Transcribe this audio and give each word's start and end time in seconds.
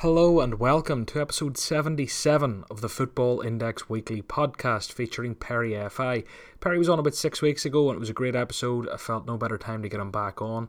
Hello 0.00 0.40
and 0.40 0.60
welcome 0.60 1.06
to 1.06 1.22
episode 1.22 1.56
77 1.56 2.64
of 2.70 2.82
the 2.82 2.88
Football 2.90 3.40
Index 3.40 3.88
Weekly 3.88 4.20
podcast 4.20 4.92
featuring 4.92 5.34
Perry 5.34 5.74
FI. 5.88 6.22
Perry 6.60 6.76
was 6.76 6.90
on 6.90 6.98
about 6.98 7.14
six 7.14 7.40
weeks 7.40 7.64
ago 7.64 7.88
and 7.88 7.96
it 7.96 8.00
was 8.00 8.10
a 8.10 8.12
great 8.12 8.36
episode. 8.36 8.90
I 8.90 8.98
felt 8.98 9.26
no 9.26 9.38
better 9.38 9.56
time 9.56 9.80
to 9.80 9.88
get 9.88 9.98
him 9.98 10.10
back 10.10 10.42
on. 10.42 10.68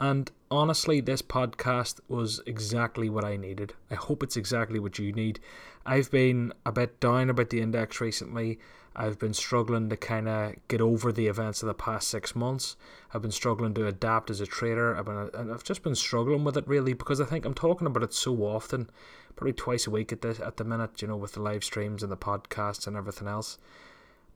And 0.00 0.28
honestly, 0.50 1.00
this 1.00 1.22
podcast 1.22 2.00
was 2.08 2.40
exactly 2.46 3.08
what 3.08 3.24
I 3.24 3.36
needed. 3.36 3.74
I 3.92 3.94
hope 3.94 4.24
it's 4.24 4.36
exactly 4.36 4.80
what 4.80 4.98
you 4.98 5.12
need. 5.12 5.38
I've 5.86 6.10
been 6.10 6.52
a 6.66 6.72
bit 6.72 6.98
down 6.98 7.30
about 7.30 7.50
the 7.50 7.60
index 7.60 8.00
recently. 8.00 8.58
I've 8.96 9.18
been 9.18 9.34
struggling 9.34 9.88
to 9.88 9.96
kind 9.96 10.28
of 10.28 10.54
get 10.68 10.80
over 10.80 11.10
the 11.10 11.26
events 11.26 11.62
of 11.62 11.66
the 11.66 11.74
past 11.74 12.08
six 12.08 12.36
months. 12.36 12.76
I've 13.12 13.22
been 13.22 13.32
struggling 13.32 13.74
to 13.74 13.86
adapt 13.86 14.30
as 14.30 14.40
a 14.40 14.46
trader. 14.46 14.96
I've 14.96 15.04
been, 15.04 15.30
and 15.34 15.52
I've 15.52 15.64
just 15.64 15.82
been 15.82 15.96
struggling 15.96 16.44
with 16.44 16.56
it 16.56 16.68
really 16.68 16.92
because 16.92 17.20
I 17.20 17.24
think 17.24 17.44
I'm 17.44 17.54
talking 17.54 17.86
about 17.86 18.04
it 18.04 18.14
so 18.14 18.34
often, 18.44 18.88
probably 19.34 19.52
twice 19.52 19.86
a 19.86 19.90
week 19.90 20.12
at 20.12 20.22
this 20.22 20.38
at 20.38 20.58
the 20.58 20.64
minute. 20.64 21.02
You 21.02 21.08
know, 21.08 21.16
with 21.16 21.32
the 21.32 21.42
live 21.42 21.64
streams 21.64 22.02
and 22.02 22.12
the 22.12 22.16
podcasts 22.16 22.86
and 22.86 22.96
everything 22.96 23.28
else, 23.28 23.58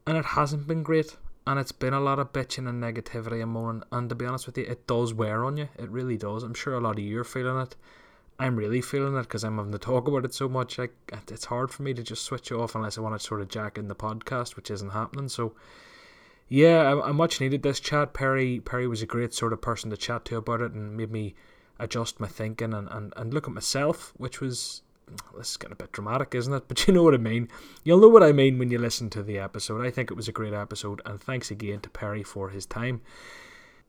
and 0.06 0.16
it 0.16 0.24
hasn't 0.24 0.66
been 0.66 0.82
great. 0.82 1.16
And 1.46 1.58
it's 1.58 1.72
been 1.72 1.94
a 1.94 2.00
lot 2.00 2.18
of 2.18 2.34
bitching 2.34 2.68
and 2.68 2.82
negativity 2.82 3.42
and 3.42 3.52
moaning. 3.52 3.82
And 3.90 4.10
to 4.10 4.14
be 4.14 4.26
honest 4.26 4.44
with 4.44 4.58
you, 4.58 4.64
it 4.64 4.86
does 4.86 5.14
wear 5.14 5.46
on 5.46 5.56
you. 5.56 5.70
It 5.78 5.88
really 5.88 6.18
does. 6.18 6.42
I'm 6.42 6.52
sure 6.52 6.74
a 6.74 6.80
lot 6.80 6.98
of 6.98 7.04
you 7.04 7.18
are 7.20 7.24
feeling 7.24 7.58
it. 7.62 7.74
I'm 8.38 8.56
really 8.56 8.80
feeling 8.80 9.16
it 9.16 9.22
because 9.22 9.42
I'm 9.42 9.56
having 9.56 9.72
to 9.72 9.78
talk 9.78 10.06
about 10.06 10.24
it 10.24 10.32
so 10.32 10.48
much. 10.48 10.78
Like 10.78 10.94
it's 11.28 11.46
hard 11.46 11.70
for 11.70 11.82
me 11.82 11.92
to 11.94 12.02
just 12.02 12.22
switch 12.22 12.52
off 12.52 12.74
unless 12.74 12.96
I 12.96 13.00
want 13.00 13.18
to 13.18 13.26
sort 13.26 13.40
of 13.40 13.48
jack 13.48 13.76
in 13.76 13.88
the 13.88 13.96
podcast, 13.96 14.54
which 14.54 14.70
isn't 14.70 14.90
happening. 14.90 15.28
So, 15.28 15.54
yeah, 16.48 16.82
I, 16.82 17.08
I 17.08 17.12
much 17.12 17.40
needed 17.40 17.62
this 17.62 17.80
chat. 17.80 18.14
Perry 18.14 18.60
Perry 18.60 18.86
was 18.86 19.02
a 19.02 19.06
great 19.06 19.34
sort 19.34 19.52
of 19.52 19.60
person 19.60 19.90
to 19.90 19.96
chat 19.96 20.24
to 20.26 20.36
about 20.36 20.60
it 20.60 20.72
and 20.72 20.96
made 20.96 21.10
me 21.10 21.34
adjust 21.80 22.20
my 22.20 22.28
thinking 22.28 22.72
and, 22.74 22.88
and, 22.90 23.12
and 23.16 23.34
look 23.34 23.48
at 23.48 23.54
myself, 23.54 24.12
which 24.16 24.40
was 24.40 24.82
this 25.36 25.52
is 25.52 25.56
getting 25.56 25.72
a 25.72 25.76
bit 25.76 25.90
dramatic, 25.90 26.34
isn't 26.34 26.52
it? 26.52 26.64
But 26.68 26.86
you 26.86 26.94
know 26.94 27.02
what 27.02 27.14
I 27.14 27.18
mean. 27.18 27.48
You'll 27.82 28.00
know 28.00 28.08
what 28.08 28.22
I 28.22 28.30
mean 28.30 28.58
when 28.58 28.70
you 28.70 28.78
listen 28.78 29.10
to 29.10 29.22
the 29.22 29.38
episode. 29.38 29.84
I 29.84 29.90
think 29.90 30.12
it 30.12 30.16
was 30.16 30.28
a 30.28 30.32
great 30.32 30.54
episode, 30.54 31.02
and 31.04 31.20
thanks 31.20 31.50
again 31.50 31.80
to 31.80 31.90
Perry 31.90 32.22
for 32.22 32.50
his 32.50 32.66
time. 32.66 33.00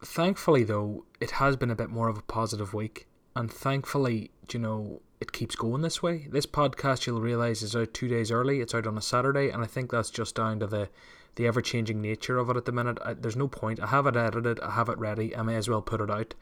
Thankfully, 0.03 0.63
though, 0.63 1.05
it 1.19 1.31
has 1.31 1.55
been 1.55 1.69
a 1.69 1.75
bit 1.75 1.89
more 1.89 2.07
of 2.07 2.17
a 2.17 2.23
positive 2.23 2.73
week 2.73 3.05
and 3.35 3.51
thankfully, 3.51 4.31
you 4.51 4.59
know, 4.59 5.01
it 5.19 5.31
keeps 5.31 5.55
going 5.55 5.81
this 5.81 6.01
way. 6.01 6.27
This 6.29 6.45
podcast, 6.45 7.05
you'll 7.05 7.21
realize, 7.21 7.61
is 7.61 7.75
out 7.75 7.93
two 7.93 8.07
days 8.07 8.31
early. 8.31 8.61
It's 8.61 8.73
out 8.73 8.87
on 8.87 8.97
a 8.97 9.01
Saturday, 9.01 9.49
and 9.49 9.61
I 9.63 9.67
think 9.67 9.91
that's 9.91 10.09
just 10.09 10.35
down 10.35 10.59
to 10.59 10.67
the 10.67 10.89
the 11.35 11.47
ever 11.47 11.61
changing 11.61 12.01
nature 12.01 12.37
of 12.37 12.49
it 12.49 12.57
at 12.57 12.65
the 12.65 12.71
minute. 12.71 12.97
I, 13.05 13.13
there's 13.13 13.35
no 13.35 13.47
point. 13.47 13.79
I 13.79 13.87
have 13.87 14.07
it 14.07 14.17
edited. 14.17 14.59
I 14.59 14.71
have 14.71 14.89
it 14.89 14.97
ready. 14.97 15.35
I 15.35 15.41
may 15.41 15.55
as 15.55 15.69
well 15.69 15.81
put 15.81 16.01
it 16.01 16.09
out. 16.09 16.33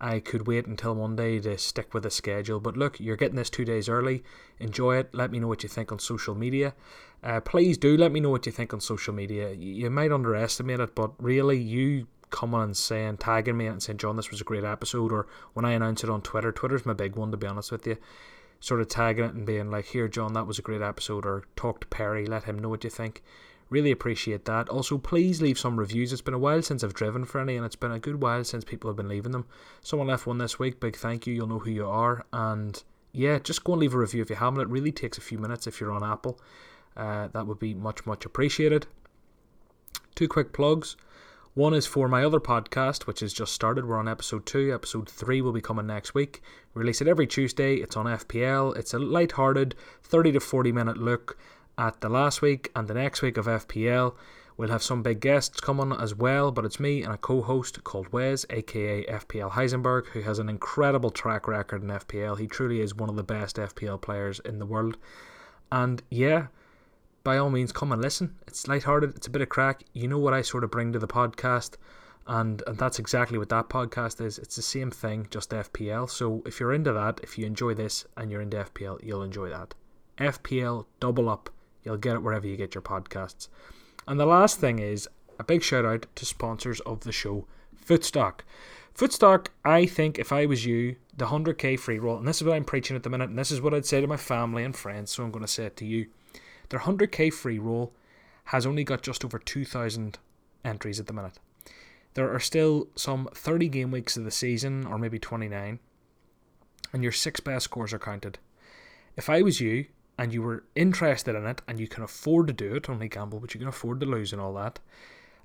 I 0.00 0.18
could 0.18 0.48
wait 0.48 0.66
until 0.66 0.96
Monday 0.96 1.38
to 1.40 1.56
stick 1.58 1.94
with 1.94 2.02
the 2.02 2.10
schedule. 2.10 2.58
But 2.58 2.76
look, 2.76 2.98
you're 2.98 3.16
getting 3.16 3.36
this 3.36 3.50
two 3.50 3.64
days 3.64 3.88
early. 3.88 4.24
Enjoy 4.58 4.96
it. 4.96 5.14
Let 5.14 5.30
me 5.30 5.38
know 5.38 5.46
what 5.46 5.62
you 5.62 5.68
think 5.68 5.92
on 5.92 6.00
social 6.00 6.34
media. 6.34 6.74
Uh, 7.22 7.40
please 7.40 7.78
do 7.78 7.96
let 7.96 8.10
me 8.10 8.18
know 8.18 8.30
what 8.30 8.46
you 8.46 8.50
think 8.50 8.74
on 8.74 8.80
social 8.80 9.14
media. 9.14 9.52
You, 9.52 9.72
you 9.72 9.90
might 9.90 10.10
underestimate 10.10 10.80
it, 10.80 10.96
but 10.96 11.12
really, 11.22 11.58
you 11.58 12.08
coming 12.32 12.60
and 12.60 12.76
saying, 12.76 13.18
tagging 13.18 13.56
me 13.56 13.66
and 13.66 13.80
saying, 13.80 13.98
John, 13.98 14.16
this 14.16 14.30
was 14.30 14.40
a 14.40 14.44
great 14.44 14.64
episode, 14.64 15.12
or 15.12 15.28
when 15.52 15.64
I 15.64 15.72
announce 15.72 16.02
it 16.02 16.10
on 16.10 16.22
Twitter, 16.22 16.50
Twitter's 16.50 16.84
my 16.84 16.92
big 16.92 17.14
one 17.14 17.30
to 17.30 17.36
be 17.36 17.46
honest 17.46 17.70
with 17.70 17.86
you. 17.86 17.96
Sort 18.58 18.80
of 18.80 18.88
tagging 18.88 19.24
it 19.24 19.34
and 19.34 19.46
being 19.46 19.70
like, 19.70 19.86
here, 19.86 20.08
John, 20.08 20.32
that 20.32 20.46
was 20.46 20.58
a 20.58 20.62
great 20.62 20.82
episode, 20.82 21.24
or 21.24 21.44
talk 21.54 21.80
to 21.80 21.86
Perry, 21.86 22.26
let 22.26 22.44
him 22.44 22.58
know 22.58 22.68
what 22.68 22.82
you 22.82 22.90
think. 22.90 23.22
Really 23.70 23.90
appreciate 23.90 24.44
that. 24.44 24.68
Also, 24.68 24.98
please 24.98 25.40
leave 25.40 25.58
some 25.58 25.78
reviews. 25.78 26.12
It's 26.12 26.20
been 26.20 26.34
a 26.34 26.38
while 26.38 26.60
since 26.60 26.84
I've 26.84 26.92
driven 26.92 27.24
for 27.24 27.40
any, 27.40 27.56
and 27.56 27.64
it's 27.64 27.74
been 27.74 27.90
a 27.90 27.98
good 27.98 28.20
while 28.20 28.44
since 28.44 28.64
people 28.64 28.90
have 28.90 28.96
been 28.96 29.08
leaving 29.08 29.32
them. 29.32 29.46
Someone 29.80 30.08
left 30.08 30.26
one 30.26 30.36
this 30.36 30.58
week. 30.58 30.78
Big 30.78 30.94
thank 30.94 31.26
you. 31.26 31.32
You'll 31.32 31.46
know 31.46 31.58
who 31.58 31.70
you 31.70 31.86
are. 31.86 32.26
And 32.34 32.82
yeah, 33.12 33.38
just 33.38 33.64
go 33.64 33.72
and 33.72 33.80
leave 33.80 33.94
a 33.94 33.98
review 33.98 34.20
if 34.20 34.28
you 34.28 34.36
haven't. 34.36 34.60
It 34.60 34.68
really 34.68 34.92
takes 34.92 35.16
a 35.16 35.22
few 35.22 35.38
minutes 35.38 35.66
if 35.66 35.80
you're 35.80 35.90
on 35.90 36.04
Apple. 36.04 36.38
Uh, 36.96 37.28
that 37.28 37.46
would 37.46 37.58
be 37.58 37.72
much, 37.72 38.04
much 38.04 38.26
appreciated. 38.26 38.86
Two 40.14 40.28
quick 40.28 40.52
plugs. 40.52 40.96
One 41.54 41.74
is 41.74 41.84
for 41.84 42.08
my 42.08 42.24
other 42.24 42.40
podcast, 42.40 43.06
which 43.06 43.20
has 43.20 43.34
just 43.34 43.52
started. 43.52 43.84
We're 43.84 43.98
on 43.98 44.08
episode 44.08 44.46
two. 44.46 44.72
Episode 44.72 45.06
three 45.06 45.42
will 45.42 45.52
be 45.52 45.60
coming 45.60 45.86
next 45.86 46.14
week. 46.14 46.40
We 46.72 46.80
release 46.80 47.02
it 47.02 47.08
every 47.08 47.26
Tuesday. 47.26 47.74
It's 47.74 47.94
on 47.94 48.06
FPL. 48.06 48.74
It's 48.74 48.94
a 48.94 48.98
light-hearted 48.98 49.74
30 50.02 50.32
to 50.32 50.40
40 50.40 50.72
minute 50.72 50.96
look 50.96 51.36
at 51.76 52.00
the 52.00 52.08
last 52.08 52.40
week 52.40 52.70
and 52.74 52.88
the 52.88 52.94
next 52.94 53.20
week 53.20 53.36
of 53.36 53.44
FPL. 53.44 54.14
We'll 54.56 54.70
have 54.70 54.82
some 54.82 55.02
big 55.02 55.20
guests 55.20 55.60
coming 55.60 55.92
as 55.92 56.14
well, 56.14 56.52
but 56.52 56.64
it's 56.64 56.80
me 56.80 57.02
and 57.02 57.12
a 57.12 57.18
co-host 57.18 57.84
called 57.84 58.10
Wes, 58.14 58.46
aka 58.48 59.04
FPL 59.04 59.50
Heisenberg, 59.50 60.06
who 60.06 60.22
has 60.22 60.38
an 60.38 60.48
incredible 60.48 61.10
track 61.10 61.46
record 61.46 61.82
in 61.82 61.90
FPL. 61.90 62.38
He 62.38 62.46
truly 62.46 62.80
is 62.80 62.94
one 62.94 63.10
of 63.10 63.16
the 63.16 63.22
best 63.22 63.56
FPL 63.56 64.00
players 64.00 64.40
in 64.40 64.58
the 64.58 64.64
world. 64.64 64.96
And 65.70 66.02
yeah, 66.08 66.46
by 67.24 67.38
all 67.38 67.50
means, 67.50 67.72
come 67.72 67.92
and 67.92 68.02
listen. 68.02 68.34
It's 68.46 68.66
lighthearted, 68.66 69.16
it's 69.16 69.26
a 69.26 69.30
bit 69.30 69.42
of 69.42 69.48
crack. 69.48 69.84
You 69.92 70.08
know 70.08 70.18
what 70.18 70.34
I 70.34 70.42
sort 70.42 70.64
of 70.64 70.70
bring 70.70 70.92
to 70.92 70.98
the 70.98 71.06
podcast, 71.06 71.76
and, 72.26 72.62
and 72.66 72.78
that's 72.78 72.98
exactly 72.98 73.38
what 73.38 73.48
that 73.50 73.68
podcast 73.68 74.20
is. 74.24 74.38
It's 74.38 74.56
the 74.56 74.62
same 74.62 74.90
thing, 74.90 75.28
just 75.30 75.50
FPL. 75.50 76.10
So 76.10 76.42
if 76.46 76.58
you're 76.58 76.72
into 76.72 76.92
that, 76.92 77.20
if 77.22 77.38
you 77.38 77.46
enjoy 77.46 77.74
this 77.74 78.06
and 78.16 78.30
you're 78.30 78.42
into 78.42 78.64
FPL, 78.64 79.02
you'll 79.04 79.22
enjoy 79.22 79.50
that. 79.50 79.74
FPL 80.18 80.86
double 81.00 81.28
up. 81.28 81.50
You'll 81.84 81.96
get 81.96 82.14
it 82.14 82.22
wherever 82.22 82.46
you 82.46 82.56
get 82.56 82.74
your 82.74 82.82
podcasts. 82.82 83.48
And 84.06 84.18
the 84.18 84.26
last 84.26 84.58
thing 84.58 84.78
is 84.78 85.08
a 85.38 85.44
big 85.44 85.62
shout 85.62 85.84
out 85.84 86.06
to 86.16 86.26
sponsors 86.26 86.80
of 86.80 87.00
the 87.00 87.12
show, 87.12 87.46
Footstock. 87.74 88.40
Footstock, 88.94 89.48
I 89.64 89.86
think 89.86 90.18
if 90.18 90.32
I 90.32 90.46
was 90.46 90.66
you, 90.66 90.96
the 91.16 91.26
100k 91.26 91.78
free 91.78 91.98
roll, 91.98 92.18
and 92.18 92.28
this 92.28 92.40
is 92.40 92.46
what 92.46 92.54
I'm 92.54 92.64
preaching 92.64 92.94
at 92.94 93.02
the 93.02 93.10
minute, 93.10 93.30
and 93.30 93.38
this 93.38 93.50
is 93.50 93.60
what 93.60 93.74
I'd 93.74 93.86
say 93.86 94.00
to 94.00 94.06
my 94.06 94.16
family 94.16 94.64
and 94.64 94.76
friends, 94.76 95.10
so 95.10 95.24
I'm 95.24 95.30
going 95.30 95.44
to 95.44 95.50
say 95.50 95.64
it 95.64 95.76
to 95.78 95.86
you 95.86 96.08
their 96.72 96.80
100k 96.80 97.30
free 97.30 97.58
roll 97.58 97.92
has 98.44 98.64
only 98.64 98.82
got 98.82 99.02
just 99.02 99.26
over 99.26 99.38
2,000 99.38 100.18
entries 100.64 100.98
at 100.98 101.06
the 101.06 101.12
minute. 101.12 101.38
There 102.14 102.32
are 102.34 102.40
still 102.40 102.88
some 102.96 103.28
30 103.34 103.68
game 103.68 103.90
weeks 103.90 104.16
of 104.16 104.24
the 104.24 104.30
season, 104.30 104.86
or 104.86 104.96
maybe 104.96 105.18
29, 105.18 105.78
and 106.94 107.02
your 107.02 107.12
six 107.12 107.40
best 107.40 107.64
scores 107.64 107.92
are 107.92 107.98
counted. 107.98 108.38
If 109.18 109.28
I 109.28 109.42
was 109.42 109.60
you 109.60 109.84
and 110.16 110.32
you 110.32 110.40
were 110.40 110.64
interested 110.74 111.34
in 111.34 111.44
it 111.44 111.60
and 111.68 111.78
you 111.78 111.88
can 111.88 112.02
afford 112.02 112.46
to 112.46 112.54
do 112.54 112.74
it, 112.74 112.88
only 112.88 113.08
gamble, 113.08 113.38
but 113.38 113.52
you 113.52 113.60
can 113.60 113.68
afford 113.68 114.00
to 114.00 114.06
lose 114.06 114.32
and 114.32 114.40
all 114.40 114.54
that, 114.54 114.78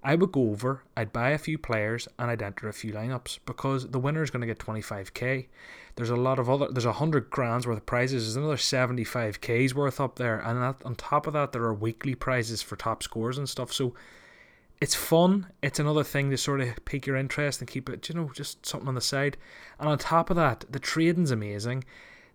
I 0.01 0.15
would 0.15 0.31
go 0.31 0.51
over, 0.51 0.83
I'd 0.95 1.11
buy 1.11 1.31
a 1.31 1.37
few 1.37 1.57
players, 1.57 2.07
and 2.17 2.31
I'd 2.31 2.41
enter 2.41 2.69
a 2.69 2.73
few 2.73 2.93
lineups 2.93 3.39
because 3.45 3.89
the 3.89 3.99
winner 3.99 4.23
is 4.23 4.31
going 4.31 4.41
to 4.41 4.47
get 4.47 4.59
25k. 4.59 5.47
There's 5.97 6.11
a 6.11 6.15
lot 6.15 6.37
of 6.37 6.47
other, 6.47 6.67
there's 6.71 6.85
a 6.85 6.93
hundred 6.93 7.31
grand's 7.31 7.65
worth 7.65 7.79
of 7.79 7.85
prizes. 7.87 8.23
There's 8.23 8.35
another 8.35 8.55
75k's 8.55 9.73
worth 9.73 9.99
up 9.99 10.17
there, 10.17 10.39
and 10.39 10.61
that, 10.61 10.75
on 10.85 10.95
top 10.95 11.25
of 11.25 11.33
that, 11.33 11.51
there 11.51 11.63
are 11.63 11.73
weekly 11.73 12.13
prizes 12.13 12.61
for 12.61 12.75
top 12.75 13.01
scores 13.01 13.37
and 13.37 13.49
stuff. 13.49 13.73
So 13.73 13.95
it's 14.79 14.93
fun. 14.93 15.47
It's 15.63 15.79
another 15.79 16.03
thing 16.03 16.29
to 16.29 16.37
sort 16.37 16.61
of 16.61 16.85
pique 16.85 17.07
your 17.07 17.15
interest 17.15 17.61
and 17.61 17.69
keep 17.69 17.89
it, 17.89 18.07
you 18.07 18.15
know, 18.15 18.29
just 18.31 18.63
something 18.63 18.87
on 18.87 18.93
the 18.93 19.01
side. 19.01 19.37
And 19.79 19.89
on 19.89 19.97
top 19.97 20.29
of 20.29 20.35
that, 20.35 20.65
the 20.69 20.77
trading's 20.79 21.31
amazing. 21.31 21.83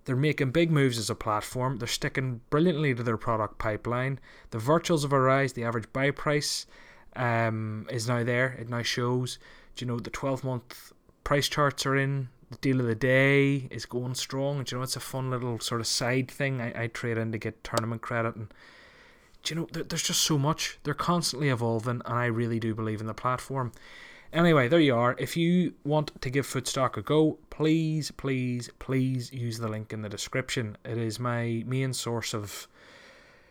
They're 0.04 0.16
making 0.16 0.50
big 0.50 0.72
moves 0.72 0.98
as 0.98 1.08
a 1.08 1.14
platform. 1.14 1.78
They're 1.78 1.86
sticking 1.86 2.40
brilliantly 2.50 2.94
to 2.96 3.04
their 3.04 3.16
product 3.16 3.58
pipeline. 3.58 4.18
The 4.50 4.58
virtuals 4.58 5.02
have 5.02 5.12
arisen. 5.12 5.54
The 5.54 5.64
average 5.64 5.92
buy 5.92 6.10
price 6.10 6.66
um, 7.14 7.86
is 7.88 8.08
now 8.08 8.24
there. 8.24 8.56
It 8.58 8.68
now 8.68 8.82
shows. 8.82 9.38
Do 9.76 9.84
you 9.84 9.90
know 9.90 10.00
the 10.00 10.10
12 10.10 10.42
month 10.42 10.92
price 11.22 11.48
charts 11.48 11.86
are 11.86 11.96
in. 11.96 12.28
Deal 12.60 12.80
of 12.80 12.86
the 12.86 12.94
day 12.94 13.68
is 13.70 13.86
going 13.86 14.14
strong. 14.14 14.62
Do 14.62 14.74
you 14.74 14.78
know 14.78 14.84
it's 14.84 14.96
a 14.96 15.00
fun 15.00 15.30
little 15.30 15.58
sort 15.60 15.80
of 15.80 15.86
side 15.86 16.30
thing 16.30 16.60
I, 16.60 16.84
I 16.84 16.86
trade 16.88 17.18
in 17.18 17.32
to 17.32 17.38
get 17.38 17.64
tournament 17.64 18.02
credit 18.02 18.36
and. 18.36 18.52
Do 19.42 19.54
you 19.54 19.60
know 19.60 19.68
there, 19.72 19.82
there's 19.82 20.04
just 20.04 20.20
so 20.20 20.38
much. 20.38 20.78
They're 20.84 20.94
constantly 20.94 21.48
evolving, 21.48 22.00
and 22.04 22.14
I 22.14 22.26
really 22.26 22.60
do 22.60 22.76
believe 22.76 23.00
in 23.00 23.08
the 23.08 23.14
platform. 23.14 23.72
Anyway, 24.32 24.66
there 24.66 24.80
you 24.80 24.96
are. 24.96 25.14
If 25.18 25.36
you 25.36 25.74
want 25.84 26.18
to 26.22 26.30
give 26.30 26.46
Footstock 26.46 26.96
a 26.96 27.02
go, 27.02 27.38
please, 27.50 28.10
please, 28.12 28.70
please 28.78 29.30
use 29.30 29.58
the 29.58 29.68
link 29.68 29.92
in 29.92 30.00
the 30.00 30.08
description. 30.08 30.78
It 30.86 30.96
is 30.96 31.20
my 31.20 31.62
main 31.66 31.92
source 31.92 32.32
of 32.32 32.66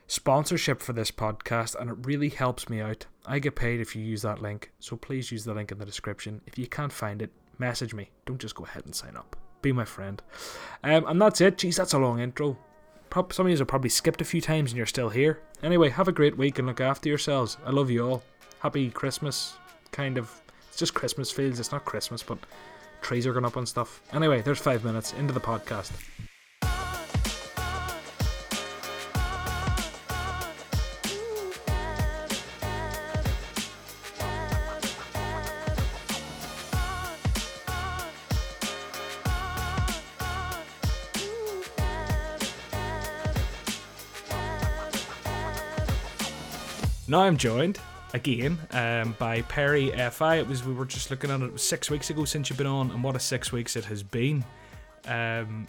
sponsorship 0.07 0.81
for 0.81 0.93
this 0.93 1.11
podcast 1.11 1.75
and 1.75 1.89
it 1.91 1.97
really 2.01 2.29
helps 2.29 2.67
me 2.67 2.81
out. 2.81 3.05
I 3.27 3.37
get 3.37 3.55
paid 3.55 3.79
if 3.79 3.95
you 3.95 4.03
use 4.03 4.23
that 4.23 4.41
link, 4.41 4.71
so 4.79 4.97
please 4.97 5.31
use 5.31 5.45
the 5.45 5.53
link 5.53 5.71
in 5.71 5.77
the 5.77 5.85
description. 5.85 6.41
If 6.47 6.57
you 6.57 6.65
can't 6.65 6.91
find 6.91 7.21
it, 7.21 7.31
message 7.61 7.93
me. 7.93 8.09
Don't 8.25 8.41
just 8.41 8.55
go 8.55 8.65
ahead 8.65 8.83
and 8.85 8.93
sign 8.93 9.15
up. 9.15 9.37
Be 9.61 9.71
my 9.71 9.85
friend. 9.85 10.21
Um, 10.83 11.05
and 11.07 11.21
that's 11.21 11.39
it. 11.39 11.57
Jeez, 11.57 11.77
that's 11.77 11.93
a 11.93 11.99
long 11.99 12.19
intro. 12.19 12.57
some 13.31 13.45
of 13.45 13.51
you 13.51 13.57
have 13.57 13.67
probably 13.67 13.89
skipped 13.89 14.19
a 14.19 14.25
few 14.25 14.41
times 14.41 14.71
and 14.71 14.77
you're 14.77 14.85
still 14.85 15.09
here. 15.09 15.39
Anyway, 15.63 15.89
have 15.89 16.07
a 16.09 16.11
great 16.11 16.37
week 16.37 16.57
and 16.59 16.67
look 16.67 16.81
after 16.81 17.07
yourselves. 17.07 17.57
I 17.65 17.69
love 17.69 17.89
you 17.89 18.05
all. 18.05 18.23
Happy 18.59 18.89
Christmas. 18.89 19.53
Kind 19.91 20.17
of. 20.17 20.41
It's 20.67 20.77
just 20.77 20.93
Christmas 20.93 21.31
feels. 21.31 21.59
It's 21.59 21.71
not 21.71 21.85
Christmas, 21.85 22.23
but 22.23 22.39
trees 23.01 23.27
are 23.27 23.33
going 23.33 23.45
up 23.45 23.55
and 23.55 23.67
stuff. 23.67 24.01
Anyway, 24.13 24.41
there's 24.41 24.59
five 24.59 24.83
minutes 24.83 25.13
into 25.13 25.33
the 25.33 25.39
podcast. 25.39 25.91
Now 47.11 47.23
I'm 47.23 47.35
joined 47.35 47.77
again 48.13 48.57
um, 48.71 49.17
by 49.19 49.41
Perry 49.41 49.91
FI. 49.91 50.37
It 50.37 50.47
was 50.47 50.63
we 50.63 50.73
were 50.73 50.85
just 50.85 51.11
looking 51.11 51.29
at 51.29 51.41
it, 51.41 51.53
it 51.53 51.59
six 51.59 51.89
weeks 51.89 52.09
ago 52.09 52.23
since 52.23 52.49
you've 52.49 52.57
been 52.57 52.67
on, 52.67 52.89
and 52.89 53.03
what 53.03 53.17
a 53.17 53.19
six 53.19 53.51
weeks 53.51 53.75
it 53.75 53.83
has 53.83 54.01
been. 54.01 54.45
Um, 55.05 55.67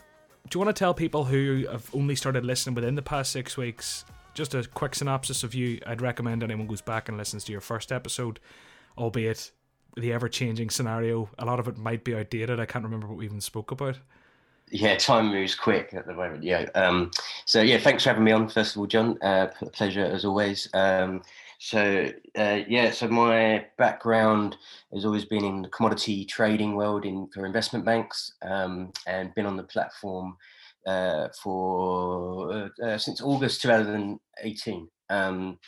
do 0.48 0.56
you 0.56 0.64
want 0.64 0.76
to 0.76 0.78
tell 0.78 0.94
people 0.94 1.24
who 1.24 1.66
have 1.68 1.92
only 1.96 2.14
started 2.14 2.46
listening 2.46 2.76
within 2.76 2.94
the 2.94 3.02
past 3.02 3.32
six 3.32 3.56
weeks 3.56 4.04
just 4.34 4.54
a 4.54 4.62
quick 4.68 4.94
synopsis 4.94 5.42
of 5.42 5.52
you? 5.52 5.80
I'd 5.84 6.00
recommend 6.00 6.44
anyone 6.44 6.68
goes 6.68 6.80
back 6.80 7.08
and 7.08 7.18
listens 7.18 7.42
to 7.46 7.50
your 7.50 7.60
first 7.60 7.90
episode, 7.90 8.38
albeit 8.96 9.50
the 9.96 10.12
ever 10.12 10.28
changing 10.28 10.70
scenario. 10.70 11.28
A 11.40 11.44
lot 11.44 11.58
of 11.58 11.66
it 11.66 11.76
might 11.76 12.04
be 12.04 12.14
outdated. 12.14 12.60
I 12.60 12.66
can't 12.66 12.84
remember 12.84 13.08
what 13.08 13.16
we 13.16 13.24
even 13.24 13.40
spoke 13.40 13.72
about. 13.72 13.98
Yeah, 14.72 14.96
time 14.96 15.26
moves 15.26 15.54
quick 15.54 15.92
at 15.92 16.06
the 16.06 16.14
moment. 16.14 16.42
Yeah. 16.42 16.66
Um, 16.74 17.10
so 17.44 17.60
yeah, 17.60 17.76
thanks 17.76 18.04
for 18.04 18.08
having 18.08 18.24
me 18.24 18.32
on. 18.32 18.48
First 18.48 18.74
of 18.74 18.80
all, 18.80 18.86
John, 18.86 19.18
uh, 19.22 19.48
pleasure 19.72 20.04
as 20.04 20.24
always. 20.24 20.66
Um, 20.72 21.22
so 21.58 22.10
uh, 22.38 22.60
yeah, 22.66 22.90
so 22.90 23.06
my 23.06 23.66
background 23.76 24.56
has 24.94 25.04
always 25.04 25.26
been 25.26 25.44
in 25.44 25.60
the 25.60 25.68
commodity 25.68 26.24
trading 26.24 26.74
world 26.74 27.04
in 27.04 27.28
for 27.34 27.44
investment 27.44 27.84
banks, 27.84 28.32
um, 28.40 28.92
and 29.06 29.34
been 29.34 29.44
on 29.44 29.58
the 29.58 29.62
platform 29.62 30.38
uh, 30.86 31.28
for 31.42 32.50
uh, 32.50 32.84
uh 32.84 32.98
since 32.98 33.20
August 33.20 33.60
2018. 33.60 34.88
Um, 35.10 35.58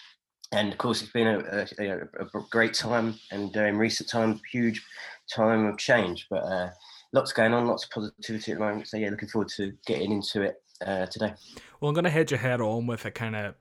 and 0.51 0.73
of 0.73 0.79
course, 0.79 1.03
it's 1.03 1.13
been 1.13 1.27
a, 1.27 1.67
a, 1.79 1.97
a 2.23 2.41
great 2.51 2.73
time, 2.73 3.17
and 3.31 3.55
uh, 3.55 3.65
in 3.65 3.77
recent 3.77 4.09
times, 4.09 4.41
huge 4.51 4.83
time 5.31 5.67
of 5.67 5.77
change. 5.77 6.27
But 6.31 6.73
lots 7.15 7.33
going 7.33 7.55
on, 7.55 7.67
lots 7.67 7.85
of 7.85 7.91
positivity 7.91 8.53
at 8.53 8.59
the 8.59 8.65
moment. 8.65 8.89
So 8.89 8.99
yeah, 8.99 9.09
looking 9.09 9.29
forward 9.29 9.49
to 9.57 9.73
getting 9.87 10.13
into 10.13 10.43
it 10.43 10.63
today. 11.11 11.33
Well, 11.81 11.89
I'm 11.89 11.95
going 11.95 12.05
to 12.05 12.11
head 12.11 12.31
your 12.31 12.41
head 12.41 12.61
on 12.61 12.87
with 12.87 13.07
a 13.07 13.11
kind 13.11 13.37
of 13.37 13.55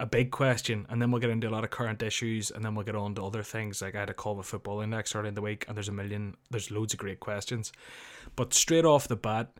a 0.00 0.06
big 0.06 0.30
question, 0.30 0.86
and 0.88 1.02
then 1.02 1.10
we'll 1.10 1.20
get 1.20 1.30
into 1.30 1.48
a 1.48 1.50
lot 1.50 1.64
of 1.64 1.70
current 1.70 2.02
issues, 2.02 2.50
and 2.50 2.64
then 2.64 2.74
we'll 2.74 2.84
get 2.84 2.94
on 2.94 3.14
to 3.16 3.24
other 3.24 3.42
things. 3.42 3.82
Like 3.82 3.96
I 3.96 4.00
had 4.00 4.10
a 4.10 4.14
call 4.14 4.36
with 4.36 4.46
Football 4.46 4.80
Index 4.80 5.14
early 5.14 5.28
in 5.28 5.34
the 5.34 5.42
week, 5.42 5.64
and 5.66 5.76
there's 5.76 5.88
a 5.88 5.92
million, 5.92 6.36
there's 6.50 6.70
loads 6.70 6.92
of 6.92 6.98
great 6.98 7.20
questions. 7.20 7.72
But 8.36 8.54
straight 8.54 8.84
off 8.84 9.08
the 9.08 9.16
bat, 9.16 9.52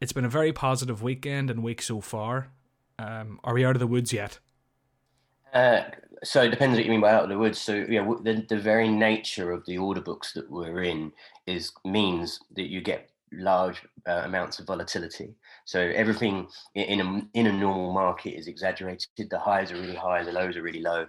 it's 0.00 0.12
been 0.12 0.24
a 0.24 0.30
very 0.30 0.52
positive 0.52 1.02
weekend 1.02 1.50
and 1.50 1.62
week 1.62 1.80
so 1.80 2.00
far. 2.00 2.50
Um, 2.98 3.40
are 3.44 3.54
we 3.54 3.64
out 3.64 3.76
of 3.76 3.80
the 3.80 3.86
woods 3.86 4.12
yet? 4.12 4.38
Uh, 5.54 5.82
so 6.22 6.42
it 6.42 6.50
depends 6.50 6.76
what 6.76 6.84
you 6.84 6.90
mean 6.90 7.00
by 7.00 7.12
out 7.12 7.24
of 7.24 7.28
the 7.30 7.38
woods. 7.38 7.58
So 7.60 7.74
yeah, 7.88 8.06
the 8.22 8.44
the 8.48 8.58
very 8.58 8.88
nature 8.88 9.52
of 9.52 9.64
the 9.66 9.78
order 9.78 10.00
books 10.00 10.32
that 10.34 10.50
we're 10.50 10.82
in 10.82 11.12
is 11.46 11.72
means 11.84 12.38
that 12.54 12.70
you 12.70 12.80
get 12.80 13.10
large 13.32 13.82
uh, 14.06 14.22
amounts 14.24 14.58
of 14.58 14.66
volatility. 14.66 15.34
So 15.64 15.80
everything 15.80 16.48
in 16.74 17.00
a 17.00 17.38
in 17.38 17.46
a 17.46 17.52
normal 17.52 17.92
market 17.92 18.38
is 18.38 18.48
exaggerated. 18.48 19.08
The 19.30 19.38
highs 19.38 19.72
are 19.72 19.76
really 19.76 19.94
high, 19.94 20.22
the 20.22 20.32
lows 20.32 20.56
are 20.56 20.62
really 20.62 20.82
low, 20.82 21.06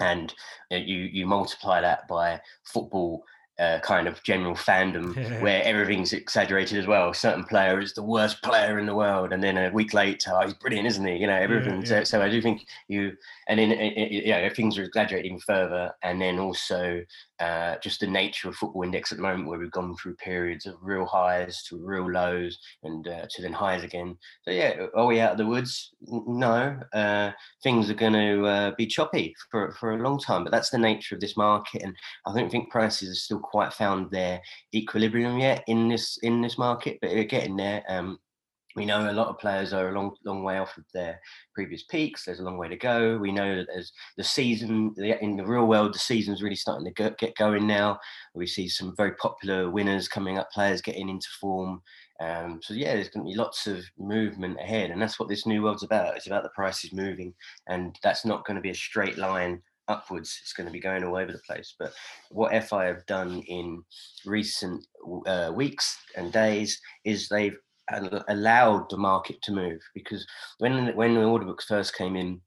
and 0.00 0.34
you 0.70 0.98
you 0.98 1.26
multiply 1.26 1.80
that 1.80 2.06
by 2.08 2.40
football 2.64 3.24
uh, 3.58 3.78
kind 3.80 4.08
of 4.08 4.22
general 4.24 4.54
fandom 4.54 5.14
where 5.40 5.62
everything's 5.62 6.12
exaggerated 6.12 6.78
as 6.78 6.86
well. 6.86 7.10
A 7.10 7.14
certain 7.14 7.44
player 7.44 7.80
is 7.80 7.94
the 7.94 8.02
worst 8.02 8.42
player 8.42 8.78
in 8.78 8.86
the 8.86 8.94
world, 8.94 9.32
and 9.32 9.42
then 9.42 9.56
a 9.56 9.70
week 9.70 9.94
later, 9.94 10.32
oh, 10.34 10.44
he's 10.44 10.54
brilliant, 10.54 10.88
isn't 10.88 11.06
he? 11.06 11.16
You 11.16 11.26
know, 11.26 11.36
everything. 11.36 11.82
Yeah, 11.82 11.98
yeah. 11.98 11.98
So, 12.00 12.04
so, 12.04 12.22
I 12.22 12.28
do 12.28 12.42
think 12.42 12.66
you, 12.88 13.12
and 13.48 13.58
then 13.58 13.70
it, 13.70 13.92
it, 13.96 14.26
yeah, 14.26 14.48
things 14.48 14.76
are 14.76 14.82
exaggerated 14.82 15.26
even 15.26 15.38
further, 15.40 15.92
and 16.02 16.20
then 16.20 16.38
also 16.38 17.02
uh, 17.40 17.76
just 17.82 18.00
the 18.00 18.06
nature 18.06 18.48
of 18.48 18.54
football 18.56 18.82
index 18.82 19.10
at 19.10 19.18
the 19.18 19.22
moment, 19.22 19.48
where 19.48 19.58
we've 19.58 19.70
gone 19.70 19.96
through 19.96 20.14
periods 20.16 20.66
of 20.66 20.74
real 20.80 21.04
highs 21.04 21.62
to 21.64 21.76
real 21.76 22.10
lows, 22.10 22.58
and 22.82 23.08
uh, 23.08 23.26
to 23.30 23.42
then 23.42 23.52
highs 23.52 23.82
again. 23.82 24.16
So 24.42 24.50
yeah, 24.50 24.86
are 24.94 25.06
we 25.06 25.20
out 25.20 25.32
of 25.32 25.38
the 25.38 25.46
woods? 25.46 25.92
No, 26.02 26.78
uh, 26.92 27.32
things 27.62 27.90
are 27.90 27.94
going 27.94 28.12
to 28.12 28.46
uh, 28.46 28.70
be 28.76 28.86
choppy 28.86 29.34
for 29.50 29.72
for 29.72 29.92
a 29.92 30.02
long 30.02 30.18
time, 30.18 30.44
but 30.44 30.52
that's 30.52 30.70
the 30.70 30.78
nature 30.78 31.14
of 31.14 31.20
this 31.20 31.36
market, 31.36 31.82
and 31.82 31.96
I 32.26 32.34
don't 32.34 32.50
think 32.50 32.70
prices 32.70 33.10
are 33.10 33.14
still 33.14 33.40
quite 33.40 33.72
found 33.72 34.10
their 34.10 34.40
equilibrium 34.74 35.38
yet 35.38 35.64
in 35.66 35.88
this 35.88 36.18
in 36.22 36.40
this 36.40 36.58
market, 36.58 36.98
but 37.00 37.10
they're 37.10 37.24
getting 37.24 37.56
there. 37.56 37.82
Um, 37.88 38.18
we 38.76 38.84
know 38.84 39.10
a 39.10 39.12
lot 39.12 39.28
of 39.28 39.38
players 39.38 39.72
are 39.72 39.88
a 39.88 39.92
long, 39.92 40.16
long 40.24 40.42
way 40.42 40.58
off 40.58 40.76
of 40.76 40.84
their 40.92 41.20
previous 41.54 41.84
peaks. 41.84 42.24
There's 42.24 42.40
a 42.40 42.44
long 42.44 42.58
way 42.58 42.68
to 42.68 42.76
go. 42.76 43.16
We 43.18 43.32
know 43.32 43.56
that 43.56 43.68
there's 43.72 43.92
the 44.16 44.24
season 44.24 44.94
in 44.98 45.36
the 45.36 45.46
real 45.46 45.66
world. 45.66 45.94
The 45.94 45.98
season's 45.98 46.42
really 46.42 46.56
starting 46.56 46.92
to 46.92 47.14
get 47.18 47.36
going 47.36 47.66
now. 47.66 47.98
We 48.34 48.46
see 48.46 48.68
some 48.68 48.94
very 48.96 49.12
popular 49.12 49.70
winners 49.70 50.08
coming 50.08 50.38
up, 50.38 50.50
players 50.50 50.82
getting 50.82 51.08
into 51.08 51.28
form. 51.40 51.82
Um, 52.20 52.60
so 52.62 52.74
yeah, 52.74 52.94
there's 52.94 53.08
going 53.08 53.24
to 53.26 53.30
be 53.30 53.36
lots 53.36 53.66
of 53.66 53.84
movement 53.98 54.58
ahead, 54.60 54.90
and 54.90 55.00
that's 55.00 55.18
what 55.18 55.28
this 55.28 55.46
new 55.46 55.62
world's 55.62 55.82
about. 55.82 56.16
It's 56.16 56.26
about 56.26 56.42
the 56.42 56.50
prices 56.50 56.92
moving, 56.92 57.34
and 57.68 57.98
that's 58.02 58.24
not 58.24 58.44
going 58.44 58.56
to 58.56 58.62
be 58.62 58.70
a 58.70 58.74
straight 58.74 59.18
line 59.18 59.62
upwards. 59.88 60.38
It's 60.42 60.52
going 60.52 60.66
to 60.66 60.72
be 60.72 60.80
going 60.80 61.04
all 61.04 61.16
over 61.16 61.32
the 61.32 61.40
place. 61.46 61.74
But 61.78 61.92
what 62.30 62.52
FI 62.64 62.86
have 62.86 63.06
done 63.06 63.42
in 63.48 63.82
recent 64.24 64.84
uh, 65.26 65.52
weeks 65.54 65.96
and 66.16 66.32
days 66.32 66.80
is 67.04 67.28
they've 67.28 67.56
allowed 68.28 68.88
the 68.90 68.96
market 68.96 69.40
to 69.42 69.52
move 69.52 69.80
because 69.94 70.26
when 70.58 70.94
when 70.96 71.14
the 71.14 71.24
order 71.24 71.44
books 71.44 71.66
first 71.66 71.96
came 71.96 72.16
in 72.16 72.40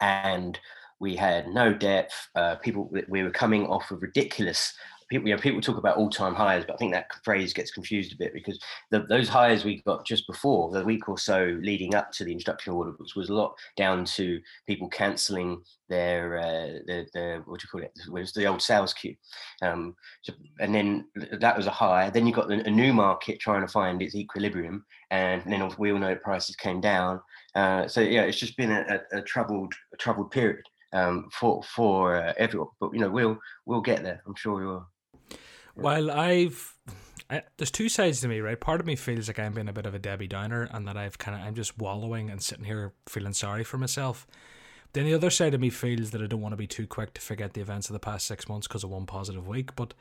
and 0.00 0.58
we 1.00 1.16
had 1.16 1.48
no 1.48 1.72
depth, 1.72 2.28
uh, 2.34 2.56
people 2.56 2.90
we 3.08 3.22
were 3.22 3.30
coming 3.30 3.66
off 3.66 3.90
of 3.90 4.02
ridiculous 4.02 4.74
people, 5.10 5.28
you 5.28 5.34
know, 5.34 5.40
people 5.40 5.60
talk 5.60 5.76
about 5.76 5.96
all-time 5.96 6.34
highs, 6.34 6.64
but 6.64 6.74
I 6.74 6.76
think 6.76 6.92
that 6.92 7.08
phrase 7.24 7.52
gets 7.52 7.72
confused 7.72 8.12
a 8.12 8.16
bit 8.16 8.32
because 8.32 8.58
the, 8.90 9.00
those 9.00 9.28
highs 9.28 9.64
we 9.64 9.82
got 9.82 10.06
just 10.06 10.26
before 10.26 10.70
the 10.70 10.84
week 10.84 11.08
or 11.08 11.18
so 11.18 11.58
leading 11.62 11.94
up 11.94 12.12
to 12.12 12.24
the 12.24 12.32
instructional 12.32 12.78
order 12.78 12.92
books 12.92 13.16
was 13.16 13.28
a 13.28 13.34
lot 13.34 13.54
down 13.76 14.04
to 14.04 14.40
people 14.66 14.88
cancelling 14.88 15.60
their 15.88 16.38
uh, 16.38 16.78
the, 16.86 17.06
the 17.12 17.42
what 17.44 17.60
do 17.60 17.64
you 17.64 17.70
call 17.70 17.82
it? 17.82 17.92
It 18.06 18.12
was 18.12 18.32
the 18.32 18.46
old 18.46 18.62
sales 18.62 18.94
queue, 18.94 19.16
um, 19.62 19.96
so, 20.22 20.32
and 20.60 20.74
then 20.74 21.06
that 21.32 21.56
was 21.56 21.66
a 21.66 21.70
high. 21.70 22.08
Then 22.10 22.26
you 22.26 22.32
got 22.32 22.50
a 22.50 22.70
new 22.70 22.92
market 22.92 23.40
trying 23.40 23.62
to 23.62 23.72
find 23.72 24.00
its 24.00 24.14
equilibrium, 24.14 24.84
and 25.10 25.42
then 25.46 25.68
we 25.78 25.92
all 25.92 25.98
know 25.98 26.14
prices 26.14 26.54
came 26.56 26.80
down. 26.80 27.20
Uh, 27.56 27.88
so 27.88 28.00
yeah, 28.00 28.22
it's 28.22 28.38
just 28.38 28.56
been 28.56 28.70
a, 28.70 29.00
a, 29.12 29.18
a 29.18 29.22
troubled 29.22 29.74
a 29.92 29.96
troubled 29.96 30.30
period 30.30 30.64
um, 30.92 31.28
for 31.32 31.62
for 31.64 32.16
uh, 32.16 32.32
everyone. 32.36 32.68
But 32.78 32.92
you 32.92 33.00
know, 33.00 33.10
we'll 33.10 33.38
we'll 33.66 33.80
get 33.80 34.02
there. 34.02 34.22
I'm 34.26 34.36
sure 34.36 34.54
we 34.54 34.66
will. 34.66 34.86
Well, 35.80 36.10
I've 36.10 36.76
I, 37.30 37.42
there's 37.56 37.70
two 37.70 37.88
sides 37.88 38.20
to 38.20 38.28
me, 38.28 38.40
right? 38.40 38.60
Part 38.60 38.80
of 38.80 38.86
me 38.86 38.96
feels 38.96 39.28
like 39.28 39.38
I'm 39.38 39.54
being 39.54 39.68
a 39.68 39.72
bit 39.72 39.86
of 39.86 39.94
a 39.94 39.98
Debbie 39.98 40.26
Downer, 40.26 40.68
and 40.70 40.86
that 40.86 40.98
I've 40.98 41.16
kind 41.16 41.40
of 41.40 41.46
I'm 41.46 41.54
just 41.54 41.78
wallowing 41.78 42.28
and 42.28 42.42
sitting 42.42 42.66
here 42.66 42.92
feeling 43.08 43.32
sorry 43.32 43.64
for 43.64 43.78
myself. 43.78 44.26
Then 44.92 45.06
the 45.06 45.14
other 45.14 45.30
side 45.30 45.54
of 45.54 45.60
me 45.60 45.70
feels 45.70 46.10
that 46.10 46.20
I 46.20 46.26
don't 46.26 46.42
want 46.42 46.52
to 46.52 46.58
be 46.58 46.66
too 46.66 46.86
quick 46.86 47.14
to 47.14 47.20
forget 47.20 47.54
the 47.54 47.62
events 47.62 47.88
of 47.88 47.94
the 47.94 48.00
past 48.00 48.26
six 48.26 48.46
months 48.46 48.66
because 48.66 48.84
of 48.84 48.90
one 48.90 49.06
positive 49.06 49.48
week. 49.48 49.74
But 49.74 49.94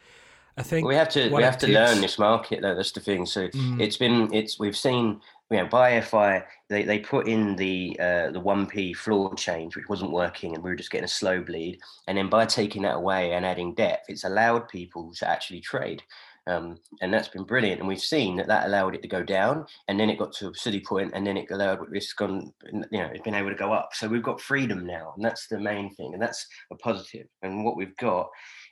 I 0.57 0.63
think 0.63 0.87
we 0.87 0.95
have 0.95 1.09
to 1.09 1.29
we 1.29 1.43
have 1.43 1.57
to 1.59 1.67
learn 1.67 2.01
this 2.01 2.19
market. 2.19 2.61
Though 2.61 2.75
that's 2.75 2.91
the 2.91 2.99
thing. 2.99 3.25
So 3.25 3.47
mm. 3.47 3.79
it's 3.79 3.97
been 3.97 4.33
it's 4.33 4.59
we've 4.59 4.77
seen 4.77 5.21
you 5.51 5.57
know, 5.57 5.65
by 5.65 5.99
FI, 5.99 6.43
they, 6.69 6.83
they 6.83 6.99
put 6.99 7.27
in 7.27 7.55
the 7.55 7.97
uh, 7.99 8.31
the 8.31 8.41
1p 8.41 8.95
floor 8.95 9.33
change, 9.33 9.75
which 9.75 9.89
wasn't 9.89 10.11
working, 10.11 10.53
and 10.53 10.63
we 10.63 10.69
were 10.69 10.75
just 10.75 10.91
getting 10.91 11.05
a 11.05 11.07
slow 11.07 11.41
bleed. 11.41 11.79
And 12.07 12.17
then 12.17 12.29
by 12.29 12.45
taking 12.45 12.83
that 12.83 12.97
away 12.97 13.33
and 13.33 13.45
adding 13.45 13.73
depth, 13.73 14.05
it's 14.09 14.25
allowed 14.25 14.69
people 14.69 15.11
to 15.15 15.27
actually 15.27 15.61
trade. 15.61 16.03
Um, 16.45 16.77
and 17.01 17.13
that's 17.13 17.27
been 17.27 17.43
brilliant. 17.43 17.79
And 17.79 17.87
we've 17.87 17.99
seen 17.99 18.35
that 18.37 18.47
that 18.47 18.67
allowed 18.67 18.95
it 18.95 19.01
to 19.01 19.07
go 19.07 19.23
down, 19.23 19.65
and 19.87 19.99
then 19.99 20.09
it 20.09 20.19
got 20.19 20.33
to 20.33 20.49
a 20.49 20.55
city 20.55 20.81
point, 20.81 21.11
and 21.15 21.25
then 21.25 21.37
it 21.37 21.49
allowed 21.49 21.79
it's 21.93 22.13
gone, 22.13 22.53
you 22.71 22.99
know, 22.99 23.09
it's 23.11 23.23
been 23.23 23.35
able 23.35 23.49
to 23.49 23.55
go 23.55 23.73
up. 23.73 23.89
So 23.93 24.07
we've 24.07 24.23
got 24.23 24.41
freedom 24.41 24.85
now, 24.85 25.13
and 25.15 25.25
that's 25.25 25.47
the 25.47 25.59
main 25.59 25.93
thing, 25.95 26.13
and 26.13 26.21
that's 26.21 26.45
a 26.71 26.75
positive. 26.75 27.27
And 27.41 27.65
what 27.65 27.75
we've 27.75 27.97
got 27.97 28.29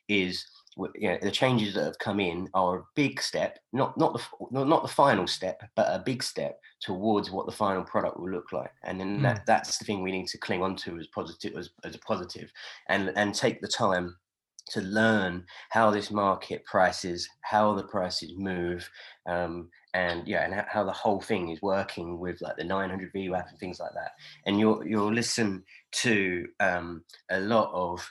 is 0.08 0.46
you 0.96 1.10
know, 1.10 1.18
the 1.22 1.32
changes 1.32 1.74
that 1.74 1.86
have 1.86 2.00
come 2.00 2.20
in 2.20 2.50
are 2.54 2.80
a 2.80 2.84
big 2.96 3.22
step, 3.22 3.60
not 3.74 3.98
not 3.98 4.14
the 4.14 4.22
not 4.52 4.82
the 4.82 4.88
final 4.88 5.28
step, 5.28 5.62
but 5.76 5.88
a 5.88 6.04
big 6.04 6.24
step 6.24 6.60
towards 6.82 7.32
what 7.32 7.46
the 7.46 7.52
final 7.52 7.84
product 7.84 8.20
will 8.20 8.30
look 8.30 8.52
like. 8.52 8.72
And 8.84 9.00
then 9.00 9.20
mm. 9.20 9.22
that, 9.24 9.46
that's 9.46 9.78
the 9.78 9.86
thing 9.86 10.02
we 10.02 10.12
need 10.12 10.28
to 10.28 10.38
cling 10.38 10.62
on 10.62 10.76
to 10.78 10.98
as 11.00 11.08
positive 11.08 11.56
as, 11.58 11.70
as 11.84 11.96
a 11.96 12.00
positive, 12.00 12.52
and 12.90 13.12
and 13.16 13.34
take 13.34 13.62
the 13.62 13.68
time 13.68 14.16
to 14.70 14.82
learn 14.82 15.46
how 15.70 15.90
this 15.90 16.12
market 16.12 16.66
prices, 16.66 17.28
how 17.42 17.74
the 17.74 17.84
prices 17.84 18.34
move, 18.36 18.90
um, 19.26 19.70
and 19.94 20.28
yeah, 20.28 20.44
and 20.44 20.66
how 20.68 20.84
the 20.84 20.92
whole 20.92 21.22
thing 21.22 21.50
is 21.50 21.62
working 21.62 22.20
with 22.20 22.42
like 22.42 22.58
the 22.58 22.64
900 22.64 23.12
VWAP 23.14 23.50
and 23.50 23.60
things 23.60 23.80
like 23.80 23.94
that. 23.94 24.12
And 24.46 24.60
you'll 24.60 24.86
you'll 24.86 25.14
listen 25.14 25.64
to 26.04 26.48
um, 26.60 27.04
a 27.32 27.40
lot 27.40 27.72
of 27.74 28.08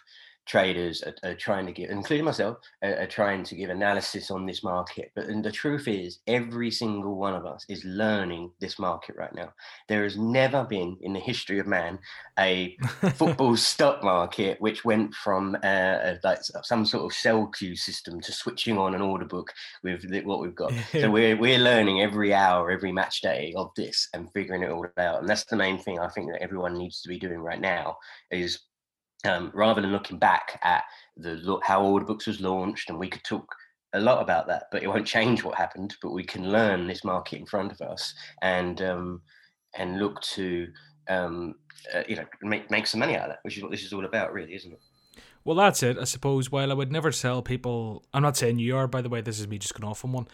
traders 0.46 1.02
are, 1.02 1.14
are, 1.28 1.34
trying 1.34 1.66
to 1.66 1.72
give, 1.72 1.90
including 1.90 2.24
myself, 2.24 2.58
are, 2.82 3.00
are, 3.00 3.06
trying 3.06 3.42
to 3.42 3.56
give 3.56 3.68
analysis 3.68 4.30
on 4.30 4.46
this 4.46 4.62
market. 4.62 5.10
But 5.14 5.26
and 5.26 5.44
the 5.44 5.50
truth 5.50 5.88
is, 5.88 6.20
every 6.26 6.70
single 6.70 7.16
one 7.16 7.34
of 7.34 7.44
us 7.44 7.66
is 7.68 7.84
learning 7.84 8.52
this 8.60 8.78
market 8.78 9.16
right 9.16 9.34
now. 9.34 9.52
There 9.88 10.04
has 10.04 10.16
never 10.16 10.64
been 10.64 10.96
in 11.00 11.12
the 11.12 11.20
history 11.20 11.58
of 11.58 11.66
man 11.66 11.98
a 12.38 12.76
football 13.14 13.56
stock 13.56 14.04
market 14.04 14.60
which 14.60 14.84
went 14.84 15.14
from 15.14 15.56
uh, 15.62 16.14
like 16.22 16.38
some 16.62 16.86
sort 16.86 17.04
of 17.04 17.16
sell 17.16 17.46
queue 17.48 17.76
system 17.76 18.20
to 18.20 18.32
switching 18.32 18.78
on 18.78 18.94
an 18.94 19.02
order 19.02 19.26
book 19.26 19.52
with 19.82 20.04
what 20.24 20.40
we've 20.40 20.54
got. 20.54 20.72
so 20.92 21.10
we're 21.10 21.36
we're 21.36 21.58
learning 21.58 22.02
every 22.02 22.32
hour, 22.32 22.70
every 22.70 22.92
match 22.92 23.20
day 23.20 23.52
of 23.56 23.70
this 23.76 24.08
and 24.14 24.32
figuring 24.32 24.62
it 24.62 24.70
all 24.70 24.86
out. 24.96 25.20
And 25.20 25.28
that's 25.28 25.44
the 25.44 25.56
main 25.56 25.78
thing 25.78 25.98
I 25.98 26.08
think 26.08 26.30
that 26.30 26.42
everyone 26.42 26.78
needs 26.78 27.02
to 27.02 27.08
be 27.08 27.18
doing 27.18 27.40
right 27.40 27.60
now 27.60 27.96
is 28.30 28.60
um, 29.26 29.50
rather 29.54 29.80
than 29.80 29.92
looking 29.92 30.18
back 30.18 30.59
at 30.62 30.85
the 31.16 31.59
how 31.62 31.99
books 32.00 32.26
was 32.26 32.40
launched, 32.40 32.90
and 32.90 32.99
we 32.99 33.09
could 33.09 33.25
talk 33.25 33.47
a 33.92 34.00
lot 34.00 34.23
about 34.23 34.47
that, 34.49 34.64
but 34.71 34.83
it 34.83 34.88
won't 34.88 35.06
change 35.16 35.42
what 35.42 35.56
happened. 35.56 35.97
But 36.02 36.12
we 36.12 36.25
can 36.25 36.50
learn 36.50 36.87
this 36.87 37.04
market 37.04 37.38
in 37.38 37.47
front 37.47 37.73
of 37.73 37.80
us 37.80 38.14
and 38.42 38.80
um, 38.83 39.23
and 39.76 39.99
look 39.99 40.21
to 40.23 40.68
um, 41.09 41.54
uh, 41.95 42.02
you 42.09 42.16
know 42.16 42.25
make 42.42 42.71
make 42.71 42.87
some 42.87 43.00
money 43.00 43.16
out 43.16 43.25
of 43.25 43.28
that, 43.30 43.40
which 43.42 43.56
is 43.56 43.62
what 43.62 43.71
this 43.71 43.85
is 43.85 43.92
all 43.92 44.04
about, 44.04 44.33
really, 44.33 44.54
isn't 44.54 44.73
it? 44.73 44.80
Well, 45.45 45.56
that's 45.56 45.83
it. 45.83 45.99
I 45.99 46.04
suppose. 46.04 46.50
While 46.50 46.71
I 46.71 46.75
would 46.75 46.92
never 46.92 47.11
tell 47.11 47.42
people, 47.42 48.04
I'm 48.12 48.23
not 48.23 48.37
saying 48.37 48.59
you 48.59 48.76
are, 48.76 48.88
by 48.88 49.02
the 49.02 49.09
way. 49.09 49.21
This 49.21 49.38
is 49.38 49.49
me 49.49 49.59
just 49.59 49.75
going 49.75 49.88
off 49.88 50.04
on 50.04 50.12
one. 50.12 50.28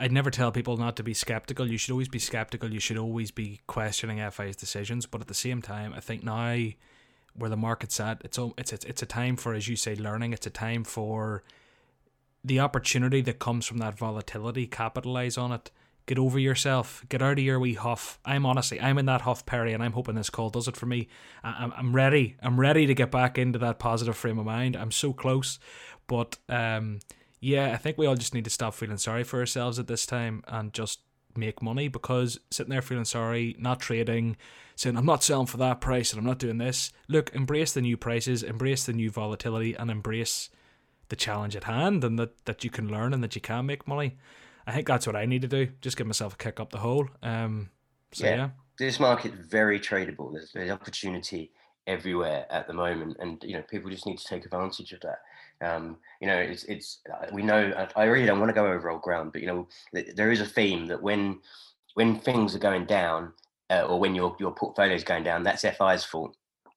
I'd 0.00 0.10
never 0.10 0.30
tell 0.30 0.50
people 0.50 0.76
not 0.76 0.96
to 0.96 1.04
be 1.04 1.14
skeptical. 1.14 1.70
You 1.70 1.78
should 1.78 1.92
always 1.92 2.08
be 2.08 2.18
skeptical. 2.18 2.72
You 2.72 2.80
should 2.80 2.98
always 2.98 3.30
be 3.30 3.60
questioning 3.68 4.18
FI's 4.30 4.56
decisions. 4.56 5.06
But 5.06 5.20
at 5.20 5.28
the 5.28 5.34
same 5.34 5.62
time, 5.62 5.92
I 5.94 6.00
think 6.00 6.24
now 6.24 6.56
where 7.34 7.50
the 7.50 7.56
market's 7.56 7.98
at, 8.00 8.22
it's 8.24 8.38
it's 8.58 8.72
it's, 8.72 8.84
it's 8.84 9.02
a 9.02 9.06
time 9.06 9.36
for, 9.36 9.54
as 9.54 9.68
you 9.68 9.76
say, 9.76 9.94
learning. 9.94 10.32
It's 10.32 10.46
a 10.46 10.50
time 10.50 10.84
for 10.84 11.42
the 12.44 12.60
opportunity 12.60 13.20
that 13.22 13.38
comes 13.38 13.66
from 13.66 13.78
that 13.78 13.98
volatility. 13.98 14.66
Capitalize 14.66 15.38
on 15.38 15.52
it. 15.52 15.70
Get 16.06 16.18
over 16.18 16.38
yourself. 16.38 17.02
Get 17.08 17.22
out 17.22 17.38
of 17.38 17.44
your 17.44 17.58
wee 17.58 17.74
huff. 17.74 18.18
I'm 18.26 18.44
honestly, 18.44 18.78
I'm 18.80 18.98
in 18.98 19.06
that 19.06 19.22
huff, 19.22 19.46
Perry, 19.46 19.72
and 19.72 19.82
I'm 19.82 19.92
hoping 19.92 20.14
this 20.14 20.28
call 20.28 20.50
does 20.50 20.68
it 20.68 20.76
for 20.76 20.84
me. 20.84 21.08
I'm, 21.42 21.72
I'm 21.74 21.94
ready. 21.94 22.36
I'm 22.42 22.60
ready 22.60 22.86
to 22.86 22.94
get 22.94 23.10
back 23.10 23.38
into 23.38 23.58
that 23.60 23.78
positive 23.78 24.16
frame 24.16 24.38
of 24.38 24.44
mind. 24.44 24.76
I'm 24.76 24.90
so 24.90 25.12
close, 25.12 25.58
but 26.06 26.36
um 26.48 27.00
yeah, 27.40 27.72
I 27.74 27.76
think 27.76 27.98
we 27.98 28.06
all 28.06 28.14
just 28.14 28.32
need 28.32 28.44
to 28.44 28.50
stop 28.50 28.72
feeling 28.72 28.96
sorry 28.96 29.22
for 29.22 29.38
ourselves 29.38 29.78
at 29.78 29.86
this 29.86 30.06
time 30.06 30.42
and 30.48 30.72
just 30.72 31.00
make 31.36 31.62
money 31.62 31.88
because 31.88 32.38
sitting 32.50 32.70
there 32.70 32.82
feeling 32.82 33.04
sorry, 33.04 33.56
not 33.58 33.80
trading, 33.80 34.36
saying 34.76 34.96
I'm 34.96 35.06
not 35.06 35.22
selling 35.22 35.46
for 35.46 35.56
that 35.58 35.80
price 35.80 36.12
and 36.12 36.18
I'm 36.18 36.26
not 36.26 36.38
doing 36.38 36.58
this. 36.58 36.92
Look, 37.08 37.34
embrace 37.34 37.72
the 37.72 37.82
new 37.82 37.96
prices, 37.96 38.42
embrace 38.42 38.84
the 38.84 38.92
new 38.92 39.10
volatility, 39.10 39.74
and 39.74 39.90
embrace 39.90 40.50
the 41.08 41.16
challenge 41.16 41.54
at 41.54 41.64
hand 41.64 42.02
and 42.04 42.18
that, 42.18 42.44
that 42.46 42.64
you 42.64 42.70
can 42.70 42.90
learn 42.90 43.12
and 43.12 43.22
that 43.22 43.34
you 43.34 43.40
can 43.40 43.66
make 43.66 43.86
money. 43.86 44.16
I 44.66 44.72
think 44.72 44.86
that's 44.86 45.06
what 45.06 45.16
I 45.16 45.26
need 45.26 45.42
to 45.42 45.48
do. 45.48 45.68
Just 45.80 45.96
give 45.96 46.06
myself 46.06 46.34
a 46.34 46.36
kick 46.36 46.58
up 46.58 46.70
the 46.70 46.78
hole. 46.78 47.06
Um, 47.22 47.70
so 48.12 48.26
yeah. 48.26 48.36
yeah. 48.36 48.48
This 48.78 48.98
market 48.98 49.32
very 49.34 49.78
tradable. 49.78 50.32
There's, 50.32 50.52
there's 50.52 50.70
opportunity 50.70 51.52
everywhere 51.86 52.46
at 52.50 52.66
the 52.66 52.72
moment, 52.72 53.16
and 53.20 53.42
you 53.44 53.54
know 53.54 53.62
people 53.62 53.90
just 53.90 54.06
need 54.06 54.18
to 54.18 54.24
take 54.24 54.44
advantage 54.44 54.92
of 54.92 55.00
that. 55.02 55.18
Um, 55.60 55.98
you 56.20 56.26
know, 56.26 56.36
it's 56.36 56.64
it's 56.64 57.00
uh, 57.12 57.26
we 57.32 57.42
know. 57.42 57.86
I 57.96 58.04
really 58.04 58.26
don't 58.26 58.40
want 58.40 58.50
to 58.50 58.54
go 58.54 58.66
over 58.66 58.90
old 58.90 59.02
ground, 59.02 59.32
but 59.32 59.40
you 59.40 59.46
know, 59.46 59.68
there 60.14 60.32
is 60.32 60.40
a 60.40 60.46
theme 60.46 60.86
that 60.86 61.02
when 61.02 61.40
when 61.94 62.18
things 62.18 62.54
are 62.54 62.60
going 62.60 62.86
down, 62.86 63.32
uh, 63.70 63.82
or 63.82 63.98
when 63.98 64.14
your 64.14 64.36
your 64.38 64.52
portfolio 64.52 64.94
is 64.94 65.04
going 65.04 65.24
down, 65.24 65.42
that's 65.42 65.62
FI's 65.62 66.04
fault. 66.04 66.36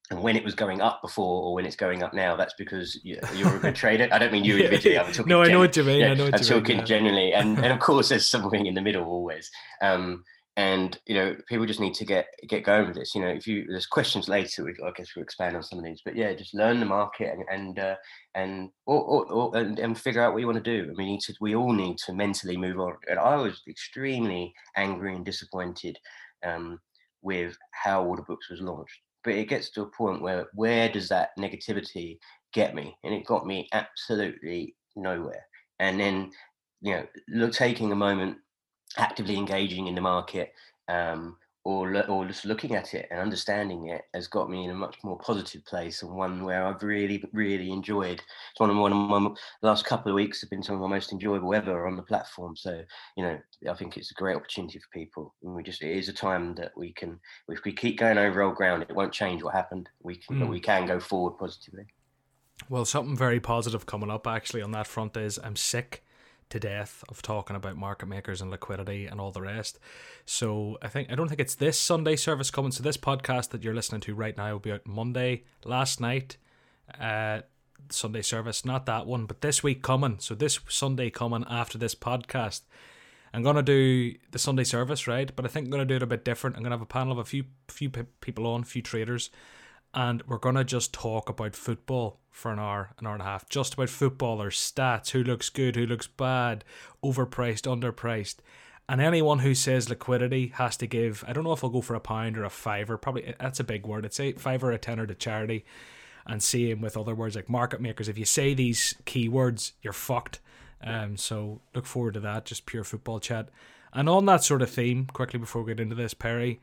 And 0.09 0.23
when 0.23 0.37
it 0.37 0.43
was 0.45 0.55
going 0.55 0.79
up 0.79 1.01
before, 1.01 1.43
or 1.43 1.53
when 1.53 1.65
it's 1.65 1.75
going 1.75 2.01
up 2.01 2.13
now, 2.13 2.37
that's 2.37 2.53
because 2.53 2.97
you're 3.03 3.19
a 3.55 3.59
good 3.59 3.75
trader. 3.83 4.07
I 4.09 4.17
don't 4.17 4.31
mean 4.31 4.45
you 4.45 4.55
individually. 4.55 4.97
I'm 4.97 5.11
talking. 5.11 5.29
no, 5.29 5.43
I 5.43 5.49
know 5.49 5.59
what 5.59 5.75
you 5.75 5.83
mean. 5.83 5.99
Yeah, 5.99 6.11
I 6.11 6.13
know 6.13 6.25
what 6.25 6.35
I'm 6.35 6.41
you 6.41 6.47
talking 6.47 6.77
mean, 6.77 6.85
generally, 6.85 7.33
and 7.33 7.57
and 7.57 7.73
of 7.73 7.79
course, 7.81 8.09
there's 8.09 8.25
something 8.25 8.65
in 8.65 8.73
the 8.73 8.81
middle 8.81 9.03
always. 9.05 9.51
Um, 9.81 10.23
and 10.57 10.99
you 11.05 11.13
know 11.13 11.35
people 11.47 11.67
just 11.67 11.79
need 11.79 11.93
to 11.93 12.03
get 12.03 12.27
get 12.49 12.63
going 12.63 12.87
with 12.87 12.95
this 12.95 13.13
you 13.13 13.21
know 13.21 13.27
if 13.27 13.47
you 13.47 13.65
there's 13.69 13.85
questions 13.85 14.27
later 14.27 14.65
we, 14.65 14.73
i 14.83 14.91
guess 14.95 15.15
we'll 15.15 15.23
expand 15.23 15.55
on 15.55 15.61
some 15.61 15.77
of 15.77 15.85
these 15.85 16.01
but 16.03 16.15
yeah 16.15 16.33
just 16.33 16.55
learn 16.55 16.79
the 16.79 16.85
market 16.85 17.31
and 17.31 17.45
and 17.49 17.79
uh, 17.79 17.95
and 18.33 18.69
or, 18.87 19.01
or, 19.01 19.31
or, 19.31 19.57
and, 19.57 19.77
and 19.77 19.97
figure 19.97 20.21
out 20.21 20.33
what 20.33 20.39
you 20.39 20.47
want 20.47 20.61
to 20.61 20.83
do 20.83 20.91
I 20.91 20.93
mean, 20.95 21.07
need 21.07 21.21
to 21.21 21.35
we 21.39 21.55
all 21.55 21.71
need 21.71 21.97
to 21.99 22.13
mentally 22.13 22.57
move 22.57 22.79
on 22.79 22.95
and 23.07 23.19
i 23.19 23.35
was 23.35 23.61
extremely 23.69 24.51
angry 24.75 25.15
and 25.15 25.23
disappointed 25.23 25.97
um, 26.45 26.79
with 27.21 27.55
how 27.71 28.03
order 28.03 28.23
books 28.23 28.49
was 28.49 28.59
launched 28.59 28.99
but 29.23 29.35
it 29.35 29.49
gets 29.49 29.69
to 29.71 29.83
a 29.83 29.91
point 29.91 30.23
where 30.23 30.47
where 30.55 30.89
does 30.89 31.07
that 31.09 31.29
negativity 31.39 32.17
get 32.51 32.73
me 32.73 32.97
and 33.03 33.13
it 33.13 33.27
got 33.27 33.45
me 33.45 33.69
absolutely 33.73 34.75
nowhere 34.95 35.45
and 35.79 35.99
then 35.99 36.31
you 36.81 36.93
know 36.93 37.05
look 37.29 37.53
taking 37.53 37.91
a 37.91 37.95
moment 37.95 38.37
actively 38.97 39.37
engaging 39.37 39.87
in 39.87 39.95
the 39.95 40.01
market 40.01 40.53
um, 40.87 41.37
or, 41.67 42.09
or 42.09 42.25
just 42.25 42.45
looking 42.45 42.75
at 42.75 42.93
it 42.93 43.09
and 43.11 43.19
understanding 43.19 43.89
it 43.89 44.03
has 44.13 44.27
got 44.27 44.49
me 44.49 44.63
in 44.63 44.69
a 44.69 44.73
much 44.73 44.95
more 45.03 45.17
positive 45.17 45.65
place 45.65 46.01
and 46.01 46.15
one 46.15 46.45
where 46.45 46.65
I've 46.65 46.81
really, 46.81 47.21
really 47.33 47.71
enjoyed. 47.71 48.21
It's 48.51 48.59
one 48.59 48.69
of, 48.69 48.77
one 48.77 48.93
of 48.93 49.09
my 49.09 49.29
last 49.61 49.83
couple 49.83 50.09
of 50.09 50.15
weeks 50.15 50.39
have 50.39 50.49
been 50.49 50.63
some 50.63 50.75
of 50.75 50.81
my 50.81 50.87
most 50.87 51.11
enjoyable 51.11 51.53
ever 51.53 51.85
on 51.85 51.97
the 51.97 52.03
platform. 52.03 52.55
So, 52.55 52.83
you 53.17 53.23
know, 53.23 53.37
I 53.69 53.73
think 53.73 53.97
it's 53.97 54.11
a 54.11 54.13
great 54.13 54.37
opportunity 54.37 54.79
for 54.79 54.87
people. 54.93 55.35
And 55.43 55.53
we 55.53 55.61
just, 55.61 55.83
it 55.83 55.91
is 55.91 56.07
a 56.07 56.13
time 56.13 56.55
that 56.55 56.71
we 56.77 56.93
can, 56.93 57.19
if 57.49 57.65
we 57.65 57.73
keep 57.73 57.99
going 57.99 58.17
over 58.17 58.41
old 58.41 58.55
ground, 58.55 58.83
it 58.83 58.95
won't 58.95 59.11
change 59.11 59.43
what 59.43 59.53
happened. 59.53 59.89
We 60.01 60.15
can, 60.15 60.37
mm. 60.37 60.39
but 60.39 60.49
we 60.49 60.61
can 60.61 60.87
go 60.87 61.01
forward 61.01 61.37
positively. 61.37 61.87
Well, 62.69 62.85
something 62.85 63.17
very 63.17 63.41
positive 63.41 63.85
coming 63.85 64.09
up 64.09 64.25
actually 64.25 64.61
on 64.61 64.71
that 64.71 64.87
front 64.87 65.17
is 65.17 65.37
I'm 65.43 65.57
sick 65.57 66.05
to 66.49 66.59
death 66.59 67.03
of 67.09 67.21
talking 67.21 67.55
about 67.55 67.75
market 67.75 68.07
makers 68.07 68.41
and 68.41 68.49
liquidity 68.49 69.05
and 69.05 69.19
all 69.19 69.31
the 69.31 69.41
rest. 69.41 69.79
So 70.25 70.77
I 70.81 70.87
think 70.87 71.11
I 71.11 71.15
don't 71.15 71.27
think 71.27 71.41
it's 71.41 71.55
this 71.55 71.79
Sunday 71.79 72.15
service 72.15 72.51
coming. 72.51 72.71
So 72.71 72.83
this 72.83 72.97
podcast 72.97 73.49
that 73.49 73.63
you're 73.63 73.73
listening 73.73 74.01
to 74.01 74.15
right 74.15 74.37
now 74.37 74.53
will 74.53 74.59
be 74.59 74.71
out 74.71 74.85
Monday. 74.85 75.43
Last 75.65 75.99
night, 75.99 76.37
uh, 76.99 77.41
Sunday 77.89 78.21
service, 78.21 78.65
not 78.65 78.85
that 78.85 79.05
one, 79.05 79.25
but 79.25 79.41
this 79.41 79.63
week 79.63 79.81
coming. 79.81 80.17
So 80.19 80.35
this 80.35 80.59
Sunday 80.67 81.09
coming 81.09 81.45
after 81.49 81.77
this 81.77 81.95
podcast. 81.95 82.61
I'm 83.33 83.43
gonna 83.43 83.61
do 83.61 84.15
the 84.31 84.39
Sunday 84.39 84.63
service, 84.63 85.05
right? 85.05 85.33
But 85.35 85.45
I 85.45 85.49
think 85.49 85.65
I'm 85.65 85.71
gonna 85.71 85.85
do 85.85 85.97
it 85.97 86.03
a 86.03 86.07
bit 86.07 86.25
different. 86.25 86.55
I'm 86.55 86.63
gonna 86.63 86.75
have 86.75 86.81
a 86.81 86.85
panel 86.85 87.11
of 87.11 87.19
a 87.19 87.25
few 87.25 87.45
few 87.67 87.89
people 87.89 88.47
on, 88.47 88.63
few 88.63 88.81
traders, 88.81 89.29
and 89.97 90.21
we're 90.27 90.37
gonna 90.37 90.63
just 90.63 90.93
talk 90.93 91.27
about 91.27 91.55
football 91.55 92.19
for 92.29 92.51
an 92.51 92.59
hour, 92.59 92.91
an 92.99 93.07
hour 93.07 93.13
and 93.13 93.21
a 93.23 93.25
half, 93.25 93.49
just 93.49 93.73
about 93.73 93.89
footballers, 93.89 94.55
stats, 94.55 95.09
who 95.09 95.23
looks 95.23 95.49
good, 95.49 95.75
who 95.75 95.87
looks 95.87 96.05
bad, 96.05 96.63
overpriced, 97.03 97.63
underpriced. 97.63 98.35
And 98.87 99.01
anyone 99.01 99.39
who 99.39 99.55
says 99.55 99.89
liquidity 99.89 100.53
has 100.57 100.77
to 100.77 100.85
give, 100.85 101.23
I 101.27 101.33
don't 101.33 101.43
know 101.43 101.51
if 101.51 101.63
I'll 101.63 101.71
go 101.71 101.81
for 101.81 101.95
a 101.95 101.99
pound 101.99 102.37
or 102.37 102.43
a 102.43 102.51
fiver, 102.51 102.95
probably 102.95 103.33
that's 103.39 103.59
a 103.59 103.63
big 103.63 103.87
word. 103.87 104.05
It's 104.05 104.19
a 104.19 104.33
five 104.33 104.63
or 104.63 104.71
a 104.71 104.77
tenner 104.77 105.07
to 105.07 105.15
charity. 105.15 105.65
And 106.27 106.43
same 106.43 106.79
with 106.79 106.95
other 106.95 107.15
words 107.15 107.35
like 107.35 107.49
market 107.49 107.81
makers. 107.81 108.07
If 108.07 108.19
you 108.19 108.25
say 108.25 108.53
these 108.53 108.93
keywords, 109.07 109.71
you're 109.81 109.93
fucked. 109.93 110.41
Um, 110.83 111.17
so 111.17 111.61
look 111.73 111.87
forward 111.87 112.13
to 112.13 112.19
that, 112.19 112.45
just 112.45 112.67
pure 112.67 112.83
football 112.83 113.19
chat. 113.19 113.49
And 113.93 114.07
on 114.07 114.27
that 114.27 114.43
sort 114.43 114.61
of 114.61 114.69
theme, 114.69 115.07
quickly 115.07 115.39
before 115.39 115.63
we 115.63 115.73
get 115.73 115.79
into 115.79 115.95
this, 115.95 116.13
Perry, 116.13 116.61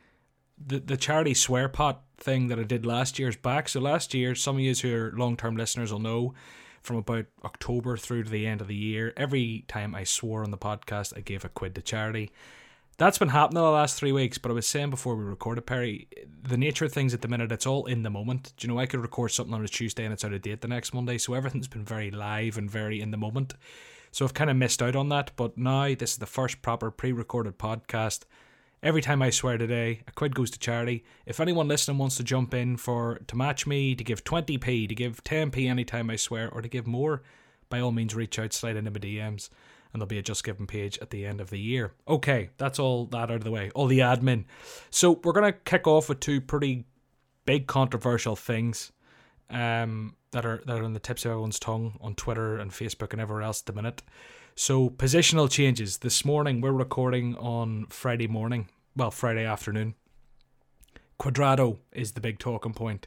the 0.59 0.81
the 0.81 0.97
charity 0.97 1.35
swear 1.35 1.69
pot 1.69 2.03
thing 2.17 2.49
that 2.49 2.59
I 2.59 2.65
did 2.65 2.87
last 2.87 3.19
year's 3.19 3.37
back. 3.37 3.69
So 3.69 3.81
last 3.81 4.15
year, 4.15 4.35
some 4.35 4.57
of 4.57 4.61
you 4.61 4.75
who 4.75 4.95
are 4.95 5.13
long 5.17 5.37
term 5.37 5.57
listeners 5.57 5.93
will 5.93 6.01
know 6.01 6.35
from 6.83 6.97
about 6.97 7.27
October 7.45 7.97
through 7.97 8.25
to 8.25 8.31
the 8.31 8.47
end 8.47 8.61
of 8.61 8.69
the 8.69 8.75
year, 8.75 9.13
every 9.17 9.65
time 9.69 9.95
I 9.95 10.05
swore 10.05 10.45
on 10.45 10.51
the 10.51 10.59
podcast, 10.59 11.17
I 11.17 11.21
gave 11.21 11.45
a 11.45 11.49
quid 11.49 11.75
to 11.75 11.83
charity. 11.83 12.31
That's 12.97 13.19
been 13.19 13.31
happening 13.31 13.63
the 13.63 13.71
last 13.71 13.97
three 13.97 14.13
weeks, 14.13 14.39
but 14.39 14.51
I 14.51 14.55
was 14.55 14.69
saying 14.69 14.91
before 14.91 15.17
we 15.17 15.25
recorded, 15.25 15.67
Perry, 15.67 16.07
the 16.43 16.57
nature 16.57 16.85
of 16.85 16.93
things 16.93 17.13
at 17.13 17.23
the 17.23 17.29
minute, 17.29 17.51
it's 17.51 17.67
all 17.67 17.87
in 17.87 18.05
the 18.05 18.11
moment. 18.11 18.53
Do 18.57 18.67
you 18.67 18.73
know, 18.73 18.79
I 18.79 18.87
could 18.87 19.01
record 19.01 19.33
something 19.33 19.53
on 19.53 19.65
a 19.65 19.69
Tuesday 19.69 20.05
and 20.05 20.13
it's 20.13 20.25
out 20.25 20.33
of 20.33 20.43
date 20.43 20.61
the 20.61 20.69
next 20.69 20.95
Monday, 20.95 21.19
so 21.19 21.35
everything's 21.35 21.67
been 21.67 21.85
very 21.85 22.13
live 22.13 22.57
and 22.57 22.71
very 22.71 23.01
in 23.01 23.11
the 23.11 23.17
moment. 23.17 23.55
So 24.13 24.25
I've 24.25 24.35
kind 24.35 24.51
of 24.51 24.57
missed 24.57 24.81
out 24.81 24.95
on 24.95 25.09
that, 25.09 25.33
but 25.35 25.59
now 25.59 25.93
this 25.95 26.13
is 26.13 26.19
the 26.19 26.27
first 26.27 26.63
proper 26.63 26.93
pre 26.93 27.11
recorded 27.11 27.59
podcast 27.59 28.25
Every 28.85 29.01
time 29.01 29.23
I 29.23 29.31
swear 29.31 29.57
today, 29.57 30.03
a 30.07 30.13
quid 30.13 30.35
goes 30.35 30.51
to 30.51 30.59
charity. 30.59 31.05
If 31.25 31.41
anyone 31.41 31.69
listening 31.69 31.97
wants 31.97 32.19
to 32.19 32.23
jump 32.23 32.53
in 32.53 32.77
for 32.77 33.19
to 33.29 33.35
match 33.35 33.67
me, 33.67 33.95
to 33.95 34.05
give 34.05 34.25
20p, 34.25 34.87
to 34.91 34.95
give 34.95 35.25
10p 35.25 35.71
anytime 35.71 36.11
I 36.11 36.17
swear, 36.17 36.51
or 36.51 36.61
to 36.61 36.69
give 36.69 36.87
more, 36.87 37.23
by 37.71 37.81
all 37.81 37.93
means 37.93 38.15
reach 38.15 38.39
out, 38.39 38.53
slide 38.53 38.77
into 38.77 38.91
my 38.91 38.99
DMs, 38.99 39.49
and 39.91 40.03
there'll 40.03 40.07
be 40.07 40.19
a 40.19 40.23
Just 40.23 40.45
Giving 40.45 40.67
page 40.67 40.99
at 41.01 41.09
the 41.09 41.25
end 41.25 41.41
of 41.41 41.49
the 41.49 41.59
year. 41.59 41.95
Okay, 42.07 42.51
that's 42.59 42.79
all 42.79 43.07
that 43.07 43.31
out 43.31 43.37
of 43.37 43.45
the 43.45 43.51
way, 43.51 43.71
all 43.75 43.87
the 43.87 44.01
admin. 44.01 44.45
So 44.91 45.19
we're 45.25 45.33
gonna 45.33 45.53
kick 45.53 45.87
off 45.87 46.11
with 46.11 46.21
two 46.21 46.43
pretty 46.43 46.85
big 47.47 47.67
controversial 47.67 48.37
things 48.37 48.93
um, 49.49 50.15
that 50.35 50.45
are 50.45 50.63
that 50.67 50.79
are 50.79 50.85
on 50.85 50.93
the 50.93 51.01
tips 51.01 51.25
of 51.25 51.31
everyone's 51.31 51.59
tongue 51.59 51.97
on 52.01 52.15
Twitter 52.15 52.59
and 52.59 52.71
Facebook 52.71 53.13
and 53.13 53.21
everywhere 53.21 53.43
else 53.43 53.63
at 53.63 53.67
the 53.67 53.73
minute. 53.73 54.03
So 54.57 54.91
positional 54.91 55.51
changes. 55.51 55.99
This 55.99 56.25
morning 56.25 56.61
we're 56.61 56.73
recording 56.73 57.37
on 57.37 57.87
Friday 57.87 58.27
morning 58.27 58.69
well, 58.97 59.11
Friday 59.11 59.45
afternoon. 59.45 59.95
Cuadrado 61.21 61.79
is 61.93 62.13
the 62.13 62.21
big 62.21 62.39
talking 62.39 62.73
point. 62.73 63.07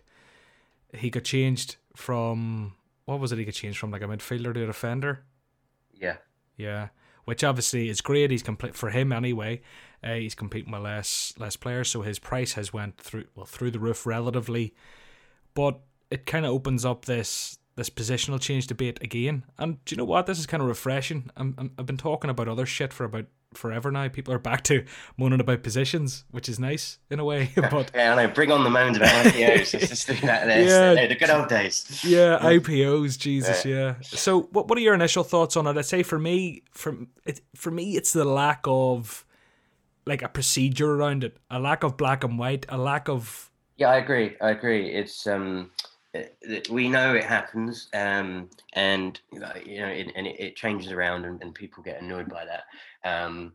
He 0.93 1.09
got 1.09 1.23
changed 1.23 1.75
from 1.95 2.73
what 3.05 3.19
was 3.19 3.31
it? 3.31 3.39
He 3.39 3.45
got 3.45 3.53
changed 3.53 3.77
from 3.77 3.91
like 3.91 4.01
a 4.01 4.05
midfielder 4.05 4.53
to 4.53 4.63
a 4.63 4.67
defender. 4.67 5.23
Yeah. 5.93 6.17
Yeah, 6.55 6.89
which 7.25 7.43
obviously 7.43 7.89
is 7.89 8.01
great. 8.01 8.31
He's 8.31 8.43
complete 8.43 8.75
for 8.75 8.89
him 8.89 9.11
anyway. 9.11 9.61
Uh, 10.03 10.15
he's 10.15 10.35
competing 10.35 10.71
with 10.71 10.81
less 10.81 11.33
less 11.37 11.55
players, 11.55 11.89
so 11.89 12.01
his 12.01 12.19
price 12.19 12.53
has 12.53 12.73
went 12.73 12.97
through 12.97 13.25
well 13.35 13.45
through 13.45 13.71
the 13.71 13.79
roof 13.79 14.05
relatively. 14.05 14.73
But 15.53 15.81
it 16.09 16.25
kind 16.25 16.45
of 16.45 16.51
opens 16.51 16.85
up 16.85 17.05
this 17.05 17.57
this 17.75 17.89
positional 17.91 18.41
change 18.41 18.67
debate 18.67 18.97
again. 19.01 19.43
And 19.57 19.83
do 19.85 19.93
you 19.93 19.97
know 19.97 20.05
what? 20.05 20.25
This 20.25 20.39
is 20.39 20.47
kind 20.47 20.61
of 20.61 20.67
refreshing. 20.67 21.29
I'm, 21.37 21.55
i 21.59 21.69
have 21.77 21.85
been 21.85 21.95
talking 21.95 22.29
about 22.29 22.47
other 22.47 22.65
shit 22.65 22.91
for 22.91 23.03
about 23.03 23.25
forever 23.53 23.91
now. 23.91 24.07
People 24.07 24.33
are 24.33 24.39
back 24.39 24.63
to 24.65 24.83
moaning 25.15 25.39
about 25.39 25.61
positions, 25.61 26.25
which 26.31 26.49
is 26.49 26.59
nice 26.59 26.97
in 27.09 27.19
a 27.19 27.25
way. 27.25 27.51
But 27.55 27.91
yeah, 27.95 28.13
I 28.13 28.25
know. 28.25 28.33
Bring 28.33 28.51
on 28.51 28.63
the 28.63 28.69
moans 28.69 28.97
about 28.97 29.25
IPOs. 29.25 29.73
Let's 29.73 29.89
just 29.89 30.07
do 30.07 30.13
that. 30.25 30.47
There. 30.47 30.95
Yeah, 30.95 31.07
the 31.07 31.15
good 31.15 31.29
old 31.29 31.49
days. 31.49 32.03
Yeah, 32.03 32.39
IPOs. 32.41 33.17
Jesus, 33.17 33.63
yeah. 33.63 33.75
yeah. 33.75 33.95
So, 34.01 34.43
what 34.51 34.67
what 34.67 34.77
are 34.77 34.81
your 34.81 34.95
initial 34.95 35.23
thoughts 35.23 35.55
on 35.55 35.67
it? 35.67 35.77
I'd 35.77 35.85
say 35.85 36.03
for 36.03 36.19
me, 36.19 36.63
from 36.71 37.09
it, 37.25 37.41
for 37.55 37.71
me, 37.71 37.95
it's 37.95 38.11
the 38.11 38.25
lack 38.25 38.61
of 38.65 39.23
like 40.07 40.23
a 40.23 40.29
procedure 40.29 40.91
around 40.91 41.23
it, 41.23 41.37
a 41.51 41.59
lack 41.59 41.83
of 41.83 41.97
black 41.97 42.23
and 42.23 42.39
white, 42.39 42.65
a 42.69 42.77
lack 42.77 43.07
of. 43.07 43.51
Yeah, 43.75 43.89
I 43.89 43.97
agree. 43.97 44.35
I 44.41 44.49
agree. 44.49 44.89
It's 44.89 45.27
um, 45.27 45.69
we 46.69 46.89
know 46.89 47.13
it 47.13 47.23
happens, 47.23 47.89
um, 47.93 48.49
and 48.73 49.19
you 49.31 49.39
know, 49.39 49.51
it, 49.55 50.11
and 50.15 50.27
it, 50.27 50.39
it 50.39 50.55
changes 50.55 50.91
around, 50.91 51.25
and, 51.25 51.41
and, 51.41 51.53
people 51.53 51.83
get 51.83 52.01
annoyed 52.01 52.29
by 52.29 52.45
that. 52.45 52.63
Um, 53.09 53.53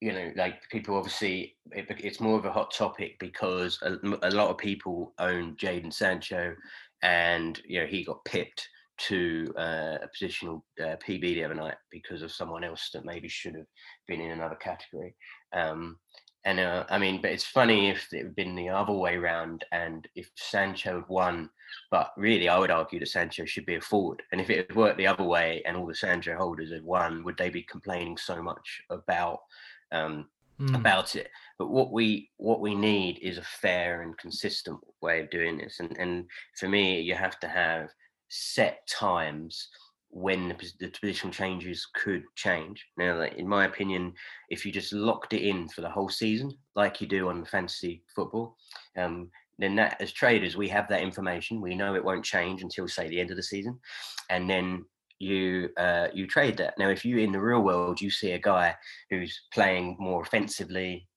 you 0.00 0.12
know, 0.12 0.32
like 0.36 0.68
people 0.70 0.96
obviously, 0.96 1.56
it, 1.70 1.86
it's 1.98 2.20
more 2.20 2.38
of 2.38 2.44
a 2.44 2.52
hot 2.52 2.72
topic 2.74 3.18
because 3.18 3.78
a, 3.82 3.96
a 4.22 4.30
lot 4.30 4.50
of 4.50 4.58
people 4.58 5.12
own 5.18 5.56
Jadon 5.56 5.92
Sancho, 5.92 6.54
and 7.02 7.60
you 7.64 7.80
know 7.80 7.86
he 7.86 8.04
got 8.04 8.24
pipped 8.24 8.68
to 8.98 9.52
uh, 9.58 9.98
a 10.02 10.08
positional 10.16 10.62
uh, 10.80 10.96
PB 10.96 11.20
the 11.20 11.44
other 11.44 11.54
night 11.54 11.76
because 11.90 12.22
of 12.22 12.32
someone 12.32 12.64
else 12.64 12.90
that 12.92 13.04
maybe 13.04 13.28
should 13.28 13.54
have 13.54 13.66
been 14.06 14.20
in 14.20 14.30
another 14.30 14.56
category. 14.56 15.14
Um, 15.52 15.98
and 16.44 16.58
uh, 16.60 16.84
I 16.90 16.98
mean, 16.98 17.20
but 17.22 17.30
it's 17.30 17.44
funny 17.44 17.90
if 17.90 18.08
it 18.12 18.24
had 18.24 18.36
been 18.36 18.54
the 18.54 18.68
other 18.68 18.92
way 18.92 19.16
around 19.16 19.64
and 19.72 20.06
if 20.16 20.30
Sancho 20.36 21.00
had 21.00 21.08
won, 21.08 21.48
but 21.90 22.12
really 22.16 22.48
I 22.48 22.58
would 22.58 22.70
argue 22.70 22.98
that 23.00 23.08
Sancho 23.08 23.44
should 23.44 23.66
be 23.66 23.76
a 23.76 23.80
forward. 23.80 24.22
And 24.32 24.40
if 24.40 24.50
it 24.50 24.68
had 24.68 24.76
worked 24.76 24.98
the 24.98 25.06
other 25.06 25.24
way 25.24 25.62
and 25.66 25.76
all 25.76 25.86
the 25.86 25.94
Sancho 25.94 26.36
holders 26.36 26.72
had 26.72 26.84
won, 26.84 27.24
would 27.24 27.36
they 27.36 27.50
be 27.50 27.62
complaining 27.62 28.16
so 28.16 28.42
much 28.42 28.82
about 28.90 29.40
um, 29.90 30.26
mm. 30.60 30.74
about 30.74 31.16
it? 31.16 31.28
But 31.58 31.70
what 31.70 31.92
we 31.92 32.30
what 32.36 32.60
we 32.60 32.74
need 32.74 33.18
is 33.20 33.38
a 33.38 33.42
fair 33.42 34.02
and 34.02 34.16
consistent 34.18 34.80
way 35.00 35.20
of 35.20 35.30
doing 35.30 35.58
this. 35.58 35.80
And 35.80 35.96
and 35.98 36.26
for 36.58 36.68
me, 36.68 37.00
you 37.00 37.14
have 37.14 37.38
to 37.40 37.48
have 37.48 37.90
set 38.28 38.86
times 38.88 39.68
when 40.12 40.48
the, 40.48 40.72
the 40.78 40.88
positional 40.88 41.32
changes 41.32 41.88
could 41.94 42.22
change. 42.36 42.86
Now, 42.98 43.22
in 43.22 43.48
my 43.48 43.64
opinion, 43.64 44.12
if 44.50 44.64
you 44.64 44.70
just 44.70 44.92
locked 44.92 45.32
it 45.32 45.42
in 45.42 45.68
for 45.68 45.80
the 45.80 45.88
whole 45.88 46.10
season, 46.10 46.52
like 46.76 47.00
you 47.00 47.06
do 47.06 47.28
on 47.28 47.46
fantasy 47.46 48.02
football, 48.14 48.56
um, 48.98 49.30
then 49.58 49.76
that 49.76 50.00
as 50.00 50.12
traders 50.12 50.56
we 50.56 50.68
have 50.68 50.88
that 50.88 51.02
information. 51.02 51.60
We 51.60 51.74
know 51.74 51.94
it 51.94 52.04
won't 52.04 52.24
change 52.24 52.62
until 52.62 52.88
say 52.88 53.08
the 53.08 53.20
end 53.20 53.30
of 53.30 53.36
the 53.36 53.42
season, 53.42 53.78
and 54.30 54.48
then 54.48 54.84
you 55.18 55.70
uh, 55.76 56.08
you 56.12 56.26
trade 56.26 56.56
that. 56.58 56.78
Now, 56.78 56.88
if 56.88 57.04
you 57.04 57.18
in 57.18 57.32
the 57.32 57.40
real 57.40 57.62
world 57.62 58.00
you 58.00 58.10
see 58.10 58.32
a 58.32 58.38
guy 58.38 58.74
who's 59.10 59.40
playing 59.52 59.96
more 59.98 60.22
offensively 60.22 61.08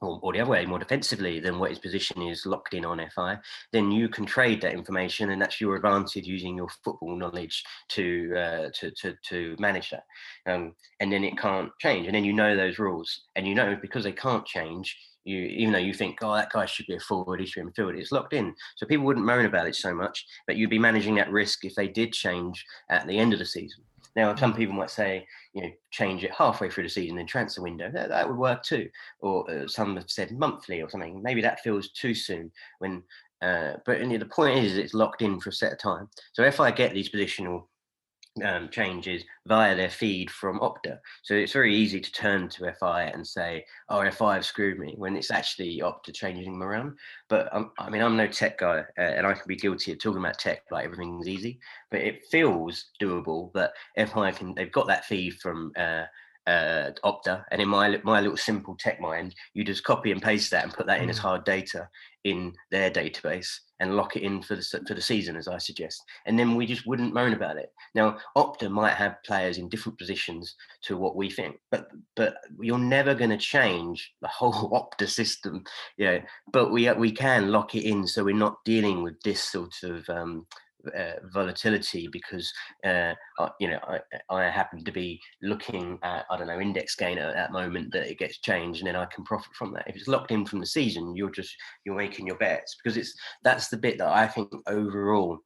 or, 0.00 0.18
or, 0.22 0.32
the 0.32 0.40
other 0.40 0.50
way, 0.50 0.66
more 0.66 0.78
defensively 0.78 1.40
than 1.40 1.58
what 1.58 1.70
his 1.70 1.78
position 1.78 2.22
is 2.22 2.46
locked 2.46 2.74
in 2.74 2.84
on 2.84 3.00
FI, 3.14 3.38
then 3.72 3.90
you 3.90 4.08
can 4.08 4.26
trade 4.26 4.60
that 4.60 4.74
information, 4.74 5.30
and 5.30 5.40
that's 5.40 5.60
your 5.60 5.76
advantage 5.76 6.26
using 6.26 6.56
your 6.56 6.68
football 6.84 7.16
knowledge 7.16 7.62
to 7.90 8.34
uh, 8.36 8.68
to, 8.74 8.90
to 8.90 9.14
to 9.28 9.56
manage 9.58 9.90
that. 9.90 10.04
Um, 10.46 10.74
and 11.00 11.12
then 11.12 11.24
it 11.24 11.38
can't 11.38 11.70
change, 11.80 12.06
and 12.06 12.14
then 12.14 12.24
you 12.24 12.32
know 12.32 12.56
those 12.56 12.78
rules, 12.78 13.22
and 13.36 13.46
you 13.46 13.54
know 13.54 13.76
because 13.80 14.04
they 14.04 14.12
can't 14.12 14.46
change. 14.46 14.96
You, 15.24 15.38
even 15.38 15.72
though 15.72 15.78
you 15.78 15.94
think, 15.94 16.18
oh, 16.22 16.34
that 16.34 16.52
guy 16.52 16.66
should 16.66 16.86
be 16.86 16.96
a 16.96 17.00
forward, 17.00 17.40
he 17.40 17.46
should 17.46 17.64
be 17.64 17.68
a 17.68 17.72
midfielder, 17.72 17.98
it's 17.98 18.12
locked 18.12 18.34
in. 18.34 18.54
So 18.76 18.86
people 18.86 19.06
wouldn't 19.06 19.26
moan 19.26 19.46
about 19.46 19.66
it 19.66 19.74
so 19.74 19.94
much, 19.94 20.24
but 20.46 20.56
you'd 20.56 20.70
be 20.70 20.78
managing 20.78 21.14
that 21.16 21.30
risk 21.32 21.64
if 21.64 21.74
they 21.74 21.88
did 21.88 22.12
change 22.12 22.64
at 22.90 23.06
the 23.06 23.18
end 23.18 23.32
of 23.32 23.38
the 23.38 23.46
season. 23.46 23.82
Now, 24.16 24.34
some 24.36 24.54
people 24.54 24.76
might 24.76 24.90
say, 24.90 25.26
you 25.54 25.62
know, 25.62 25.70
change 25.90 26.22
it 26.22 26.30
halfway 26.32 26.70
through 26.70 26.84
the 26.84 26.90
season 26.90 27.18
in 27.18 27.26
transfer 27.26 27.62
window. 27.62 27.90
That, 27.90 28.10
that 28.10 28.28
would 28.28 28.38
work 28.38 28.62
too. 28.62 28.88
Or 29.20 29.50
uh, 29.50 29.66
some 29.66 29.96
have 29.96 30.08
said 30.08 30.30
monthly 30.30 30.82
or 30.82 30.88
something. 30.88 31.20
Maybe 31.22 31.42
that 31.42 31.60
feels 31.60 31.90
too 31.90 32.14
soon. 32.14 32.52
When, 32.78 33.02
uh, 33.42 33.74
but 33.84 33.98
the 33.98 34.28
point 34.30 34.58
is, 34.58 34.76
it's 34.76 34.94
locked 34.94 35.22
in 35.22 35.40
for 35.40 35.50
a 35.50 35.52
set 35.52 35.72
of 35.72 35.78
time. 35.78 36.08
So 36.32 36.44
if 36.44 36.60
I 36.60 36.70
get 36.70 36.94
these 36.94 37.10
positional 37.10 37.64
um, 38.42 38.68
changes 38.68 39.22
via 39.46 39.76
their 39.76 39.90
feed 39.90 40.30
from 40.30 40.58
Opta. 40.58 40.98
So 41.22 41.34
it's 41.34 41.52
very 41.52 41.74
easy 41.74 42.00
to 42.00 42.12
turn 42.12 42.48
to 42.50 42.72
FI 42.72 43.04
and 43.04 43.26
say, 43.26 43.64
"Oh, 43.88 44.08
FI 44.10 44.34
have 44.34 44.44
screwed 44.44 44.78
me," 44.78 44.94
when 44.96 45.16
it's 45.16 45.30
actually 45.30 45.80
Opta 45.80 46.12
changing 46.12 46.52
them 46.52 46.62
around. 46.62 46.98
But 47.28 47.54
um, 47.54 47.72
I 47.78 47.90
mean, 47.90 48.02
I'm 48.02 48.16
no 48.16 48.26
tech 48.26 48.58
guy, 48.58 48.80
uh, 48.98 49.00
and 49.00 49.26
I 49.26 49.34
can 49.34 49.46
be 49.46 49.56
guilty 49.56 49.92
of 49.92 49.98
talking 49.98 50.18
about 50.18 50.38
tech 50.38 50.62
like 50.70 50.84
everything's 50.84 51.28
easy. 51.28 51.60
But 51.90 52.00
it 52.00 52.24
feels 52.30 52.86
doable 53.00 53.52
that 53.54 53.72
FI 53.96 54.32
can. 54.32 54.54
They've 54.54 54.72
got 54.72 54.88
that 54.88 55.04
feed 55.04 55.34
from. 55.40 55.72
Uh, 55.76 56.04
uh, 56.46 56.90
Opta, 57.04 57.42
and 57.50 57.62
in 57.62 57.68
my 57.70 57.98
my 58.04 58.20
little 58.20 58.36
simple 58.36 58.76
tech 58.78 59.00
mind, 59.00 59.34
you 59.54 59.64
just 59.64 59.82
copy 59.82 60.12
and 60.12 60.20
paste 60.20 60.50
that 60.50 60.62
and 60.62 60.74
put 60.74 60.86
that 60.88 61.00
in 61.00 61.08
as 61.08 61.18
mm. 61.18 61.22
hard 61.22 61.42
data 61.46 61.88
in 62.24 62.52
their 62.70 62.90
database 62.90 63.60
and 63.80 63.96
lock 63.96 64.16
it 64.16 64.22
in 64.22 64.42
for 64.42 64.56
the 64.56 64.84
for 64.86 64.94
the 64.94 65.00
season, 65.00 65.36
as 65.36 65.48
I 65.48 65.58
suggest, 65.58 66.02
and 66.26 66.38
then 66.38 66.54
we 66.54 66.66
just 66.66 66.86
wouldn't 66.86 67.14
moan 67.14 67.32
about 67.32 67.56
it. 67.56 67.72
Now, 67.94 68.18
Opta 68.36 68.70
might 68.70 68.94
have 68.94 69.22
players 69.24 69.58
in 69.58 69.68
different 69.68 69.98
positions 69.98 70.54
to 70.82 70.96
what 70.96 71.16
we 71.16 71.30
think, 71.30 71.56
but 71.70 71.88
but 72.16 72.36
you're 72.60 72.78
never 72.78 73.14
going 73.14 73.30
to 73.30 73.36
change 73.36 74.12
the 74.20 74.28
whole 74.28 74.70
Opta 75.00 75.08
system, 75.08 75.64
yeah. 75.96 76.20
But 76.52 76.70
we 76.70 76.90
we 76.92 77.12
can 77.12 77.50
lock 77.50 77.74
it 77.74 77.84
in, 77.84 78.06
so 78.06 78.24
we're 78.24 78.34
not 78.34 78.64
dealing 78.64 79.02
with 79.02 79.20
this 79.22 79.40
sort 79.42 79.82
of 79.82 80.08
um, 80.08 80.46
uh, 80.96 81.14
volatility 81.32 82.08
because 82.10 82.52
uh, 82.84 83.14
you 83.60 83.68
know 83.68 83.78
I, 83.88 84.00
I 84.30 84.50
happen 84.50 84.84
to 84.84 84.92
be 84.92 85.20
looking 85.42 85.98
at 86.02 86.24
I 86.30 86.36
don't 86.36 86.46
know 86.46 86.60
index 86.60 86.94
gain 86.94 87.18
at 87.18 87.34
that 87.34 87.52
moment 87.52 87.92
that 87.92 88.10
it 88.10 88.18
gets 88.18 88.38
changed 88.40 88.80
and 88.80 88.88
then 88.88 88.96
I 88.96 89.06
can 89.06 89.24
profit 89.24 89.54
from 89.54 89.72
that. 89.74 89.88
If 89.88 89.96
it's 89.96 90.08
locked 90.08 90.30
in 90.30 90.46
from 90.46 90.60
the 90.60 90.66
season, 90.66 91.16
you're 91.16 91.30
just 91.30 91.54
you're 91.84 91.96
making 91.96 92.26
your 92.26 92.38
bets 92.38 92.76
because 92.82 92.96
it's 92.96 93.14
that's 93.42 93.68
the 93.68 93.76
bit 93.76 93.98
that 93.98 94.08
I 94.08 94.26
think 94.26 94.50
overall 94.66 95.38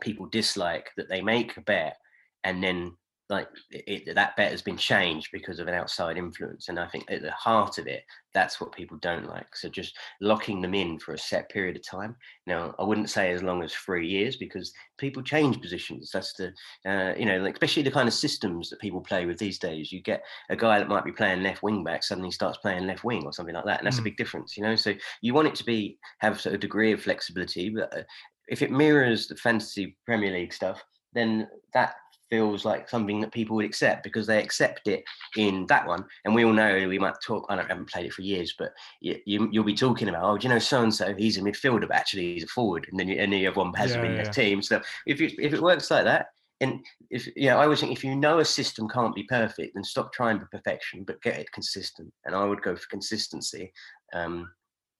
people 0.00 0.26
dislike 0.26 0.90
that 0.96 1.08
they 1.08 1.20
make 1.20 1.56
a 1.56 1.60
bet 1.62 1.96
and 2.44 2.62
then 2.62 2.92
like 3.30 3.48
it, 3.70 4.14
that 4.14 4.36
bet 4.36 4.50
has 4.50 4.62
been 4.62 4.76
changed 4.76 5.28
because 5.32 5.58
of 5.58 5.68
an 5.68 5.74
outside 5.74 6.18
influence 6.18 6.68
and 6.68 6.78
i 6.78 6.86
think 6.86 7.04
at 7.10 7.22
the 7.22 7.30
heart 7.32 7.78
of 7.78 7.86
it 7.86 8.02
that's 8.34 8.60
what 8.60 8.72
people 8.72 8.98
don't 8.98 9.28
like. 9.28 9.56
So 9.56 9.68
just 9.68 9.96
locking 10.20 10.60
them 10.60 10.74
in 10.74 10.98
for 10.98 11.14
a 11.14 11.18
set 11.18 11.48
period 11.48 11.76
of 11.76 11.86
time. 11.86 12.16
Now 12.46 12.74
i 12.78 12.82
wouldn't 12.82 13.08
say 13.08 13.30
as 13.30 13.42
long 13.42 13.62
as 13.62 13.72
three 13.72 14.08
years 14.08 14.36
because 14.36 14.72
people 14.98 15.22
change 15.22 15.60
positions. 15.60 16.10
That's 16.12 16.34
the 16.34 16.52
uh, 16.84 17.14
you 17.16 17.24
know 17.24 17.38
like 17.38 17.54
especially 17.54 17.84
the 17.84 17.90
kind 17.92 18.08
of 18.08 18.14
systems 18.14 18.68
that 18.70 18.80
people 18.80 19.00
play 19.00 19.24
with 19.24 19.38
these 19.38 19.58
days. 19.58 19.92
You 19.92 20.02
get 20.02 20.22
a 20.50 20.56
guy 20.56 20.78
that 20.78 20.88
might 20.88 21.04
be 21.04 21.12
playing 21.12 21.42
left 21.42 21.62
wing 21.62 21.84
back 21.84 22.02
suddenly 22.02 22.32
starts 22.32 22.58
playing 22.58 22.86
left 22.86 23.04
wing 23.04 23.24
or 23.24 23.32
something 23.32 23.54
like 23.54 23.64
that 23.64 23.78
and 23.78 23.86
that's 23.86 23.96
mm. 23.96 24.00
a 24.00 24.04
big 24.04 24.16
difference 24.16 24.56
you 24.56 24.62
know? 24.62 24.74
So 24.74 24.92
you 25.22 25.32
want 25.32 25.48
it 25.48 25.54
to 25.56 25.64
be 25.64 25.98
have 26.18 26.40
sort 26.40 26.54
of 26.54 26.60
degree 26.60 26.92
of 26.92 27.02
flexibility 27.02 27.70
but 27.70 27.96
uh, 27.96 28.02
if 28.48 28.62
it 28.62 28.72
mirrors 28.72 29.28
the 29.28 29.36
fantasy 29.36 29.96
premier 30.04 30.32
league 30.32 30.52
stuff 30.52 30.82
then 31.12 31.48
that 31.72 31.94
feels 32.30 32.64
like 32.64 32.88
something 32.88 33.20
that 33.20 33.32
people 33.32 33.56
would 33.56 33.64
accept 33.64 34.02
because 34.02 34.26
they 34.26 34.42
accept 34.42 34.88
it 34.88 35.04
in 35.36 35.66
that 35.66 35.86
one. 35.86 36.04
And 36.24 36.34
we 36.34 36.44
all 36.44 36.52
know 36.52 36.88
we 36.88 36.98
might 36.98 37.14
talk. 37.24 37.46
I, 37.48 37.56
don't, 37.56 37.66
I 37.66 37.68
haven't 37.68 37.90
played 37.90 38.06
it 38.06 38.12
for 38.12 38.22
years, 38.22 38.54
but 38.58 38.72
you, 39.00 39.18
you 39.26 39.48
will 39.52 39.64
be 39.64 39.74
talking 39.74 40.08
about 40.08 40.24
oh, 40.24 40.38
do 40.38 40.46
you 40.46 40.52
know 40.52 40.58
so 40.58 40.82
and 40.82 40.94
so? 40.94 41.14
He's 41.14 41.38
a 41.38 41.40
midfielder, 41.40 41.88
but 41.88 41.96
actually 41.96 42.34
he's 42.34 42.44
a 42.44 42.48
forward, 42.48 42.86
and 42.90 42.98
then 42.98 43.08
you, 43.08 43.16
and 43.16 43.32
you 43.32 43.46
have 43.46 43.56
one 43.56 43.72
has 43.74 43.92
yeah, 43.92 44.04
in 44.04 44.16
yeah. 44.16 44.22
their 44.22 44.32
team. 44.32 44.62
So 44.62 44.80
if 45.06 45.20
you, 45.20 45.30
if 45.38 45.52
it 45.52 45.62
works 45.62 45.90
like 45.90 46.04
that, 46.04 46.26
and 46.60 46.84
if 47.10 47.28
yeah, 47.36 47.56
I 47.56 47.64
always 47.64 47.80
think 47.80 47.92
if 47.92 48.04
you 48.04 48.14
know 48.14 48.38
a 48.38 48.44
system 48.44 48.88
can't 48.88 49.14
be 49.14 49.24
perfect, 49.24 49.74
then 49.74 49.84
stop 49.84 50.12
trying 50.12 50.38
for 50.38 50.46
perfection, 50.46 51.04
but 51.04 51.22
get 51.22 51.38
it 51.38 51.52
consistent. 51.52 52.12
And 52.24 52.34
I 52.34 52.44
would 52.44 52.62
go 52.62 52.76
for 52.76 52.86
consistency. 52.88 53.72
Um, 54.14 54.48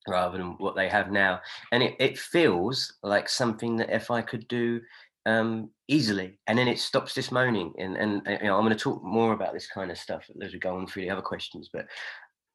rather 0.06 0.38
than 0.38 0.52
what 0.58 0.76
they 0.76 0.88
have 0.88 1.10
now. 1.10 1.40
And 1.72 1.82
it, 1.82 1.96
it 1.98 2.18
feels 2.18 2.94
like 3.02 3.28
something 3.28 3.76
that 3.76 3.90
if 3.90 4.10
I 4.10 4.20
could 4.20 4.46
do 4.48 4.80
um, 5.26 5.70
easily, 5.88 6.38
and 6.46 6.58
then 6.58 6.68
it 6.68 6.78
stops 6.78 7.14
this 7.14 7.32
moaning. 7.32 7.72
And 7.78 7.96
and 7.96 8.28
uh, 8.28 8.38
you 8.40 8.46
know, 8.46 8.56
I'm 8.56 8.64
going 8.64 8.76
to 8.76 8.82
talk 8.82 9.02
more 9.02 9.32
about 9.32 9.52
this 9.52 9.66
kind 9.66 9.90
of 9.90 9.98
stuff 9.98 10.24
as 10.42 10.52
we 10.52 10.58
go 10.58 10.76
on 10.76 10.86
through 10.86 11.02
the 11.02 11.10
other 11.10 11.22
questions, 11.22 11.70
but. 11.72 11.86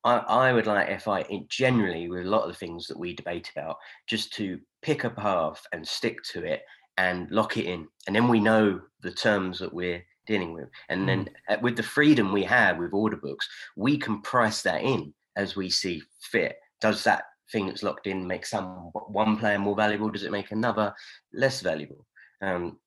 I, 0.05 0.19
I 0.19 0.53
would 0.53 0.65
like 0.65 1.01
FI 1.01 1.25
generally 1.49 2.09
with 2.09 2.25
a 2.25 2.29
lot 2.29 2.43
of 2.43 2.51
the 2.53 2.57
things 2.57 2.87
that 2.87 2.97
we 2.97 3.13
debate 3.13 3.51
about 3.53 3.75
just 4.07 4.31
to 4.35 4.57
pick 4.81 5.03
a 5.03 5.09
path 5.09 5.61
and 5.73 5.85
stick 5.85 6.23
to 6.31 6.45
it 6.45 6.61
and 6.99 7.31
lock 7.31 7.55
it 7.55 7.65
in 7.65 7.87
and 8.07 8.15
then 8.15 8.27
we 8.27 8.41
know 8.41 8.79
the 9.01 9.11
terms 9.11 9.57
that 9.59 9.73
we're 9.73 10.03
dealing 10.27 10.53
with 10.53 10.67
and 10.89 11.07
then 11.07 11.29
mm. 11.49 11.61
with 11.61 11.77
the 11.77 11.83
freedom 11.83 12.33
we 12.33 12.43
have 12.43 12.77
with 12.77 12.93
order 12.93 13.15
books 13.15 13.47
we 13.77 13.97
can 13.97 14.21
price 14.21 14.61
that 14.61 14.83
in 14.83 15.13
as 15.37 15.55
we 15.55 15.69
see 15.69 16.01
fit 16.21 16.57
does 16.81 17.03
that 17.05 17.23
thing 17.53 17.67
that's 17.67 17.83
locked 17.83 18.05
in 18.05 18.27
make 18.27 18.45
some 18.45 18.91
one 19.07 19.37
player 19.37 19.57
more 19.57 19.77
valuable 19.77 20.09
does 20.09 20.23
it 20.23 20.31
make 20.31 20.51
another 20.51 20.93
less 21.33 21.61
valuable 21.61 22.05
um, 22.41 22.77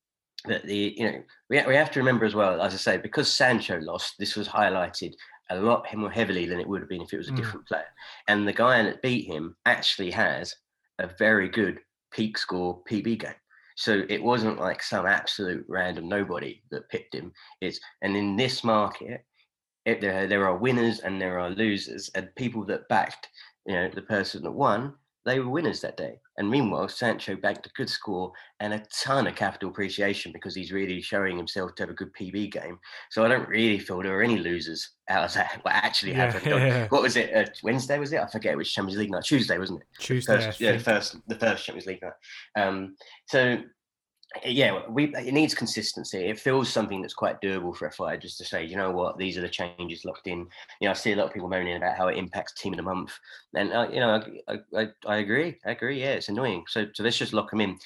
but 0.44 0.64
the 0.64 0.94
you 0.96 1.04
know 1.04 1.22
we, 1.50 1.62
we 1.66 1.74
have 1.74 1.90
to 1.92 2.00
remember 2.00 2.24
as 2.24 2.34
well, 2.34 2.60
as 2.60 2.74
I 2.74 2.76
say, 2.76 2.96
because 2.96 3.32
Sancho 3.32 3.78
lost, 3.80 4.14
this 4.18 4.36
was 4.36 4.48
highlighted 4.48 5.14
a 5.50 5.60
lot 5.60 5.86
more 5.94 6.10
heavily 6.10 6.46
than 6.46 6.60
it 6.60 6.68
would 6.68 6.80
have 6.80 6.88
been 6.88 7.02
if 7.02 7.12
it 7.12 7.18
was 7.18 7.28
a 7.28 7.32
mm. 7.32 7.36
different 7.36 7.66
player. 7.66 7.84
And 8.28 8.46
the 8.46 8.52
guy 8.52 8.82
that 8.82 9.02
beat 9.02 9.26
him 9.26 9.56
actually 9.66 10.10
has 10.10 10.54
a 10.98 11.08
very 11.18 11.48
good 11.48 11.80
peak 12.12 12.38
score 12.38 12.82
PB 12.88 13.20
game. 13.20 13.34
So 13.76 14.02
it 14.08 14.22
wasn't 14.22 14.60
like 14.60 14.82
some 14.82 15.06
absolute 15.06 15.64
random 15.68 16.08
nobody 16.08 16.62
that 16.70 16.88
picked 16.88 17.14
him. 17.14 17.32
It's 17.60 17.80
and 18.02 18.16
in 18.16 18.36
this 18.36 18.64
market, 18.64 19.24
it, 19.84 20.00
there, 20.00 20.26
there 20.26 20.46
are 20.46 20.56
winners 20.56 21.00
and 21.00 21.20
there 21.20 21.40
are 21.40 21.50
losers, 21.50 22.10
and 22.14 22.34
people 22.36 22.64
that 22.66 22.88
backed, 22.88 23.28
you 23.66 23.74
know, 23.74 23.90
the 23.92 24.02
person 24.02 24.42
that 24.42 24.52
won, 24.52 24.94
they 25.24 25.38
were 25.40 25.48
winners 25.50 25.80
that 25.80 25.96
day. 25.96 26.14
And 26.38 26.50
meanwhile, 26.50 26.88
Sancho 26.88 27.36
backed 27.36 27.66
a 27.66 27.70
good 27.76 27.88
score 27.88 28.32
and 28.60 28.74
a 28.74 28.82
ton 28.92 29.26
of 29.26 29.36
capital 29.36 29.68
appreciation 29.70 30.32
because 30.32 30.54
he's 30.54 30.72
really 30.72 31.00
showing 31.00 31.36
himself 31.36 31.74
to 31.76 31.82
have 31.84 31.90
a 31.90 31.94
good 31.94 32.12
PB 32.14 32.50
game. 32.52 32.78
So 33.10 33.24
I 33.24 33.28
don't 33.28 33.48
really 33.48 33.78
feel 33.78 34.02
there 34.02 34.12
were 34.12 34.22
any 34.22 34.38
losers 34.38 34.90
out 35.08 35.24
of 35.24 35.34
that. 35.34 35.60
What 35.62 35.74
actually 35.74 36.12
Yeah, 36.12 36.30
happened? 36.32 36.46
yeah. 36.46 36.88
What 36.88 37.02
was 37.02 37.16
it? 37.16 37.34
Uh, 37.34 37.50
Wednesday 37.62 37.98
was 37.98 38.12
it? 38.12 38.20
I 38.20 38.26
forget 38.26 38.56
which 38.56 38.74
Champions 38.74 38.98
League 38.98 39.10
night. 39.10 39.24
Tuesday, 39.24 39.58
wasn't 39.58 39.80
it? 39.82 39.86
Tuesday. 39.98 40.36
First, 40.36 40.60
yeah, 40.60 40.72
the 40.72 40.78
first, 40.80 41.16
the 41.28 41.36
first 41.36 41.64
Champions 41.64 41.86
League 41.86 42.02
night. 42.02 42.12
Um, 42.66 42.96
so 43.26 43.58
yeah, 44.44 44.86
we 44.88 45.14
it 45.14 45.32
needs 45.32 45.54
consistency. 45.54 46.26
It 46.26 46.40
feels 46.40 46.68
something 46.68 47.00
that's 47.00 47.14
quite 47.14 47.40
doable 47.40 47.74
for 47.74 47.90
FI 47.90 48.16
just 48.16 48.38
to 48.38 48.44
say, 48.44 48.64
you 48.64 48.76
know 48.76 48.90
what, 48.90 49.18
these 49.18 49.36
are 49.36 49.40
the 49.40 49.48
changes 49.48 50.04
locked 50.04 50.26
in. 50.26 50.40
You 50.80 50.86
know, 50.86 50.90
I 50.90 50.94
see 50.94 51.12
a 51.12 51.16
lot 51.16 51.26
of 51.26 51.32
people 51.32 51.48
moaning 51.48 51.76
about 51.76 51.96
how 51.96 52.08
it 52.08 52.16
impacts 52.16 52.54
team 52.54 52.72
in 52.72 52.78
a 52.78 52.82
month, 52.82 53.12
and 53.54 53.72
uh, 53.72 53.88
you 53.90 54.00
know, 54.00 54.22
I, 54.48 54.58
I, 54.76 54.88
I 55.06 55.16
agree. 55.18 55.58
I 55.64 55.70
agree. 55.72 56.00
Yeah, 56.00 56.12
it's 56.12 56.28
annoying. 56.28 56.64
So 56.68 56.86
so 56.94 57.02
let's 57.02 57.18
just 57.18 57.32
lock 57.32 57.50
them 57.50 57.60
in. 57.60 57.78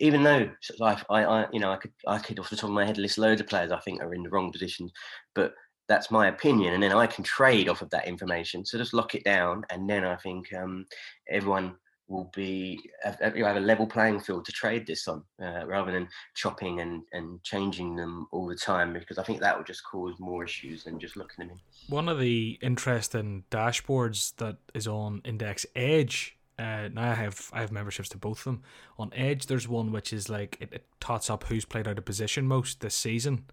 Even 0.00 0.22
though 0.22 0.50
I, 0.80 1.02
I, 1.10 1.24
I, 1.24 1.46
you 1.52 1.60
know, 1.60 1.72
I 1.72 1.76
could 1.76 1.92
I 2.06 2.18
could 2.18 2.38
off 2.38 2.50
the 2.50 2.56
top 2.56 2.70
of 2.70 2.74
my 2.74 2.84
head 2.84 2.98
list 2.98 3.18
loads 3.18 3.40
of 3.40 3.48
players 3.48 3.72
I 3.72 3.80
think 3.80 4.02
are 4.02 4.14
in 4.14 4.22
the 4.22 4.30
wrong 4.30 4.52
positions, 4.52 4.92
but 5.34 5.54
that's 5.88 6.10
my 6.10 6.28
opinion, 6.28 6.74
and 6.74 6.82
then 6.82 6.92
I 6.92 7.06
can 7.06 7.24
trade 7.24 7.68
off 7.68 7.82
of 7.82 7.90
that 7.90 8.06
information. 8.06 8.64
So 8.64 8.78
just 8.78 8.94
lock 8.94 9.14
it 9.14 9.24
down, 9.24 9.64
and 9.70 9.90
then 9.90 10.04
I 10.04 10.16
think 10.16 10.52
um, 10.54 10.86
everyone 11.28 11.74
will 12.10 12.30
be 12.34 12.78
have, 13.02 13.36
you 13.36 13.44
have 13.44 13.56
a 13.56 13.60
level 13.60 13.86
playing 13.86 14.20
field 14.20 14.44
to 14.44 14.52
trade 14.52 14.86
this 14.86 15.06
on 15.08 15.22
uh, 15.40 15.64
rather 15.66 15.92
than 15.92 16.08
chopping 16.34 16.80
and 16.80 17.02
and 17.12 17.42
changing 17.42 17.96
them 17.96 18.26
all 18.32 18.46
the 18.46 18.56
time 18.56 18.92
because 18.92 19.16
I 19.16 19.22
think 19.22 19.40
that 19.40 19.56
will 19.56 19.64
just 19.64 19.84
cause 19.84 20.16
more 20.18 20.44
issues 20.44 20.84
than 20.84 20.98
just 20.98 21.16
looking 21.16 21.46
them 21.46 21.56
in. 21.56 21.94
One 21.94 22.08
of 22.08 22.18
the 22.18 22.58
interesting 22.60 23.44
dashboards 23.50 24.34
that 24.36 24.56
is 24.74 24.86
on 24.86 25.22
Index 25.24 25.64
Edge. 25.74 26.36
Uh, 26.58 26.88
now 26.92 27.12
I 27.12 27.14
have 27.14 27.48
I 27.54 27.60
have 27.60 27.72
memberships 27.72 28.10
to 28.10 28.18
both 28.18 28.40
of 28.40 28.44
them. 28.44 28.62
On 28.98 29.10
Edge, 29.14 29.46
there's 29.46 29.66
one 29.66 29.92
which 29.92 30.12
is 30.12 30.28
like 30.28 30.58
it, 30.60 30.70
it 30.72 30.86
tots 31.00 31.30
up 31.30 31.44
who's 31.44 31.64
played 31.64 31.88
out 31.88 31.96
of 31.96 32.04
position 32.04 32.46
most 32.46 32.80
this 32.80 32.94
season, 32.94 33.46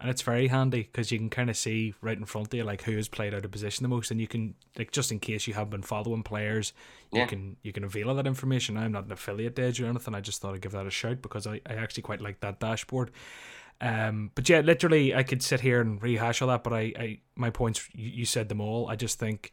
and 0.00 0.08
it's 0.08 0.22
very 0.22 0.48
handy 0.48 0.82
because 0.82 1.12
you 1.12 1.18
can 1.18 1.28
kind 1.28 1.50
of 1.50 1.56
see 1.56 1.94
right 2.00 2.16
in 2.16 2.24
front 2.24 2.48
of 2.48 2.54
you 2.54 2.64
like 2.64 2.82
who 2.82 2.96
has 2.96 3.08
played 3.08 3.34
out 3.34 3.44
of 3.44 3.50
position 3.50 3.84
the 3.84 3.88
most, 3.88 4.10
and 4.10 4.20
you 4.20 4.26
can 4.26 4.54
like 4.78 4.92
just 4.92 5.12
in 5.12 5.20
case 5.20 5.46
you 5.46 5.54
have 5.54 5.68
been 5.68 5.82
following 5.82 6.22
players, 6.22 6.72
yeah. 7.12 7.22
you 7.22 7.26
can 7.28 7.56
you 7.62 7.72
can 7.72 7.84
avail 7.84 8.08
of 8.10 8.16
that 8.16 8.26
information. 8.26 8.76
I'm 8.76 8.92
not 8.92 9.04
an 9.04 9.12
affiliate 9.12 9.58
Edge 9.58 9.80
or 9.80 9.86
anything. 9.86 10.14
I 10.14 10.20
just 10.20 10.40
thought 10.40 10.54
I'd 10.54 10.62
give 10.62 10.72
that 10.72 10.86
a 10.86 10.90
shout 10.90 11.20
because 11.20 11.46
I, 11.46 11.60
I 11.66 11.74
actually 11.74 12.02
quite 12.02 12.22
like 12.22 12.40
that 12.40 12.60
dashboard. 12.60 13.10
Um, 13.82 14.30
but 14.34 14.48
yeah, 14.48 14.60
literally, 14.60 15.14
I 15.14 15.22
could 15.22 15.42
sit 15.42 15.60
here 15.60 15.80
and 15.80 16.02
rehash 16.02 16.42
all 16.42 16.48
that, 16.48 16.64
but 16.64 16.72
I, 16.72 16.92
I 16.98 17.18
my 17.36 17.50
points, 17.50 17.88
you, 17.92 18.08
you 18.10 18.24
said 18.24 18.48
them 18.48 18.60
all. 18.60 18.88
I 18.88 18.96
just 18.96 19.18
think 19.18 19.52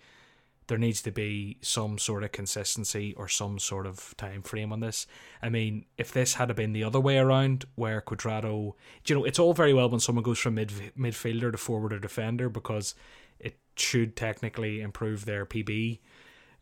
there 0.68 0.78
needs 0.78 1.02
to 1.02 1.12
be 1.12 1.58
some 1.62 1.98
sort 1.98 2.24
of 2.24 2.32
consistency 2.32 3.14
or 3.16 3.28
some 3.28 3.58
sort 3.58 3.86
of 3.86 4.16
time 4.18 4.42
frame 4.42 4.74
on 4.74 4.82
this. 4.82 5.08
I 5.42 5.50
mean, 5.50 5.86
if 5.98 6.12
this 6.12 6.36
had 6.36 6.54
been 6.56 6.74
the 6.74 6.84
other 6.84 7.00
way 7.00 7.18
around, 7.18 7.66
where 7.76 8.02
Cuadrado, 8.02 8.74
you 9.06 9.16
know, 9.16 9.24
it's 9.24 9.40
all 9.40 9.54
very 9.54 9.74
well 9.74 9.90
when 9.90 10.00
someone 10.00 10.24
goes 10.24 10.40
from 10.40 10.56
mid 10.56 10.72
midfielder 10.98 11.52
to 11.52 11.58
forward 11.58 11.94
or 11.94 12.00
defender 12.00 12.50
because 12.50 12.96
it 13.40 13.58
should 13.76 14.16
technically 14.16 14.82
improve 14.82 15.26
their 15.26 15.46
PB 15.46 16.00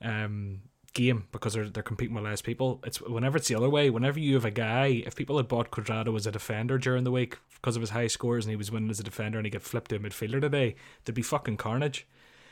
um, 0.02 0.62
game 0.94 1.28
because 1.32 1.54
they're 1.54 1.70
they're 1.70 1.84
competing 1.84 2.16
with 2.16 2.24
less 2.24 2.42
people. 2.42 2.82
It's 2.86 3.02
whenever 3.02 3.38
it's 3.38 3.48
the 3.48 3.56
other 3.56 3.70
way. 3.70 3.90
Whenever 3.90 4.20
you 4.20 4.36
have 4.36 4.46
a 4.46 4.52
guy, 4.52 5.04
if 5.06 5.16
people 5.16 5.38
had 5.38 5.48
bought 5.48 5.72
Cuadrado 5.72 6.16
as 6.16 6.28
a 6.28 6.32
defender 6.32 6.78
during 6.78 7.04
the 7.04 7.12
week 7.12 7.38
because 7.56 7.76
of 7.76 7.82
his 7.82 7.92
high 7.92 8.08
scores 8.08 8.46
and 8.46 8.52
he 8.52 8.56
was 8.56 8.72
winning 8.72 8.90
as 8.90 9.00
a 9.00 9.04
defender 9.04 9.40
and 9.40 9.46
he 9.46 9.50
get 9.50 9.64
flipped 9.64 9.90
to 9.90 9.96
a 9.96 10.00
midfielder 10.00 10.42
today, 10.42 10.76
there'd 11.04 11.16
be 11.16 11.24
fucking 11.24 11.58
carnage. 11.58 12.08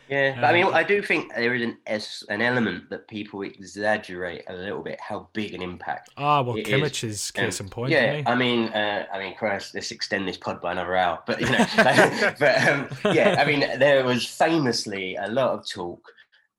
Yeah, 0.10 0.36
but 0.36 0.46
I 0.46 0.54
mean, 0.54 0.66
Um, 0.66 0.74
I 0.74 0.84
do 0.84 1.02
think 1.02 1.34
there 1.34 1.56
is 1.56 2.24
an 2.28 2.34
an 2.36 2.42
element 2.42 2.90
that 2.90 3.08
people 3.08 3.42
exaggerate 3.44 4.44
a 4.48 4.54
little 4.54 4.84
bit 4.84 5.00
how 5.00 5.30
big 5.34 5.54
an 5.54 5.62
impact. 5.62 6.10
Ah, 6.18 6.42
well, 6.42 6.56
Kimmich 6.56 7.04
is, 7.04 7.22
is 7.22 7.32
case 7.32 7.60
um, 7.60 7.68
in 7.68 7.70
point. 7.70 7.92
yeah. 7.92 8.22
I 8.26 8.36
mean, 8.36 8.70
uh, 8.70 9.06
I 9.14 9.20
mean, 9.20 9.36
Christ, 9.36 9.74
let's 9.76 9.92
extend 9.92 10.28
this 10.28 10.38
pod 10.38 10.62
by 10.62 10.74
another 10.74 10.96
hour. 10.96 11.20
But 11.26 11.40
you 11.42 11.50
know, 11.50 11.66
but 12.40 12.68
um, 12.68 12.88
yeah, 13.14 13.36
I 13.40 13.46
mean, 13.46 13.62
there 13.80 14.04
was 14.04 14.26
famously 14.26 15.16
a 15.16 15.28
lot 15.28 15.52
of 15.58 15.70
talk 15.70 16.02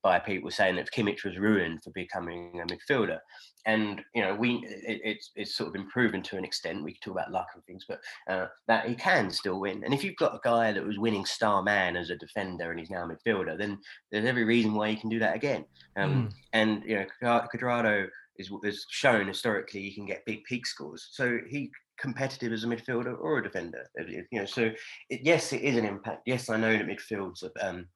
by 0.02 0.18
people 0.18 0.50
saying 0.50 0.76
that 0.76 0.90
Kimmich 0.92 1.24
was 1.24 1.38
ruined 1.38 1.82
for 1.82 1.90
becoming 1.90 2.60
a 2.60 2.66
midfielder, 2.66 3.18
and 3.66 4.02
you 4.14 4.22
know, 4.22 4.34
we 4.34 4.64
it, 4.66 5.00
it's 5.04 5.30
it's 5.36 5.54
sort 5.56 5.68
of 5.68 5.72
been 5.74 5.88
proven 5.88 6.22
to 6.22 6.36
an 6.36 6.44
extent. 6.44 6.82
We 6.82 6.92
can 6.92 7.00
talk 7.00 7.14
about 7.14 7.32
luck 7.32 7.48
and 7.54 7.64
things, 7.64 7.84
but 7.88 8.00
uh, 8.28 8.46
that 8.68 8.88
he 8.88 8.94
can 8.94 9.30
still 9.30 9.60
win. 9.60 9.82
And 9.84 9.94
if 9.94 10.04
you've 10.04 10.16
got 10.16 10.34
a 10.34 10.40
guy 10.42 10.72
that 10.72 10.86
was 10.86 10.98
winning 10.98 11.24
star 11.24 11.62
man 11.62 11.96
as 11.96 12.10
a 12.10 12.16
defender 12.16 12.70
and 12.70 12.80
he's 12.80 12.90
now 12.90 13.04
a 13.04 13.08
midfielder, 13.08 13.56
then 13.58 13.78
there's 14.10 14.26
every 14.26 14.44
reason 14.44 14.74
why 14.74 14.90
he 14.90 14.96
can 14.96 15.10
do 15.10 15.18
that 15.18 15.36
again. 15.36 15.64
Um, 15.96 16.14
Mm. 16.14 16.32
And 16.52 16.82
you 16.84 16.96
know, 16.96 17.06
Quadra- 17.20 17.48
Cuadrado 17.52 18.08
is 18.36 18.50
is 18.62 18.86
shown 18.90 19.26
historically 19.26 19.82
he 19.82 19.94
can 19.94 20.06
get 20.06 20.26
big 20.26 20.44
peak 20.44 20.66
scores. 20.66 21.08
So 21.12 21.38
he 21.48 21.70
competitive 21.98 22.52
as 22.52 22.64
a 22.64 22.66
midfielder 22.66 23.16
or 23.18 23.38
a 23.38 23.42
defender. 23.42 23.86
You 23.96 24.24
know, 24.32 24.44
so 24.44 24.70
it, 25.10 25.20
yes, 25.22 25.52
it 25.52 25.62
is 25.62 25.76
an 25.76 25.84
impact. 25.84 26.22
Yes, 26.26 26.50
I 26.50 26.56
know 26.56 26.72
that 26.76 26.86
midfield's 26.86 27.44
um, 27.60 27.86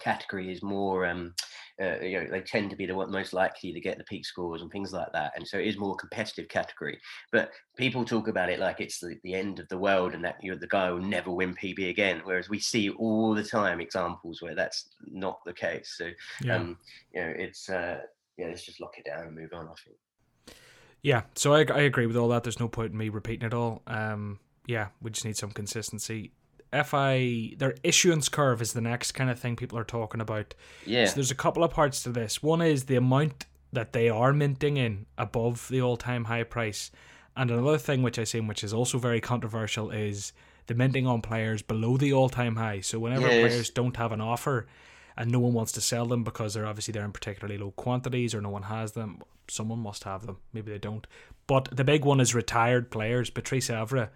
category 0.00 0.52
is 0.52 0.62
more. 0.62 1.06
Um, 1.06 1.34
uh, 1.80 1.98
you 2.00 2.20
know, 2.20 2.26
they 2.30 2.42
tend 2.42 2.68
to 2.68 2.76
be 2.76 2.84
the 2.84 2.94
one 2.94 3.10
most 3.10 3.32
likely 3.32 3.72
to 3.72 3.80
get 3.80 3.96
the 3.96 4.04
peak 4.04 4.26
scores 4.26 4.60
and 4.60 4.70
things 4.70 4.92
like 4.92 5.10
that, 5.12 5.32
and 5.34 5.46
so 5.46 5.58
it 5.58 5.66
is 5.66 5.78
more 5.78 5.96
competitive 5.96 6.48
category. 6.48 7.00
But 7.32 7.50
people 7.76 8.04
talk 8.04 8.28
about 8.28 8.50
it 8.50 8.60
like 8.60 8.80
it's 8.80 9.00
the, 9.00 9.16
the 9.24 9.34
end 9.34 9.60
of 9.60 9.68
the 9.68 9.78
world 9.78 10.14
and 10.14 10.22
that 10.24 10.36
you're 10.42 10.56
the 10.56 10.66
guy 10.66 10.90
will 10.90 11.00
never 11.00 11.30
win 11.30 11.54
PB 11.54 11.88
again. 11.88 12.20
Whereas 12.24 12.48
we 12.50 12.58
see 12.58 12.90
all 12.90 13.34
the 13.34 13.44
time 13.44 13.80
examples 13.80 14.42
where 14.42 14.54
that's 14.54 14.90
not 15.06 15.40
the 15.46 15.54
case. 15.54 15.94
So 15.96 16.10
Yeah. 16.42 16.56
um, 16.56 16.76
you 17.14 17.22
know, 17.22 17.32
it's 17.36 17.70
uh, 17.70 18.00
yeah, 18.36 18.48
let's 18.48 18.64
just 18.64 18.80
lock 18.80 18.98
it 18.98 19.06
down 19.06 19.26
and 19.26 19.34
move 19.34 19.52
on. 19.54 19.66
I 19.66 19.74
think. 19.84 19.96
Yeah, 21.02 21.22
so 21.34 21.54
I, 21.54 21.60
I 21.60 21.80
agree 21.80 22.06
with 22.06 22.16
all 22.16 22.28
that. 22.28 22.42
There's 22.42 22.60
no 22.60 22.68
point 22.68 22.92
in 22.92 22.98
me 22.98 23.08
repeating 23.08 23.46
it 23.46 23.54
all. 23.54 23.82
Um, 23.86 24.38
yeah, 24.66 24.88
we 25.00 25.10
just 25.10 25.24
need 25.24 25.36
some 25.36 25.50
consistency. 25.50 26.32
FI, 26.72 27.54
their 27.58 27.74
issuance 27.82 28.28
curve 28.28 28.62
is 28.62 28.72
the 28.72 28.80
next 28.80 29.12
kind 29.12 29.30
of 29.30 29.38
thing 29.38 29.56
people 29.56 29.78
are 29.78 29.84
talking 29.84 30.20
about. 30.20 30.54
Yeah, 30.86 31.06
So 31.06 31.14
there's 31.16 31.30
a 31.30 31.34
couple 31.36 31.64
of 31.64 31.70
parts 31.72 32.02
to 32.04 32.10
this. 32.10 32.42
One 32.42 32.62
is 32.62 32.84
the 32.84 32.96
amount 32.96 33.46
that 33.72 33.92
they 33.92 34.08
are 34.08 34.32
minting 34.32 34.76
in 34.76 35.06
above 35.18 35.68
the 35.68 35.80
all-time 35.82 36.24
high 36.24 36.42
price, 36.44 36.90
and 37.36 37.50
another 37.50 37.78
thing 37.78 38.02
which 38.02 38.18
I 38.18 38.24
seen, 38.24 38.46
which 38.46 38.64
is 38.64 38.72
also 38.72 38.98
very 38.98 39.20
controversial, 39.20 39.90
is 39.90 40.32
the 40.66 40.74
minting 40.74 41.06
on 41.06 41.22
players 41.22 41.62
below 41.62 41.96
the 41.96 42.12
all-time 42.12 42.56
high. 42.56 42.80
So 42.80 42.98
whenever 42.98 43.28
Yes. 43.28 43.40
players 43.40 43.70
don't 43.70 43.96
have 43.96 44.12
an 44.12 44.20
offer, 44.20 44.66
and 45.16 45.30
no 45.30 45.38
one 45.40 45.52
wants 45.52 45.72
to 45.72 45.80
sell 45.80 46.06
them 46.06 46.24
because 46.24 46.54
they're 46.54 46.66
obviously 46.66 46.92
they're 46.92 47.04
in 47.04 47.12
particularly 47.12 47.58
low 47.58 47.72
quantities 47.72 48.34
or 48.34 48.40
no 48.40 48.48
one 48.48 48.62
has 48.64 48.92
them, 48.92 49.20
someone 49.48 49.80
must 49.80 50.04
have 50.04 50.24
them. 50.26 50.38
Maybe 50.52 50.70
they 50.70 50.78
don't. 50.78 51.06
But 51.46 51.68
the 51.76 51.84
big 51.84 52.04
one 52.04 52.20
is 52.20 52.34
retired 52.34 52.90
players. 52.90 53.28
Patrice 53.28 53.68
Evra, 53.68 54.10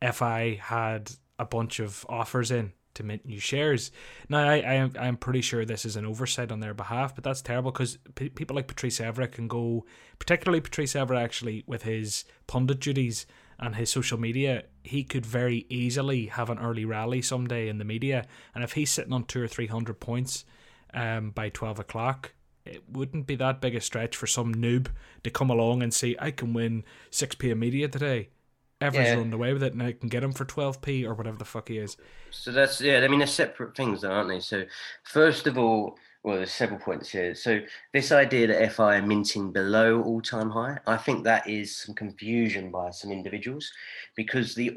FI 0.00 0.58
had 0.62 1.12
a 1.38 1.44
bunch 1.44 1.80
of 1.80 2.06
offers 2.08 2.50
in 2.50 2.72
to 2.94 3.02
mint 3.02 3.26
new 3.26 3.40
shares. 3.40 3.90
Now, 4.28 4.48
I, 4.48 4.54
I 4.54 4.74
am 4.74 4.92
I'm 4.98 5.16
pretty 5.16 5.40
sure 5.40 5.64
this 5.64 5.84
is 5.84 5.96
an 5.96 6.06
oversight 6.06 6.50
on 6.50 6.60
their 6.60 6.74
behalf, 6.74 7.14
but 7.14 7.24
that's 7.24 7.42
terrible 7.42 7.72
because 7.72 7.98
p- 8.14 8.28
people 8.28 8.56
like 8.56 8.68
Patrice 8.68 9.00
Evra 9.00 9.30
can 9.30 9.48
go, 9.48 9.84
particularly 10.18 10.60
Patrice 10.60 10.94
Evra 10.94 11.20
actually 11.20 11.64
with 11.66 11.82
his 11.82 12.24
pundit 12.46 12.80
duties 12.80 13.26
and 13.58 13.76
his 13.76 13.90
social 13.90 14.18
media, 14.18 14.64
he 14.82 15.04
could 15.04 15.24
very 15.24 15.66
easily 15.68 16.26
have 16.26 16.50
an 16.50 16.58
early 16.58 16.84
rally 16.84 17.22
someday 17.22 17.68
in 17.68 17.78
the 17.78 17.84
media, 17.84 18.26
and 18.54 18.64
if 18.64 18.72
he's 18.72 18.90
sitting 18.90 19.12
on 19.12 19.24
two 19.24 19.42
or 19.42 19.48
three 19.48 19.66
hundred 19.66 20.00
points, 20.00 20.44
um, 20.92 21.30
by 21.30 21.48
twelve 21.48 21.78
o'clock. 21.78 22.32
It 22.66 22.82
wouldn't 22.90 23.26
be 23.26 23.36
that 23.36 23.60
big 23.60 23.74
a 23.74 23.80
stretch 23.82 24.16
for 24.16 24.26
some 24.26 24.54
noob 24.54 24.86
to 25.22 25.28
come 25.28 25.50
along 25.50 25.82
and 25.82 25.92
say, 25.92 26.16
I 26.18 26.30
can 26.30 26.54
win 26.54 26.82
6p 27.10 27.54
media 27.58 27.88
today. 27.88 28.30
Everyone's 28.80 29.08
Yeah. 29.08 29.16
running 29.16 29.32
away 29.32 29.52
with 29.52 29.62
it, 29.62 29.72
and 29.72 29.82
I 29.82 29.92
can 29.92 30.08
get 30.08 30.22
him 30.22 30.32
for 30.32 30.44
12p 30.44 31.04
or 31.04 31.14
whatever 31.14 31.38
the 31.38 31.44
fuck 31.44 31.68
he 31.68 31.78
is. 31.78 31.96
So 32.30 32.50
that's 32.50 32.80
yeah. 32.80 33.00
I 33.00 33.08
mean, 33.08 33.20
they're 33.20 33.26
separate 33.26 33.76
things, 33.76 34.02
though, 34.02 34.10
aren't 34.10 34.28
they? 34.28 34.40
So 34.40 34.64
first 35.04 35.46
of 35.46 35.56
all, 35.56 35.98
well, 36.22 36.36
there's 36.36 36.52
several 36.52 36.80
points 36.80 37.10
here. 37.10 37.34
So 37.34 37.60
this 37.92 38.10
idea 38.10 38.46
that 38.46 38.72
FI 38.72 38.96
are 38.96 39.02
minting 39.02 39.52
below 39.52 40.02
all-time 40.02 40.50
high, 40.50 40.78
I 40.86 40.96
think 40.96 41.22
that 41.24 41.48
is 41.48 41.76
some 41.76 41.94
confusion 41.94 42.70
by 42.70 42.90
some 42.90 43.12
individuals, 43.12 43.70
because 44.16 44.54
the 44.54 44.72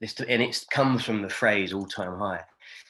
this 0.00 0.18
and 0.20 0.42
it 0.42 0.64
comes 0.70 1.04
from 1.04 1.22
the 1.22 1.28
phrase 1.28 1.72
all-time 1.72 2.18
high. 2.18 2.42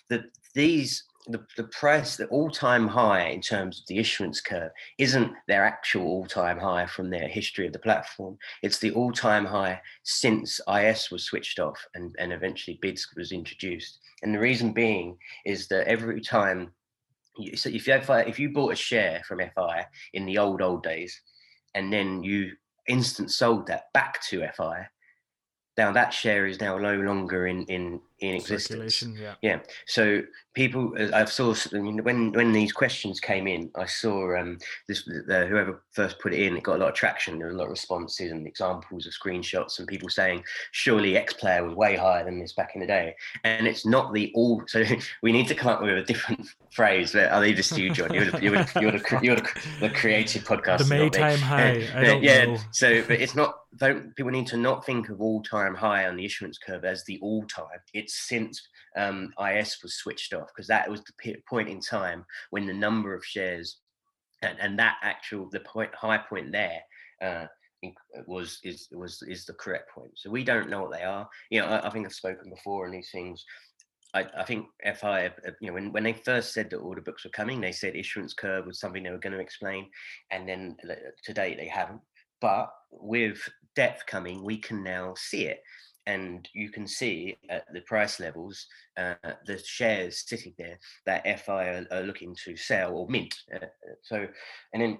That 0.08 0.24
these 0.54 1.04
the, 1.28 1.44
the 1.56 1.64
price, 1.64 2.16
the 2.16 2.26
all-time 2.28 2.88
high 2.88 3.28
in 3.28 3.40
terms 3.40 3.80
of 3.80 3.86
the 3.86 3.98
issuance 3.98 4.40
curve, 4.40 4.70
isn't 4.98 5.32
their 5.46 5.64
actual 5.64 6.04
all-time 6.04 6.58
high 6.58 6.86
from 6.86 7.10
their 7.10 7.28
history 7.28 7.66
of 7.66 7.72
the 7.72 7.78
platform. 7.78 8.38
It's 8.62 8.78
the 8.78 8.92
all-time 8.92 9.44
high 9.44 9.80
since 10.02 10.60
IS 10.72 11.10
was 11.10 11.24
switched 11.24 11.58
off 11.58 11.78
and, 11.94 12.14
and 12.18 12.32
eventually 12.32 12.78
bids 12.80 13.06
was 13.16 13.32
introduced. 13.32 13.98
And 14.22 14.34
the 14.34 14.40
reason 14.40 14.72
being 14.72 15.16
is 15.44 15.68
that 15.68 15.86
every 15.86 16.20
time, 16.20 16.72
you, 17.36 17.56
so 17.56 17.68
if 17.68 17.86
you 17.86 17.92
have, 17.92 18.08
if 18.26 18.38
you 18.38 18.50
bought 18.50 18.72
a 18.72 18.76
share 18.76 19.22
from 19.26 19.40
FI 19.54 19.86
in 20.14 20.26
the 20.26 20.38
old 20.38 20.62
old 20.62 20.82
days, 20.82 21.20
and 21.74 21.92
then 21.92 22.22
you 22.22 22.52
instant 22.88 23.30
sold 23.30 23.66
that 23.66 23.92
back 23.92 24.20
to 24.28 24.48
FI, 24.56 24.88
now 25.78 25.92
that 25.92 26.12
share 26.12 26.46
is 26.46 26.60
now 26.60 26.76
no 26.76 26.96
longer 26.96 27.46
in 27.46 27.64
in 27.66 28.00
in 28.20 28.34
existence. 28.34 29.02
Yeah. 29.02 29.34
Yeah. 29.42 29.60
So 29.86 30.22
people, 30.52 30.92
uh, 30.98 31.10
I 31.14 31.24
saw 31.24 31.54
when 31.72 32.32
when 32.32 32.52
these 32.52 32.72
questions 32.72 33.20
came 33.20 33.46
in, 33.46 33.70
I 33.76 33.86
saw 33.86 34.36
um, 34.36 34.58
this 34.88 35.08
uh, 35.08 35.46
whoever 35.46 35.84
first 35.92 36.18
put 36.18 36.34
it 36.34 36.40
in, 36.40 36.56
it 36.56 36.64
got 36.64 36.76
a 36.76 36.78
lot 36.78 36.88
of 36.88 36.94
traction. 36.94 37.38
There 37.38 37.46
were 37.46 37.54
a 37.54 37.56
lot 37.56 37.64
of 37.64 37.70
responses 37.70 38.32
and 38.32 38.46
examples 38.46 39.06
of 39.06 39.12
screenshots 39.12 39.78
and 39.78 39.86
people 39.86 40.08
saying, 40.08 40.42
surely 40.72 41.16
X 41.16 41.34
player 41.34 41.64
was 41.64 41.76
way 41.76 41.94
higher 41.94 42.24
than 42.24 42.40
this 42.40 42.54
back 42.54 42.72
in 42.74 42.80
the 42.80 42.88
day. 42.88 43.14
And 43.44 43.68
it's 43.68 43.86
not 43.86 44.12
the 44.12 44.32
all. 44.34 44.62
So 44.78 44.84
we 45.22 45.32
need 45.32 45.48
to 45.48 45.54
come 45.54 45.68
up 45.68 45.80
with 45.80 45.96
a 45.96 46.02
different 46.02 46.46
phrase. 46.72 47.12
But 47.12 47.32
I'll 47.32 47.40
leave 47.40 47.56
this 47.56 47.70
to 47.70 47.80
you, 47.80 47.90
John. 47.90 48.12
You're 48.12 48.30
the, 48.30 48.42
you're 48.42 48.64
the, 48.64 48.80
you're 48.80 48.92
the, 48.92 49.20
you're 49.22 49.36
the, 49.36 49.48
the 49.80 49.90
creative 49.90 50.44
podcast. 50.44 50.78
The 50.78 50.84
Maytime 50.84 51.38
high. 51.38 52.18
Yeah. 52.20 52.44
Know. 52.44 52.58
So, 52.72 53.02
but 53.02 53.20
it's 53.20 53.34
not. 53.34 53.60
Don't 53.78 54.14
people 54.16 54.32
need 54.32 54.46
to 54.48 54.56
not 54.56 54.84
think 54.84 55.08
of 55.08 55.20
all 55.20 55.42
time 55.42 55.74
high 55.74 56.06
on 56.06 56.16
the 56.16 56.24
issuance 56.24 56.58
curve 56.58 56.84
as 56.84 57.04
the 57.04 57.18
all 57.20 57.44
time? 57.46 57.80
It's 57.94 58.28
since 58.28 58.60
um, 58.96 59.32
IS 59.38 59.78
was 59.82 59.94
switched 59.94 60.34
off 60.34 60.48
because 60.48 60.66
that 60.68 60.90
was 60.90 61.02
the 61.04 61.36
point 61.48 61.68
in 61.68 61.80
time 61.80 62.24
when 62.50 62.66
the 62.66 62.74
number 62.74 63.14
of 63.14 63.24
shares 63.24 63.78
and, 64.42 64.58
and 64.60 64.78
that 64.78 64.96
actual 65.02 65.48
the 65.50 65.60
point 65.60 65.94
high 65.94 66.18
point 66.18 66.52
there 66.52 66.80
uh, 67.22 67.46
was 68.26 68.58
is 68.64 68.88
was 68.92 69.22
is 69.28 69.44
the 69.44 69.54
correct 69.54 69.90
point. 69.90 70.12
So 70.16 70.30
we 70.30 70.44
don't 70.44 70.70
know 70.70 70.82
what 70.82 70.92
they 70.92 71.04
are. 71.04 71.28
You 71.50 71.60
know, 71.60 71.66
I, 71.66 71.86
I 71.86 71.90
think 71.90 72.06
I've 72.06 72.12
spoken 72.12 72.50
before 72.50 72.86
on 72.86 72.92
these 72.92 73.10
things. 73.10 73.44
I, 74.14 74.24
I, 74.38 74.44
think 74.44 74.66
FI, 74.96 75.26
uh, 75.26 75.50
you 75.60 75.68
know, 75.68 75.74
when, 75.74 75.92
when 75.92 76.02
they 76.02 76.14
first 76.14 76.54
said 76.54 76.70
that 76.70 76.78
order 76.78 77.02
books 77.02 77.24
were 77.24 77.30
coming, 77.30 77.60
they 77.60 77.72
said 77.72 77.94
issuance 77.94 78.32
curve 78.32 78.64
was 78.64 78.80
something 78.80 79.02
they 79.02 79.10
were 79.10 79.18
going 79.18 79.34
to 79.34 79.38
explain, 79.38 79.86
and 80.30 80.48
then 80.48 80.76
to 81.24 81.34
date 81.34 81.58
they 81.58 81.68
haven't. 81.68 82.00
But 82.40 82.70
with 82.90 83.38
depth 83.78 84.04
coming, 84.06 84.42
we 84.42 84.58
can 84.58 84.82
now 84.82 85.14
see 85.16 85.44
it 85.46 85.60
and 86.08 86.48
you 86.52 86.68
can 86.68 86.84
see 86.84 87.36
at 87.48 87.62
the 87.72 87.82
price 87.82 88.18
levels 88.18 88.66
uh, 88.96 89.14
the 89.46 89.56
shares 89.64 90.24
sitting 90.26 90.52
there 90.58 90.76
that 91.06 91.22
FI 91.44 91.64
are, 91.68 91.86
are 91.92 92.02
looking 92.02 92.34
to 92.44 92.56
sell 92.56 92.94
or 92.96 93.08
mint. 93.08 93.36
Uh, 93.54 93.66
so, 94.02 94.26
and 94.72 94.82
then 94.82 94.98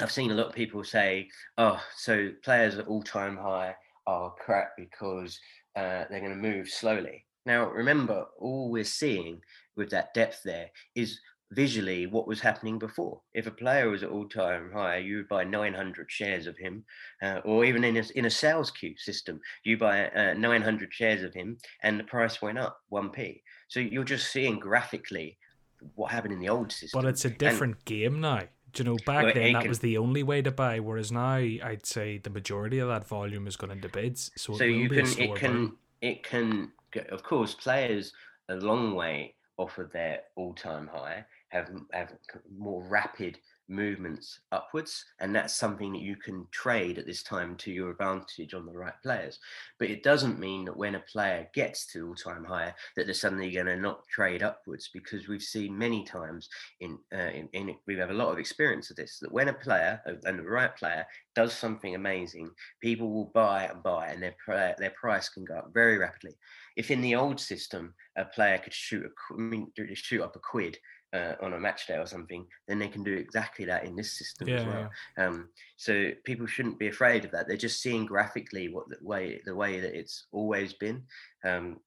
I've 0.00 0.12
seen 0.12 0.30
a 0.30 0.34
lot 0.34 0.46
of 0.46 0.54
people 0.54 0.82
say, 0.82 1.28
"Oh, 1.58 1.78
so 1.94 2.30
players 2.42 2.78
at 2.78 2.86
all-time 2.86 3.36
high 3.36 3.74
are 4.06 4.34
crap 4.38 4.70
because 4.78 5.38
uh, 5.74 6.04
they're 6.08 6.20
going 6.26 6.30
to 6.30 6.48
move 6.50 6.70
slowly." 6.70 7.26
Now, 7.44 7.68
remember, 7.68 8.24
all 8.38 8.70
we're 8.70 8.84
seeing 8.84 9.40
with 9.76 9.90
that 9.90 10.14
depth 10.14 10.40
there 10.42 10.70
is 10.94 11.20
visually 11.52 12.06
what 12.06 12.26
was 12.26 12.40
happening 12.40 12.78
before. 12.78 13.20
If 13.34 13.46
a 13.46 13.50
player 13.50 13.88
was 13.88 14.02
at 14.02 14.10
all-time 14.10 14.70
high, 14.72 14.98
you 14.98 15.18
would 15.18 15.28
buy 15.28 15.44
900 15.44 16.10
shares 16.10 16.46
of 16.46 16.56
him, 16.56 16.84
uh, 17.22 17.40
or 17.44 17.64
even 17.64 17.84
in 17.84 17.96
a, 17.96 18.02
in 18.14 18.24
a 18.24 18.30
sales 18.30 18.70
queue 18.70 18.96
system, 18.96 19.40
you 19.64 19.78
buy 19.78 20.08
uh, 20.08 20.34
900 20.34 20.92
shares 20.92 21.22
of 21.22 21.34
him, 21.34 21.58
and 21.82 21.98
the 22.00 22.04
price 22.04 22.42
went 22.42 22.58
up 22.58 22.80
1p. 22.92 23.40
So 23.68 23.80
you're 23.80 24.04
just 24.04 24.32
seeing 24.32 24.58
graphically 24.58 25.38
what 25.94 26.10
happened 26.10 26.34
in 26.34 26.40
the 26.40 26.48
old 26.48 26.72
system. 26.72 27.00
But 27.00 27.08
it's 27.08 27.24
a 27.24 27.30
different 27.30 27.76
and, 27.76 27.84
game 27.84 28.20
now. 28.20 28.42
Do 28.72 28.82
you 28.82 28.90
know, 28.90 28.96
back 29.06 29.24
well, 29.24 29.34
then 29.34 29.52
that 29.52 29.62
can, 29.62 29.68
was 29.68 29.78
the 29.78 29.98
only 29.98 30.22
way 30.22 30.42
to 30.42 30.50
buy, 30.50 30.80
whereas 30.80 31.12
now 31.12 31.36
I'd 31.36 31.86
say 31.86 32.18
the 32.18 32.30
majority 32.30 32.78
of 32.78 32.88
that 32.88 33.06
volume 33.06 33.46
is 33.46 33.56
going 33.56 33.72
into 33.72 33.88
bids. 33.88 34.30
So, 34.36 34.54
so 34.56 34.64
you 34.64 34.88
can, 34.88 35.06
it 35.18 35.34
can, 35.36 35.72
it 36.02 36.22
can, 36.24 36.72
of 37.10 37.22
course, 37.22 37.54
players 37.54 38.12
a 38.48 38.56
long 38.56 38.94
way 38.94 39.34
off 39.56 39.78
of 39.78 39.90
their 39.92 40.20
all-time 40.36 40.90
high 40.92 41.24
have, 41.56 41.70
have 41.92 42.12
more 42.56 42.84
rapid 42.88 43.38
movements 43.68 44.40
upwards 44.52 45.04
and 45.20 45.34
that's 45.34 45.54
something 45.54 45.92
that 45.92 46.02
you 46.02 46.16
can 46.16 46.46
trade 46.52 46.98
at 46.98 47.06
this 47.06 47.22
time 47.22 47.56
to 47.56 47.72
your 47.72 47.90
advantage 47.90 48.54
on 48.54 48.64
the 48.64 48.72
right 48.72 48.94
players. 49.02 49.38
But 49.78 49.90
it 49.90 50.02
doesn't 50.02 50.38
mean 50.38 50.64
that 50.66 50.76
when 50.76 50.94
a 50.94 51.00
player 51.00 51.48
gets 51.54 51.86
to 51.92 52.08
all-time 52.08 52.44
higher 52.44 52.74
that 52.96 53.06
they're 53.06 53.14
suddenly 53.14 53.50
going 53.50 53.66
to 53.66 53.76
not 53.76 54.06
trade 54.08 54.42
upwards 54.42 54.90
because 54.92 55.28
we've 55.28 55.42
seen 55.42 55.76
many 55.76 56.04
times 56.04 56.48
in, 56.80 56.98
uh, 57.12 57.16
in, 57.16 57.48
in 57.52 57.76
we 57.86 57.96
have 57.96 58.10
a 58.10 58.14
lot 58.14 58.30
of 58.30 58.38
experience 58.38 58.90
of 58.90 58.96
this 58.96 59.18
that 59.20 59.32
when 59.32 59.48
a 59.48 59.52
player 59.52 60.00
uh, 60.06 60.12
and 60.24 60.38
the 60.38 60.44
right 60.44 60.76
player 60.76 61.04
does 61.34 61.52
something 61.52 61.94
amazing 61.94 62.50
people 62.80 63.12
will 63.12 63.30
buy 63.34 63.64
and 63.64 63.82
buy 63.82 64.08
and 64.08 64.22
their 64.22 64.34
their 64.78 64.94
price 64.98 65.28
can 65.28 65.44
go 65.44 65.54
up 65.54 65.70
very 65.74 65.98
rapidly. 65.98 66.34
If 66.76 66.90
in 66.90 67.00
the 67.00 67.16
old 67.16 67.40
system 67.40 67.94
a 68.16 68.24
player 68.24 68.58
could 68.58 68.72
shoot 68.72 69.04
a, 69.04 69.34
I 69.34 69.38
mean, 69.38 69.72
shoot 69.94 70.22
up 70.22 70.36
a 70.36 70.38
quid 70.38 70.78
uh, 71.16 71.34
on 71.40 71.54
a 71.54 71.60
match 71.60 71.86
day 71.86 71.96
or 71.96 72.06
something, 72.06 72.46
then 72.68 72.78
they 72.78 72.88
can 72.88 73.02
do 73.02 73.14
exactly 73.14 73.64
that 73.64 73.84
in 73.84 73.96
this 73.96 74.18
system 74.18 74.48
yeah, 74.48 74.56
as 74.56 74.66
well. 74.66 74.90
Yeah. 75.16 75.26
Um, 75.26 75.48
so 75.76 76.10
people 76.24 76.46
shouldn't 76.46 76.78
be 76.78 76.88
afraid 76.88 77.24
of 77.24 77.30
that. 77.32 77.48
They're 77.48 77.56
just 77.56 77.82
seeing 77.82 78.06
graphically 78.06 78.68
what 78.68 78.88
the 78.88 78.98
way 79.02 79.40
the 79.44 79.54
way 79.54 79.80
that 79.80 79.98
it's 79.98 80.26
always 80.32 80.72
been, 80.72 81.02
um, 81.44 81.80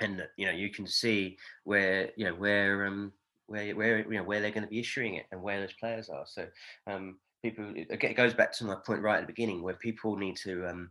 and 0.00 0.26
you 0.36 0.46
know 0.46 0.52
you 0.52 0.70
can 0.70 0.86
see 0.86 1.36
where 1.64 2.10
you 2.16 2.24
know 2.26 2.34
where 2.34 2.86
um, 2.86 3.12
where 3.46 3.74
where 3.76 3.98
you 4.10 4.18
know 4.18 4.24
where 4.24 4.40
they're 4.40 4.50
going 4.50 4.64
to 4.64 4.70
be 4.70 4.80
issuing 4.80 5.14
it 5.14 5.26
and 5.30 5.42
where 5.42 5.60
those 5.60 5.74
players 5.74 6.08
are. 6.08 6.26
So 6.26 6.46
um, 6.86 7.18
people 7.42 7.72
it 7.74 8.16
goes 8.16 8.34
back 8.34 8.52
to 8.52 8.64
my 8.64 8.76
point 8.86 9.02
right 9.02 9.18
at 9.18 9.22
the 9.22 9.32
beginning 9.32 9.62
where 9.62 9.74
people 9.74 10.16
need 10.16 10.36
to 10.36 10.66
um, 10.68 10.90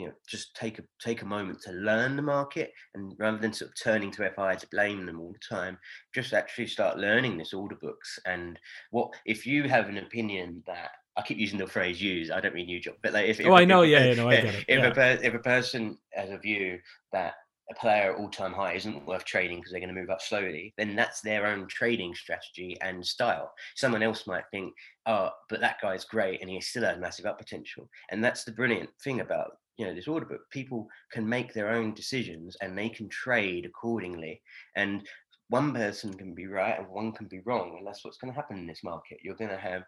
you 0.00 0.06
know 0.06 0.12
just 0.26 0.54
take 0.56 0.78
a 0.78 0.82
take 1.00 1.22
a 1.22 1.26
moment 1.26 1.60
to 1.62 1.72
learn 1.72 2.16
the 2.16 2.22
market 2.22 2.72
and 2.94 3.14
rather 3.18 3.38
than 3.38 3.52
sort 3.52 3.70
of 3.70 3.74
turning 3.82 4.10
to 4.10 4.30
FI 4.30 4.56
to 4.56 4.66
blame 4.70 5.06
them 5.06 5.20
all 5.20 5.32
the 5.32 5.56
time, 5.56 5.78
just 6.14 6.32
actually 6.32 6.66
start 6.66 6.98
learning 6.98 7.36
this 7.36 7.52
order 7.52 7.76
books 7.80 8.18
and 8.26 8.58
what 8.90 9.12
if 9.26 9.46
you 9.46 9.68
have 9.68 9.88
an 9.88 9.98
opinion 9.98 10.62
that 10.66 10.90
I 11.16 11.22
keep 11.22 11.38
using 11.38 11.58
the 11.58 11.66
phrase 11.66 12.00
"use." 12.00 12.30
I 12.30 12.40
don't 12.40 12.54
mean 12.54 12.68
you, 12.68 12.80
John, 12.80 12.94
but 13.02 13.12
like 13.12 13.26
if, 13.26 13.40
oh, 13.40 13.54
if, 13.54 13.60
I 13.60 13.64
know, 13.64 13.82
if, 13.82 13.90
yeah, 13.90 14.04
yeah, 14.06 14.14
no, 14.14 14.28
I 14.28 14.36
get 14.36 14.54
it. 14.54 14.64
If 14.68 14.96
yeah. 14.96 15.04
a 15.04 15.12
if 15.22 15.34
a 15.34 15.38
person 15.38 15.98
has 16.14 16.30
a 16.30 16.38
view 16.38 16.78
that 17.12 17.34
a 17.70 17.74
player 17.74 18.12
at 18.12 18.18
all 18.18 18.28
time 18.28 18.52
high 18.52 18.74
isn't 18.74 19.06
worth 19.06 19.24
trading 19.24 19.58
because 19.58 19.70
they're 19.70 19.80
going 19.80 19.94
to 19.94 20.00
move 20.00 20.10
up 20.10 20.20
slowly, 20.20 20.74
then 20.76 20.96
that's 20.96 21.20
their 21.20 21.46
own 21.46 21.68
trading 21.68 22.14
strategy 22.14 22.76
and 22.80 23.04
style. 23.04 23.52
Someone 23.76 24.02
else 24.02 24.26
might 24.26 24.44
think, 24.50 24.74
oh, 25.06 25.30
but 25.48 25.60
that 25.60 25.80
guy's 25.80 26.04
great 26.04 26.40
and 26.40 26.50
he 26.50 26.60
still 26.60 26.82
has 26.82 26.98
massive 26.98 27.26
up 27.26 27.38
potential. 27.38 27.88
And 28.10 28.22
that's 28.22 28.44
the 28.44 28.52
brilliant 28.52 28.90
thing 29.04 29.20
about 29.20 29.52
you 29.80 29.86
know 29.86 29.94
this 29.94 30.08
order 30.08 30.26
book 30.26 30.42
people 30.50 30.86
can 31.10 31.26
make 31.26 31.54
their 31.54 31.70
own 31.70 31.94
decisions 31.94 32.54
and 32.60 32.76
they 32.76 32.90
can 32.90 33.08
trade 33.08 33.64
accordingly. 33.64 34.42
And 34.76 35.08
one 35.48 35.72
person 35.72 36.12
can 36.12 36.34
be 36.34 36.46
right 36.46 36.78
and 36.78 36.86
one 36.88 37.12
can 37.12 37.26
be 37.28 37.40
wrong 37.46 37.76
and 37.78 37.86
that's 37.86 38.04
what's 38.04 38.18
going 38.18 38.30
to 38.30 38.36
happen 38.36 38.58
in 38.58 38.66
this 38.66 38.84
market. 38.84 39.20
You're 39.22 39.36
going 39.36 39.50
to 39.50 39.56
have 39.56 39.84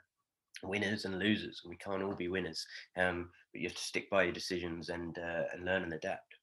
winners 0.62 1.04
and 1.04 1.18
losers 1.18 1.60
and 1.62 1.70
we 1.70 1.76
can't 1.76 2.02
all 2.02 2.14
be 2.14 2.28
winners 2.28 2.64
um, 2.96 3.28
but 3.52 3.60
you 3.60 3.68
have 3.68 3.76
to 3.76 3.82
stick 3.82 4.08
by 4.08 4.22
your 4.22 4.32
decisions 4.32 4.88
and 4.88 5.18
uh, 5.18 5.42
and 5.52 5.66
learn 5.66 5.82
and 5.82 5.92
adapt. 5.92 6.36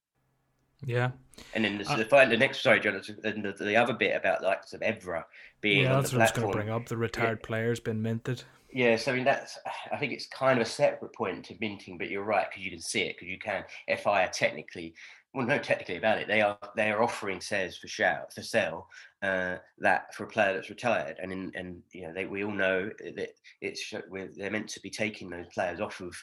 Yeah. 0.85 1.11
And 1.55 1.65
then 1.65 1.79
the, 1.79 1.89
uh, 1.89 1.97
the, 1.97 2.27
the 2.29 2.37
next 2.37 2.61
sorry 2.61 2.79
john 2.79 2.93
the, 2.93 3.55
the, 3.59 3.75
other 3.75 3.93
bit 3.93 4.15
about 4.15 4.43
like 4.43 4.63
some 4.67 4.81
evra 4.81 5.23
being 5.59 5.85
yeah 5.85 5.95
that's 5.95 6.13
what 6.13 6.21
i 6.21 6.25
was 6.25 6.31
going 6.31 6.47
to 6.47 6.53
bring 6.53 6.69
up 6.69 6.85
the 6.85 6.97
retired 6.97 7.39
yeah. 7.41 7.47
players 7.47 7.79
been 7.79 8.01
minted 8.01 8.43
Yes, 8.71 9.07
I 9.07 9.13
mean 9.13 9.23
that's. 9.23 9.57
I 9.91 9.97
think 9.97 10.13
it's 10.13 10.27
kind 10.27 10.59
of 10.59 10.67
a 10.67 10.69
separate 10.69 11.13
point 11.13 11.45
to 11.45 11.55
minting, 11.59 11.97
but 11.97 12.09
you're 12.09 12.23
right 12.23 12.47
because 12.49 12.63
you 12.63 12.71
can 12.71 12.81
see 12.81 13.01
it 13.01 13.15
because 13.15 13.27
you 13.29 13.39
can. 13.39 13.63
FI 13.97 14.23
are 14.25 14.29
technically, 14.29 14.93
well, 15.33 15.47
no, 15.47 15.57
technically 15.57 15.97
about 15.97 16.19
it, 16.19 16.27
they 16.27 16.41
are 16.41 16.57
they 16.75 16.91
are 16.91 17.01
offering 17.01 17.39
shares 17.39 17.77
for 17.77 17.87
shout 17.87 18.31
for 18.33 18.43
sale 18.43 18.87
uh, 19.23 19.55
that 19.79 20.13
for 20.13 20.25
a 20.25 20.27
player 20.27 20.53
that's 20.53 20.69
retired, 20.69 21.17
and 21.21 21.31
in, 21.31 21.51
and 21.55 21.81
you 21.93 22.03
know 22.03 22.13
they 22.13 22.25
we 22.25 22.43
all 22.43 22.51
know 22.51 22.89
that 23.15 23.29
it's 23.61 23.91
they're 24.37 24.51
meant 24.51 24.69
to 24.69 24.81
be 24.81 24.91
taking 24.91 25.29
those 25.29 25.47
players 25.51 25.81
off 25.81 25.99
of 25.99 26.15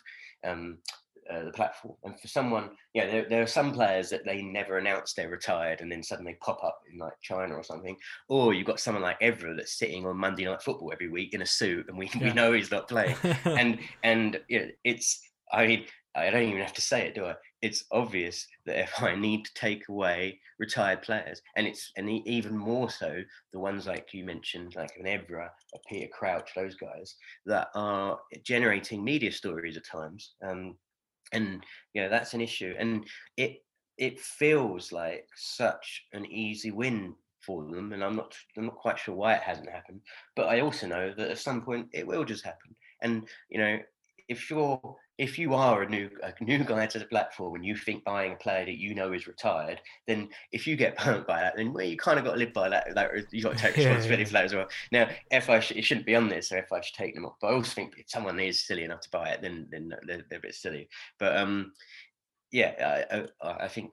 um, 0.45 0.79
uh, 1.33 1.45
the 1.45 1.51
platform. 1.51 1.97
And 2.05 2.19
for 2.19 2.29
someone, 2.29 2.71
yeah, 2.95 3.07
there, 3.07 3.27
there 3.29 3.43
are 3.43 3.47
some 3.47 3.73
players 3.73 4.11
that 4.11 4.25
they 4.25 4.43
never 4.43 4.79
announce 4.79 5.13
they're 5.13 5.29
retired 5.29 5.81
and 5.81 5.91
then 5.91 6.03
suddenly 6.03 6.37
pop 6.41 6.63
up 6.65 6.79
in 6.93 6.99
like 6.99 7.15
China 7.23 7.55
or 7.55 7.63
something. 7.63 7.97
Or 8.29 8.55
you've 8.55 8.67
got 8.67 8.81
someone 8.81 9.03
like 9.03 9.21
Evra 9.21 9.57
that's 9.57 9.79
sitting 9.79 10.07
on 10.07 10.17
Monday 10.17 10.45
Night 10.45 10.63
Football 10.63 10.93
every 10.93 11.09
week 11.09 11.35
in 11.35 11.43
a 11.43 11.47
suit 11.47 11.87
and 11.89 11.99
we, 11.99 12.11
yeah. 12.15 12.29
we 12.29 12.33
know 12.33 12.53
he's 12.53 12.71
not 12.71 12.89
playing. 12.89 13.17
and 13.45 13.79
and 14.03 14.41
you 14.49 14.61
know, 14.61 14.69
it's, 14.85 15.21
I 15.53 15.67
mean, 15.67 15.87
I 16.17 16.31
don't 16.31 16.49
even 16.49 16.63
have 16.63 16.73
to 16.73 16.81
say 16.81 17.07
it, 17.07 17.15
do 17.15 17.27
I? 17.27 17.35
It's 17.61 17.85
obvious 17.93 18.47
that 18.65 18.81
if 18.81 19.03
I 19.03 19.15
need 19.15 19.45
to 19.45 19.55
take 19.55 19.89
away 19.89 20.41
retired 20.59 21.03
players, 21.03 21.43
and 21.57 21.67
it's 21.67 21.93
and 21.97 22.09
even 22.27 22.57
more 22.57 22.89
so 22.89 23.23
the 23.53 23.59
ones 23.59 23.87
like 23.87 24.09
you 24.15 24.25
mentioned, 24.25 24.75
like 24.77 24.93
an 24.99 25.05
Evra, 25.05 25.49
a 25.75 25.79
Peter 25.89 26.09
Crouch, 26.13 26.51
those 26.55 26.75
guys 26.77 27.17
that 27.45 27.69
are 27.75 28.19
generating 28.45 29.05
media 29.05 29.31
stories 29.31 29.77
at 29.77 29.85
times. 29.85 30.35
Um, 30.47 30.77
and 31.33 31.65
you 31.95 32.03
know 32.03 32.09
that's 32.09 32.35
an 32.35 32.41
issue 32.41 32.75
and 32.79 33.07
it 33.37 33.63
it 33.99 34.21
feels 34.21 34.93
like 34.93 35.27
such 35.37 36.05
an 36.13 36.27
easy 36.27 36.71
win 36.71 37.15
for 37.41 37.65
them 37.65 37.93
and 37.93 38.03
i'm 38.03 38.17
not 38.17 38.35
i'm 38.57 38.67
not 38.67 38.77
quite 38.77 38.99
sure 38.99 39.15
why 39.15 39.35
it 39.35 39.43
hasn't 39.43 39.71
happened 39.71 40.01
but 40.35 40.49
i 40.49 40.61
also 40.61 40.87
know 40.87 41.13
that 41.17 41.31
at 41.31 41.39
some 41.39 41.63
point 41.63 41.87
it 41.93 42.07
will 42.07 42.25
just 42.25 42.45
happen 42.45 42.75
and 43.03 43.29
you 43.49 43.59
know 43.59 43.79
if 44.29 44.51
you're 44.51 44.81
if 45.19 45.39
you 45.39 45.55
are 45.55 45.83
a 45.83 45.89
new 45.89 46.11
a 46.23 46.45
new 46.45 46.63
guy 46.63 46.87
to 46.87 46.99
the 46.99 47.07
platform 47.07 47.55
and 47.55 47.65
you 47.65 47.75
think 47.75 48.05
buying 48.05 48.33
a 48.33 48.37
player 48.37 48.67
that 48.67 48.79
you 48.79 48.95
know 48.95 49.13
is 49.13 49.27
retired, 49.27 49.81
then 50.07 50.29
if 50.53 50.67
you 50.67 50.77
get 50.77 50.97
burnt 51.05 51.27
by 51.27 51.41
that, 51.41 51.57
then 51.57 51.73
well, 51.73 51.85
you 51.85 51.97
kind 51.97 52.19
of 52.19 52.25
got 52.25 52.33
to 52.33 52.39
live 52.39 52.53
by 52.53 52.69
that. 52.69 52.95
that 52.95 53.11
you 53.33 53.43
got 53.43 53.57
to 53.57 53.59
take 53.59 53.77
responsibility 53.77 54.23
yeah, 54.23 54.27
for 54.27 54.33
that 54.35 54.45
as 54.45 54.55
well. 54.55 54.69
Now, 54.93 55.09
FI 55.41 55.61
sh- 55.61 55.73
it 55.73 55.85
shouldn't 55.85 56.07
be 56.07 56.17
on 56.17 56.29
this, 56.29 56.51
so 56.51 56.61
FI 56.69 56.81
should 56.83 56.95
take 56.95 57.15
them 57.15 57.25
off. 57.25 57.37
But 57.41 57.49
I 57.49 57.55
also 57.55 57.73
think 57.73 57.95
if 57.97 58.11
someone 58.11 58.39
is 58.39 58.67
silly 58.67 58.85
enough 58.85 59.01
to 59.03 59.11
buy 59.11 59.31
it, 59.31 59.41
then 59.41 59.67
then 59.71 59.89
they're, 60.07 60.25
they're 60.29 60.39
a 60.39 60.43
bit 60.43 60.55
silly. 60.55 60.89
But 61.19 61.37
um, 61.37 61.73
yeah, 62.53 63.05
I, 63.11 63.49
I, 63.49 63.65
I 63.65 63.69
think 63.69 63.93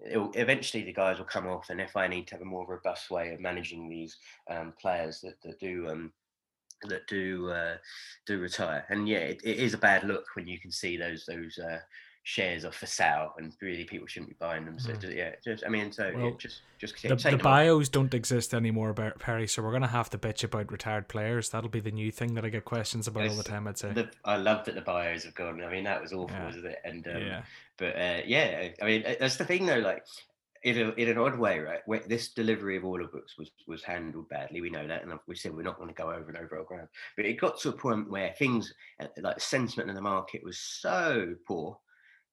eventually 0.00 0.84
the 0.84 0.92
guys 0.92 1.18
will 1.18 1.24
come 1.24 1.46
off, 1.46 1.70
and 1.70 1.80
if 1.80 1.96
I 1.96 2.08
need 2.08 2.26
to 2.28 2.34
have 2.34 2.42
a 2.42 2.46
more 2.46 2.66
robust 2.66 3.10
way 3.10 3.32
of 3.32 3.40
managing 3.40 3.88
these 3.88 4.16
um, 4.50 4.72
players 4.80 5.20
that, 5.20 5.40
that 5.42 5.60
do 5.60 5.88
um, 5.88 6.12
that 6.84 7.06
do 7.06 7.50
uh, 7.50 7.76
do 8.26 8.38
retire. 8.38 8.84
And 8.88 9.08
yeah, 9.08 9.18
it, 9.18 9.40
it 9.44 9.58
is 9.58 9.74
a 9.74 9.78
bad 9.78 10.04
look 10.04 10.24
when 10.34 10.46
you 10.46 10.58
can 10.58 10.70
see 10.70 10.96
those 10.96 11.24
those 11.26 11.58
uh, 11.58 11.78
shares 12.28 12.64
are 12.66 12.72
for 12.72 12.84
sale, 12.84 13.32
and 13.38 13.54
really 13.62 13.84
people 13.84 14.06
shouldn't 14.06 14.28
be 14.28 14.36
buying 14.38 14.66
them. 14.66 14.78
So 14.78 14.92
mm. 14.92 15.16
yeah, 15.16 15.32
just 15.42 15.64
I 15.64 15.70
mean, 15.70 15.90
so 15.90 16.12
well, 16.14 16.26
yeah, 16.26 16.30
just 16.38 16.60
just 16.78 17.00
the, 17.02 17.16
the 17.30 17.38
bios 17.38 17.88
off. 17.88 17.92
don't 17.92 18.12
exist 18.12 18.52
anymore 18.52 18.90
about 18.90 19.18
Perry, 19.18 19.48
so 19.48 19.62
we're 19.62 19.72
gonna 19.72 19.86
have 19.86 20.10
to 20.10 20.18
bitch 20.18 20.44
about 20.44 20.70
retired 20.70 21.08
players. 21.08 21.48
That'll 21.48 21.70
be 21.70 21.80
the 21.80 21.90
new 21.90 22.12
thing 22.12 22.34
that 22.34 22.44
I 22.44 22.50
get 22.50 22.66
questions 22.66 23.08
about 23.08 23.28
all 23.28 23.36
the 23.36 23.42
time. 23.42 23.66
I'd 23.66 23.78
say. 23.78 23.92
The, 23.92 24.10
I 24.24 24.36
love 24.36 24.66
that 24.66 24.74
the 24.74 24.82
bios 24.82 25.24
have 25.24 25.34
gone. 25.34 25.62
I 25.62 25.70
mean, 25.70 25.84
that 25.84 26.02
was 26.02 26.12
awful, 26.12 26.36
yeah. 26.36 26.44
wasn't 26.44 26.66
it? 26.66 26.78
And 26.84 27.06
um, 27.08 27.22
yeah, 27.22 27.42
but 27.78 27.96
uh, 27.96 28.20
yeah, 28.26 28.68
I 28.82 28.84
mean, 28.84 29.04
that's 29.18 29.36
the 29.36 29.46
thing 29.46 29.64
though. 29.64 29.78
Like 29.78 30.04
in, 30.64 30.78
a, 30.78 30.90
in 30.92 31.08
an 31.08 31.18
odd 31.18 31.38
way, 31.38 31.58
right? 31.58 31.80
Where 31.86 32.00
this 32.00 32.28
delivery 32.28 32.76
of 32.76 32.84
all 32.84 32.92
order 32.92 33.06
books 33.06 33.36
was 33.38 33.50
was 33.66 33.82
handled 33.82 34.28
badly. 34.28 34.60
We 34.60 34.70
know 34.70 34.86
that, 34.86 35.04
and 35.04 35.18
we 35.26 35.34
said 35.34 35.54
we're 35.54 35.62
not 35.62 35.78
going 35.78 35.88
to 35.88 35.94
go 35.94 36.10
over 36.10 36.28
and 36.28 36.36
over 36.36 36.58
our 36.58 36.64
ground. 36.64 36.88
But 37.16 37.26
it 37.26 37.40
got 37.40 37.58
to 37.60 37.70
a 37.70 37.72
point 37.72 38.10
where 38.10 38.34
things 38.38 38.72
uh, 39.00 39.06
like 39.20 39.40
sentiment 39.40 39.88
in 39.88 39.94
the 39.94 40.02
market 40.02 40.42
was 40.44 40.58
so 40.58 41.34
poor 41.46 41.78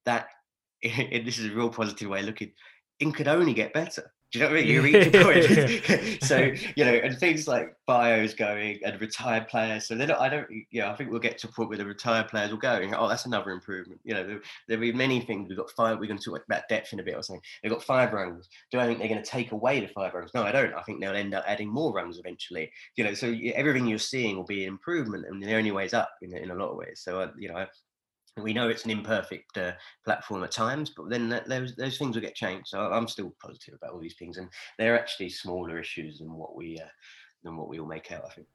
that 0.04 0.28
and 0.82 1.26
this 1.26 1.38
is 1.38 1.50
a 1.50 1.54
real 1.54 1.70
positive 1.70 2.08
way 2.08 2.20
of 2.20 2.26
looking, 2.26 2.52
it 2.98 3.14
could 3.14 3.28
only 3.28 3.54
get 3.54 3.72
better. 3.72 4.12
Do 4.32 4.40
you 4.40 4.44
know 4.44 4.50
what 4.50 4.58
I 4.58 4.62
mean? 4.62 4.70
You 4.70 4.82
reach 4.82 5.06
a 5.06 5.10
point. 5.10 6.22
so, 6.24 6.50
you 6.74 6.84
know, 6.84 6.92
and 6.92 7.16
things 7.16 7.46
like 7.46 7.76
bios 7.86 8.34
going 8.34 8.80
and 8.84 9.00
retired 9.00 9.46
players. 9.46 9.86
So 9.86 9.94
they're 9.94 10.20
I 10.20 10.28
don't, 10.28 10.46
you 10.70 10.80
know, 10.80 10.90
I 10.90 10.96
think 10.96 11.10
we'll 11.10 11.20
get 11.20 11.38
to 11.38 11.48
a 11.48 11.52
point 11.52 11.68
where 11.68 11.78
the 11.78 11.86
retired 11.86 12.28
players 12.28 12.50
will 12.50 12.58
go, 12.58 12.80
oh, 12.96 13.08
that's 13.08 13.26
another 13.26 13.52
improvement. 13.52 14.00
You 14.04 14.14
know, 14.14 14.26
there, 14.26 14.40
there'll 14.66 14.80
be 14.80 14.92
many 14.92 15.20
things. 15.20 15.48
We've 15.48 15.56
got 15.58 15.70
five, 15.70 15.98
we're 15.98 16.08
going 16.08 16.18
to 16.18 16.30
talk 16.30 16.42
about 16.44 16.68
depth 16.68 16.92
in 16.92 16.98
a 17.00 17.04
bit 17.04 17.14
or 17.14 17.22
something. 17.22 17.42
They've 17.62 17.70
got 17.72 17.84
five 17.84 18.12
rungs. 18.12 18.48
Do 18.72 18.80
I 18.80 18.86
think 18.86 18.98
they're 18.98 19.08
going 19.08 19.22
to 19.22 19.30
take 19.30 19.52
away 19.52 19.80
the 19.80 19.88
five 19.88 20.12
rungs? 20.12 20.32
No, 20.34 20.42
I 20.42 20.50
don't. 20.50 20.74
I 20.74 20.82
think 20.82 21.00
they'll 21.00 21.14
end 21.14 21.34
up 21.34 21.44
adding 21.46 21.68
more 21.68 21.92
rungs 21.92 22.18
eventually. 22.18 22.70
You 22.96 23.04
know, 23.04 23.14
so 23.14 23.32
everything 23.54 23.86
you're 23.86 23.98
seeing 23.98 24.36
will 24.36 24.44
be 24.44 24.64
an 24.64 24.70
improvement 24.70 25.26
and 25.28 25.40
the 25.40 25.54
only 25.54 25.70
way 25.70 25.84
is 25.84 25.94
up 25.94 26.10
in, 26.20 26.36
in 26.36 26.50
a 26.50 26.54
lot 26.54 26.70
of 26.70 26.76
ways. 26.76 27.00
So, 27.04 27.20
uh, 27.20 27.30
you 27.38 27.48
know, 27.48 27.64
we 28.36 28.52
know 28.52 28.68
it's 28.68 28.84
an 28.84 28.90
imperfect 28.90 29.56
uh, 29.56 29.72
platform 30.04 30.44
at 30.44 30.50
times, 30.50 30.90
but 30.96 31.08
then 31.08 31.28
that, 31.30 31.48
those 31.48 31.74
those 31.76 31.98
things 31.98 32.14
will 32.14 32.22
get 32.22 32.34
changed. 32.34 32.68
So 32.68 32.80
I'm 32.80 33.08
still 33.08 33.32
positive 33.40 33.74
about 33.74 33.92
all 33.92 34.00
these 34.00 34.16
things, 34.18 34.36
and 34.36 34.48
they're 34.78 34.98
actually 34.98 35.30
smaller 35.30 35.78
issues 35.78 36.18
than 36.18 36.32
what 36.32 36.54
we 36.54 36.78
uh, 36.78 36.88
than 37.44 37.56
what 37.56 37.68
we 37.68 37.78
all 37.78 37.86
make 37.86 38.12
out. 38.12 38.24
I 38.26 38.34
think. 38.34 38.46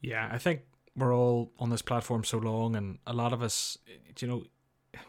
Yeah, 0.00 0.28
I 0.30 0.38
think 0.38 0.62
we're 0.96 1.14
all 1.14 1.52
on 1.58 1.70
this 1.70 1.82
platform 1.82 2.24
so 2.24 2.38
long, 2.38 2.74
and 2.74 2.98
a 3.06 3.12
lot 3.12 3.32
of 3.32 3.42
us, 3.42 3.78
you 4.18 4.28
know, 4.28 4.42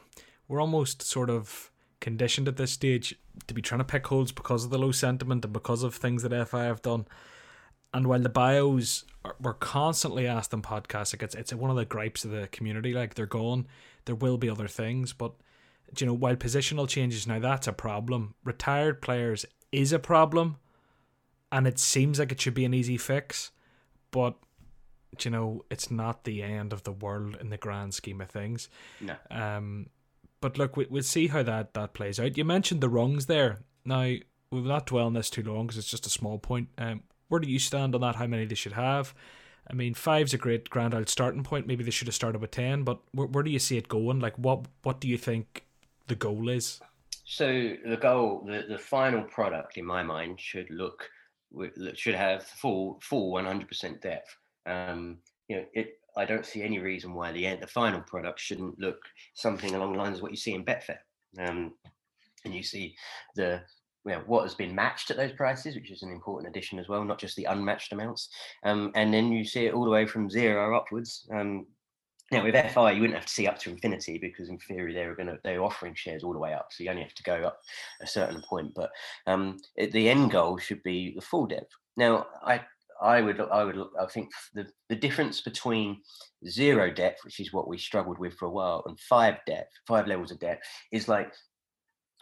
we're 0.48 0.62
almost 0.62 1.02
sort 1.02 1.30
of 1.30 1.72
conditioned 2.00 2.48
at 2.48 2.58
this 2.58 2.72
stage 2.72 3.16
to 3.48 3.54
be 3.54 3.62
trying 3.62 3.80
to 3.80 3.86
pick 3.86 4.06
holes 4.08 4.32
because 4.32 4.66
of 4.66 4.72
the 4.72 4.78
low 4.78 4.92
sentiment 4.92 5.46
and 5.46 5.54
because 5.54 5.84
of 5.84 5.96
things 5.96 6.24
that 6.24 6.48
FI 6.48 6.66
have 6.66 6.82
done. 6.82 7.06
And 7.94 8.08
while 8.08 8.20
the 8.20 8.30
bios 8.30 9.04
are, 9.26 9.36
we're 9.42 9.54
constantly 9.54 10.26
asked 10.28 10.54
in 10.54 10.62
podcasts, 10.62 11.14
like 11.14 11.24
it's 11.24 11.36
it's 11.36 11.54
one 11.54 11.70
of 11.70 11.78
the 11.78 11.86
gripes 11.86 12.24
of 12.24 12.32
the 12.32 12.48
community, 12.48 12.94
like 12.94 13.16
they're 13.16 13.26
gone 13.26 13.68
there 14.06 14.16
will 14.16 14.38
be 14.38 14.50
other 14.50 14.68
things, 14.68 15.14
but 15.14 15.34
you 15.98 16.06
know, 16.06 16.14
while 16.14 16.36
positional 16.36 16.88
changes 16.88 17.28
now 17.28 17.40
that's 17.40 17.68
a 17.68 17.74
problem, 17.74 18.36
retired 18.44 19.02
players 19.02 19.46
is 19.72 19.92
a 19.92 20.00
problem, 20.00 20.58
and 21.52 21.68
it 21.68 21.80
seems 21.80 22.20
like 22.20 22.32
it 22.32 22.40
should 22.40 22.54
be 22.54 22.66
an 22.66 22.74
easy 22.74 22.98
fix, 22.98 23.52
but 24.12 24.36
you 25.20 25.30
know, 25.30 25.66
it's 25.70 25.92
not 25.92 26.24
the 26.24 26.42
end 26.42 26.72
of 26.72 26.84
the 26.84 26.92
world 26.92 27.38
in 27.42 27.50
the 27.50 27.58
grand 27.58 27.94
scheme 27.94 28.22
of 28.22 28.30
things. 28.30 28.70
No. 29.02 29.16
Um, 29.30 29.88
but 30.40 30.58
look, 30.58 30.78
we, 30.78 30.88
we'll 30.90 31.04
see 31.04 31.28
how 31.28 31.44
that 31.44 31.74
that 31.74 31.94
plays 31.94 32.20
out. 32.20 32.38
You 32.38 32.46
mentioned 32.46 32.82
the 32.82 32.90
rungs 32.90 33.26
there. 33.26 33.60
Now 33.84 34.14
we'll 34.52 34.64
not 34.64 34.86
dwell 34.86 35.08
on 35.08 35.14
this 35.14 35.30
too 35.30 35.44
long 35.44 35.68
because 35.68 35.78
it's 35.78 35.92
just 35.92 36.06
a 36.06 36.10
small 36.10 36.40
point. 36.40 36.70
Um, 36.78 37.04
where 37.32 37.40
do 37.40 37.50
you 37.50 37.60
stand 37.60 37.96
on 37.96 38.02
that? 38.02 38.18
How 38.18 38.28
many 38.28 38.46
they 38.46 38.56
should 38.56 38.74
have? 38.74 39.16
I 39.70 39.74
mean, 39.74 39.94
five's 39.94 40.34
a 40.34 40.38
great 40.38 40.70
grand 40.70 40.94
old 40.94 41.08
starting 41.08 41.44
point. 41.44 41.68
Maybe 41.68 41.84
they 41.84 41.92
should 41.92 42.08
have 42.08 42.16
started 42.16 42.42
with 42.42 42.52
ten, 42.52 42.84
but 42.84 43.00
where, 43.14 43.28
where 43.28 43.44
do 43.44 43.52
you 43.52 43.60
see 43.60 43.78
it 43.78 43.88
going? 43.88 44.20
Like, 44.20 44.38
what 44.38 44.66
what 44.84 45.00
do 45.00 45.08
you 45.08 45.18
think 45.18 45.64
the 46.08 46.16
goal 46.16 46.50
is? 46.50 46.82
So 47.24 47.46
the 47.86 47.98
goal, 47.98 48.44
the, 48.46 48.66
the 48.68 48.78
final 48.78 49.24
product 49.24 49.78
in 49.78 49.86
my 49.86 50.04
mind 50.04 50.42
should 50.42 50.70
look 50.70 51.10
should 51.96 52.16
have 52.16 52.44
full 52.44 53.00
full 53.02 53.32
one 53.32 53.46
hundred 53.46 53.70
percent 53.70 54.02
depth. 54.02 54.36
Um, 54.66 55.20
you 55.48 55.58
know, 55.58 55.66
it. 55.74 55.98
I 56.18 56.26
don't 56.26 56.46
see 56.46 56.62
any 56.62 56.80
reason 56.80 57.14
why 57.14 57.32
the 57.32 57.48
end, 57.48 57.62
the 57.62 57.68
final 57.68 58.02
product 58.02 58.38
shouldn't 58.38 58.78
look 58.78 58.98
something 59.34 59.74
along 59.74 59.94
the 59.94 60.00
lines 60.00 60.18
of 60.18 60.24
what 60.24 60.32
you 60.32 60.38
see 60.38 60.54
in 60.54 60.66
Betfair. 60.66 60.98
Um, 61.40 61.74
and 62.44 62.54
you 62.54 62.64
see 62.64 62.96
the 63.38 63.62
you 64.06 64.14
know, 64.14 64.24
what 64.26 64.44
has 64.44 64.56
been 64.56 64.74
matched 64.74 65.12
at 65.12 65.18
those 65.18 65.32
prices, 65.32 65.76
which 65.76 65.92
is 65.92 66.02
an 66.02 66.12
important 66.12 66.50
addition 66.50 66.80
as 66.80 66.88
well, 66.88 67.04
not 67.04 67.20
just 67.20 67.36
the 67.36 67.46
unmatched 67.46 67.94
amounts. 67.94 68.30
Um, 68.64 68.92
and 68.96 69.14
then 69.14 69.32
you 69.32 69.46
see 69.46 69.66
it 69.66 69.74
all 69.74 69.86
the 69.86 69.92
way 69.92 70.06
from 70.06 70.30
zero 70.30 70.76
upwards. 70.76 71.28
Um, 71.34 71.68
now 72.32 72.44
with 72.44 72.56
FI, 72.56 72.92
you 72.92 73.02
wouldn't 73.02 73.18
have 73.18 73.28
to 73.28 73.34
see 73.34 73.48
up 73.48 73.60
to 73.60 73.70
infinity 73.70 74.18
because 74.18 74.50
in 74.50 74.58
theory 74.58 74.94
they 74.94 75.06
were 75.06 75.16
going 75.16 75.28
to 75.28 75.38
they're 75.44 75.62
offering 75.62 75.94
shares 75.94 76.24
all 76.24 76.32
the 76.32 76.40
way 76.40 76.54
up, 76.54 76.70
so 76.72 76.84
you 76.84 76.90
only 76.90 77.04
have 77.04 77.14
to 77.14 77.24
go 77.24 77.36
up 77.44 77.60
a 78.02 78.08
certain 78.08 78.42
point. 78.42 78.74
But 78.74 78.90
um, 79.28 79.58
it, 79.76 79.92
the 79.92 80.10
end 80.10 80.32
goal 80.32 80.58
should 80.58 80.82
be 80.82 81.14
the 81.14 81.22
full 81.22 81.46
depth. 81.46 81.72
Now 81.98 82.28
I 82.42 82.62
I 83.02 83.22
would 83.22 83.42
I 83.42 83.66
would 83.66 83.78
I 84.00 84.06
think 84.06 84.30
the 84.54 84.66
the 84.88 84.96
difference 84.96 85.42
between 85.42 86.02
zero 86.48 86.90
depth, 86.90 87.26
which 87.26 87.42
is 87.42 87.52
what 87.52 87.68
we 87.68 87.78
struggled 87.78 88.18
with 88.18 88.36
for 88.36 88.46
a 88.46 88.52
while, 88.52 88.84
and 88.86 88.98
five 89.00 89.36
depth, 89.46 89.74
five 89.86 90.08
levels 90.08 90.32
of 90.32 90.40
depth, 90.40 90.66
is 90.94 91.10
like 91.10 91.34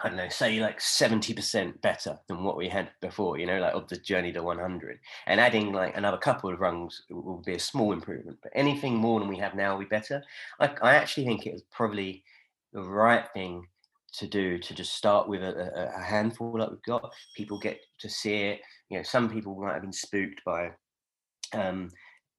I 0.02 0.08
don't 0.08 0.18
know, 0.18 0.30
say 0.30 0.60
like 0.60 0.80
70% 0.80 1.82
better 1.82 2.18
than 2.28 2.44
what 2.44 2.56
we 2.56 2.70
had 2.70 2.90
before, 3.02 3.38
you 3.38 3.46
know, 3.46 3.60
like 3.60 3.74
of 3.74 3.90
the 3.90 3.98
journey 3.98 4.32
to 4.32 4.42
100. 4.42 5.00
And 5.28 5.42
adding 5.42 5.74
like 5.74 5.98
another 5.98 6.18
couple 6.18 6.54
of 6.54 6.62
rungs 6.62 7.02
will 7.10 7.44
be 7.46 7.56
a 7.56 7.60
small 7.60 7.92
improvement. 7.92 8.40
But 8.42 8.54
anything 8.56 8.96
more 8.96 9.20
than 9.20 9.28
we 9.28 9.38
have 9.40 9.56
now 9.56 9.74
will 9.74 9.82
be 9.84 9.90
better. 9.90 10.24
I, 10.60 10.72
I 10.82 10.96
actually 10.96 11.26
think 11.26 11.46
it 11.46 11.54
is 11.54 11.64
probably 11.72 12.24
the 12.72 12.82
right 12.82 13.26
thing 13.34 13.68
to 14.14 14.28
do 14.28 14.58
to 14.58 14.74
just 14.74 14.96
start 14.96 15.28
with 15.28 15.44
a, 15.44 15.92
a, 15.96 16.02
handful 16.02 16.58
like 16.58 16.70
we've 16.70 16.82
got. 16.84 17.12
People 17.36 17.60
get 17.60 17.80
to 18.00 18.10
see 18.10 18.36
it. 18.36 18.62
You 18.90 18.98
know, 18.98 19.04
some 19.04 19.30
people 19.30 19.56
might 19.56 19.74
have 19.74 19.82
been 19.82 19.94
spooked 19.94 20.44
by 20.46 20.72
um, 21.54 21.90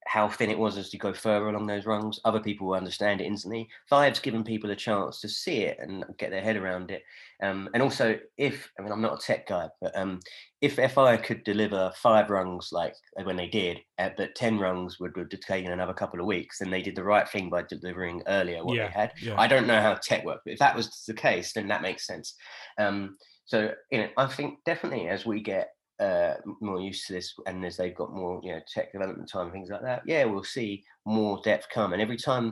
how 0.07 0.27
thin 0.27 0.49
it 0.49 0.57
was 0.57 0.77
as 0.77 0.93
you 0.93 0.99
go 0.99 1.13
further 1.13 1.49
along 1.49 1.67
those 1.67 1.85
rungs. 1.85 2.19
Other 2.25 2.39
people 2.39 2.67
will 2.67 2.75
understand 2.75 3.21
it 3.21 3.25
instantly. 3.25 3.69
Five's 3.87 4.19
given 4.19 4.43
people 4.43 4.71
a 4.71 4.75
chance 4.75 5.21
to 5.21 5.29
see 5.29 5.61
it 5.61 5.77
and 5.79 6.03
get 6.17 6.31
their 6.31 6.41
head 6.41 6.57
around 6.57 6.91
it. 6.91 7.03
Um, 7.41 7.69
and 7.73 7.83
also, 7.83 8.17
if 8.37 8.71
I 8.77 8.81
mean, 8.81 8.91
I'm 8.91 9.01
not 9.01 9.21
a 9.21 9.25
tech 9.25 9.47
guy, 9.47 9.69
but 9.79 9.95
um, 9.97 10.19
if 10.61 10.75
FI 10.75 11.17
could 11.17 11.43
deliver 11.43 11.91
five 11.95 12.29
rungs 12.29 12.69
like 12.71 12.95
when 13.23 13.35
they 13.35 13.47
did, 13.47 13.79
uh, 13.99 14.09
but 14.17 14.35
ten 14.35 14.57
rungs 14.59 14.99
would 14.99 15.15
would 15.15 15.31
take 15.31 15.65
another 15.65 15.93
couple 15.93 16.19
of 16.19 16.25
weeks, 16.25 16.59
then 16.59 16.71
they 16.71 16.81
did 16.81 16.95
the 16.95 17.03
right 17.03 17.27
thing 17.27 17.49
by 17.49 17.63
delivering 17.63 18.23
earlier 18.27 18.63
what 18.63 18.75
yeah, 18.75 18.87
they 18.87 18.93
had. 18.93 19.11
Yeah. 19.21 19.39
I 19.39 19.47
don't 19.47 19.67
know 19.67 19.81
how 19.81 19.95
tech 19.95 20.25
worked, 20.25 20.45
but 20.45 20.53
if 20.53 20.59
that 20.59 20.75
was 20.75 21.03
the 21.07 21.13
case, 21.13 21.53
then 21.53 21.67
that 21.67 21.81
makes 21.81 22.07
sense. 22.07 22.35
Um, 22.77 23.17
so 23.45 23.71
you 23.91 23.99
know, 23.99 24.09
I 24.17 24.27
think 24.27 24.59
definitely 24.65 25.07
as 25.07 25.25
we 25.25 25.41
get 25.41 25.69
uh, 26.01 26.33
more 26.59 26.81
used 26.81 27.07
to 27.07 27.13
this 27.13 27.33
and 27.45 27.63
as 27.63 27.77
they've 27.77 27.95
got 27.95 28.11
more 28.11 28.41
you 28.43 28.51
know 28.51 28.59
tech 28.67 28.91
development 28.91 29.29
time 29.29 29.43
and 29.43 29.53
things 29.53 29.69
like 29.69 29.81
that 29.81 30.01
yeah 30.05 30.25
we'll 30.25 30.43
see 30.43 30.83
more 31.05 31.41
depth 31.43 31.67
come. 31.69 31.93
And 31.93 32.01
every 32.01 32.17
time 32.17 32.51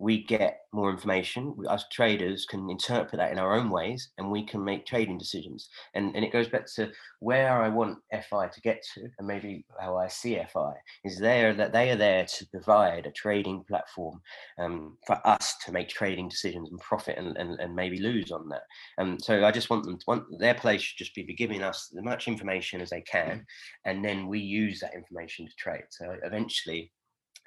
we 0.00 0.24
get 0.24 0.62
more 0.72 0.90
information. 0.90 1.54
We, 1.56 1.66
us 1.66 1.84
traders 1.92 2.46
can 2.46 2.70
interpret 2.70 3.18
that 3.18 3.32
in 3.32 3.38
our 3.38 3.54
own 3.54 3.68
ways, 3.68 4.08
and 4.16 4.30
we 4.30 4.42
can 4.42 4.64
make 4.64 4.86
trading 4.86 5.18
decisions. 5.18 5.68
And 5.94 6.16
and 6.16 6.24
it 6.24 6.32
goes 6.32 6.48
back 6.48 6.66
to 6.76 6.90
where 7.20 7.62
I 7.62 7.68
want 7.68 7.98
FI 8.10 8.48
to 8.48 8.60
get 8.62 8.82
to, 8.94 9.02
and 9.18 9.28
maybe 9.28 9.66
how 9.78 9.98
I 9.98 10.08
see 10.08 10.40
FI 10.52 10.72
is 11.04 11.18
there 11.18 11.52
that 11.52 11.72
they 11.72 11.90
are 11.90 11.96
there 11.96 12.24
to 12.24 12.46
provide 12.46 13.04
a 13.04 13.10
trading 13.10 13.62
platform 13.68 14.22
um, 14.58 14.96
for 15.06 15.20
us 15.26 15.56
to 15.66 15.72
make 15.72 15.90
trading 15.90 16.30
decisions 16.30 16.70
and 16.70 16.80
profit 16.80 17.18
and, 17.18 17.36
and, 17.36 17.60
and 17.60 17.76
maybe 17.76 17.98
lose 17.98 18.30
on 18.30 18.48
that. 18.48 18.62
And 18.96 19.12
um, 19.12 19.18
so 19.20 19.44
I 19.44 19.50
just 19.50 19.68
want 19.68 19.84
them 19.84 19.98
to 19.98 20.04
want 20.08 20.38
their 20.38 20.54
place 20.54 20.80
should 20.80 20.98
just 20.98 21.14
be 21.14 21.24
giving 21.34 21.62
us 21.62 21.92
as 21.94 22.02
much 22.02 22.26
information 22.26 22.80
as 22.80 22.88
they 22.88 23.02
can, 23.02 23.44
and 23.84 24.02
then 24.02 24.28
we 24.28 24.38
use 24.38 24.80
that 24.80 24.94
information 24.94 25.46
to 25.46 25.54
trade. 25.56 25.84
So 25.90 26.16
eventually 26.24 26.90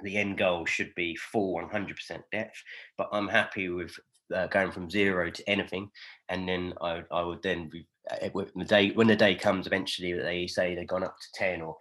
the 0.02 0.18
end 0.18 0.38
goal 0.38 0.66
should 0.66 0.94
be 0.96 1.16
full 1.16 1.60
100% 1.60 1.96
depth, 2.32 2.64
but 2.98 3.10
I'm 3.12 3.28
happy 3.28 3.70
with 3.70 3.96
uh, 4.34 4.48
going 4.48 4.72
from 4.72 4.90
zero 4.90 5.30
to 5.30 5.50
anything, 5.50 5.90
and 6.30 6.48
then 6.48 6.74
I, 6.82 7.04
I 7.12 7.22
would 7.22 7.44
then 7.44 7.70
be 7.70 7.86
uh, 8.12 8.30
when 8.34 8.48
the 8.56 8.66
day 8.66 8.92
when 8.92 9.08
the 9.08 9.16
day 9.16 9.34
comes 9.34 9.66
eventually 9.66 10.12
that 10.12 10.24
they 10.24 10.46
say 10.46 10.76
they've 10.76 10.88
gone 10.88 11.04
up 11.04 11.16
to 11.20 11.28
10 11.36 11.62
or 11.62 11.76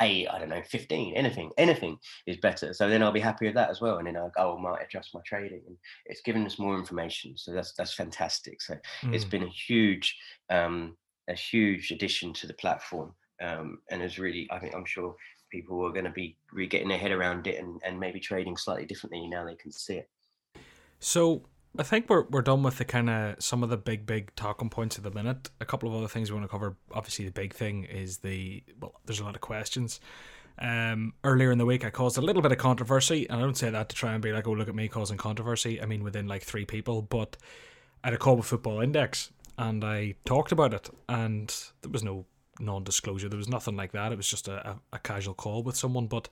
8 0.00 0.28
i 0.28 0.38
don't 0.38 0.48
know 0.48 0.62
15 0.62 1.14
anything 1.14 1.50
anything 1.58 1.98
is 2.26 2.36
better 2.36 2.72
so 2.72 2.88
then 2.88 3.02
i'll 3.02 3.10
be 3.10 3.18
happy 3.18 3.46
with 3.46 3.54
that 3.56 3.70
as 3.70 3.80
well 3.80 3.98
and 3.98 4.06
then 4.06 4.16
i'll 4.16 4.30
oh, 4.38 4.56
I 4.56 4.60
might 4.60 4.82
adjust 4.84 5.10
my 5.12 5.20
trading 5.26 5.62
and 5.66 5.76
it's 6.06 6.22
given 6.22 6.46
us 6.46 6.58
more 6.58 6.78
information 6.78 7.36
so 7.36 7.52
that's 7.52 7.72
that's 7.72 7.94
fantastic 7.94 8.62
so 8.62 8.74
mm. 9.02 9.14
it's 9.14 9.24
been 9.24 9.42
a 9.42 9.48
huge 9.48 10.16
um 10.50 10.96
a 11.28 11.34
huge 11.34 11.90
addition 11.90 12.32
to 12.34 12.46
the 12.46 12.54
platform 12.54 13.12
um 13.42 13.78
and 13.90 14.02
it's 14.02 14.18
really 14.20 14.46
i 14.52 14.60
think 14.60 14.72
i'm 14.74 14.86
sure 14.86 15.16
people 15.50 15.84
are 15.84 15.92
going 15.92 16.04
to 16.04 16.10
be 16.10 16.36
re 16.52 16.66
getting 16.66 16.88
their 16.88 16.98
head 16.98 17.12
around 17.12 17.46
it 17.46 17.58
and, 17.58 17.80
and 17.84 17.98
maybe 17.98 18.20
trading 18.20 18.56
slightly 18.56 18.86
differently 18.86 19.26
now 19.26 19.44
they 19.44 19.54
can 19.54 19.72
see 19.72 19.96
it. 19.96 20.08
So 20.98 21.42
I 21.78 21.82
think 21.82 22.08
we're 22.08 22.24
we're 22.24 22.42
done 22.42 22.62
with 22.62 22.78
the 22.78 22.84
kind 22.84 23.10
of 23.10 23.42
some 23.42 23.62
of 23.62 23.68
the 23.68 23.76
big 23.76 24.06
big 24.06 24.34
talking 24.34 24.70
points 24.70 24.96
of 24.98 25.04
the 25.04 25.10
minute. 25.10 25.50
A 25.60 25.64
couple 25.64 25.88
of 25.88 25.94
other 25.94 26.08
things 26.08 26.30
we 26.30 26.34
want 26.38 26.44
to 26.44 26.50
cover. 26.50 26.76
Obviously, 26.92 27.26
the 27.26 27.32
big 27.32 27.54
thing 27.54 27.84
is 27.84 28.18
the 28.18 28.62
well. 28.80 28.94
There's 29.04 29.20
a 29.20 29.24
lot 29.24 29.34
of 29.34 29.40
questions. 29.40 30.00
Um, 30.58 31.12
earlier 31.22 31.52
in 31.52 31.58
the 31.58 31.66
week, 31.66 31.84
I 31.84 31.90
caused 31.90 32.16
a 32.16 32.22
little 32.22 32.40
bit 32.40 32.50
of 32.50 32.56
controversy, 32.56 33.28
and 33.28 33.38
I 33.38 33.42
don't 33.42 33.58
say 33.58 33.68
that 33.68 33.90
to 33.90 33.96
try 33.96 34.14
and 34.14 34.22
be 34.22 34.32
like, 34.32 34.48
"Oh, 34.48 34.52
look 34.52 34.68
at 34.68 34.74
me 34.74 34.88
causing 34.88 35.18
controversy." 35.18 35.82
I 35.82 35.86
mean, 35.86 36.02
within 36.02 36.26
like 36.26 36.42
three 36.42 36.64
people, 36.64 37.02
but 37.02 37.36
had 38.02 38.14
a 38.14 38.34
with 38.34 38.46
Football 38.46 38.80
Index, 38.80 39.32
and 39.58 39.84
I 39.84 40.14
talked 40.24 40.52
about 40.52 40.72
it, 40.72 40.88
and 41.08 41.54
there 41.82 41.90
was 41.90 42.04
no 42.04 42.24
non-disclosure. 42.60 43.28
There 43.28 43.38
was 43.38 43.48
nothing 43.48 43.76
like 43.76 43.92
that. 43.92 44.12
It 44.12 44.16
was 44.16 44.28
just 44.28 44.48
a, 44.48 44.78
a, 44.92 44.98
casual 44.98 45.34
call 45.34 45.62
with 45.62 45.76
someone, 45.76 46.06
but 46.06 46.28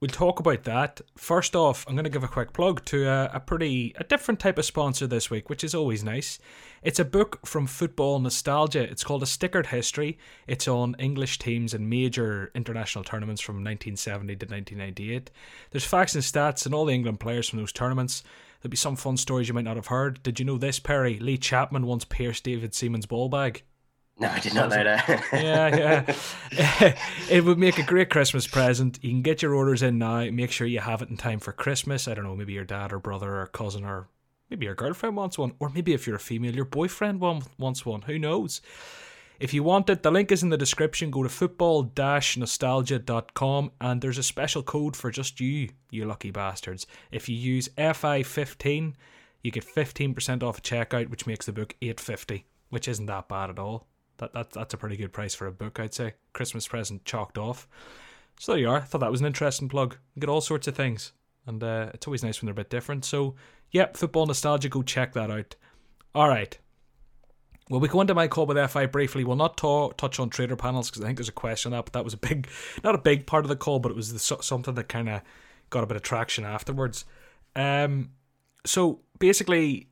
we'll 0.00 0.08
talk 0.08 0.40
about 0.40 0.64
that. 0.64 1.00
First 1.16 1.54
off, 1.54 1.84
I'm 1.86 1.94
going 1.94 2.04
to 2.04 2.10
give 2.10 2.24
a 2.24 2.28
quick 2.28 2.52
plug 2.52 2.84
to 2.86 3.06
a, 3.06 3.30
a, 3.34 3.40
pretty 3.40 3.94
a 3.98 4.04
different 4.04 4.40
type 4.40 4.58
of 4.58 4.64
sponsor 4.64 5.06
this 5.06 5.30
week, 5.30 5.50
which 5.50 5.62
is 5.62 5.74
always 5.74 6.02
nice. 6.02 6.38
It's 6.82 6.98
a 6.98 7.04
book 7.04 7.46
from 7.46 7.66
Football 7.66 8.18
Nostalgia. 8.20 8.82
It's 8.82 9.04
called 9.04 9.22
A 9.22 9.26
Stickered 9.26 9.66
History. 9.66 10.18
It's 10.46 10.66
on 10.66 10.96
English 10.98 11.38
teams 11.38 11.74
and 11.74 11.90
major 11.90 12.50
international 12.54 13.04
tournaments 13.04 13.40
from 13.40 13.56
1970 13.56 14.36
to 14.36 14.46
1998. 14.46 15.30
There's 15.70 15.84
facts 15.84 16.14
and 16.14 16.24
stats 16.24 16.64
and 16.64 16.74
all 16.74 16.86
the 16.86 16.94
England 16.94 17.20
players 17.20 17.48
from 17.48 17.58
those 17.58 17.72
tournaments. 17.72 18.22
There'll 18.60 18.70
be 18.70 18.76
some 18.76 18.96
fun 18.96 19.16
stories 19.16 19.48
you 19.48 19.54
might 19.54 19.64
not 19.64 19.76
have 19.76 19.86
heard. 19.86 20.22
Did 20.22 20.38
you 20.38 20.44
know 20.44 20.58
this, 20.58 20.78
Perry? 20.78 21.18
Lee 21.18 21.38
Chapman 21.38 21.86
once 21.86 22.04
pierced 22.04 22.44
David 22.44 22.74
Seaman's 22.74 23.06
ball 23.06 23.28
bag. 23.28 23.62
No, 24.20 24.28
I 24.28 24.38
did 24.38 24.54
not 24.54 24.68
know 24.68 24.84
that. 24.84 25.24
yeah, 25.32 26.14
yeah. 26.52 26.96
it 27.30 27.44
would 27.44 27.58
make 27.58 27.78
a 27.78 27.82
great 27.82 28.10
Christmas 28.10 28.46
present. 28.46 28.98
You 29.02 29.10
can 29.10 29.22
get 29.22 29.40
your 29.40 29.54
orders 29.54 29.82
in 29.82 29.98
now. 29.98 30.28
Make 30.30 30.52
sure 30.52 30.66
you 30.66 30.80
have 30.80 31.00
it 31.00 31.08
in 31.08 31.16
time 31.16 31.40
for 31.40 31.52
Christmas. 31.52 32.06
I 32.06 32.14
don't 32.14 32.24
know, 32.24 32.36
maybe 32.36 32.52
your 32.52 32.64
dad 32.64 32.92
or 32.92 32.98
brother 32.98 33.40
or 33.40 33.46
cousin 33.46 33.84
or 33.84 34.08
maybe 34.50 34.66
your 34.66 34.74
girlfriend 34.74 35.16
wants 35.16 35.38
one. 35.38 35.54
Or 35.58 35.70
maybe 35.70 35.94
if 35.94 36.06
you're 36.06 36.16
a 36.16 36.20
female, 36.20 36.54
your 36.54 36.66
boyfriend 36.66 37.20
wants 37.20 37.86
one. 37.86 38.02
Who 38.02 38.18
knows? 38.18 38.60
If 39.38 39.54
you 39.54 39.62
want 39.62 39.88
it, 39.88 40.02
the 40.02 40.10
link 40.10 40.30
is 40.30 40.42
in 40.42 40.50
the 40.50 40.58
description. 40.58 41.10
Go 41.10 41.22
to 41.22 41.30
football 41.30 41.90
nostalgia.com 41.96 43.72
and 43.80 44.02
there's 44.02 44.18
a 44.18 44.22
special 44.22 44.62
code 44.62 44.96
for 44.96 45.10
just 45.10 45.40
you, 45.40 45.70
you 45.90 46.04
lucky 46.04 46.30
bastards. 46.30 46.86
If 47.10 47.26
you 47.26 47.36
use 47.36 47.70
FI15, 47.78 48.92
you 49.42 49.50
get 49.50 49.64
15% 49.64 50.42
off 50.42 50.62
checkout, 50.62 51.08
which 51.08 51.26
makes 51.26 51.46
the 51.46 51.52
book 51.52 51.74
850 51.80 52.44
which 52.70 52.88
isn't 52.88 53.06
that 53.06 53.28
bad 53.28 53.50
at 53.50 53.58
all. 53.58 53.86
That, 54.20 54.34
that 54.34 54.50
that's 54.50 54.74
a 54.74 54.76
pretty 54.76 54.96
good 54.96 55.12
price 55.12 55.34
for 55.34 55.46
a 55.46 55.52
book, 55.52 55.80
I'd 55.80 55.94
say. 55.94 56.14
Christmas 56.34 56.68
present 56.68 57.04
chalked 57.04 57.38
off. 57.38 57.66
So 58.38 58.52
there 58.52 58.60
you 58.60 58.68
are. 58.68 58.76
I 58.76 58.80
thought 58.80 59.00
that 59.00 59.10
was 59.10 59.20
an 59.20 59.26
interesting 59.26 59.68
plug. 59.68 59.96
You 60.14 60.20
get 60.20 60.28
all 60.28 60.42
sorts 60.42 60.68
of 60.68 60.76
things, 60.76 61.12
and 61.46 61.62
uh, 61.64 61.90
it's 61.94 62.06
always 62.06 62.22
nice 62.22 62.40
when 62.40 62.46
they're 62.46 62.52
a 62.52 62.54
bit 62.54 62.70
different. 62.70 63.04
So, 63.04 63.34
yep, 63.70 63.96
football 63.96 64.26
nostalgia. 64.26 64.68
Go 64.68 64.82
check 64.82 65.14
that 65.14 65.30
out. 65.30 65.56
All 66.14 66.28
right. 66.28 66.56
Well, 67.70 67.80
we 67.80 67.88
go 67.88 68.00
into 68.00 68.14
my 68.14 68.28
call 68.28 68.46
with 68.46 68.70
FI 68.70 68.86
briefly. 68.86 69.24
We'll 69.24 69.36
not 69.36 69.56
touch 69.56 70.18
on 70.18 70.28
trader 70.28 70.56
panels 70.56 70.90
because 70.90 71.02
I 71.02 71.06
think 71.06 71.18
there's 71.18 71.28
a 71.28 71.32
question 71.32 71.72
on 71.72 71.78
that, 71.78 71.84
but 71.86 71.92
that 71.94 72.04
was 72.04 72.14
a 72.14 72.18
big, 72.18 72.48
not 72.84 72.94
a 72.94 72.98
big 72.98 73.26
part 73.26 73.44
of 73.44 73.48
the 73.48 73.56
call, 73.56 73.78
but 73.78 73.90
it 73.90 73.96
was 73.96 74.12
the, 74.12 74.18
something 74.42 74.74
that 74.74 74.88
kind 74.88 75.08
of 75.08 75.22
got 75.70 75.84
a 75.84 75.86
bit 75.86 75.96
of 75.96 76.02
traction 76.02 76.44
afterwards. 76.44 77.04
Um, 77.54 78.10
so 78.66 79.00
basically, 79.18 79.88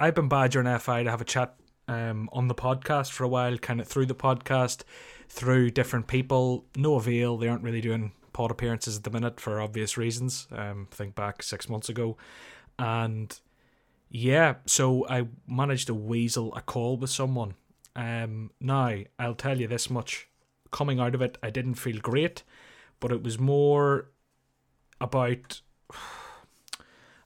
I've 0.00 0.14
been 0.14 0.28
badgering 0.28 0.78
FI 0.78 1.04
to 1.04 1.10
have 1.10 1.20
a 1.20 1.24
chat 1.24 1.56
um, 1.88 2.28
on 2.32 2.48
the 2.48 2.54
podcast 2.54 3.10
for 3.10 3.24
a 3.24 3.28
while, 3.28 3.58
kind 3.58 3.80
of 3.80 3.88
through 3.88 4.06
the 4.06 4.14
podcast, 4.14 4.82
through 5.28 5.70
different 5.70 6.06
people. 6.06 6.64
No 6.76 6.94
avail. 6.94 7.36
They 7.36 7.48
aren't 7.48 7.62
really 7.62 7.80
doing 7.80 8.12
pod 8.32 8.50
appearances 8.50 8.96
at 8.96 9.04
the 9.04 9.10
minute 9.10 9.40
for 9.40 9.60
obvious 9.60 9.96
reasons. 9.96 10.46
Um, 10.52 10.88
think 10.90 11.14
back 11.14 11.42
six 11.42 11.68
months 11.68 11.88
ago, 11.88 12.16
and 12.78 13.38
yeah, 14.10 14.56
so 14.66 15.06
I 15.08 15.26
managed 15.46 15.86
to 15.88 15.94
weasel 15.94 16.54
a 16.54 16.60
call 16.60 16.96
with 16.96 17.10
someone. 17.10 17.54
Um, 17.94 18.50
now 18.60 18.98
I'll 19.18 19.34
tell 19.34 19.60
you 19.60 19.66
this 19.66 19.90
much: 19.90 20.28
coming 20.70 21.00
out 21.00 21.14
of 21.14 21.22
it, 21.22 21.38
I 21.42 21.50
didn't 21.50 21.74
feel 21.74 21.98
great, 21.98 22.42
but 23.00 23.12
it 23.12 23.22
was 23.22 23.38
more 23.38 24.10
about 25.00 25.60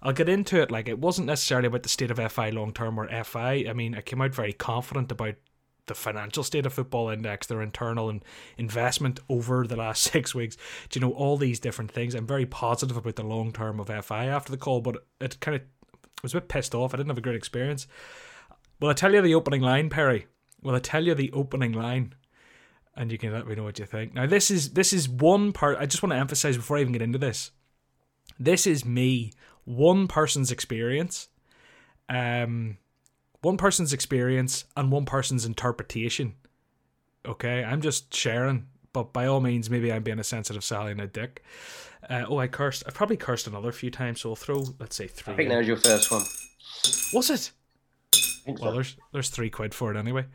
I'll 0.03 0.13
get 0.13 0.29
into 0.29 0.61
it. 0.61 0.71
Like 0.71 0.89
it 0.89 0.99
wasn't 0.99 1.27
necessarily 1.27 1.69
about 1.69 1.83
the 1.83 1.89
state 1.89 2.11
of 2.11 2.33
FI 2.33 2.51
long 2.51 2.73
term 2.73 2.99
or 2.99 3.25
FI. 3.25 3.67
I 3.69 3.73
mean, 3.73 3.95
I 3.95 4.01
came 4.01 4.21
out 4.21 4.35
very 4.35 4.53
confident 4.53 5.11
about 5.11 5.35
the 5.87 5.95
financial 5.95 6.43
state 6.43 6.67
of 6.67 6.73
football 6.73 7.09
index, 7.09 7.47
their 7.47 7.63
internal 7.63 8.11
and 8.11 8.25
investment 8.59 9.21
over 9.29 9.67
the 9.67 9.77
last 9.77 10.03
six 10.13 10.35
weeks. 10.35 10.57
Do 10.89 10.99
you 10.99 11.07
know 11.07 11.13
all 11.13 11.37
these 11.37 11.61
different 11.61 11.91
things? 11.91 12.15
I'm 12.15 12.27
very 12.27 12.47
positive 12.47 12.97
about 12.97 13.17
the 13.17 13.23
long 13.23 13.53
term 13.53 13.81
of 13.81 13.89
FI 14.05 14.27
after 14.27 14.53
the 14.53 14.59
call, 14.59 14.81
but 14.81 15.07
it 15.21 15.41
kind 15.41 15.57
of 15.57 15.63
I 15.63 16.21
was 16.23 16.35
a 16.35 16.41
bit 16.41 16.49
pissed 16.49 16.75
off. 16.75 16.95
I 16.95 16.97
didn't 16.97 17.11
have 17.11 17.19
a 17.19 17.23
great 17.23 17.37
experience. 17.37 17.87
Well, 18.81 18.91
I 18.91 18.95
tell 18.95 19.15
you 19.15 19.23
the 19.23 19.35
opening 19.35 19.61
line, 19.61 19.91
Perry? 19.91 20.27
Well, 20.63 20.75
I 20.75 20.81
tell 20.81 21.05
you 21.05 21.15
the 21.15 21.33
opening 21.33 21.73
line? 21.73 22.15
And 22.95 23.13
you 23.13 23.19
can 23.19 23.33
let 23.33 23.47
me 23.47 23.55
know 23.55 23.65
what 23.65 23.79
you 23.79 23.85
think. 23.85 24.15
Now 24.15 24.27
this 24.27 24.51
is 24.51 24.71
this 24.73 24.93
is 24.93 25.09
one 25.09 25.53
part 25.53 25.77
I 25.79 25.87
just 25.87 26.03
want 26.03 26.13
to 26.13 26.19
emphasize 26.19 26.57
before 26.57 26.79
I 26.79 26.81
even 26.81 26.93
get 26.93 27.03
into 27.03 27.19
this. 27.19 27.51
This 28.39 28.67
is 28.67 28.85
me 28.85 29.33
one 29.67 30.09
person's 30.09 30.51
experience, 30.51 31.29
um, 32.09 32.79
one 33.43 33.59
person's 33.59 33.93
experience 33.93 34.65
and 34.77 34.91
one 34.91 35.05
person's 35.05 35.45
interpretation. 35.45 36.35
Okay, 37.27 37.63
I'm 37.63 37.83
just 37.83 38.15
sharing, 38.15 38.69
but 38.93 39.13
by 39.13 39.27
all 39.27 39.41
means, 39.41 39.69
maybe 39.69 39.93
I'm 39.93 40.03
being 40.03 40.19
a 40.19 40.25
sensitive 40.25 40.65
Sally 40.65 40.93
and 40.93 41.01
a 41.01 41.07
dick. 41.07 41.45
Uh, 42.09 42.25
oh, 42.29 42.39
I 42.39 42.47
cursed. 42.47 42.85
I've 42.87 42.95
probably 42.95 43.17
cursed 43.17 43.47
another 43.47 43.73
few 43.73 43.91
times, 43.91 44.21
so 44.21 44.31
I'll 44.31 44.37
throw, 44.37 44.65
let's 44.79 44.97
say, 44.97 45.09
three. 45.09 45.35
I 45.35 45.37
think 45.37 45.51
was 45.51 45.67
your 45.67 45.77
first 45.77 46.11
one. 46.11 46.23
Was 47.13 47.31
it? 47.31 47.51
Well, 48.47 48.73
there's 48.73 48.97
there's 49.13 49.29
three 49.29 49.51
quid 49.51 49.75
for 49.75 49.93
it 49.93 49.99
anyway. 49.99 50.27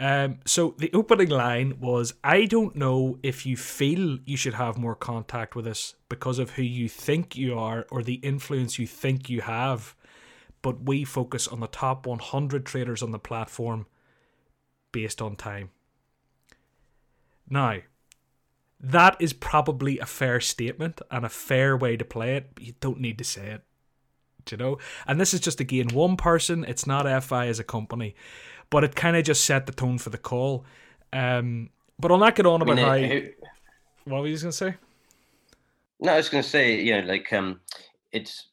Um, 0.00 0.38
so 0.46 0.74
the 0.78 0.90
opening 0.94 1.28
line 1.28 1.78
was 1.78 2.14
I 2.24 2.46
don't 2.46 2.74
know 2.74 3.18
if 3.22 3.44
you 3.44 3.54
feel 3.54 4.18
you 4.24 4.38
should 4.38 4.54
have 4.54 4.78
more 4.78 4.94
contact 4.94 5.54
with 5.54 5.66
us 5.66 5.94
because 6.08 6.38
of 6.38 6.52
who 6.52 6.62
you 6.62 6.88
think 6.88 7.36
you 7.36 7.58
are 7.58 7.86
or 7.90 8.02
the 8.02 8.14
influence 8.14 8.78
you 8.78 8.86
think 8.86 9.28
you 9.28 9.42
have, 9.42 9.94
but 10.62 10.84
we 10.84 11.04
focus 11.04 11.46
on 11.46 11.60
the 11.60 11.66
top 11.66 12.06
100 12.06 12.64
traders 12.64 13.02
on 13.02 13.10
the 13.10 13.18
platform 13.18 13.84
based 14.90 15.20
on 15.20 15.36
time. 15.36 15.68
Now, 17.50 17.80
that 18.80 19.18
is 19.20 19.34
probably 19.34 19.98
a 19.98 20.06
fair 20.06 20.40
statement 20.40 21.02
and 21.10 21.26
a 21.26 21.28
fair 21.28 21.76
way 21.76 21.98
to 21.98 22.06
play 22.06 22.36
it, 22.36 22.54
but 22.54 22.64
you 22.64 22.72
don't 22.80 23.00
need 23.00 23.18
to 23.18 23.24
say 23.24 23.48
it. 23.48 23.62
You 24.50 24.56
know? 24.56 24.78
And 25.06 25.20
this 25.20 25.34
is 25.34 25.40
just 25.40 25.60
again 25.60 25.88
one 25.88 26.16
person, 26.16 26.64
it's 26.64 26.86
not 26.86 27.22
FI 27.22 27.48
as 27.48 27.58
a 27.58 27.64
company 27.64 28.14
but 28.70 28.84
it 28.84 28.94
kind 28.94 29.16
of 29.16 29.24
just 29.24 29.44
set 29.44 29.66
the 29.66 29.72
tone 29.72 29.98
for 29.98 30.10
the 30.10 30.18
call. 30.18 30.64
Um, 31.12 31.70
but 31.98 32.10
I'll 32.10 32.18
not 32.18 32.36
get 32.36 32.46
on 32.46 32.62
about 32.62 32.72
I 32.72 32.76
mean, 32.76 32.84
how. 32.86 33.14
It, 33.14 33.38
what 34.04 34.22
were 34.22 34.28
you 34.28 34.38
going 34.38 34.50
to 34.50 34.56
say? 34.56 34.74
No, 36.00 36.14
I 36.14 36.16
was 36.16 36.28
going 36.28 36.42
to 36.42 36.48
say, 36.48 36.80
you 36.80 37.00
know, 37.00 37.06
like 37.06 37.32
um, 37.32 37.60
it's 38.12 38.46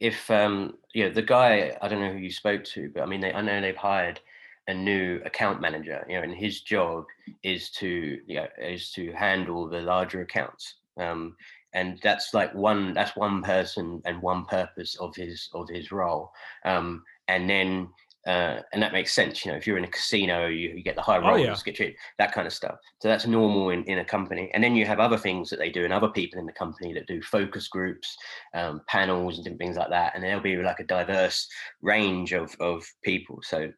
if 0.00 0.30
um, 0.30 0.74
you 0.94 1.04
know 1.04 1.10
the 1.10 1.22
guy. 1.22 1.76
I 1.82 1.88
don't 1.88 2.00
know 2.00 2.12
who 2.12 2.18
you 2.18 2.30
spoke 2.30 2.64
to, 2.64 2.90
but 2.94 3.02
I 3.02 3.06
mean, 3.06 3.20
they, 3.20 3.32
I 3.32 3.42
know 3.42 3.60
they've 3.60 3.76
hired 3.76 4.20
a 4.68 4.74
new 4.74 5.20
account 5.26 5.60
manager. 5.60 6.04
You 6.08 6.16
know, 6.16 6.22
and 6.22 6.34
his 6.34 6.62
job 6.62 7.04
is 7.42 7.70
to 7.72 8.18
you 8.26 8.36
know, 8.36 8.46
is 8.58 8.90
to 8.92 9.12
handle 9.12 9.68
the 9.68 9.82
larger 9.82 10.22
accounts. 10.22 10.74
Um, 10.96 11.36
and 11.74 11.98
that's 12.02 12.32
like 12.32 12.54
one 12.54 12.94
that's 12.94 13.16
one 13.16 13.42
person 13.42 14.00
and 14.04 14.22
one 14.22 14.46
purpose 14.46 14.96
of 14.96 15.14
his 15.14 15.50
of 15.52 15.68
his 15.68 15.92
role. 15.92 16.32
Um, 16.64 17.02
and 17.28 17.50
then 17.50 17.88
uh, 18.26 18.60
and 18.72 18.82
that 18.82 18.92
makes 18.92 19.12
sense. 19.12 19.44
You 19.44 19.52
know, 19.52 19.56
if 19.56 19.66
you're 19.66 19.78
in 19.78 19.84
a 19.84 19.88
casino, 19.88 20.46
you, 20.46 20.70
you 20.70 20.82
get 20.82 20.96
the 20.96 21.02
high 21.02 21.18
rolls, 21.18 21.40
oh, 21.40 21.42
yeah. 21.42 21.56
get 21.64 21.74
treated, 21.74 21.96
that 22.18 22.32
kind 22.32 22.46
of 22.46 22.52
stuff. 22.52 22.76
So 23.00 23.08
that's 23.08 23.26
normal 23.26 23.70
in, 23.70 23.84
in 23.84 23.98
a 23.98 24.04
company. 24.04 24.50
And 24.54 24.62
then 24.62 24.74
you 24.74 24.86
have 24.86 25.00
other 25.00 25.18
things 25.18 25.50
that 25.50 25.58
they 25.58 25.70
do, 25.70 25.84
and 25.84 25.92
other 25.92 26.08
people 26.08 26.38
in 26.38 26.46
the 26.46 26.52
company 26.52 26.92
that 26.94 27.06
do 27.06 27.20
focus 27.22 27.68
groups, 27.68 28.16
um, 28.54 28.80
panels, 28.88 29.36
and 29.36 29.44
different 29.44 29.60
things 29.60 29.76
like 29.76 29.90
that. 29.90 30.14
And 30.14 30.24
there'll 30.24 30.40
be 30.40 30.56
like 30.56 30.80
a 30.80 30.84
diverse 30.84 31.48
range 31.82 32.32
of 32.32 32.54
of 32.60 32.84
people. 33.02 33.40
So 33.42 33.70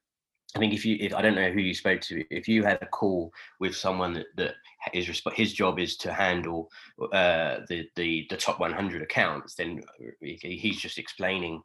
I 0.54 0.58
think 0.58 0.72
if 0.72 0.86
you, 0.86 0.96
if 1.00 1.14
I 1.14 1.20
don't 1.20 1.34
know 1.34 1.50
who 1.50 1.60
you 1.60 1.74
spoke 1.74 2.00
to, 2.02 2.24
if 2.30 2.48
you 2.48 2.62
had 2.64 2.78
a 2.80 2.86
call 2.86 3.32
with 3.60 3.76
someone 3.76 4.14
that, 4.14 4.26
that 4.36 4.54
is 4.94 5.22
his 5.34 5.52
job 5.52 5.78
is 5.78 5.96
to 5.98 6.12
handle 6.12 6.70
uh, 7.12 7.58
the 7.68 7.86
the 7.96 8.26
the 8.30 8.36
top 8.36 8.60
100 8.60 9.02
accounts, 9.02 9.54
then 9.54 9.82
he's 10.20 10.80
just 10.80 10.98
explaining 10.98 11.62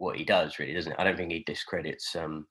what 0.00 0.16
he 0.16 0.24
does, 0.24 0.58
really, 0.58 0.72
doesn't 0.72 0.92
it? 0.92 0.98
I 0.98 1.04
don't 1.04 1.16
think 1.16 1.30
he 1.30 1.44
discredits. 1.46 2.16
Um, 2.16 2.46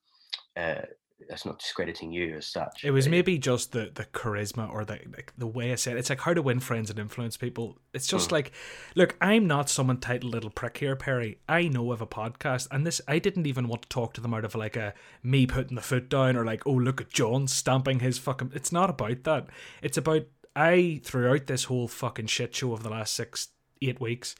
uh, 0.55 0.81
that's 1.27 1.45
not 1.45 1.59
discrediting 1.59 2.11
you 2.11 2.37
as 2.37 2.45
such. 2.45 2.85
It 2.85 2.91
was 2.91 3.09
maybe 3.09 3.37
just 3.37 3.71
the 3.71 3.91
the 3.93 4.05
charisma 4.05 4.71
or 4.71 4.85
the 4.85 4.99
like, 5.13 5.33
the 5.37 5.47
way 5.47 5.71
I 5.71 5.75
said 5.75 5.95
it. 5.95 5.99
it's 5.99 6.09
like 6.09 6.21
how 6.21 6.33
to 6.33 6.41
win 6.41 6.59
friends 6.59 6.89
and 6.89 6.99
influence 6.99 7.35
people. 7.35 7.77
It's 7.93 8.07
just 8.07 8.29
mm. 8.29 8.33
like, 8.33 8.51
look, 8.95 9.17
I'm 9.19 9.47
not 9.47 9.69
some 9.69 9.89
entitled 9.89 10.31
little 10.31 10.51
prick 10.51 10.77
here, 10.77 10.95
Perry. 10.95 11.39
I 11.49 11.67
know 11.67 11.91
of 11.91 12.01
a 12.01 12.07
podcast, 12.07 12.67
and 12.71 12.85
this 12.85 13.01
I 13.07 13.19
didn't 13.19 13.47
even 13.47 13.67
want 13.67 13.81
to 13.81 13.89
talk 13.89 14.13
to 14.13 14.21
them 14.21 14.33
out 14.33 14.45
of 14.45 14.55
like 14.55 14.77
a 14.77 14.93
me 15.23 15.45
putting 15.45 15.75
the 15.75 15.81
foot 15.81 16.07
down 16.07 16.37
or 16.37 16.45
like, 16.45 16.65
oh 16.65 16.73
look 16.73 17.01
at 17.01 17.09
John 17.09 17.47
stamping 17.47 17.99
his 17.99 18.17
fucking. 18.19 18.51
It's 18.53 18.71
not 18.71 18.91
about 18.91 19.23
that. 19.23 19.47
It's 19.81 19.97
about 19.97 20.27
I 20.55 21.01
throughout 21.03 21.47
this 21.47 21.65
whole 21.65 21.87
fucking 21.87 22.27
shit 22.27 22.55
show 22.55 22.73
of 22.73 22.83
the 22.83 22.89
last 22.89 23.13
six 23.13 23.49
eight 23.81 23.99
weeks 23.99 24.35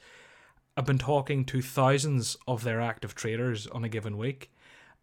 I've 0.80 0.86
been 0.86 0.96
talking 0.96 1.44
to 1.44 1.60
thousands 1.60 2.38
of 2.48 2.64
their 2.64 2.80
active 2.80 3.14
traders 3.14 3.66
on 3.66 3.84
a 3.84 3.88
given 3.90 4.16
week. 4.16 4.50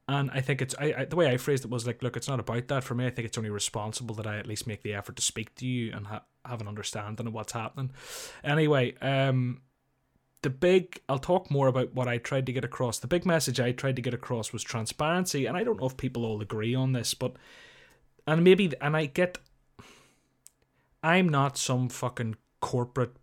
And 0.07 0.31
I 0.31 0.41
think 0.41 0.59
it's 0.59 0.73
I, 0.79 0.95
I, 0.97 1.05
the 1.05 1.15
way 1.15 1.29
I 1.29 1.37
phrased 1.37 1.65
it 1.65 1.69
was 1.69 1.85
like, 1.85 2.01
look, 2.01 2.17
it's 2.17 2.27
not 2.27 2.39
about 2.39 2.67
that 2.69 2.83
for 2.83 2.95
me. 2.95 3.05
I 3.05 3.11
think 3.11 3.27
it's 3.27 3.37
only 3.37 3.51
responsible 3.51 4.15
that 4.15 4.25
I 4.25 4.39
at 4.39 4.47
least 4.47 4.65
make 4.65 4.81
the 4.81 4.95
effort 4.95 5.17
to 5.17 5.21
speak 5.21 5.53
to 5.57 5.67
you 5.67 5.93
and 5.93 6.07
ha- 6.07 6.23
have 6.43 6.61
an 6.61 6.67
understanding 6.67 7.27
of 7.27 7.33
what's 7.35 7.51
happening. 7.53 7.91
Anyway, 8.43 8.95
um, 9.03 9.61
the 10.41 10.49
big 10.49 10.99
I'll 11.07 11.19
talk 11.19 11.51
more 11.51 11.67
about 11.67 11.93
what 11.93 12.07
I 12.07 12.17
tried 12.17 12.47
to 12.47 12.53
get 12.53 12.65
across. 12.65 12.97
The 12.97 13.05
big 13.05 13.23
message 13.23 13.59
I 13.59 13.71
tried 13.71 13.97
to 13.97 14.01
get 14.01 14.15
across 14.15 14.51
was 14.51 14.63
transparency, 14.63 15.45
and 15.45 15.55
I 15.55 15.63
don't 15.63 15.79
know 15.79 15.85
if 15.85 15.95
people 15.95 16.25
all 16.25 16.41
agree 16.41 16.73
on 16.73 16.93
this, 16.93 17.13
but 17.13 17.35
and 18.25 18.43
maybe 18.43 18.73
and 18.81 18.97
I 18.97 19.05
get 19.05 19.37
I'm 21.03 21.29
not 21.29 21.55
some 21.55 21.87
fucking 21.87 22.37
corporate 22.61 23.15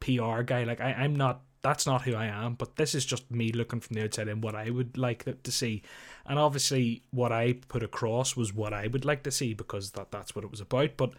PR 0.00 0.42
guy. 0.42 0.64
Like 0.64 0.82
I, 0.82 0.92
I'm 0.92 1.16
not 1.16 1.44
that's 1.62 1.86
not 1.86 2.02
who 2.02 2.14
I 2.14 2.26
am, 2.26 2.54
but 2.54 2.76
this 2.76 2.94
is 2.94 3.04
just 3.04 3.30
me 3.30 3.52
looking 3.52 3.80
from 3.80 3.94
the 3.94 4.04
outside 4.04 4.28
in 4.28 4.40
what 4.40 4.54
I 4.54 4.70
would 4.70 4.96
like 4.96 5.42
to 5.42 5.52
see. 5.52 5.82
And 6.26 6.38
obviously 6.38 7.02
what 7.10 7.32
I 7.32 7.54
put 7.68 7.82
across 7.82 8.36
was 8.36 8.52
what 8.52 8.72
I 8.72 8.86
would 8.86 9.04
like 9.04 9.22
to 9.24 9.30
see 9.30 9.54
because 9.54 9.92
that 9.92 10.10
that's 10.10 10.34
what 10.34 10.44
it 10.44 10.50
was 10.50 10.60
about. 10.60 10.96
But 10.96 11.12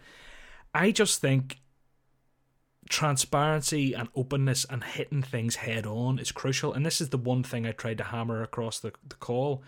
I 0.74 0.90
just 0.90 1.20
think 1.20 1.58
transparency 2.88 3.92
and 3.92 4.08
openness 4.14 4.66
and 4.68 4.82
hitting 4.82 5.22
things 5.22 5.56
head 5.56 5.86
on 5.86 6.18
is 6.18 6.32
crucial. 6.32 6.72
And 6.72 6.84
this 6.84 7.00
is 7.00 7.10
the 7.10 7.18
one 7.18 7.42
thing 7.42 7.66
I 7.66 7.72
tried 7.72 7.98
to 7.98 8.04
hammer 8.04 8.42
across 8.42 8.80
the, 8.80 8.92
the 9.08 9.16
call. 9.16 9.62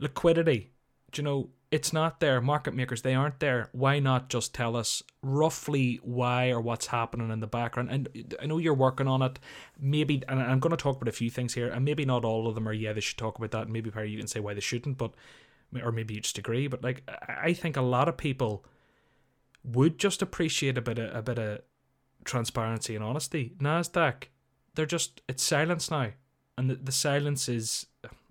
Liquidity. 0.00 0.70
Do 1.10 1.20
you 1.20 1.24
know, 1.24 1.48
it's 1.72 1.90
not 1.90 2.20
there. 2.20 2.40
Market 2.42 2.74
makers, 2.74 3.00
they 3.00 3.14
aren't 3.14 3.40
there. 3.40 3.70
Why 3.72 3.98
not 3.98 4.28
just 4.28 4.54
tell 4.54 4.76
us 4.76 5.02
roughly 5.22 5.98
why 6.02 6.50
or 6.50 6.60
what's 6.60 6.88
happening 6.88 7.30
in 7.30 7.40
the 7.40 7.46
background? 7.46 7.88
And 7.90 8.36
I 8.40 8.44
know 8.44 8.58
you're 8.58 8.74
working 8.74 9.08
on 9.08 9.22
it. 9.22 9.38
Maybe, 9.80 10.22
and 10.28 10.38
I'm 10.38 10.60
going 10.60 10.72
to 10.72 10.76
talk 10.76 10.96
about 10.96 11.08
a 11.08 11.16
few 11.16 11.30
things 11.30 11.54
here, 11.54 11.68
and 11.68 11.82
maybe 11.82 12.04
not 12.04 12.26
all 12.26 12.46
of 12.46 12.54
them 12.54 12.68
are, 12.68 12.74
yeah, 12.74 12.92
they 12.92 13.00
should 13.00 13.16
talk 13.16 13.38
about 13.38 13.52
that. 13.52 13.62
And 13.62 13.72
maybe, 13.72 13.90
Perry, 13.90 14.10
you 14.10 14.18
can 14.18 14.26
say 14.26 14.38
why 14.38 14.52
they 14.52 14.60
shouldn't, 14.60 14.98
but, 14.98 15.14
or 15.82 15.92
maybe 15.92 16.12
you 16.12 16.20
just 16.20 16.36
agree. 16.36 16.66
But, 16.66 16.84
like, 16.84 17.10
I 17.26 17.54
think 17.54 17.78
a 17.78 17.82
lot 17.82 18.06
of 18.06 18.18
people 18.18 18.66
would 19.64 19.98
just 19.98 20.20
appreciate 20.20 20.76
a 20.76 20.82
bit 20.82 20.98
of, 20.98 21.16
a 21.16 21.22
bit 21.22 21.38
of 21.38 21.60
transparency 22.24 22.94
and 22.94 23.02
honesty. 23.02 23.54
NASDAQ, 23.58 24.24
they're 24.74 24.84
just, 24.84 25.22
it's 25.26 25.42
silence 25.42 25.90
now. 25.90 26.10
And 26.58 26.68
the, 26.68 26.74
the 26.74 26.92
silence 26.92 27.48
is, 27.48 27.86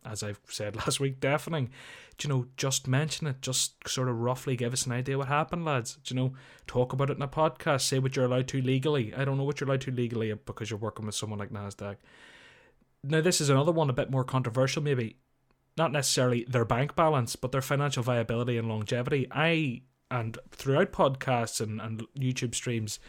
as 0.06 0.22
I've 0.22 0.40
said 0.48 0.76
last 0.86 1.00
week, 1.00 1.20
deafening. 1.20 1.72
You 2.24 2.30
know, 2.30 2.46
just 2.58 2.88
mention 2.88 3.28
it, 3.28 3.42
just 3.42 3.88
sort 3.88 4.10
of 4.10 4.20
roughly 4.20 4.56
give 4.56 4.74
us 4.74 4.86
an 4.86 4.92
idea 4.92 5.18
what 5.18 5.28
happened, 5.28 5.66
lads. 5.66 5.98
Do 6.04 6.14
you 6.14 6.22
know, 6.22 6.34
talk 6.68 6.94
about 6.94 7.10
it 7.10 7.18
in 7.18 7.22
a 7.24 7.28
podcast, 7.28 7.82
say 7.82 8.00
what 8.00 8.16
you're 8.16 8.26
allowed 8.26 8.48
to 8.50 8.62
legally. 8.62 9.14
I 9.16 9.26
don't 9.26 9.38
know 9.38 9.44
what 9.44 9.60
you're 9.60 9.68
allowed 9.68 9.82
to 9.82 9.92
legally 9.92 10.34
because 10.34 10.70
you're 10.70 10.80
working 10.80 11.06
with 11.06 11.16
someone 11.16 11.40
like 11.40 11.52
NASDAQ. 11.52 11.98
Now, 13.04 13.22
this 13.22 13.42
is 13.42 13.50
another 13.50 13.72
one 13.72 13.90
a 13.90 13.94
bit 13.94 14.12
more 14.12 14.24
controversial, 14.24 14.84
maybe. 14.84 15.18
Not 15.78 15.92
necessarily 15.92 16.46
their 16.48 16.66
bank 16.66 16.96
balance, 16.96 17.36
but 17.36 17.52
their 17.52 17.62
financial 17.62 18.04
viability 18.04 18.58
and 18.58 18.68
longevity. 18.68 19.28
I, 19.32 19.82
and 20.12 20.38
throughout 20.52 20.92
podcasts 20.92 21.62
and, 21.62 21.82
and 21.82 22.04
YouTube 22.18 22.54
streams, 22.54 23.00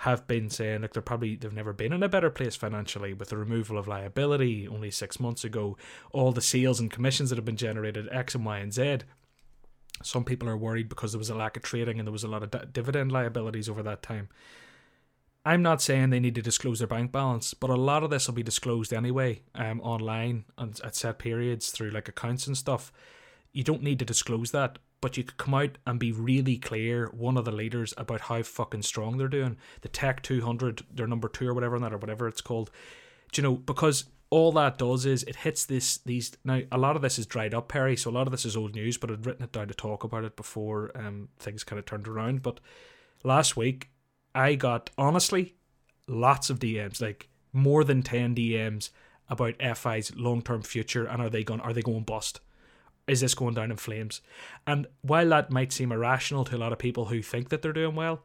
have 0.00 0.26
been 0.26 0.50
saying 0.50 0.82
like 0.82 0.92
they're 0.92 1.02
probably 1.02 1.36
they've 1.36 1.52
never 1.52 1.72
been 1.72 1.92
in 1.92 2.02
a 2.02 2.08
better 2.08 2.30
place 2.30 2.54
financially 2.54 3.14
with 3.14 3.30
the 3.30 3.36
removal 3.36 3.78
of 3.78 3.88
liability 3.88 4.68
only 4.68 4.90
six 4.90 5.18
months 5.18 5.42
ago, 5.42 5.76
all 6.12 6.32
the 6.32 6.42
sales 6.42 6.80
and 6.80 6.90
commissions 6.90 7.30
that 7.30 7.36
have 7.36 7.44
been 7.44 7.56
generated 7.56 8.08
X 8.12 8.34
and 8.34 8.44
Y 8.44 8.58
and 8.58 8.74
Z. 8.74 8.98
Some 10.02 10.24
people 10.24 10.48
are 10.48 10.56
worried 10.56 10.90
because 10.90 11.12
there 11.12 11.18
was 11.18 11.30
a 11.30 11.34
lack 11.34 11.56
of 11.56 11.62
trading 11.62 11.98
and 11.98 12.06
there 12.06 12.12
was 12.12 12.24
a 12.24 12.28
lot 12.28 12.42
of 12.42 12.50
d- 12.50 12.58
dividend 12.70 13.10
liabilities 13.10 13.68
over 13.68 13.82
that 13.84 14.02
time. 14.02 14.28
I'm 15.46 15.62
not 15.62 15.80
saying 15.80 16.10
they 16.10 16.20
need 16.20 16.34
to 16.34 16.42
disclose 16.42 16.80
their 16.80 16.88
bank 16.88 17.12
balance, 17.12 17.54
but 17.54 17.70
a 17.70 17.76
lot 17.76 18.02
of 18.02 18.10
this 18.10 18.26
will 18.26 18.34
be 18.34 18.42
disclosed 18.42 18.92
anyway, 18.92 19.42
um, 19.54 19.80
online 19.80 20.44
and 20.58 20.78
at 20.84 20.96
set 20.96 21.18
periods 21.18 21.70
through 21.70 21.90
like 21.90 22.08
accounts 22.08 22.46
and 22.46 22.56
stuff. 22.56 22.92
You 23.52 23.64
don't 23.64 23.82
need 23.82 24.00
to 24.00 24.04
disclose 24.04 24.50
that, 24.50 24.78
but 25.06 25.16
you 25.16 25.22
could 25.22 25.36
come 25.36 25.54
out 25.54 25.78
and 25.86 26.00
be 26.00 26.10
really 26.10 26.56
clear, 26.56 27.06
one 27.14 27.36
of 27.36 27.44
the 27.44 27.52
leaders, 27.52 27.94
about 27.96 28.22
how 28.22 28.42
fucking 28.42 28.82
strong 28.82 29.16
they're 29.16 29.28
doing. 29.28 29.56
The 29.82 29.88
Tech 29.88 30.20
200, 30.20 30.84
they're 30.92 31.06
number 31.06 31.28
two 31.28 31.46
or 31.46 31.54
whatever, 31.54 31.76
on 31.76 31.82
that 31.82 31.92
or 31.92 31.98
whatever 31.98 32.26
it's 32.26 32.40
called. 32.40 32.72
Do 33.30 33.40
you 33.40 33.46
know, 33.46 33.54
because 33.54 34.06
all 34.30 34.50
that 34.50 34.78
does 34.78 35.06
is 35.06 35.22
it 35.22 35.36
hits 35.36 35.64
this 35.64 35.98
these 35.98 36.32
now 36.42 36.62
a 36.72 36.76
lot 36.76 36.96
of 36.96 37.02
this 37.02 37.20
is 37.20 37.26
dried 37.26 37.54
up 37.54 37.68
perry 37.68 37.96
so 37.96 38.10
a 38.10 38.12
lot 38.12 38.26
of 38.26 38.32
this 38.32 38.44
is 38.44 38.56
old 38.56 38.74
news 38.74 38.98
but 38.98 39.08
i'd 39.08 39.24
written 39.24 39.44
it 39.44 39.52
down 39.52 39.68
to 39.68 39.74
talk 39.74 40.02
about 40.02 40.24
it 40.24 40.34
before 40.34 40.90
um 40.96 41.28
things 41.38 41.62
kind 41.62 41.78
of 41.78 41.86
turned 41.86 42.08
around 42.08 42.42
but 42.42 42.58
last 43.22 43.56
week 43.56 43.88
i 44.34 44.56
got 44.56 44.90
honestly 44.98 45.54
lots 46.08 46.50
of 46.50 46.58
dms 46.58 47.00
like 47.00 47.28
more 47.52 47.84
than 47.84 48.02
10 48.02 48.34
dms 48.34 48.90
about 49.30 49.54
fi's 49.76 50.12
long-term 50.16 50.60
future 50.62 51.06
and 51.06 51.22
are 51.22 51.30
they 51.30 51.44
going 51.44 51.60
are 51.60 51.72
they 51.72 51.80
going 51.80 52.02
bust 52.02 52.40
is 53.06 53.20
this 53.20 53.34
going 53.34 53.54
down 53.54 53.70
in 53.70 53.76
flames? 53.76 54.20
And 54.66 54.86
while 55.02 55.28
that 55.30 55.50
might 55.50 55.72
seem 55.72 55.92
irrational 55.92 56.44
to 56.46 56.56
a 56.56 56.58
lot 56.58 56.72
of 56.72 56.78
people 56.78 57.06
who 57.06 57.22
think 57.22 57.48
that 57.50 57.62
they're 57.62 57.72
doing 57.72 57.94
well, 57.94 58.22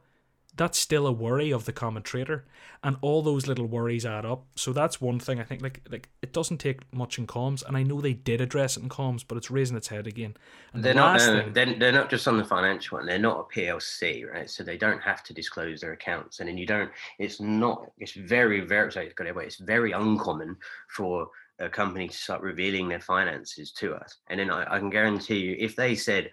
that's 0.54 0.78
still 0.78 1.06
a 1.06 1.12
worry 1.12 1.50
of 1.50 1.64
the 1.64 1.72
common 1.72 2.02
trader, 2.02 2.44
and 2.84 2.96
all 3.00 3.22
those 3.22 3.46
little 3.46 3.66
worries 3.66 4.04
add 4.04 4.26
up. 4.26 4.44
So 4.54 4.72
that's 4.72 5.00
one 5.00 5.18
thing 5.18 5.40
I 5.40 5.44
think. 5.44 5.62
Like, 5.62 5.80
like 5.90 6.10
it 6.20 6.32
doesn't 6.32 6.58
take 6.58 6.80
much 6.92 7.18
in 7.18 7.26
comms, 7.26 7.66
and 7.66 7.76
I 7.76 7.82
know 7.82 8.00
they 8.00 8.12
did 8.12 8.40
address 8.40 8.76
it 8.76 8.82
in 8.82 8.90
comms, 8.90 9.24
but 9.26 9.38
it's 9.38 9.50
raising 9.50 9.76
its 9.76 9.88
head 9.88 10.06
again. 10.06 10.34
And 10.74 10.84
they're 10.84 10.94
not. 10.94 11.20
Uh, 11.20 11.42
thing, 11.44 11.52
they're, 11.54 11.74
they're 11.78 11.92
not 11.92 12.10
just 12.10 12.28
on 12.28 12.36
the 12.36 12.44
financial 12.44 12.98
one. 12.98 13.06
They're 13.06 13.18
not 13.18 13.40
a 13.40 13.58
PLC, 13.58 14.30
right? 14.30 14.48
So 14.48 14.62
they 14.62 14.76
don't 14.76 15.00
have 15.00 15.22
to 15.24 15.32
disclose 15.32 15.80
their 15.80 15.92
accounts, 15.92 16.40
and 16.40 16.48
then 16.48 16.58
you 16.58 16.66
don't. 16.66 16.90
It's 17.18 17.40
not. 17.40 17.90
It's 17.98 18.12
very, 18.12 18.60
very. 18.60 18.92
Sorry. 18.92 19.10
It's 19.16 19.56
very 19.56 19.92
uncommon 19.92 20.56
for 20.88 21.28
a 21.62 21.68
company 21.68 22.08
to 22.08 22.16
start 22.16 22.42
revealing 22.42 22.88
their 22.88 23.00
finances 23.00 23.72
to 23.72 23.94
us. 23.94 24.18
And 24.28 24.40
then 24.40 24.50
I, 24.50 24.74
I 24.74 24.78
can 24.78 24.90
guarantee 24.90 25.38
you, 25.38 25.56
if 25.58 25.76
they 25.76 25.94
said 25.94 26.30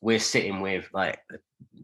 we're 0.00 0.18
sitting 0.18 0.60
with 0.60 0.88
like 0.92 1.20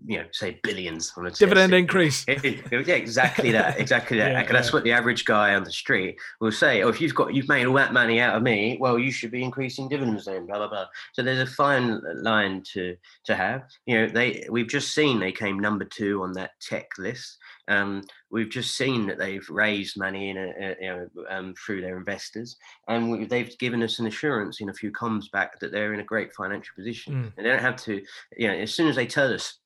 you 0.06 0.18
know, 0.18 0.24
say 0.32 0.58
billions 0.62 1.12
on 1.16 1.26
a 1.26 1.30
dividend 1.30 1.74
increase. 1.74 2.24
It, 2.28 2.44
it, 2.44 2.86
yeah, 2.86 2.94
exactly 2.94 3.52
that, 3.52 3.78
exactly 3.80 4.18
that. 4.18 4.32
yeah, 4.32 4.52
that's 4.52 4.68
yeah. 4.68 4.72
what 4.72 4.84
the 4.84 4.92
average 4.92 5.24
guy 5.24 5.54
on 5.54 5.64
the 5.64 5.72
street 5.72 6.16
will 6.40 6.52
say. 6.52 6.82
Oh, 6.82 6.88
if 6.88 7.00
you've 7.00 7.14
got 7.14 7.34
you've 7.34 7.48
made 7.48 7.66
all 7.66 7.74
that 7.74 7.92
money 7.92 8.20
out 8.20 8.36
of 8.36 8.42
me, 8.42 8.78
well, 8.80 8.98
you 8.98 9.10
should 9.10 9.30
be 9.30 9.42
increasing 9.42 9.88
dividends 9.88 10.24
then. 10.24 10.46
Blah 10.46 10.58
blah 10.58 10.68
blah. 10.68 10.86
So 11.12 11.22
there's 11.22 11.40
a 11.40 11.52
fine 11.52 12.00
line 12.22 12.62
to 12.72 12.96
to 13.24 13.36
have. 13.36 13.64
You 13.86 14.00
know, 14.00 14.08
they 14.08 14.46
we've 14.50 14.68
just 14.68 14.94
seen 14.94 15.20
they 15.20 15.32
came 15.32 15.58
number 15.58 15.84
two 15.84 16.22
on 16.22 16.32
that 16.32 16.52
tech 16.60 16.88
list. 16.98 17.38
Um, 17.68 18.02
we've 18.30 18.50
just 18.50 18.76
seen 18.76 19.06
that 19.06 19.18
they've 19.18 19.48
raised 19.48 19.98
money 19.98 20.30
in 20.30 20.36
a, 20.36 20.76
you 20.80 20.88
know, 20.88 21.08
um, 21.30 21.54
through 21.54 21.80
their 21.80 21.96
investors, 21.96 22.56
and 22.88 23.10
we, 23.10 23.24
they've 23.24 23.58
given 23.58 23.82
us 23.82 23.98
an 23.98 24.06
assurance 24.06 24.60
in 24.60 24.68
a 24.68 24.74
few 24.74 24.92
comms 24.92 25.30
back 25.30 25.58
that 25.60 25.72
they're 25.72 25.94
in 25.94 26.00
a 26.00 26.04
great 26.04 26.32
financial 26.34 26.74
position. 26.74 27.14
Mm. 27.14 27.32
And 27.36 27.46
they 27.46 27.50
don't 27.50 27.60
have 27.60 27.76
to, 27.84 28.02
you 28.36 28.48
know, 28.48 28.54
as 28.54 28.74
soon 28.74 28.88
as 28.88 28.96
they 28.96 29.06
tell 29.06 29.32
us 29.32 29.58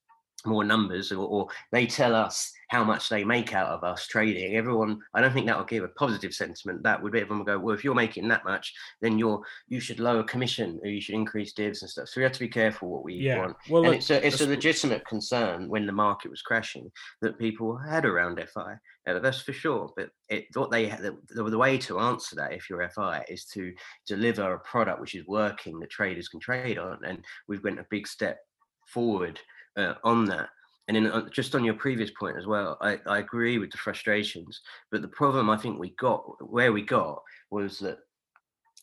more 0.47 0.65
numbers 0.65 1.13
or, 1.13 1.25
or, 1.25 1.49
they 1.71 1.87
tell 1.87 2.15
us 2.15 2.53
how 2.69 2.83
much 2.83 3.09
they 3.09 3.25
make 3.25 3.55
out 3.55 3.69
of 3.69 3.85
us 3.85 4.07
trading. 4.07 4.57
Everyone 4.57 4.99
i 5.15 5.21
don't 5.21 5.33
think 5.33 5.47
that 5.47 5.57
will 5.57 5.65
give 5.65 5.85
a 5.85 5.89
positive 5.89 6.33
sentiment. 6.33 6.83
That 6.83 7.03
would 7.03 7.13
be 7.13 7.21
everyone 7.21 7.41
will 7.41 7.47
go 7.47 7.59
well 7.59 7.75
if 7.75 7.85
you're 7.85 7.95
making 7.95 8.29
that 8.29 8.45
much 8.45 8.73
then 9.01 9.19
you're 9.19 9.43
you 9.69 9.81
should 9.81 10.01
lower 10.01 10.23
commission 10.23 10.81
or 10.83 10.89
you 10.89 11.01
should 11.01 11.15
increase 11.15 11.53
divs 11.53 11.83
and 11.83 11.91
stuff. 11.91 12.09
So 12.09 12.21
we 12.21 12.25
have 12.25 12.33
to 12.33 12.41
be 12.41 12.49
careful 12.49 12.89
what 12.89 13.05
we 13.05 13.15
yeah. 13.15 13.39
want. 13.39 13.57
Well 13.69 13.85
and 13.85 13.95
it's 13.95 14.11
a 14.11 14.27
it's 14.27 14.41
a 14.41 14.49
legitimate 14.49 15.07
concern 15.07 15.69
when 15.69 15.87
the 15.87 15.93
market 15.93 16.31
was 16.31 16.43
crashing 16.43 16.91
that 17.21 17.39
people 17.39 17.77
had 17.77 18.05
around 18.05 18.43
fi 18.55 18.77
yeah, 19.07 19.19
that's 19.19 19.41
for 19.41 19.53
sure. 19.53 19.91
But 19.97 20.11
it 20.29 20.47
what 20.55 20.71
they 20.71 20.87
the, 20.89 21.17
the 21.29 21.59
way 21.59 21.77
to 21.79 21.99
answer 21.99 22.37
that 22.37 22.53
if 22.53 22.71
you're 22.71 22.89
fi 22.91 23.25
is 23.29 23.45
to 23.47 23.73
deliver 24.07 24.55
a 24.55 24.61
product 24.61 25.01
which 25.01 25.15
is 25.15 25.27
working 25.27 25.81
that 25.81 25.91
traders 25.91 26.29
can 26.29 26.41
trade 26.41 26.79
on. 26.79 26.99
And 27.05 27.25
we've 27.49 27.65
went 27.65 27.81
a 27.81 27.87
big 27.91 28.07
step 28.07 28.39
forward 28.87 29.41
uh, 29.77 29.95
on 30.05 30.25
that. 30.27 30.49
And 30.89 30.97
then 30.97 31.07
uh, 31.07 31.29
just 31.31 31.55
on 31.55 31.65
your 31.65 31.75
previous 31.75 32.11
point 32.11 32.37
as 32.37 32.47
well, 32.47 32.77
I, 32.81 32.99
I 33.07 33.19
agree 33.19 33.59
with 33.59 33.71
the 33.71 33.79
frustrations. 33.79 34.61
But 34.91 35.03
the 35.03 35.09
problem 35.09 35.49
I 35.49 35.57
think 35.57 35.79
we 35.79 35.91
got, 35.91 36.23
where 36.51 36.73
we 36.73 36.83
got, 36.83 37.23
was 37.51 37.79
that 37.79 37.99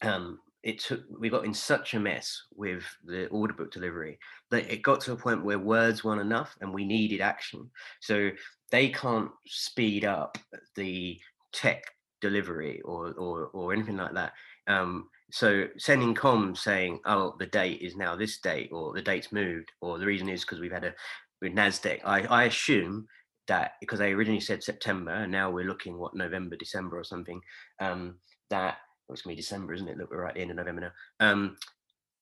um, 0.02 0.40
it 0.64 0.80
took 0.80 1.02
we 1.20 1.30
got 1.30 1.46
in 1.46 1.54
such 1.54 1.94
a 1.94 2.00
mess 2.00 2.44
with 2.56 2.84
the 3.06 3.28
order 3.28 3.54
book 3.54 3.72
delivery 3.72 4.20
that 4.52 4.72
it 4.72 4.82
got 4.82 5.00
to 5.02 5.14
a 5.14 5.16
point 5.16 5.44
where 5.44 5.60
words 5.60 6.04
weren't 6.04 6.22
enough 6.22 6.56
and 6.60 6.74
we 6.74 6.84
needed 6.84 7.22
action 7.22 7.70
so 8.02 8.30
they 8.70 8.90
can't 8.90 9.32
speed 9.46 10.04
up 10.04 10.38
the 10.76 11.18
tech 11.54 11.84
delivery 12.20 12.82
or 12.82 13.14
or, 13.14 13.46
or 13.54 13.72
anything 13.72 13.96
like 13.96 14.14
that 14.14 14.34
um, 14.68 15.08
so 15.32 15.68
sending 15.78 16.16
comms 16.16 16.58
saying, 16.58 17.00
"Oh, 17.06 17.36
the 17.40 17.46
date 17.46 17.82
is 17.82 17.96
now 17.96 18.16
this 18.16 18.40
date," 18.40 18.70
or 18.72 18.94
"The 18.94 19.02
date's 19.02 19.32
moved," 19.32 19.72
or 19.82 19.98
the 19.98 20.06
reason 20.06 20.30
is 20.30 20.42
because 20.42 20.60
we've 20.60 20.72
had 20.72 20.86
a 20.86 20.94
with 21.42 21.54
Nasdaq. 21.54 22.02
I, 22.04 22.24
I 22.24 22.44
assume 22.46 23.08
that 23.48 23.74
because 23.80 24.00
they 24.00 24.12
originally 24.12 24.40
said 24.40 24.64
September, 24.64 25.12
and 25.12 25.32
now 25.32 25.50
we're 25.52 25.68
looking 25.68 25.98
what 25.98 26.16
November, 26.16 26.56
December, 26.56 26.98
or 26.98 27.04
something. 27.04 27.42
Um, 27.80 28.16
that 28.50 28.78
well, 29.08 29.14
it's 29.14 29.22
gonna 29.22 29.36
be 29.36 29.42
December, 29.42 29.74
isn't 29.74 29.88
it? 29.88 29.98
Look, 29.98 30.12
we're 30.12 30.22
right 30.22 30.30
at 30.30 30.36
the 30.36 30.42
end 30.42 30.52
of 30.52 30.58
November 30.58 30.82
now. 30.82 30.92
Um, 31.32 31.58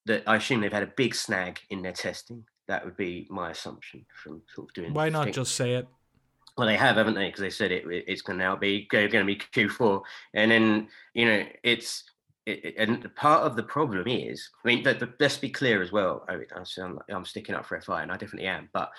that 0.05 0.23
I 0.25 0.37
assume 0.37 0.61
they've 0.61 0.71
had 0.71 0.83
a 0.83 0.93
big 0.97 1.15
snag 1.15 1.59
in 1.69 1.81
their 1.81 1.93
testing. 1.93 2.43
That 2.67 2.83
would 2.83 2.97
be 2.97 3.27
my 3.29 3.51
assumption 3.51 4.05
from 4.23 4.41
sort 4.53 4.69
of 4.69 4.73
doing. 4.73 4.93
Why 4.93 5.09
not 5.09 5.31
just 5.31 5.55
say 5.55 5.75
it? 5.75 5.87
Well, 6.57 6.67
they 6.67 6.75
have, 6.75 6.95
haven't 6.95 7.13
they? 7.13 7.27
Because 7.27 7.41
they 7.41 7.51
said 7.51 7.71
it, 7.71 7.83
it's 7.87 8.23
going 8.23 8.39
to 8.39 8.43
now 8.43 8.55
be 8.55 8.87
going 8.89 9.09
to 9.11 9.23
be 9.25 9.35
Q4, 9.35 10.01
and 10.33 10.49
then 10.49 10.87
you 11.13 11.25
know 11.25 11.45
it's 11.63 12.03
and 12.77 13.13
part 13.15 13.43
of 13.43 13.55
the 13.55 13.63
problem 13.63 14.07
is, 14.07 14.49
I 14.63 14.67
mean, 14.67 14.83
but, 14.83 14.99
but 14.99 15.13
let's 15.19 15.37
be 15.37 15.49
clear 15.49 15.81
as 15.81 15.91
well. 15.91 16.25
I, 16.29 16.39
I'm, 16.55 16.99
I'm 17.09 17.25
sticking 17.25 17.55
up 17.55 17.65
for 17.65 17.79
FI, 17.79 18.03
and 18.03 18.11
I 18.11 18.17
definitely 18.17 18.47
am. 18.47 18.69
But 18.73 18.91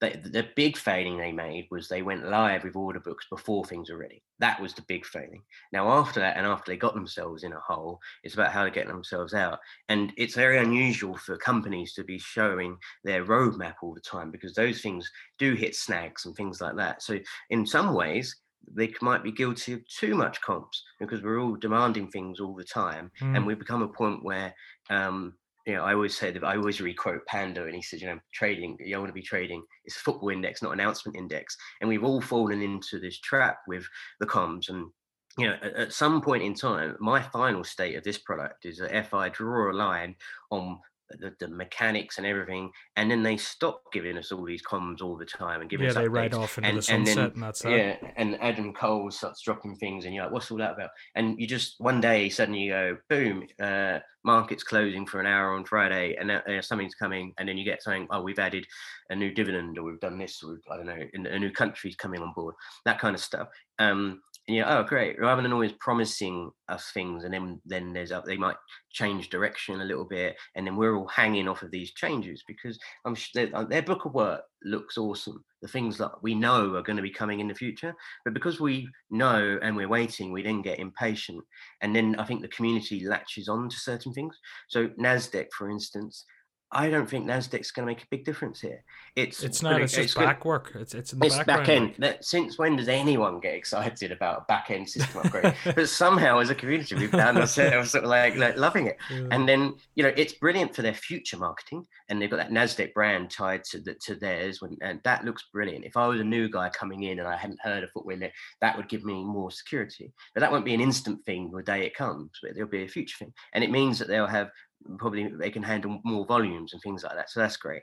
the, 0.00 0.20
the 0.28 0.48
big 0.54 0.76
failing 0.76 1.16
they 1.16 1.32
made 1.32 1.66
was 1.70 1.88
they 1.88 2.02
went 2.02 2.28
live 2.28 2.64
with 2.64 2.76
order 2.76 3.00
books 3.00 3.26
before 3.30 3.64
things 3.64 3.90
were 3.90 3.96
ready. 3.96 4.22
That 4.38 4.60
was 4.60 4.74
the 4.74 4.82
big 4.82 5.06
failing. 5.06 5.42
Now, 5.72 5.88
after 5.88 6.20
that, 6.20 6.36
and 6.36 6.46
after 6.46 6.70
they 6.70 6.76
got 6.76 6.94
themselves 6.94 7.42
in 7.42 7.52
a 7.52 7.60
hole, 7.60 8.00
it's 8.22 8.34
about 8.34 8.52
how 8.52 8.64
to 8.64 8.70
get 8.70 8.86
themselves 8.86 9.34
out. 9.34 9.58
And 9.88 10.12
it's 10.16 10.34
very 10.34 10.58
unusual 10.58 11.16
for 11.16 11.36
companies 11.36 11.94
to 11.94 12.04
be 12.04 12.18
showing 12.18 12.76
their 13.04 13.24
roadmap 13.24 13.74
all 13.82 13.94
the 13.94 14.00
time 14.00 14.30
because 14.30 14.54
those 14.54 14.80
things 14.80 15.10
do 15.38 15.54
hit 15.54 15.74
snags 15.74 16.26
and 16.26 16.34
things 16.36 16.60
like 16.60 16.76
that. 16.76 17.02
So, 17.02 17.18
in 17.50 17.66
some 17.66 17.94
ways, 17.94 18.36
they 18.72 18.92
might 19.00 19.22
be 19.22 19.32
guilty 19.32 19.72
of 19.72 19.88
too 19.88 20.14
much 20.14 20.40
comps 20.40 20.82
because 21.00 21.22
we're 21.22 21.40
all 21.40 21.56
demanding 21.56 22.08
things 22.08 22.40
all 22.40 22.54
the 22.54 22.64
time, 22.64 23.10
mm. 23.20 23.36
and 23.36 23.46
we've 23.46 23.58
become 23.58 23.82
a 23.82 23.88
point 23.88 24.24
where 24.24 24.54
um, 24.90 25.34
you 25.66 25.74
know, 25.74 25.82
I 25.82 25.94
always 25.94 26.16
say 26.16 26.30
that 26.30 26.44
I 26.44 26.56
always 26.56 26.80
requote 26.80 27.24
Panda, 27.26 27.64
and 27.64 27.74
he 27.74 27.80
says, 27.80 28.02
you 28.02 28.08
know, 28.08 28.18
trading, 28.32 28.76
you 28.80 28.96
want 28.98 29.08
to 29.08 29.14
be 29.14 29.22
trading. 29.22 29.62
It's 29.84 29.96
football 29.96 30.28
index, 30.28 30.62
not 30.62 30.72
announcement 30.72 31.16
index. 31.16 31.56
And 31.80 31.88
we've 31.88 32.04
all 32.04 32.20
fallen 32.20 32.60
into 32.60 32.98
this 32.98 33.18
trap 33.20 33.58
with 33.66 33.86
the 34.20 34.26
comms. 34.26 34.68
And 34.68 34.90
you 35.38 35.48
know, 35.48 35.56
at, 35.62 35.74
at 35.74 35.92
some 35.92 36.20
point 36.20 36.42
in 36.42 36.54
time, 36.54 36.96
my 37.00 37.22
final 37.22 37.64
state 37.64 37.96
of 37.96 38.04
this 38.04 38.18
product 38.18 38.66
is 38.66 38.78
that 38.78 38.96
if 38.96 39.14
I 39.14 39.30
draw 39.30 39.70
a 39.70 39.72
line 39.72 40.16
on 40.50 40.78
the, 41.10 41.34
the, 41.38 41.48
mechanics 41.48 42.18
and 42.18 42.26
everything, 42.26 42.70
and 42.96 43.10
then 43.10 43.22
they 43.22 43.36
stop 43.36 43.82
giving 43.92 44.16
us 44.16 44.32
all 44.32 44.44
these 44.44 44.62
comms 44.62 45.02
all 45.02 45.16
the 45.16 45.24
time 45.24 45.60
and 45.60 45.70
giving 45.70 45.84
yeah, 45.84 45.90
us 45.90 45.96
they 45.96 46.08
ride 46.08 46.34
off 46.34 46.58
into 46.58 46.68
and, 46.68 46.78
the 46.78 46.82
sunset, 46.82 46.96
and, 46.96 47.06
then, 47.06 47.32
and 47.34 47.42
that's 47.42 47.62
that. 47.62 47.70
Yeah, 47.70 47.96
and 48.16 48.40
Adam 48.40 48.72
Cole 48.72 49.10
starts 49.10 49.42
dropping 49.42 49.76
things, 49.76 50.04
and 50.04 50.14
you're 50.14 50.24
like, 50.24 50.32
"What's 50.32 50.50
all 50.50 50.58
that 50.58 50.72
about?" 50.72 50.90
And 51.14 51.38
you 51.38 51.46
just 51.46 51.76
one 51.78 52.00
day 52.00 52.28
suddenly 52.28 52.60
you 52.60 52.72
go, 52.72 52.96
"Boom!" 53.08 53.46
Uh, 53.60 53.98
market's 54.24 54.64
closing 54.64 55.06
for 55.06 55.20
an 55.20 55.26
hour 55.26 55.54
on 55.54 55.64
Friday, 55.64 56.16
and 56.18 56.30
uh, 56.30 56.62
something's 56.62 56.94
coming, 56.94 57.32
and 57.38 57.48
then 57.48 57.58
you 57.58 57.64
get 57.64 57.82
something. 57.82 58.06
Oh, 58.10 58.22
we've 58.22 58.38
added 58.38 58.66
a 59.10 59.14
new 59.14 59.32
dividend, 59.32 59.78
or 59.78 59.84
we've 59.84 60.00
done 60.00 60.18
this, 60.18 60.42
or 60.42 60.58
I 60.70 60.76
don't 60.76 60.86
know, 60.86 61.30
a 61.30 61.38
new 61.38 61.50
country's 61.50 61.96
coming 61.96 62.22
on 62.22 62.32
board. 62.34 62.54
That 62.84 62.98
kind 62.98 63.14
of 63.14 63.20
stuff. 63.20 63.48
Um, 63.78 64.22
and 64.46 64.56
you're, 64.56 64.68
oh, 64.68 64.82
great. 64.82 65.18
Rather 65.18 65.40
than 65.40 65.54
always 65.54 65.72
promising 65.80 66.50
us 66.68 66.90
things, 66.92 67.24
and 67.24 67.32
then 67.32 67.60
then 67.64 67.94
there's 67.94 68.12
up, 68.12 68.26
they 68.26 68.36
might 68.36 68.56
change 68.92 69.30
direction 69.30 69.80
a 69.80 69.84
little 69.84 70.04
bit, 70.04 70.36
and 70.54 70.66
then 70.66 70.76
we're 70.76 70.96
all 70.96 71.08
hanging 71.08 71.48
off 71.48 71.62
of 71.62 71.70
these 71.70 71.92
changes 71.92 72.44
because 72.46 72.78
I'm 73.06 73.16
their, 73.34 73.48
uh, 73.54 73.64
their 73.64 73.82
book 73.82 74.04
of 74.04 74.12
work 74.12 74.42
looks 74.62 74.98
awesome. 74.98 75.42
The 75.62 75.68
things 75.68 75.96
that 75.96 76.12
we 76.22 76.34
know 76.34 76.74
are 76.74 76.82
going 76.82 76.98
to 76.98 77.02
be 77.02 77.10
coming 77.10 77.40
in 77.40 77.48
the 77.48 77.54
future, 77.54 77.94
but 78.24 78.34
because 78.34 78.60
we 78.60 78.86
know 79.10 79.58
and 79.62 79.74
we're 79.74 79.88
waiting, 79.88 80.30
we 80.30 80.42
then 80.42 80.60
get 80.60 80.78
impatient, 80.78 81.42
and 81.80 81.96
then 81.96 82.14
I 82.16 82.24
think 82.24 82.42
the 82.42 82.48
community 82.48 83.06
latches 83.06 83.48
on 83.48 83.70
to 83.70 83.76
certain 83.76 84.12
things. 84.12 84.38
So 84.68 84.88
Nasdaq, 85.00 85.46
for 85.56 85.70
instance, 85.70 86.24
I 86.72 86.90
don't 86.90 87.08
think 87.08 87.24
Nasdaq's 87.24 87.70
going 87.70 87.86
to 87.86 87.90
make 87.92 88.02
a 88.02 88.06
big 88.10 88.24
difference 88.24 88.60
here. 88.60 88.82
It's 89.14 89.44
it's 89.44 89.62
not. 89.62 89.80
It's, 89.80 89.96
it's 89.96 90.14
just 90.14 90.16
back 90.16 90.44
work. 90.44 90.72
It's 90.74 90.92
it's 90.92 91.12
in 91.12 91.20
the 91.20 91.26
it's 91.26 91.38
back 91.44 91.68
end. 91.68 91.94
That, 91.98 92.24
since 92.24 92.58
when 92.58 92.74
does 92.74 92.88
anyone 92.88 93.38
get 93.38 93.54
excited 93.54 94.10
about 94.10 94.38
a 94.38 94.44
back 94.48 94.70
end 94.70 94.88
system 94.88 95.20
upgrade? 95.24 95.54
but 95.64 95.88
somehow, 95.88 96.38
as 96.38 96.50
a 96.50 96.54
community, 96.54 96.96
we've 96.96 97.10
found 97.10 97.38
ourselves 97.38 97.92
sort 97.92 98.04
of 98.04 98.10
like, 98.10 98.36
like 98.36 98.56
loving 98.56 98.88
it. 98.88 98.96
Yeah. 99.08 99.28
And 99.30 99.48
then 99.48 99.74
you 99.94 100.02
know, 100.02 100.12
it's 100.16 100.32
brilliant 100.32 100.74
for 100.74 100.82
their 100.82 100.94
future 100.94 101.36
marketing, 101.36 101.86
and 102.08 102.20
they've 102.20 102.30
got 102.30 102.38
that 102.38 102.50
Nasdaq 102.50 102.92
brand 102.92 103.30
tied 103.30 103.62
to 103.64 103.78
the, 103.78 103.94
to 104.06 104.16
theirs, 104.16 104.60
when, 104.60 104.76
and 104.82 105.00
that 105.04 105.24
looks 105.24 105.44
brilliant. 105.52 105.84
If 105.84 105.96
I 105.96 106.08
was 106.08 106.20
a 106.20 106.24
new 106.24 106.48
guy 106.48 106.70
coming 106.70 107.04
in 107.04 107.20
and 107.20 107.28
I 107.28 107.36
hadn't 107.36 107.60
heard 107.62 107.84
of 107.84 107.90
footwear, 107.92 108.32
that 108.60 108.76
would 108.76 108.88
give 108.88 109.04
me 109.04 109.24
more 109.24 109.52
security. 109.52 110.12
But 110.34 110.40
that 110.40 110.50
won't 110.50 110.64
be 110.64 110.74
an 110.74 110.80
instant 110.80 111.24
thing 111.24 111.52
the 111.52 111.62
day 111.62 111.86
it 111.86 111.94
comes. 111.94 112.30
But 112.42 112.54
there'll 112.54 112.68
be 112.68 112.82
a 112.82 112.88
future 112.88 113.16
thing, 113.18 113.32
and 113.52 113.62
it 113.62 113.70
means 113.70 114.00
that 114.00 114.08
they'll 114.08 114.26
have 114.26 114.50
probably 114.98 115.28
they 115.28 115.50
can 115.50 115.62
handle 115.62 116.00
more 116.04 116.26
volumes 116.26 116.72
and 116.72 116.82
things 116.82 117.02
like 117.02 117.14
that. 117.14 117.30
So 117.30 117.40
that's 117.40 117.56
great. 117.56 117.82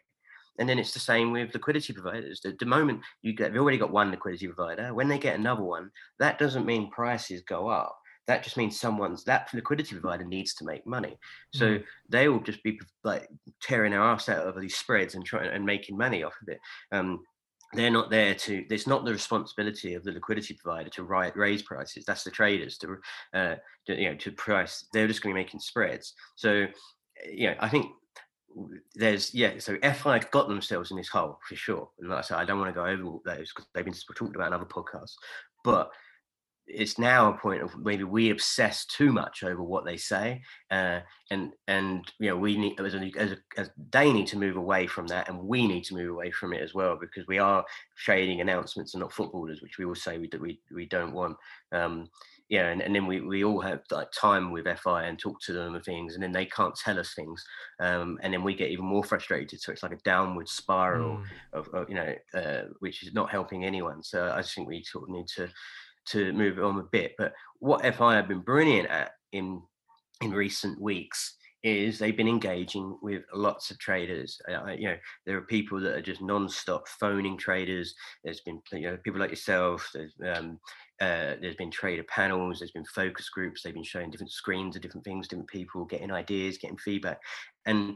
And 0.59 0.67
then 0.67 0.79
it's 0.79 0.93
the 0.93 0.99
same 0.99 1.31
with 1.31 1.53
liquidity 1.53 1.93
providers. 1.93 2.41
The, 2.43 2.55
the 2.59 2.65
moment 2.65 3.01
you 3.21 3.33
get, 3.33 3.51
they've 3.51 3.61
already 3.61 3.77
got 3.77 3.91
one 3.91 4.11
liquidity 4.11 4.47
provider. 4.47 4.93
When 4.93 5.07
they 5.07 5.17
get 5.17 5.39
another 5.39 5.63
one, 5.63 5.91
that 6.19 6.37
doesn't 6.37 6.65
mean 6.65 6.91
prices 6.91 7.41
go 7.41 7.69
up. 7.69 7.97
That 8.27 8.43
just 8.43 8.57
means 8.57 8.79
someone's 8.79 9.23
that 9.23 9.49
liquidity 9.53 9.95
provider 9.95 10.23
needs 10.23 10.53
to 10.55 10.65
make 10.65 10.85
money. 10.85 11.17
So 11.53 11.65
mm. 11.65 11.83
they 12.07 12.29
will 12.29 12.41
just 12.41 12.61
be 12.63 12.79
like 13.03 13.27
tearing 13.61 13.91
their 13.91 14.01
ass 14.01 14.29
out 14.29 14.45
over 14.45 14.59
these 14.59 14.77
spreads 14.77 15.15
and 15.15 15.25
trying 15.25 15.49
and 15.49 15.65
making 15.65 15.97
money 15.97 16.23
off 16.23 16.35
of 16.41 16.49
it. 16.49 16.59
Um, 16.91 17.21
they're 17.73 17.91
not 17.91 18.09
there 18.09 18.35
to 18.35 18.65
it's 18.69 18.87
not 18.87 19.05
the 19.05 19.11
responsibility 19.11 19.93
of 19.93 20.03
the 20.03 20.11
liquidity 20.11 20.53
provider 20.53 20.89
to 20.89 21.03
raise 21.03 21.61
prices. 21.61 22.05
That's 22.05 22.23
the 22.23 22.31
traders 22.31 22.77
to, 22.79 22.97
uh, 23.33 23.55
to 23.87 23.99
you 23.99 24.09
know 24.09 24.15
to 24.17 24.31
price. 24.31 24.85
They're 24.93 25.07
just 25.07 25.21
going 25.21 25.33
to 25.33 25.39
be 25.39 25.43
making 25.43 25.61
spreads. 25.61 26.13
So 26.35 26.67
you 27.29 27.47
know 27.47 27.55
i 27.59 27.69
think 27.69 27.85
there's 28.95 29.33
yeah 29.33 29.53
so 29.59 29.77
fi 29.93 30.19
got 30.31 30.47
themselves 30.47 30.91
in 30.91 30.97
this 30.97 31.07
hole 31.07 31.39
for 31.47 31.55
sure. 31.55 31.89
And 31.99 32.09
like 32.09 32.19
i 32.19 32.21
said 32.21 32.37
i 32.37 32.45
don't 32.45 32.59
want 32.59 32.69
to 32.69 32.79
go 32.79 32.85
over 32.85 33.03
all 33.03 33.21
those 33.25 33.51
because 33.53 33.67
they've 33.73 33.85
been 33.85 33.93
talked 34.15 34.35
about 34.35 34.47
in 34.47 34.53
other 34.53 34.65
podcasts. 34.65 35.15
But 35.63 35.89
it's 36.73 36.97
now 36.97 37.29
a 37.29 37.37
point 37.37 37.61
of 37.61 37.77
maybe 37.77 38.03
we 38.03 38.29
obsess 38.29 38.85
too 38.85 39.11
much 39.11 39.43
over 39.43 39.61
what 39.61 39.85
they 39.85 39.97
say, 39.97 40.41
uh, 40.69 40.99
and 41.29 41.53
and 41.67 42.11
you 42.19 42.29
know 42.29 42.37
we 42.37 42.57
need 42.57 42.79
as, 42.79 42.93
a, 42.95 43.11
as, 43.17 43.31
a, 43.31 43.37
as 43.57 43.69
they 43.91 44.11
need 44.11 44.27
to 44.27 44.37
move 44.37 44.57
away 44.57 44.87
from 44.87 45.07
that, 45.07 45.29
and 45.29 45.39
we 45.39 45.67
need 45.67 45.83
to 45.85 45.95
move 45.95 46.09
away 46.09 46.31
from 46.31 46.53
it 46.53 46.61
as 46.61 46.73
well 46.73 46.97
because 46.99 47.27
we 47.27 47.39
are 47.39 47.65
trading 47.97 48.41
announcements 48.41 48.93
and 48.93 49.01
not 49.01 49.13
footballers, 49.13 49.61
which 49.61 49.77
we 49.77 49.85
all 49.85 49.95
say 49.95 50.17
we 50.17 50.29
we 50.39 50.59
we 50.73 50.85
don't 50.85 51.13
want. 51.13 51.37
Um, 51.71 52.09
yeah, 52.51 52.67
and, 52.67 52.81
and 52.81 52.93
then 52.93 53.07
we, 53.07 53.21
we 53.21 53.45
all 53.45 53.61
have 53.61 53.79
like 53.91 54.11
time 54.11 54.51
with 54.51 54.67
FI 54.79 55.05
and 55.05 55.17
talk 55.17 55.39
to 55.43 55.53
them 55.53 55.73
and 55.73 55.85
things, 55.85 56.15
and 56.15 56.21
then 56.21 56.33
they 56.33 56.45
can't 56.45 56.75
tell 56.75 56.99
us 56.99 57.13
things, 57.13 57.41
um, 57.79 58.19
and 58.21 58.33
then 58.33 58.43
we 58.43 58.53
get 58.53 58.71
even 58.71 58.83
more 58.83 59.05
frustrated. 59.05 59.61
So 59.61 59.71
it's 59.71 59.83
like 59.83 59.93
a 59.93 60.03
downward 60.03 60.49
spiral 60.49 61.15
mm. 61.15 61.23
of, 61.53 61.69
of, 61.69 61.89
you 61.89 61.95
know, 61.95 62.13
uh, 62.33 62.63
which 62.79 63.03
is 63.03 63.13
not 63.13 63.31
helping 63.31 63.63
anyone. 63.63 64.03
So 64.03 64.29
I 64.29 64.41
just 64.41 64.53
think 64.53 64.67
we 64.67 64.83
sort 64.83 65.05
of 65.05 65.15
need 65.15 65.27
to 65.37 65.47
to 66.07 66.33
move 66.33 66.59
on 66.59 66.79
a 66.79 66.83
bit. 66.83 67.13
But 67.17 67.33
what 67.59 67.81
FI 67.95 68.15
have 68.15 68.27
been 68.27 68.41
brilliant 68.41 68.89
at 68.89 69.11
in 69.31 69.61
in 70.21 70.31
recent 70.31 70.79
weeks 70.79 71.35
is 71.63 71.99
they've 71.99 72.17
been 72.17 72.27
engaging 72.27 72.97
with 73.01 73.23
lots 73.33 73.69
of 73.69 73.77
traders. 73.77 74.39
Uh, 74.49 74.71
you 74.71 74.87
know, 74.87 74.97
there 75.25 75.37
are 75.37 75.41
people 75.41 75.79
that 75.79 75.93
are 75.93 76.01
just 76.01 76.21
non-stop 76.21 76.87
phoning 76.87 77.37
traders. 77.37 77.93
There's 78.23 78.41
been 78.41 78.61
you 78.71 78.81
know 78.81 78.97
people 79.03 79.19
like 79.19 79.29
yourself. 79.29 79.89
There's 79.93 80.13
um, 80.35 80.59
uh, 80.99 81.35
there's 81.39 81.55
been 81.55 81.71
trader 81.71 82.03
panels. 82.03 82.59
There's 82.59 82.71
been 82.71 82.85
focus 82.85 83.29
groups. 83.29 83.61
They've 83.61 83.73
been 83.73 83.83
showing 83.83 84.09
different 84.09 84.31
screens 84.31 84.75
of 84.75 84.81
different 84.81 85.05
things, 85.05 85.27
different 85.27 85.49
people 85.49 85.85
getting 85.85 86.11
ideas, 86.11 86.57
getting 86.57 86.77
feedback, 86.77 87.19
and 87.65 87.95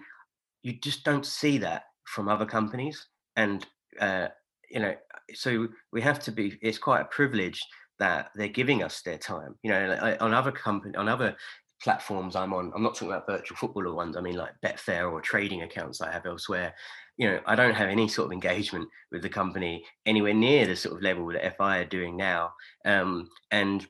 you 0.62 0.74
just 0.82 1.04
don't 1.04 1.26
see 1.26 1.58
that 1.60 1.84
from 2.06 2.28
other 2.28 2.46
companies. 2.46 3.08
And 3.36 3.66
uh, 4.00 4.28
you 4.70 4.80
know, 4.80 4.96
so 5.34 5.68
we 5.92 6.02
have 6.02 6.20
to 6.22 6.32
be. 6.32 6.58
It's 6.62 6.78
quite 6.78 7.02
a 7.02 7.06
privilege 7.06 7.62
that 8.00 8.30
they're 8.36 8.48
giving 8.48 8.84
us 8.84 9.02
their 9.02 9.18
time. 9.18 9.56
You 9.64 9.72
know, 9.72 9.98
like 10.02 10.22
on 10.22 10.34
other 10.34 10.52
company, 10.52 10.96
on 10.96 11.08
other 11.08 11.36
platforms 11.82 12.36
I'm 12.36 12.54
on, 12.54 12.72
I'm 12.76 12.84
not 12.84 12.96
talking 12.96 13.10
about 13.10 13.28
virtual 13.28 13.58
footballer 13.58 13.94
ones. 13.94 14.18
I 14.18 14.22
mean 14.22 14.36
like 14.36 14.54
Betfair 14.64 15.12
or 15.12 15.22
trading 15.22 15.64
accounts 15.64 16.02
I 16.02 16.12
have 16.12 16.26
elsewhere. 16.26 16.74
You 17.18 17.30
know, 17.30 17.40
I 17.46 17.56
don't 17.56 17.76
have 17.76 17.90
any 17.90 18.08
sort 18.08 18.28
of 18.28 18.32
engagement 18.34 18.90
with 19.12 19.22
the 19.22 19.30
company 19.30 19.84
anywhere 20.06 20.34
near 20.34 20.66
the 20.68 20.76
sort 20.76 20.96
of 20.96 21.02
level 21.02 21.28
that 21.28 21.58
FI 21.58 21.80
are 21.80 21.86
doing 21.86 22.18
now. 22.18 22.52
Um, 22.86 23.30
and 23.52 23.86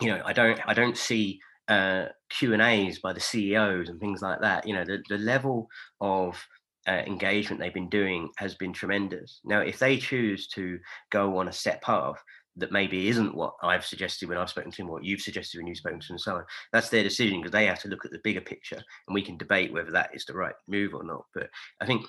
you 0.00 0.08
know, 0.08 0.22
I 0.24 0.32
don't, 0.32 0.60
I 0.66 0.74
don't 0.74 0.96
see 0.96 1.40
uh, 1.68 2.06
Q 2.30 2.52
and 2.52 2.62
A's 2.62 2.98
by 2.98 3.12
the 3.12 3.20
CEOs 3.20 3.88
and 3.88 4.00
things 4.00 4.22
like 4.22 4.40
that. 4.40 4.66
You 4.66 4.74
know, 4.74 4.84
the 4.84 5.02
the 5.08 5.18
level 5.18 5.68
of 6.00 6.42
uh, 6.88 7.02
engagement 7.06 7.60
they've 7.60 7.74
been 7.74 7.88
doing 7.88 8.30
has 8.38 8.54
been 8.54 8.72
tremendous. 8.72 9.40
Now, 9.44 9.60
if 9.60 9.78
they 9.78 9.96
choose 9.96 10.46
to 10.48 10.78
go 11.10 11.38
on 11.38 11.48
a 11.48 11.52
set 11.52 11.82
path, 11.82 12.22
that 12.56 12.72
maybe 12.72 13.08
isn't 13.08 13.34
what 13.34 13.54
I've 13.62 13.84
suggested 13.84 14.28
when 14.28 14.38
I've 14.38 14.50
spoken 14.50 14.70
to 14.70 14.76
them, 14.78 14.88
what 14.88 15.04
you've 15.04 15.20
suggested 15.20 15.58
when 15.58 15.66
you've 15.66 15.78
spoken 15.78 16.00
to 16.00 16.06
them, 16.08 16.14
and 16.14 16.20
so 16.20 16.36
on. 16.36 16.44
That's 16.72 16.88
their 16.88 17.02
decision 17.02 17.40
because 17.40 17.52
they 17.52 17.66
have 17.66 17.80
to 17.80 17.88
look 17.88 18.04
at 18.04 18.12
the 18.12 18.20
bigger 18.24 18.40
picture, 18.40 18.76
and 18.76 19.14
we 19.14 19.22
can 19.22 19.36
debate 19.36 19.72
whether 19.72 19.90
that 19.92 20.10
is 20.14 20.24
the 20.24 20.34
right 20.34 20.54
move 20.68 20.94
or 20.94 21.04
not. 21.04 21.26
But 21.34 21.50
I 21.80 21.86
think 21.86 22.06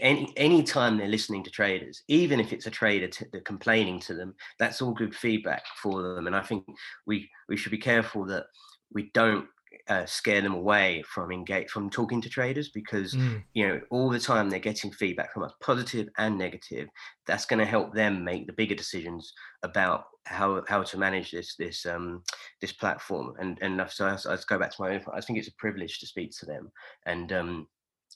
any 0.00 0.32
any 0.36 0.62
time 0.62 0.96
they're 0.96 1.08
listening 1.08 1.44
to 1.44 1.50
traders, 1.50 2.02
even 2.08 2.40
if 2.40 2.52
it's 2.52 2.66
a 2.66 2.70
trader 2.70 3.08
t- 3.08 3.26
complaining 3.44 4.00
to 4.00 4.14
them, 4.14 4.34
that's 4.58 4.82
all 4.82 4.92
good 4.92 5.14
feedback 5.14 5.62
for 5.82 6.02
them. 6.02 6.26
And 6.26 6.36
I 6.36 6.42
think 6.42 6.64
we 7.06 7.30
we 7.48 7.56
should 7.56 7.72
be 7.72 7.78
careful 7.78 8.26
that 8.26 8.46
we 8.92 9.10
don't 9.14 9.46
uh, 9.88 10.04
scare 10.06 10.40
them 10.40 10.54
away 10.54 11.02
from 11.06 11.30
engage 11.30 11.70
from 11.70 11.90
talking 11.90 12.20
to 12.20 12.28
traders 12.28 12.68
because 12.68 13.14
mm. 13.14 13.42
you 13.54 13.66
know 13.66 13.80
all 13.90 14.10
the 14.10 14.18
time 14.18 14.48
they're 14.48 14.58
getting 14.58 14.90
feedback 14.90 15.32
from 15.32 15.42
us 15.42 15.52
positive 15.62 16.08
and 16.18 16.36
negative 16.36 16.88
that's 17.26 17.46
going 17.46 17.58
to 17.58 17.64
help 17.64 17.94
them 17.94 18.24
make 18.24 18.46
the 18.46 18.52
bigger 18.52 18.74
decisions 18.74 19.32
about 19.62 20.04
how 20.26 20.62
how 20.68 20.82
to 20.82 20.98
manage 20.98 21.30
this 21.30 21.56
this 21.56 21.86
um 21.86 22.22
this 22.60 22.72
platform 22.72 23.34
and 23.38 23.58
and 23.62 23.82
so 23.90 24.06
I, 24.06 24.32
I 24.32 24.36
go 24.46 24.58
back 24.58 24.70
to 24.70 24.82
my 24.82 24.94
own 24.94 25.02
i 25.14 25.20
think 25.20 25.38
it's 25.38 25.48
a 25.48 25.54
privilege 25.54 25.98
to 26.00 26.06
speak 26.06 26.32
to 26.38 26.46
them 26.46 26.70
and 27.06 27.32
um 27.32 27.66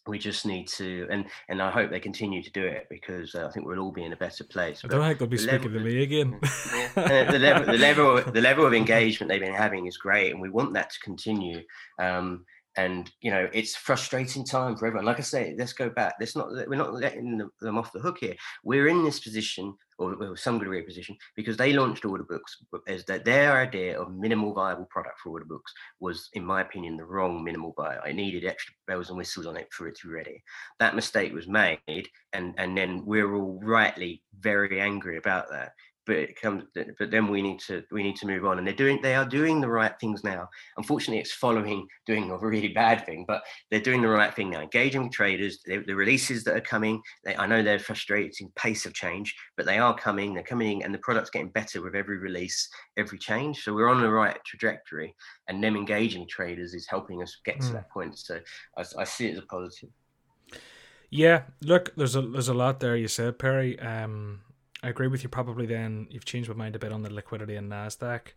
we 0.06 0.18
just 0.18 0.44
need 0.44 0.66
to 0.66 1.06
and 1.10 1.26
and 1.48 1.62
i 1.62 1.70
hope 1.70 1.90
they 1.90 2.00
continue 2.00 2.42
to 2.42 2.50
do 2.50 2.64
it 2.64 2.86
because 2.90 3.34
uh, 3.34 3.46
i 3.46 3.50
think 3.50 3.66
we'll 3.66 3.78
all 3.78 3.92
be 3.92 4.04
in 4.04 4.12
a 4.12 4.16
better 4.16 4.42
place 4.44 4.82
i 4.84 4.88
don't 4.88 5.00
think 5.00 5.18
they'll 5.18 5.28
be 5.28 5.36
the 5.36 5.42
speaking 5.42 5.72
level, 5.72 5.78
to 5.78 5.84
me 5.84 6.02
again 6.02 6.38
yeah. 6.74 7.30
the 7.30 7.38
level 7.38 7.66
the 7.66 7.78
level 7.78 8.22
the 8.32 8.40
level 8.40 8.66
of 8.66 8.74
engagement 8.74 9.30
they've 9.30 9.40
been 9.40 9.54
having 9.54 9.86
is 9.86 9.96
great 9.96 10.32
and 10.32 10.40
we 10.40 10.48
want 10.48 10.72
that 10.74 10.90
to 10.90 10.98
continue 11.00 11.60
um, 12.00 12.44
and 12.76 13.10
you 13.20 13.30
know 13.30 13.48
it's 13.52 13.76
frustrating 13.76 14.44
time 14.44 14.76
for 14.76 14.86
everyone. 14.86 15.04
Like 15.04 15.18
i 15.18 15.22
say 15.22 15.54
let's 15.58 15.72
go 15.72 15.90
back. 15.90 16.14
Let's 16.18 16.36
not 16.36 16.48
we're 16.50 16.76
not 16.76 16.94
letting 16.94 17.48
them 17.60 17.78
off 17.78 17.92
the 17.92 18.00
hook 18.00 18.18
here. 18.20 18.34
We're 18.64 18.88
in 18.88 19.04
this 19.04 19.20
position 19.20 19.74
or, 19.98 20.36
some 20.36 20.58
degree 20.58 20.80
of 20.80 20.86
position 20.86 21.16
because 21.36 21.56
they 21.56 21.72
launched 21.72 22.04
order 22.04 22.24
books 22.24 22.64
as 22.88 23.04
that 23.04 23.24
their 23.24 23.52
idea 23.58 24.00
of 24.00 24.12
minimal 24.12 24.52
viable 24.52 24.86
product 24.86 25.20
for 25.20 25.30
order 25.30 25.44
books 25.44 25.72
was 26.00 26.28
in 26.32 26.44
my 26.44 26.60
opinion 26.60 26.96
the 26.96 27.04
wrong 27.04 27.44
minimal 27.44 27.74
buy 27.76 27.98
i 28.04 28.10
needed 28.10 28.44
extra 28.44 28.74
bells 28.86 29.10
and 29.10 29.18
whistles 29.18 29.46
on 29.46 29.56
it 29.56 29.68
for 29.72 29.86
it 29.86 29.96
to 29.96 30.08
be 30.08 30.14
ready. 30.14 30.42
That 30.78 30.94
mistake 30.94 31.32
was 31.32 31.46
made 31.46 32.08
and 32.32 32.54
and 32.58 32.76
then 32.76 33.04
we're 33.04 33.34
all 33.34 33.60
rightly 33.62 34.22
very 34.40 34.80
angry 34.80 35.18
about 35.18 35.50
that 35.50 35.72
but 36.06 36.16
it 36.16 36.40
comes 36.40 36.64
but 36.98 37.10
then 37.10 37.28
we 37.28 37.42
need 37.42 37.58
to 37.60 37.82
we 37.90 38.02
need 38.02 38.16
to 38.16 38.26
move 38.26 38.44
on 38.44 38.58
and 38.58 38.66
they're 38.66 38.74
doing 38.74 39.00
they 39.02 39.14
are 39.14 39.24
doing 39.24 39.60
the 39.60 39.68
right 39.68 39.92
things 40.00 40.24
now 40.24 40.48
unfortunately 40.76 41.20
it's 41.20 41.32
following 41.32 41.86
doing 42.06 42.30
a 42.30 42.38
really 42.38 42.68
bad 42.68 43.04
thing 43.06 43.24
but 43.26 43.42
they're 43.70 43.80
doing 43.80 44.02
the 44.02 44.08
right 44.08 44.34
thing 44.34 44.50
now 44.50 44.60
engaging 44.60 45.04
with 45.04 45.12
traders 45.12 45.60
the, 45.64 45.78
the 45.86 45.94
releases 45.94 46.44
that 46.44 46.56
are 46.56 46.60
coming 46.60 47.00
they, 47.24 47.36
i 47.36 47.46
know 47.46 47.62
they're 47.62 47.78
frustrating 47.78 48.50
pace 48.56 48.86
of 48.86 48.94
change 48.94 49.34
but 49.56 49.66
they 49.66 49.78
are 49.78 49.96
coming 49.96 50.34
they're 50.34 50.42
coming 50.42 50.82
and 50.82 50.92
the 50.92 50.98
product's 50.98 51.30
getting 51.30 51.50
better 51.50 51.82
with 51.82 51.94
every 51.94 52.18
release 52.18 52.68
every 52.96 53.18
change 53.18 53.62
so 53.62 53.72
we're 53.72 53.88
on 53.88 54.00
the 54.00 54.10
right 54.10 54.38
trajectory 54.44 55.14
and 55.48 55.62
them 55.62 55.76
engaging 55.76 56.26
traders 56.28 56.74
is 56.74 56.86
helping 56.88 57.22
us 57.22 57.38
get 57.44 57.56
mm. 57.56 57.60
to 57.60 57.66
hmm. 57.66 57.74
that 57.74 57.90
point 57.90 58.18
so 58.18 58.40
I, 58.76 58.84
I 58.98 59.04
see 59.04 59.28
it 59.28 59.32
as 59.32 59.38
a 59.38 59.42
positive 59.42 59.90
yeah, 61.14 61.42
look, 61.60 61.94
there's 61.94 62.16
a 62.16 62.22
there's 62.22 62.48
a 62.48 62.54
lot 62.54 62.80
there 62.80 62.96
you 62.96 63.06
said, 63.06 63.38
Perry. 63.38 63.78
Um, 63.78 64.40
I 64.82 64.88
agree 64.88 65.06
with 65.06 65.22
you. 65.22 65.28
Probably 65.28 65.66
then 65.66 66.08
you've 66.10 66.24
changed 66.24 66.48
my 66.48 66.56
mind 66.56 66.76
a 66.76 66.78
bit 66.78 66.92
on 66.92 67.02
the 67.02 67.12
liquidity 67.12 67.54
in 67.56 67.68
Nasdaq 67.68 68.32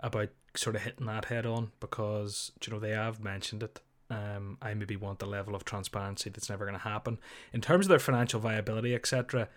about 0.00 0.30
sort 0.56 0.76
of 0.76 0.82
hitting 0.82 1.06
that 1.06 1.26
head 1.26 1.46
on 1.46 1.72
because 1.80 2.52
you 2.64 2.72
know 2.72 2.80
they 2.80 2.90
have 2.90 3.20
mentioned 3.20 3.62
it. 3.62 3.80
Um, 4.10 4.58
I 4.60 4.74
maybe 4.74 4.96
want 4.96 5.20
the 5.20 5.26
level 5.26 5.54
of 5.54 5.64
transparency 5.64 6.28
that's 6.28 6.50
never 6.50 6.66
going 6.66 6.76
to 6.76 6.84
happen 6.84 7.18
in 7.52 7.62
terms 7.62 7.86
of 7.86 7.90
their 7.90 7.98
financial 7.98 8.40
viability, 8.40 8.94
etc. 8.94 9.48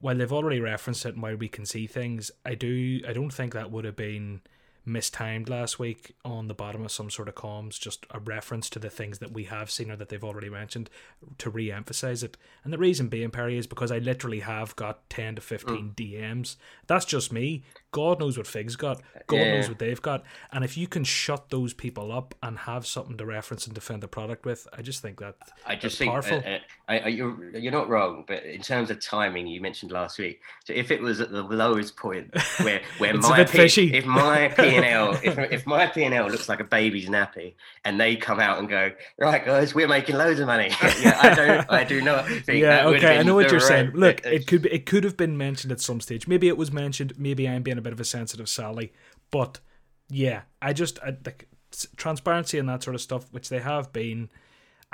While 0.00 0.16
they've 0.16 0.32
already 0.32 0.60
referenced 0.60 1.06
it 1.06 1.14
and 1.14 1.22
while 1.22 1.36
we 1.36 1.48
can 1.48 1.64
see 1.64 1.86
things, 1.86 2.30
I 2.44 2.54
do 2.54 3.00
I 3.06 3.12
don't 3.12 3.32
think 3.32 3.52
that 3.52 3.70
would 3.70 3.84
have 3.84 3.96
been 3.96 4.40
mistimed 4.84 5.48
last 5.48 5.78
week 5.78 6.14
on 6.24 6.48
the 6.48 6.54
bottom 6.54 6.84
of 6.84 6.92
some 6.92 7.10
sort 7.10 7.28
of 7.28 7.34
comms, 7.34 7.78
just 7.78 8.06
a 8.10 8.18
reference 8.18 8.68
to 8.70 8.78
the 8.78 8.90
things 8.90 9.18
that 9.18 9.32
we 9.32 9.44
have 9.44 9.70
seen 9.70 9.90
or 9.90 9.96
that 9.96 10.08
they've 10.08 10.24
already 10.24 10.50
mentioned 10.50 10.90
to 11.38 11.50
re 11.50 11.70
emphasize 11.70 12.22
it. 12.22 12.36
And 12.64 12.72
the 12.72 12.78
reason 12.78 13.08
being, 13.08 13.30
Perry, 13.30 13.58
is 13.58 13.66
because 13.66 13.92
I 13.92 13.98
literally 13.98 14.40
have 14.40 14.74
got 14.76 15.08
10 15.10 15.36
to 15.36 15.40
15 15.40 15.76
mm. 15.76 15.94
DMs. 15.94 16.56
That's 16.86 17.04
just 17.04 17.32
me. 17.32 17.62
God 17.92 18.20
knows 18.20 18.38
what 18.38 18.46
Fig's 18.46 18.74
got. 18.74 19.00
God 19.26 19.36
yeah. 19.36 19.54
knows 19.54 19.68
what 19.68 19.78
they've 19.78 20.00
got. 20.00 20.24
And 20.50 20.64
if 20.64 20.76
you 20.76 20.88
can 20.88 21.04
shut 21.04 21.50
those 21.50 21.74
people 21.74 22.10
up 22.10 22.34
and 22.42 22.58
have 22.60 22.86
something 22.86 23.16
to 23.18 23.26
reference 23.26 23.66
and 23.66 23.74
defend 23.74 24.02
the 24.02 24.08
product 24.08 24.46
with, 24.46 24.66
I 24.72 24.82
just 24.82 25.02
think 25.02 25.20
that 25.20 25.36
I 25.66 25.76
just 25.76 25.98
think 25.98 26.10
powerful. 26.10 26.38
Uh, 26.38 26.50
uh, 26.50 26.58
I, 26.88 27.08
you're 27.08 27.56
you're 27.56 27.72
not 27.72 27.88
wrong, 27.88 28.24
but 28.26 28.44
in 28.44 28.62
terms 28.62 28.90
of 28.90 29.00
timing, 29.00 29.46
you 29.46 29.60
mentioned 29.60 29.92
last 29.92 30.18
week. 30.18 30.40
So 30.64 30.72
if 30.72 30.90
it 30.90 31.00
was 31.00 31.20
at 31.20 31.30
the 31.30 31.42
lowest 31.42 31.96
point 31.96 32.34
where 32.62 32.80
where 32.98 33.14
my 33.14 33.44
P, 33.44 33.60
if 33.60 34.06
my 34.06 34.48
P 34.56 34.62
and 34.76 34.84
L 34.84 35.12
if, 35.22 35.38
if 35.38 35.66
my 35.66 35.86
P 35.86 36.04
and 36.04 36.14
L 36.14 36.28
looks 36.28 36.48
like 36.48 36.60
a 36.60 36.64
baby's 36.64 37.08
nappy, 37.08 37.54
and 37.84 38.00
they 38.00 38.16
come 38.16 38.40
out 38.40 38.58
and 38.58 38.68
go, 38.68 38.90
right 39.18 39.44
guys, 39.44 39.74
we're 39.74 39.88
making 39.88 40.16
loads 40.16 40.40
of 40.40 40.46
money. 40.46 40.70
yeah, 41.00 41.18
I 41.20 41.34
don't, 41.34 41.70
I 41.70 41.84
do 41.84 42.00
not 42.00 42.26
think. 42.26 42.62
Yeah, 42.62 42.86
okay, 42.86 43.18
I 43.18 43.22
know 43.22 43.34
what 43.34 43.50
you're 43.50 43.60
right, 43.60 43.68
saying. 43.68 43.90
Look, 43.92 44.24
it 44.24 44.46
could 44.46 44.62
be, 44.62 44.72
it 44.72 44.86
could 44.86 45.04
have 45.04 45.16
been 45.16 45.36
mentioned 45.36 45.72
at 45.72 45.80
some 45.80 46.00
stage. 46.00 46.26
Maybe 46.26 46.48
it 46.48 46.56
was 46.56 46.72
mentioned. 46.72 47.12
Maybe 47.18 47.48
I'm 47.48 47.62
being 47.62 47.78
a 47.82 47.84
bit 47.84 47.92
of 47.92 48.00
a 48.00 48.04
sensitive 48.04 48.48
Sally. 48.48 48.92
But 49.30 49.60
yeah, 50.08 50.42
I 50.60 50.72
just 50.72 50.98
I, 51.00 51.16
transparency 51.96 52.58
and 52.58 52.68
that 52.68 52.82
sort 52.82 52.94
of 52.94 53.00
stuff, 53.00 53.32
which 53.32 53.48
they 53.48 53.60
have 53.60 53.92
been. 53.92 54.30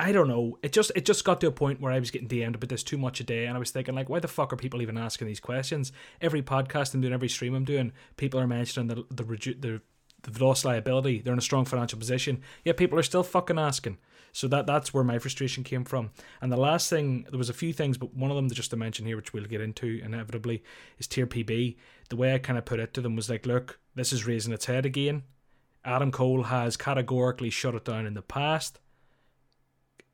I 0.01 0.13
don't 0.13 0.29
know. 0.29 0.59
It 0.63 0.73
just 0.73 0.93
it 0.95 1.05
just 1.05 1.25
got 1.25 1.41
to 1.41 1.49
a 1.49 1.53
point 1.53 1.81
where 1.81 1.93
I 1.93 1.99
was 1.99 2.13
getting 2.13 2.29
DM'd 2.29 2.55
about 2.55 2.69
this 2.69 2.85
too 2.85 2.99
much 2.99 3.21
a 3.21 3.25
day, 3.25 3.47
and 3.47 3.57
I 3.57 3.59
was 3.59 3.73
thinking 3.73 3.97
like, 3.97 4.09
why 4.09 4.21
the 4.21 4.29
fuck 4.29 4.53
are 4.53 4.57
people 4.57 4.81
even 4.81 4.97
asking 4.97 5.27
these 5.27 5.41
questions? 5.41 5.91
Every 6.21 6.43
podcast 6.43 6.95
I'm 6.95 7.01
doing, 7.01 7.13
every 7.13 7.29
stream 7.29 7.55
I'm 7.55 7.65
doing, 7.65 7.93
people 8.17 8.39
are 8.39 8.47
mentioning 8.47 8.89
the 8.89 9.05
the 9.11 9.25
the 9.25 9.81
they've 10.23 10.41
lost 10.41 10.65
liability. 10.65 11.21
They're 11.21 11.33
in 11.33 11.39
a 11.39 11.43
strong 11.43 11.65
financial 11.65 11.99
position. 11.99 12.43
Yet 12.65 12.77
people 12.77 12.99
are 12.99 13.03
still 13.05 13.23
fucking 13.23 13.59
asking. 13.59 13.99
So 14.33 14.47
that 14.49 14.67
that's 14.67 14.93
where 14.93 15.05
my 15.05 15.19
frustration 15.19 15.65
came 15.65 15.85
from. 15.85 16.11
And 16.41 16.53
the 16.53 16.57
last 16.57 16.91
thing, 16.91 17.27
there 17.31 17.39
was 17.39 17.51
a 17.51 17.55
few 17.55 17.73
things, 17.73 17.99
but 17.99 18.15
one 18.15 18.31
of 18.31 18.37
them 18.37 18.49
just 18.51 18.71
to 18.71 18.77
mention 18.77 19.07
here, 19.07 19.17
which 19.17 19.33
we'll 19.33 19.45
get 19.45 19.61
into 19.61 20.01
inevitably, 20.05 20.63
is 20.99 21.07
tier 21.07 21.27
PB. 21.27 21.77
The 22.09 22.17
way 22.17 22.35
I 22.35 22.39
kind 22.39 22.59
of 22.59 22.65
put 22.65 22.81
it 22.81 22.95
to 22.95 23.01
them 23.01 23.17
was 23.17 23.29
like, 23.29 23.47
look, 23.47 23.79
this 23.95 24.13
is 24.13 24.27
raising 24.27 24.53
its 24.53 24.67
head 24.67 24.87
again. 24.87 25.25
Adam 25.85 26.11
Cole 26.11 26.45
has 26.45 26.77
categorically 26.77 27.51
shut 27.51 27.75
it 27.75 27.85
down 27.85 28.07
in 28.07 28.15
the 28.15 28.23
past. 28.23 28.79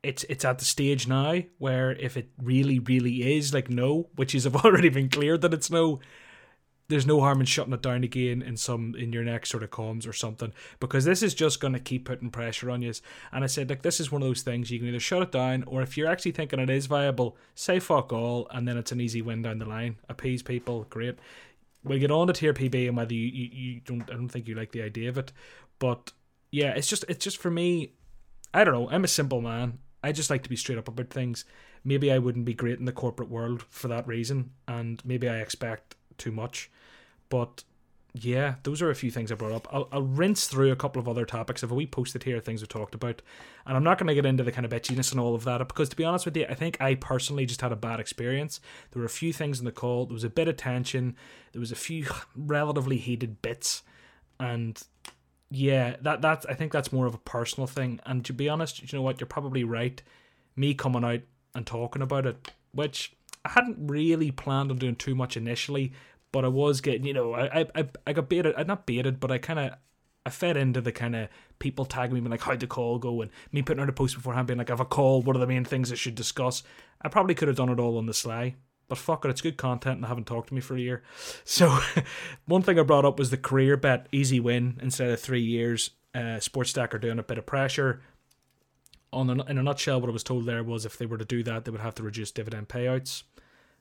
It's 0.03 0.23
it's 0.25 0.45
at 0.45 0.59
the 0.59 0.65
stage 0.65 1.07
now 1.07 1.41
where 1.57 1.91
if 1.93 2.15
it 2.15 2.29
really 2.41 2.79
really 2.79 3.35
is 3.35 3.53
like 3.53 3.69
no, 3.69 4.09
which 4.15 4.35
is 4.35 4.43
have 4.45 4.55
already 4.55 4.89
been 4.89 5.09
cleared 5.09 5.41
that 5.41 5.53
it's 5.53 5.71
no, 5.71 5.99
there's 6.87 7.07
no 7.07 7.19
harm 7.19 7.39
in 7.39 7.45
shutting 7.45 7.73
it 7.73 7.81
down 7.81 8.03
again 8.03 8.41
in 8.41 8.55
some 8.57 8.93
in 8.95 9.11
your 9.11 9.23
next 9.23 9.49
sort 9.49 9.63
of 9.63 9.71
comms 9.71 10.07
or 10.07 10.13
something 10.13 10.53
because 10.79 11.05
this 11.05 11.23
is 11.23 11.33
just 11.33 11.59
going 11.59 11.73
to 11.73 11.79
keep 11.79 12.05
putting 12.05 12.29
pressure 12.29 12.69
on 12.69 12.81
you. 12.81 12.93
And 13.31 13.43
I 13.43 13.47
said, 13.47 13.69
like, 13.69 13.81
this 13.81 13.99
is 13.99 14.11
one 14.11 14.21
of 14.21 14.27
those 14.27 14.43
things 14.43 14.69
you 14.69 14.79
can 14.79 14.87
either 14.87 14.99
shut 14.99 15.23
it 15.23 15.31
down 15.31 15.63
or 15.65 15.81
if 15.81 15.97
you're 15.97 16.07
actually 16.07 16.31
thinking 16.31 16.59
it 16.59 16.69
is 16.69 16.85
viable, 16.85 17.37
say 17.55 17.79
fuck 17.79 18.13
all, 18.13 18.47
and 18.51 18.67
then 18.67 18.77
it's 18.77 18.91
an 18.91 19.01
easy 19.01 19.21
win 19.21 19.41
down 19.41 19.59
the 19.59 19.65
line. 19.65 19.97
Appease 20.07 20.43
people, 20.43 20.85
great. 20.89 21.17
We'll 21.85 21.99
get 21.99 22.11
on 22.11 22.27
to 22.27 22.33
tier 22.33 22.53
PB 22.53 22.87
and 22.87 22.97
whether 22.97 23.13
you, 23.13 23.27
you, 23.27 23.49
you 23.51 23.81
don't, 23.81 24.09
I 24.09 24.13
don't 24.13 24.29
think 24.29 24.47
you 24.47 24.55
like 24.55 24.71
the 24.71 24.81
idea 24.81 25.09
of 25.09 25.17
it, 25.17 25.31
but 25.79 26.11
yeah, 26.51 26.71
it's 26.71 26.87
just 26.87 27.05
it's 27.07 27.23
just 27.23 27.37
for 27.37 27.51
me. 27.51 27.93
I 28.53 28.63
don't 28.63 28.73
know. 28.73 28.89
I'm 28.89 29.03
a 29.03 29.09
simple 29.09 29.41
man. 29.41 29.79
I 30.01 30.11
just 30.11 30.29
like 30.29 30.43
to 30.43 30.49
be 30.49 30.55
straight 30.55 30.77
up 30.77 30.87
about 30.87 31.09
things. 31.09 31.45
Maybe 31.83 32.11
I 32.11 32.17
wouldn't 32.17 32.45
be 32.45 32.53
great 32.53 32.79
in 32.79 32.85
the 32.85 32.91
corporate 32.91 33.29
world 33.29 33.63
for 33.69 33.87
that 33.89 34.07
reason, 34.07 34.51
and 34.67 35.01
maybe 35.05 35.27
I 35.29 35.37
expect 35.37 35.95
too 36.17 36.31
much. 36.31 36.71
But 37.29 37.63
yeah, 38.17 38.55
those 38.63 38.81
are 38.81 38.89
a 38.89 38.95
few 38.95 39.11
things 39.11 39.29
I 39.29 39.35
brought 39.35 39.51
up. 39.51 39.67
I'll, 39.71 39.89
I'll 39.91 40.01
rinse 40.01 40.47
through 40.47 40.71
a 40.71 40.75
couple 40.75 41.01
of 41.01 41.09
other 41.09 41.25
topics. 41.25 41.63
If 41.63 41.71
we 41.71 41.85
posted 41.85 42.23
here 42.23 42.39
things 42.39 42.61
we 42.61 42.67
talked 42.67 42.95
about, 42.95 43.21
and 43.65 43.75
I'm 43.75 43.83
not 43.83 43.97
going 43.97 44.07
to 44.07 44.15
get 44.15 44.25
into 44.25 44.43
the 44.43 44.53
kind 44.53 44.65
of 44.65 44.71
bitchiness 44.71 45.11
and 45.11 45.19
all 45.19 45.35
of 45.35 45.43
that 45.43 45.57
because, 45.67 45.89
to 45.89 45.97
be 45.97 46.05
honest 46.05 46.23
with 46.23 46.37
you, 46.37 46.45
I 46.47 46.53
think 46.53 46.79
I 46.79 46.95
personally 46.95 47.45
just 47.45 47.59
had 47.59 47.73
a 47.73 47.75
bad 47.75 47.99
experience. 47.99 48.61
There 48.91 49.01
were 49.01 49.05
a 49.05 49.09
few 49.09 49.33
things 49.33 49.59
in 49.59 49.65
the 49.65 49.71
call. 49.71 50.05
There 50.05 50.13
was 50.13 50.23
a 50.23 50.29
bit 50.29 50.47
of 50.47 50.55
tension. 50.55 51.17
There 51.51 51.59
was 51.59 51.73
a 51.73 51.75
few 51.75 52.05
relatively 52.35 52.97
heated 52.97 53.41
bits, 53.41 53.83
and 54.39 54.81
yeah, 55.51 55.97
that 56.01 56.21
that 56.21 56.45
I 56.47 56.53
think 56.53 56.71
that's 56.71 56.93
more 56.93 57.07
of 57.07 57.15
a 57.15 57.19
personal 57.19 57.67
thing. 57.67 57.99
And 58.05 58.23
to 58.25 58.33
be 58.33 58.47
honest, 58.47 58.81
you 58.81 58.97
know 58.97 59.01
what, 59.03 59.19
you're 59.19 59.27
probably 59.27 59.65
right. 59.65 60.01
Me 60.55 60.73
coming 60.73 61.03
out 61.03 61.21
and 61.53 61.67
talking 61.67 62.01
about 62.01 62.25
it, 62.25 62.51
which 62.71 63.13
I 63.43 63.49
hadn't 63.49 63.87
really 63.87 64.31
planned 64.31 64.71
on 64.71 64.77
doing 64.77 64.95
too 64.95 65.15
much 65.15 65.35
initially, 65.35 65.91
but 66.35 66.43
I 66.43 66.49
was 66.49 66.81
getting, 66.81 67.05
you 67.05 67.13
know, 67.13 67.33
I 67.33 67.65
I 67.73 67.87
I 68.05 68.11
got 68.11 68.27
baited. 68.27 68.55
I 68.57 68.63
not 68.63 68.85
baited, 68.85 69.21
but 69.21 69.31
I 69.31 69.37
kind 69.37 69.57
of 69.57 69.71
I 70.25 70.29
fed 70.29 70.57
into 70.57 70.81
the 70.81 70.91
kind 70.91 71.15
of 71.15 71.29
people 71.59 71.85
tagging 71.85 72.13
me 72.13 72.19
being 72.19 72.29
like, 72.29 72.41
how'd 72.41 72.59
the 72.59 72.67
call 72.67 72.99
go? 72.99 73.21
And 73.21 73.31
me 73.53 73.61
putting 73.61 73.81
out 73.81 73.87
a 73.87 73.93
post 73.93 74.15
beforehand 74.15 74.45
being 74.45 74.57
like, 74.57 74.69
I 74.69 74.73
have 74.73 74.81
a 74.81 74.85
call. 74.85 75.21
What 75.21 75.37
are 75.37 75.39
the 75.39 75.47
main 75.47 75.63
things 75.63 75.93
I 75.93 75.95
should 75.95 76.15
discuss? 76.15 76.61
I 77.01 77.07
probably 77.07 77.35
could 77.35 77.47
have 77.47 77.55
done 77.55 77.69
it 77.69 77.79
all 77.79 77.97
on 77.97 78.05
the 78.05 78.13
sly. 78.13 78.55
But 78.89 78.97
fuck 78.97 79.23
it, 79.23 79.29
it's 79.29 79.39
good 79.39 79.55
content 79.55 79.95
and 79.95 80.03
they 80.03 80.09
haven't 80.09 80.27
talked 80.27 80.49
to 80.49 80.53
me 80.53 80.59
for 80.59 80.75
a 80.75 80.81
year. 80.81 81.03
So, 81.45 81.79
one 82.47 82.63
thing 82.63 82.77
I 82.77 82.83
brought 82.83 83.05
up 83.05 83.17
was 83.17 83.29
the 83.29 83.37
career 83.37 83.77
bet, 83.77 84.09
easy 84.11 84.41
win 84.41 84.77
instead 84.81 85.11
of 85.11 85.21
three 85.21 85.41
years. 85.41 85.91
Uh, 86.13 86.41
Sports 86.41 86.71
Stack 86.71 86.93
are 86.93 86.99
doing 86.99 87.17
a 87.17 87.23
bit 87.23 87.37
of 87.37 87.45
pressure. 87.45 88.01
On 89.13 89.29
a, 89.29 89.41
in 89.45 89.57
a 89.57 89.63
nutshell, 89.63 90.01
what 90.01 90.09
I 90.09 90.13
was 90.13 90.23
told 90.23 90.45
there 90.45 90.65
was 90.65 90.85
if 90.85 90.97
they 90.97 91.05
were 91.05 91.17
to 91.17 91.23
do 91.23 91.43
that, 91.43 91.63
they 91.63 91.71
would 91.71 91.79
have 91.79 91.95
to 91.95 92.03
reduce 92.03 92.31
dividend 92.31 92.67
payouts. 92.67 93.23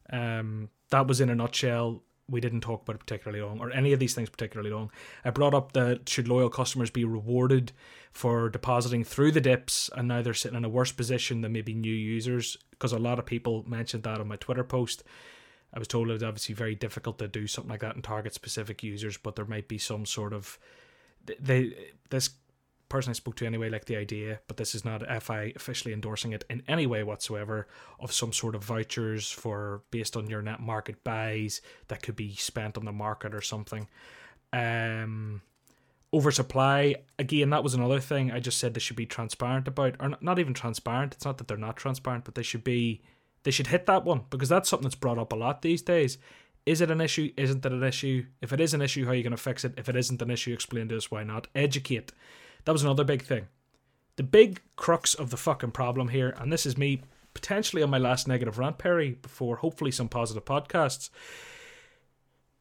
Um, 0.09 0.69
that 0.91 1.09
was 1.09 1.21
in 1.21 1.31
a 1.31 1.35
nutshell 1.35 2.05
we 2.29 2.41
didn't 2.41 2.63
talk 2.63 2.83
about 2.83 2.97
it 2.97 3.01
particularly 3.01 3.43
long, 3.43 3.61
or 3.61 3.71
any 3.71 3.93
of 3.93 4.01
these 4.01 4.15
things 4.15 4.31
particularly 4.31 4.71
long. 4.71 4.91
I 5.25 5.31
brought 5.31 5.55
up 5.55 5.73
that 5.73 6.09
should 6.09 6.29
loyal 6.29 6.49
customers 6.49 6.91
be 6.91 7.05
rewarded 7.05 7.73
for 8.13 8.49
depositing 8.49 9.05
through 9.05 9.33
the 9.33 9.41
dips, 9.41 9.91
and 9.95 10.09
now 10.09 10.23
they're 10.23 10.35
sitting 10.35 10.57
in 10.57 10.65
a 10.65 10.69
worse 10.69 10.93
position 10.93 11.41
than 11.43 11.53
maybe 11.53 11.75
new 11.75 11.93
users, 11.93 12.57
because 12.71 12.93
a 12.93 12.99
lot 12.99 13.19
of 13.19 13.27
people 13.27 13.65
mentioned 13.69 14.05
that 14.05 14.21
on 14.21 14.29
my 14.29 14.37
Twitter 14.37 14.65
post. 14.65 15.03
I 15.75 15.79
was 15.79 15.89
told 15.89 16.09
it 16.09 16.13
was 16.13 16.23
obviously 16.23 16.55
very 16.55 16.77
difficult 16.77 17.19
to 17.19 17.29
do 17.29 17.47
something 17.47 17.71
like 17.71 17.81
that 17.81 17.97
and 17.97 18.05
target 18.05 18.33
specific 18.33 18.83
users, 18.83 19.17
but 19.17 19.37
there 19.37 19.45
might 19.45 19.69
be 19.69 19.79
some 19.79 20.07
sort 20.07 20.33
of 20.33 20.59
they 21.41 21.75
this 22.11 22.31
person 22.89 23.11
I 23.11 23.15
spoke 23.15 23.37
to 23.37 23.47
anyway 23.47 23.71
like 23.71 23.87
the 23.87 23.97
idea, 23.97 24.41
but 24.47 24.57
this 24.57 24.75
is 24.75 24.85
not 24.85 25.03
FI 25.23 25.53
officially 25.57 25.93
endorsing 25.93 26.33
it 26.33 26.45
in 26.49 26.63
any 26.69 26.87
way 26.87 27.03
whatsoever 27.03 27.67
of 28.01 28.13
some 28.13 28.33
sort 28.33 28.55
of 28.55 28.65
vouchers 28.65 29.31
for 29.31 29.83
based 29.91 30.17
on 30.17 30.29
your 30.29 30.43
net 30.43 30.61
market 30.61 31.03
buys 31.05 31.61
that 31.89 32.03
could 32.03 32.17
be 32.17 32.35
spent 32.35 32.77
on 32.77 32.85
the 32.85 32.93
market 32.93 33.35
or 33.35 33.41
something. 33.41 33.89
Um, 34.53 35.43
oversupply 36.13 36.95
again 37.19 37.51
that 37.51 37.65
was 37.65 37.75
another 37.75 37.99
thing 37.99 38.31
i 38.31 38.39
just 38.39 38.59
said 38.59 38.73
they 38.73 38.79
should 38.79 38.95
be 38.95 39.05
transparent 39.05 39.67
about 39.67 39.97
or 39.99 40.13
not 40.21 40.39
even 40.39 40.55
transparent 40.55 41.13
it's 41.13 41.25
not 41.25 41.39
that 41.39 41.49
they're 41.49 41.57
not 41.57 41.77
transparent 41.77 42.25
but 42.25 42.37
they 42.37 42.43
should 42.43 42.63
be 42.63 43.03
they 43.45 43.51
should 43.51 43.69
hit 43.69 43.87
that 43.87 44.05
one 44.05 44.23
because 44.31 44.49
that's 44.49 44.69
something 44.69 44.85
that's 44.85 44.95
brought 44.95 45.19
up 45.19 45.33
a 45.33 45.37
lot 45.37 45.63
these 45.63 45.83
days. 45.83 46.19
Is 46.67 46.81
it 46.81 46.91
an 46.91 47.03
issue? 47.03 47.31
Isn't 47.37 47.65
it 47.65 47.73
an 47.73 47.83
issue? 47.83 48.25
If 48.41 48.53
it 48.53 48.61
is 48.61 48.75
an 48.75 48.83
issue 48.83 49.05
how 49.05 49.13
are 49.13 49.15
you 49.15 49.23
going 49.23 49.37
to 49.37 49.37
fix 49.37 49.65
it? 49.65 49.75
If 49.77 49.89
it 49.89 49.97
isn't 49.97 50.21
an 50.21 50.31
issue 50.31 50.53
explain 50.53 50.89
to 50.89 50.97
us 50.97 51.11
why 51.11 51.23
not. 51.23 51.47
Educate 51.55 52.13
that 52.65 52.73
was 52.73 52.83
another 52.83 53.05
big 53.05 53.23
thing 53.23 53.49
the 54.17 54.23
big 54.23 54.61
crux 54.77 55.15
of 55.15 55.31
the 55.31 55.37
fucking 55.37 55.71
problem 55.71 56.09
here 56.09 56.35
and 56.39 56.53
this 56.53 56.67
is 56.67 56.79
me 56.79 57.03
potentially 57.33 57.83
on 57.83 57.91
my 57.91 57.99
last 57.99 58.29
negative 58.29 58.59
rant 58.59 58.79
perry 58.79 59.19
before 59.23 59.57
hopefully 59.57 59.91
some 59.91 60.09
positive 60.09 60.45
podcasts 60.45 61.11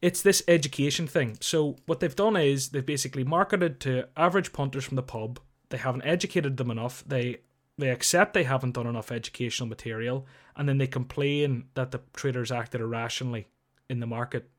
it's 0.04 0.20
this 0.20 0.42
education 0.46 1.06
thing. 1.06 1.38
So 1.40 1.76
what 1.86 2.00
they've 2.00 2.14
done 2.14 2.36
is 2.36 2.68
they've 2.68 2.84
basically 2.84 3.24
marketed 3.24 3.80
to 3.80 4.06
average 4.18 4.52
punters 4.52 4.84
from 4.84 4.96
the 4.96 5.02
pub. 5.02 5.40
They 5.70 5.78
haven't 5.78 6.04
educated 6.04 6.58
them 6.58 6.70
enough. 6.70 7.02
They 7.06 7.38
they 7.78 7.88
accept 7.88 8.34
they 8.34 8.44
haven't 8.44 8.74
done 8.74 8.86
enough 8.86 9.10
educational 9.10 9.66
material, 9.66 10.26
and 10.56 10.68
then 10.68 10.76
they 10.76 10.86
complain 10.86 11.68
that 11.72 11.90
the 11.90 12.02
traders 12.12 12.52
acted 12.52 12.82
irrationally 12.82 13.48
in 13.88 14.00
the 14.00 14.06
market. 14.06 14.50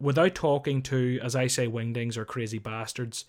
Without 0.00 0.34
talking 0.34 0.80
to, 0.84 1.20
as 1.22 1.36
I 1.36 1.46
say, 1.46 1.68
wingdings 1.68 2.16
or 2.16 2.24
crazy 2.24 2.58
bastards, 2.58 3.26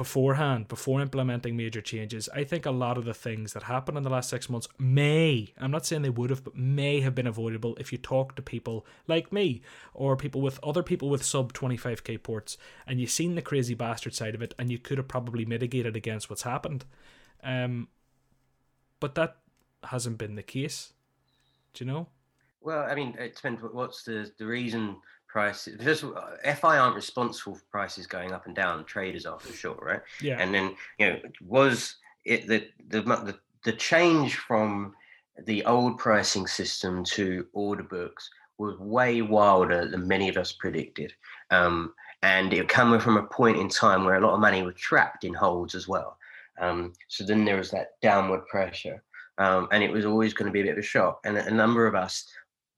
beforehand, 0.00 0.66
before 0.66 1.02
implementing 1.02 1.58
major 1.58 1.82
changes, 1.82 2.26
I 2.34 2.42
think 2.42 2.64
a 2.64 2.70
lot 2.70 2.96
of 2.96 3.04
the 3.04 3.12
things 3.12 3.52
that 3.52 3.64
happened 3.64 3.98
in 3.98 4.02
the 4.02 4.08
last 4.08 4.30
six 4.30 4.48
months 4.48 4.66
may, 4.78 5.52
I'm 5.58 5.70
not 5.70 5.84
saying 5.84 6.00
they 6.00 6.08
would 6.08 6.30
have, 6.30 6.42
but 6.42 6.56
may 6.56 7.02
have 7.02 7.14
been 7.14 7.26
avoidable 7.26 7.76
if 7.78 7.92
you 7.92 7.98
talk 7.98 8.34
to 8.36 8.40
people 8.40 8.86
like 9.06 9.30
me 9.30 9.60
or 9.92 10.16
people 10.16 10.40
with 10.40 10.58
other 10.62 10.82
people 10.82 11.10
with 11.10 11.22
sub 11.22 11.52
25k 11.52 12.22
ports 12.22 12.56
and 12.86 12.98
you've 12.98 13.10
seen 13.10 13.34
the 13.34 13.42
crazy 13.42 13.74
bastard 13.74 14.14
side 14.14 14.34
of 14.34 14.40
it 14.40 14.54
and 14.58 14.70
you 14.70 14.78
could 14.78 14.96
have 14.96 15.06
probably 15.06 15.44
mitigated 15.44 15.94
against 15.96 16.30
what's 16.30 16.44
happened. 16.44 16.86
Um, 17.44 17.88
but 19.00 19.16
that 19.16 19.36
hasn't 19.84 20.16
been 20.16 20.34
the 20.34 20.42
case. 20.42 20.94
Do 21.74 21.84
you 21.84 21.90
know? 21.92 22.06
Well, 22.62 22.86
I 22.88 22.94
mean, 22.94 23.14
it 23.18 23.36
depends. 23.36 23.60
What's 23.70 24.02
the 24.04 24.30
the 24.38 24.46
reason 24.46 24.96
prices 25.32 25.76
because 25.76 26.04
FI 26.58 26.78
aren't 26.78 26.96
responsible 26.96 27.54
for 27.54 27.64
prices 27.70 28.06
going 28.06 28.32
up 28.32 28.46
and 28.46 28.54
down. 28.54 28.84
Traders 28.84 29.26
are 29.26 29.38
for 29.38 29.52
sure, 29.52 29.78
right? 29.80 30.00
Yeah. 30.20 30.36
And 30.38 30.54
then 30.54 30.74
you 30.98 31.06
know 31.06 31.20
was 31.46 31.96
it 32.24 32.46
the 32.46 32.68
the 32.88 33.02
the, 33.02 33.38
the 33.64 33.72
change 33.72 34.36
from 34.36 34.94
the 35.46 35.64
old 35.64 35.98
pricing 35.98 36.46
system 36.46 37.04
to 37.04 37.46
order 37.52 37.82
books 37.82 38.30
was 38.58 38.78
way 38.78 39.22
wilder 39.22 39.88
than 39.88 40.06
many 40.06 40.28
of 40.28 40.36
us 40.36 40.52
predicted. 40.52 41.12
Um, 41.50 41.94
and 42.22 42.52
it 42.52 42.68
came 42.68 42.98
from 43.00 43.16
a 43.16 43.22
point 43.22 43.56
in 43.56 43.68
time 43.68 44.04
where 44.04 44.16
a 44.16 44.20
lot 44.20 44.34
of 44.34 44.40
money 44.40 44.62
was 44.62 44.74
trapped 44.74 45.24
in 45.24 45.32
holds 45.32 45.74
as 45.74 45.88
well. 45.88 46.18
Um, 46.60 46.92
so 47.08 47.24
then 47.24 47.46
there 47.46 47.56
was 47.56 47.70
that 47.70 47.92
downward 48.02 48.46
pressure. 48.46 49.02
Um, 49.38 49.68
and 49.72 49.82
it 49.82 49.90
was 49.90 50.04
always 50.04 50.34
going 50.34 50.46
to 50.46 50.52
be 50.52 50.60
a 50.60 50.64
bit 50.64 50.72
of 50.72 50.78
a 50.78 50.82
shock. 50.82 51.20
And 51.24 51.38
a 51.38 51.50
number 51.50 51.86
of 51.86 51.94
us 51.94 52.30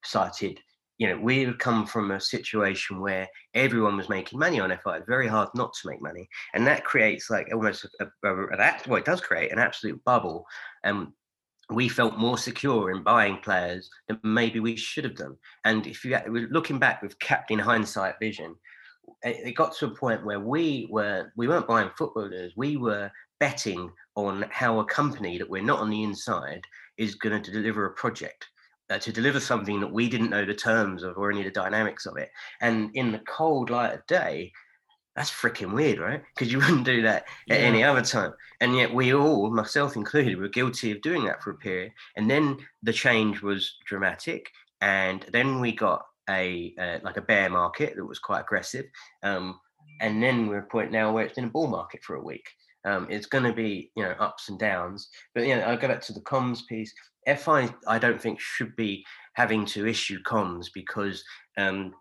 started 0.04 0.60
you 0.98 1.08
know, 1.08 1.16
we 1.16 1.42
have 1.44 1.58
come 1.58 1.86
from 1.86 2.10
a 2.10 2.20
situation 2.20 3.00
where 3.00 3.28
everyone 3.54 3.96
was 3.96 4.08
making 4.08 4.38
money 4.38 4.60
on 4.60 4.70
FI. 4.70 4.98
It's 4.98 5.08
very 5.08 5.26
hard 5.26 5.48
not 5.54 5.72
to 5.74 5.88
make 5.88 6.02
money, 6.02 6.28
and 6.54 6.66
that 6.66 6.84
creates 6.84 7.30
like 7.30 7.48
almost 7.52 7.86
a, 8.00 8.06
a, 8.24 8.28
a, 8.28 8.46
a 8.56 8.80
well, 8.86 8.98
it 8.98 9.04
does 9.04 9.20
create 9.20 9.52
an 9.52 9.58
absolute 9.58 10.02
bubble. 10.04 10.46
And 10.84 11.08
we 11.70 11.88
felt 11.88 12.18
more 12.18 12.38
secure 12.38 12.90
in 12.90 13.02
buying 13.02 13.38
players 13.38 13.88
than 14.08 14.20
maybe 14.22 14.60
we 14.60 14.76
should 14.76 15.04
have 15.04 15.16
done. 15.16 15.36
And 15.64 15.86
if 15.86 16.04
you 16.04 16.18
were 16.28 16.48
looking 16.50 16.78
back 16.78 17.02
with 17.02 17.18
captain 17.18 17.58
hindsight 17.58 18.16
vision, 18.20 18.54
it, 19.22 19.48
it 19.48 19.52
got 19.52 19.74
to 19.76 19.86
a 19.86 19.94
point 19.94 20.24
where 20.24 20.40
we 20.40 20.88
were 20.90 21.32
we 21.36 21.48
weren't 21.48 21.68
buying 21.68 21.90
footballers. 21.96 22.52
We 22.56 22.76
were 22.76 23.10
betting 23.40 23.90
on 24.14 24.44
how 24.50 24.80
a 24.80 24.84
company 24.84 25.38
that 25.38 25.48
we're 25.48 25.62
not 25.62 25.80
on 25.80 25.90
the 25.90 26.02
inside 26.02 26.62
is 26.98 27.14
going 27.16 27.42
to 27.42 27.50
deliver 27.50 27.86
a 27.86 27.94
project 27.94 28.46
uh, 28.92 28.98
to 28.98 29.12
deliver 29.12 29.40
something 29.40 29.80
that 29.80 29.92
we 29.92 30.08
didn't 30.08 30.30
know 30.30 30.44
the 30.44 30.54
terms 30.54 31.02
of 31.02 31.16
or 31.16 31.30
any 31.30 31.40
of 31.40 31.46
the 31.46 31.50
dynamics 31.50 32.04
of 32.04 32.18
it. 32.18 32.30
And 32.60 32.90
in 32.94 33.10
the 33.10 33.20
cold 33.20 33.70
light 33.70 33.94
of 33.94 34.06
day, 34.06 34.52
that's 35.16 35.30
freaking 35.30 35.72
weird, 35.72 35.98
right? 35.98 36.22
Because 36.34 36.52
you 36.52 36.58
wouldn't 36.60 36.84
do 36.84 37.02
that 37.02 37.24
at 37.50 37.60
yeah. 37.60 37.66
any 37.66 37.82
other 37.82 38.02
time. 38.02 38.34
And 38.60 38.76
yet 38.76 38.92
we 38.92 39.14
all, 39.14 39.50
myself 39.50 39.96
included, 39.96 40.38
were 40.38 40.48
guilty 40.48 40.90
of 40.90 41.00
doing 41.00 41.24
that 41.24 41.42
for 41.42 41.52
a 41.52 41.56
period. 41.56 41.92
And 42.16 42.30
then 42.30 42.58
the 42.82 42.92
change 42.92 43.40
was 43.40 43.78
dramatic. 43.86 44.50
And 44.82 45.24
then 45.32 45.60
we 45.60 45.72
got 45.72 46.04
a 46.28 46.74
uh, 46.78 46.98
like 47.02 47.16
a 47.16 47.22
bear 47.22 47.48
market 47.50 47.96
that 47.96 48.04
was 48.04 48.18
quite 48.18 48.40
aggressive. 48.40 48.86
Um, 49.22 49.58
and 50.00 50.22
then 50.22 50.48
we're 50.48 50.58
at 50.58 50.64
a 50.64 50.66
point 50.66 50.92
now 50.92 51.12
where 51.12 51.24
it's 51.24 51.34
been 51.34 51.44
a 51.44 51.50
bull 51.50 51.68
market 51.68 52.02
for 52.04 52.16
a 52.16 52.22
week. 52.22 52.46
Um, 52.84 53.06
it's 53.10 53.26
going 53.26 53.44
to 53.44 53.52
be 53.52 53.90
you 53.96 54.02
know 54.02 54.14
ups 54.18 54.48
and 54.48 54.58
downs. 54.58 55.08
But 55.34 55.46
you 55.46 55.56
know, 55.56 55.62
I'll 55.62 55.76
go 55.76 55.88
back 55.88 56.00
to 56.02 56.12
the 56.12 56.20
comms 56.20 56.66
piece. 56.68 56.92
FI, 57.26 57.72
I 57.86 57.98
don't 57.98 58.20
think 58.20 58.40
should 58.40 58.74
be 58.74 59.04
having 59.34 59.64
to 59.66 59.86
issue 59.86 60.20
comms 60.24 60.66
because 60.74 61.22
um, 61.56 61.94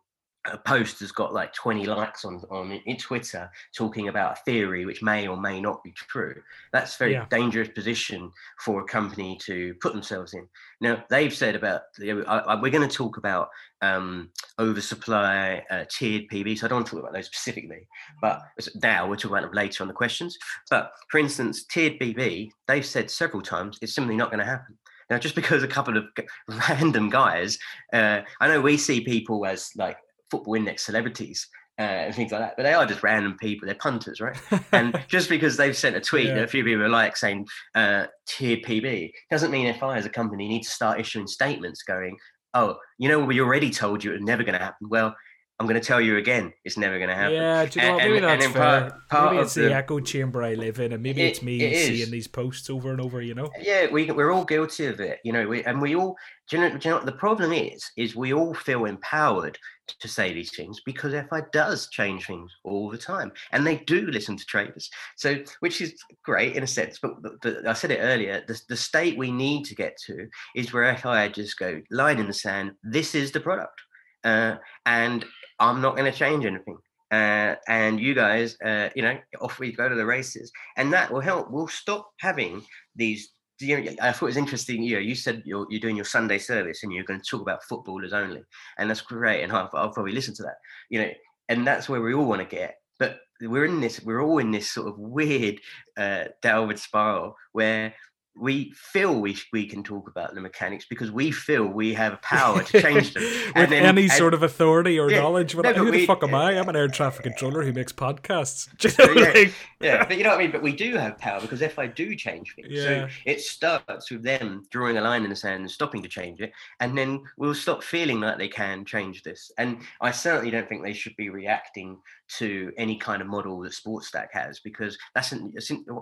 a 0.45 0.57
post 0.57 0.99
has 0.99 1.11
got 1.11 1.33
like 1.33 1.53
20 1.53 1.85
likes 1.85 2.25
on 2.25 2.41
on 2.49 2.71
in 2.71 2.97
Twitter 2.97 3.49
talking 3.75 4.07
about 4.07 4.33
a 4.33 4.41
theory 4.43 4.85
which 4.85 5.03
may 5.03 5.27
or 5.27 5.37
may 5.37 5.61
not 5.61 5.83
be 5.83 5.91
true. 5.91 6.41
That's 6.73 6.95
a 6.95 6.97
very 6.97 7.11
yeah. 7.13 7.25
dangerous 7.29 7.69
position 7.69 8.31
for 8.59 8.81
a 8.81 8.85
company 8.85 9.37
to 9.45 9.75
put 9.81 9.93
themselves 9.93 10.33
in. 10.33 10.47
Now 10.79 11.03
they've 11.09 11.33
said 11.33 11.55
about 11.55 11.81
you 11.99 12.15
know, 12.15 12.23
I, 12.23 12.39
I, 12.39 12.61
we're 12.61 12.71
going 12.71 12.87
to 12.87 12.95
talk 12.95 13.17
about 13.17 13.49
um, 13.83 14.29
oversupply, 14.59 15.63
uh, 15.69 15.85
tiered 15.89 16.27
PB. 16.31 16.57
So 16.57 16.65
I 16.65 16.69
don't 16.69 16.77
want 16.77 16.87
to 16.87 16.91
talk 16.91 17.01
about 17.01 17.13
those 17.13 17.27
specifically, 17.27 17.87
but 18.21 18.41
now 18.81 19.07
we're 19.07 19.15
talking 19.15 19.37
about 19.37 19.43
them 19.43 19.53
later 19.53 19.83
on 19.83 19.87
the 19.87 19.93
questions. 19.93 20.37
But 20.69 20.91
for 21.09 21.19
instance, 21.19 21.65
tiered 21.65 21.99
PB, 21.99 22.49
they've 22.67 22.85
said 22.85 23.11
several 23.11 23.41
times 23.41 23.77
it's 23.81 23.93
simply 23.93 24.15
not 24.15 24.29
going 24.29 24.39
to 24.39 24.45
happen. 24.45 24.77
Now, 25.09 25.17
just 25.17 25.35
because 25.35 25.61
a 25.61 25.67
couple 25.67 25.97
of 25.97 26.05
random 26.69 27.09
guys, 27.09 27.57
uh, 27.91 28.21
I 28.39 28.47
know 28.47 28.61
we 28.61 28.77
see 28.77 29.01
people 29.01 29.45
as 29.45 29.69
like 29.75 29.97
football 30.31 30.55
index 30.55 30.85
celebrities 30.85 31.47
uh, 31.79 31.83
and 31.83 32.15
things 32.15 32.31
like 32.31 32.41
that, 32.41 32.53
but 32.57 32.63
they 32.63 32.73
are 32.73 32.85
just 32.85 33.03
random 33.03 33.35
people. 33.39 33.65
They're 33.65 33.75
punters, 33.75 34.19
right? 34.21 34.37
and 34.71 34.99
just 35.07 35.29
because 35.29 35.57
they've 35.57 35.75
sent 35.75 35.95
a 35.95 36.01
tweet 36.01 36.27
yeah. 36.27 36.35
that 36.35 36.43
a 36.43 36.47
few 36.47 36.63
people 36.63 36.83
are 36.83 36.89
like 36.89 37.17
saying 37.17 37.47
uh, 37.75 38.05
tiered 38.27 38.63
PB 38.63 39.11
doesn't 39.29 39.51
mean 39.51 39.73
FI 39.73 39.97
as 39.97 40.05
a 40.05 40.09
company 40.09 40.47
need 40.47 40.63
to 40.63 40.69
start 40.69 40.99
issuing 40.99 41.27
statements 41.27 41.83
going, 41.83 42.17
oh, 42.53 42.77
you 42.97 43.09
know, 43.09 43.19
we 43.19 43.39
already 43.39 43.69
told 43.69 44.03
you 44.03 44.11
it 44.11 44.15
was 44.15 44.23
never 44.23 44.43
going 44.43 44.57
to 44.57 44.63
happen. 44.63 44.89
Well, 44.89 45.15
I'm 45.61 45.67
going 45.67 45.79
to 45.79 45.87
tell 45.87 46.01
you 46.01 46.17
again, 46.17 46.51
it's 46.65 46.75
never 46.75 46.97
going 46.97 47.11
to 47.11 47.15
happen. 47.15 47.35
Yeah, 47.35 47.65
do 47.67 47.79
you 47.79 47.85
know 47.85 47.97
Maybe 47.97 48.15
and, 48.15 48.25
that's 48.25 48.45
and 48.45 48.53
fair. 48.55 48.63
Part, 48.63 49.07
part 49.09 49.31
maybe 49.31 49.43
it's 49.43 49.53
the, 49.53 49.61
the, 49.61 49.75
echo 49.75 49.99
chamber 49.99 50.41
I 50.41 50.55
live 50.55 50.79
in, 50.79 50.91
and 50.91 51.03
maybe 51.03 51.21
it, 51.21 51.27
it's 51.27 51.43
me 51.43 51.61
it 51.61 51.85
seeing 51.85 52.09
these 52.09 52.27
posts 52.27 52.67
over 52.71 52.89
and 52.89 52.99
over. 52.99 53.21
You 53.21 53.35
know? 53.35 53.47
Yeah, 53.61 53.85
we 53.91 54.09
we're 54.09 54.31
all 54.31 54.43
guilty 54.43 54.87
of 54.87 54.99
it. 54.99 55.19
You 55.23 55.33
know, 55.33 55.47
we, 55.47 55.63
and 55.63 55.79
we 55.79 55.95
all. 55.95 56.17
Do 56.49 56.57
you 56.57 56.63
know? 56.63 56.77
Do 56.79 56.89
you 56.89 56.95
know 56.95 57.05
the 57.05 57.11
problem 57.11 57.53
is? 57.53 57.91
Is 57.95 58.15
we 58.15 58.33
all 58.33 58.55
feel 58.55 58.85
empowered 58.85 59.55
to 59.99 60.07
say 60.07 60.33
these 60.33 60.55
things 60.55 60.81
because 60.83 61.13
FI 61.29 61.43
does 61.53 61.89
change 61.89 62.25
things 62.25 62.51
all 62.63 62.89
the 62.89 62.97
time, 62.97 63.31
and 63.51 63.65
they 63.65 63.77
do 63.77 64.07
listen 64.07 64.37
to 64.37 64.45
traders. 64.45 64.89
So, 65.15 65.43
which 65.59 65.79
is 65.79 65.93
great 66.25 66.55
in 66.55 66.63
a 66.63 66.67
sense. 66.67 66.97
But, 66.99 67.21
but, 67.21 67.33
but 67.39 67.67
I 67.67 67.73
said 67.73 67.91
it 67.91 67.99
earlier. 67.99 68.43
The, 68.47 68.59
the 68.67 68.77
state 68.77 69.15
we 69.15 69.31
need 69.31 69.65
to 69.65 69.75
get 69.75 69.95
to 70.07 70.27
is 70.55 70.73
where 70.73 70.97
FI 70.97 71.29
just 71.29 71.59
go 71.59 71.83
line 71.91 72.17
in 72.17 72.25
the 72.25 72.33
sand. 72.33 72.71
This 72.81 73.13
is 73.13 73.31
the 73.31 73.39
product. 73.39 73.79
Uh, 74.23 74.55
and 74.85 75.25
I'm 75.61 75.79
not 75.79 75.95
going 75.95 76.11
to 76.11 76.17
change 76.17 76.45
anything. 76.45 76.77
Uh, 77.11 77.55
and 77.67 77.99
you 77.99 78.13
guys, 78.15 78.57
uh, 78.65 78.89
you 78.95 79.01
know, 79.01 79.17
off 79.41 79.59
we 79.59 79.71
go 79.71 79.87
to 79.87 79.95
the 79.95 80.05
races, 80.05 80.51
and 80.77 80.91
that 80.93 81.11
will 81.11 81.19
help. 81.19 81.51
We'll 81.51 81.67
stop 81.67 82.09
having 82.19 82.63
these. 82.95 83.29
You 83.59 83.79
know, 83.79 83.91
I 84.01 84.11
thought 84.11 84.25
it 84.25 84.29
was 84.29 84.37
interesting. 84.37 84.81
You 84.81 84.95
know, 84.95 85.01
you 85.01 85.13
said 85.13 85.43
you're, 85.45 85.67
you're 85.69 85.81
doing 85.81 85.95
your 85.95 86.05
Sunday 86.05 86.39
service 86.39 86.81
and 86.81 86.91
you're 86.91 87.03
going 87.03 87.21
to 87.21 87.29
talk 87.29 87.41
about 87.41 87.63
footballers 87.65 88.11
only, 88.11 88.41
and 88.79 88.89
that's 88.89 89.01
great. 89.01 89.43
And 89.43 89.51
I'll, 89.51 89.69
I'll 89.73 89.91
probably 89.91 90.13
listen 90.13 90.33
to 90.35 90.43
that. 90.43 90.55
You 90.89 91.01
know, 91.01 91.11
and 91.49 91.67
that's 91.67 91.87
where 91.87 92.01
we 92.01 92.13
all 92.13 92.25
want 92.25 92.41
to 92.41 92.55
get. 92.55 92.75
But 92.97 93.19
we're 93.41 93.65
in 93.65 93.81
this. 93.81 94.01
We're 94.01 94.23
all 94.23 94.39
in 94.39 94.51
this 94.51 94.71
sort 94.71 94.87
of 94.87 94.97
weird 94.97 95.59
uh, 95.97 96.25
downward 96.41 96.79
spiral 96.79 97.35
where 97.51 97.93
we 98.35 98.71
feel 98.75 99.19
we 99.19 99.37
we 99.51 99.65
can 99.65 99.83
talk 99.83 100.07
about 100.07 100.33
the 100.33 100.41
mechanics 100.41 100.85
because 100.89 101.11
we 101.11 101.31
feel 101.31 101.65
we 101.65 101.93
have 101.93 102.21
power 102.21 102.63
to 102.63 102.81
change 102.81 103.13
them 103.13 103.23
with 103.23 103.69
then, 103.69 103.85
any 103.85 104.03
and, 104.03 104.11
sort 104.11 104.33
of 104.33 104.41
authority 104.41 104.97
or 104.97 105.11
yeah, 105.11 105.19
knowledge. 105.19 105.55
No, 105.55 105.73
who 105.73 105.91
the 105.91 106.05
fuck 106.05 106.23
am 106.23 106.33
I? 106.33 106.57
I'm 106.57 106.69
an 106.69 106.75
air 106.75 106.87
traffic 106.87 107.23
controller 107.23 107.63
who 107.63 107.73
makes 107.73 107.91
podcasts. 107.91 108.69
You 109.11 109.15
know, 109.15 109.31
yeah, 109.31 109.49
yeah, 109.81 110.05
but 110.05 110.17
you 110.17 110.23
know 110.23 110.29
what 110.29 110.39
I 110.39 110.43
mean. 110.43 110.51
But 110.51 110.61
we 110.61 110.73
do 110.73 110.95
have 110.95 111.17
power 111.17 111.41
because 111.41 111.61
if 111.61 111.79
I 111.79 111.87
do 111.87 112.15
change 112.15 112.55
things, 112.55 112.67
yeah. 112.69 112.83
so 112.83 113.07
it 113.25 113.41
starts 113.41 114.11
with 114.11 114.23
them 114.23 114.65
drawing 114.69 114.97
a 114.97 115.01
line 115.01 115.23
in 115.23 115.29
the 115.29 115.35
sand 115.35 115.61
and 115.61 115.71
stopping 115.71 116.03
to 116.03 116.09
change 116.09 116.39
it, 116.39 116.51
and 116.79 116.97
then 116.97 117.21
we'll 117.37 117.55
stop 117.55 117.83
feeling 117.83 118.19
like 118.21 118.37
they 118.37 118.47
can 118.47 118.85
change 118.85 119.23
this. 119.23 119.51
And 119.57 119.81
I 119.99 120.11
certainly 120.11 120.51
don't 120.51 120.69
think 120.69 120.83
they 120.83 120.93
should 120.93 121.15
be 121.15 121.29
reacting 121.29 121.97
to 122.37 122.71
any 122.77 122.97
kind 122.97 123.21
of 123.21 123.27
model 123.27 123.59
that 123.61 123.73
Sports 123.73 124.07
Stack 124.07 124.29
has 124.33 124.59
because 124.59 124.97
that's 125.15 125.31
an, 125.31 125.51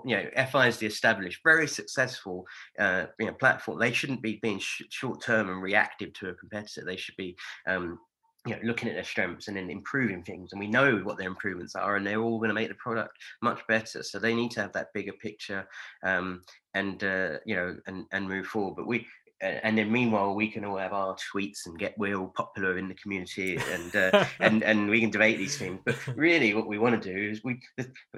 you 0.05 0.17
know 0.17 0.45
FI 0.51 0.67
is 0.67 0.77
the 0.77 0.88
established, 0.88 1.39
very 1.43 1.67
successful 1.67 2.45
uh, 2.80 3.05
you 3.19 3.27
know 3.27 3.34
platform. 3.34 3.80
They 3.80 3.91
shouldn't 3.91 4.21
be 4.21 4.39
being 4.41 4.59
sh- 4.59 4.84
short 4.89 5.21
term 5.21 5.49
and 5.49 5.61
reactive 5.61 6.13
to 6.13 6.30
a 6.30 6.36
competitor. 6.36 6.84
They 6.86 6.97
should 6.97 7.15
be 7.17 7.36
um, 7.67 7.99
you 8.45 8.55
know, 8.55 8.61
looking 8.63 8.88
at 8.88 8.95
their 8.95 9.03
strengths 9.03 9.47
and 9.47 9.57
then 9.57 9.69
improving 9.69 10.23
things. 10.23 10.51
And 10.51 10.59
we 10.59 10.67
know 10.67 10.97
what 11.03 11.17
their 11.17 11.27
improvements 11.27 11.75
are, 11.75 11.97
and 11.97 12.07
they're 12.07 12.21
all 12.21 12.38
going 12.39 12.49
to 12.49 12.55
make 12.55 12.69
the 12.69 12.75
product 12.75 13.17
much 13.41 13.59
better. 13.67 14.01
So 14.01 14.17
they 14.17 14.34
need 14.34 14.51
to 14.51 14.61
have 14.61 14.73
that 14.73 14.93
bigger 14.93 15.13
picture, 15.13 15.67
um, 16.03 16.41
and 16.73 17.03
uh, 17.03 17.38
you 17.45 17.55
know, 17.55 17.75
and 17.88 18.05
and 18.11 18.27
move 18.27 18.47
forward. 18.47 18.75
But 18.75 18.88
we. 18.88 19.05
And 19.41 19.77
then, 19.77 19.89
meanwhile, 19.89 20.35
we 20.35 20.49
can 20.49 20.65
all 20.65 20.77
have 20.77 20.91
our 20.91 21.15
tweets 21.15 21.65
and 21.65 21.79
get 21.79 21.95
real 21.97 22.27
popular 22.35 22.77
in 22.77 22.89
the 22.89 22.93
community, 22.95 23.57
and 23.71 23.95
uh, 23.95 24.25
and 24.39 24.63
and 24.63 24.89
we 24.89 24.99
can 24.99 25.09
debate 25.09 25.37
these 25.37 25.57
things. 25.57 25.79
But 25.85 25.95
really, 26.15 26.53
what 26.53 26.67
we 26.67 26.77
want 26.77 27.01
to 27.01 27.13
do 27.13 27.31
is 27.31 27.43
we. 27.43 27.61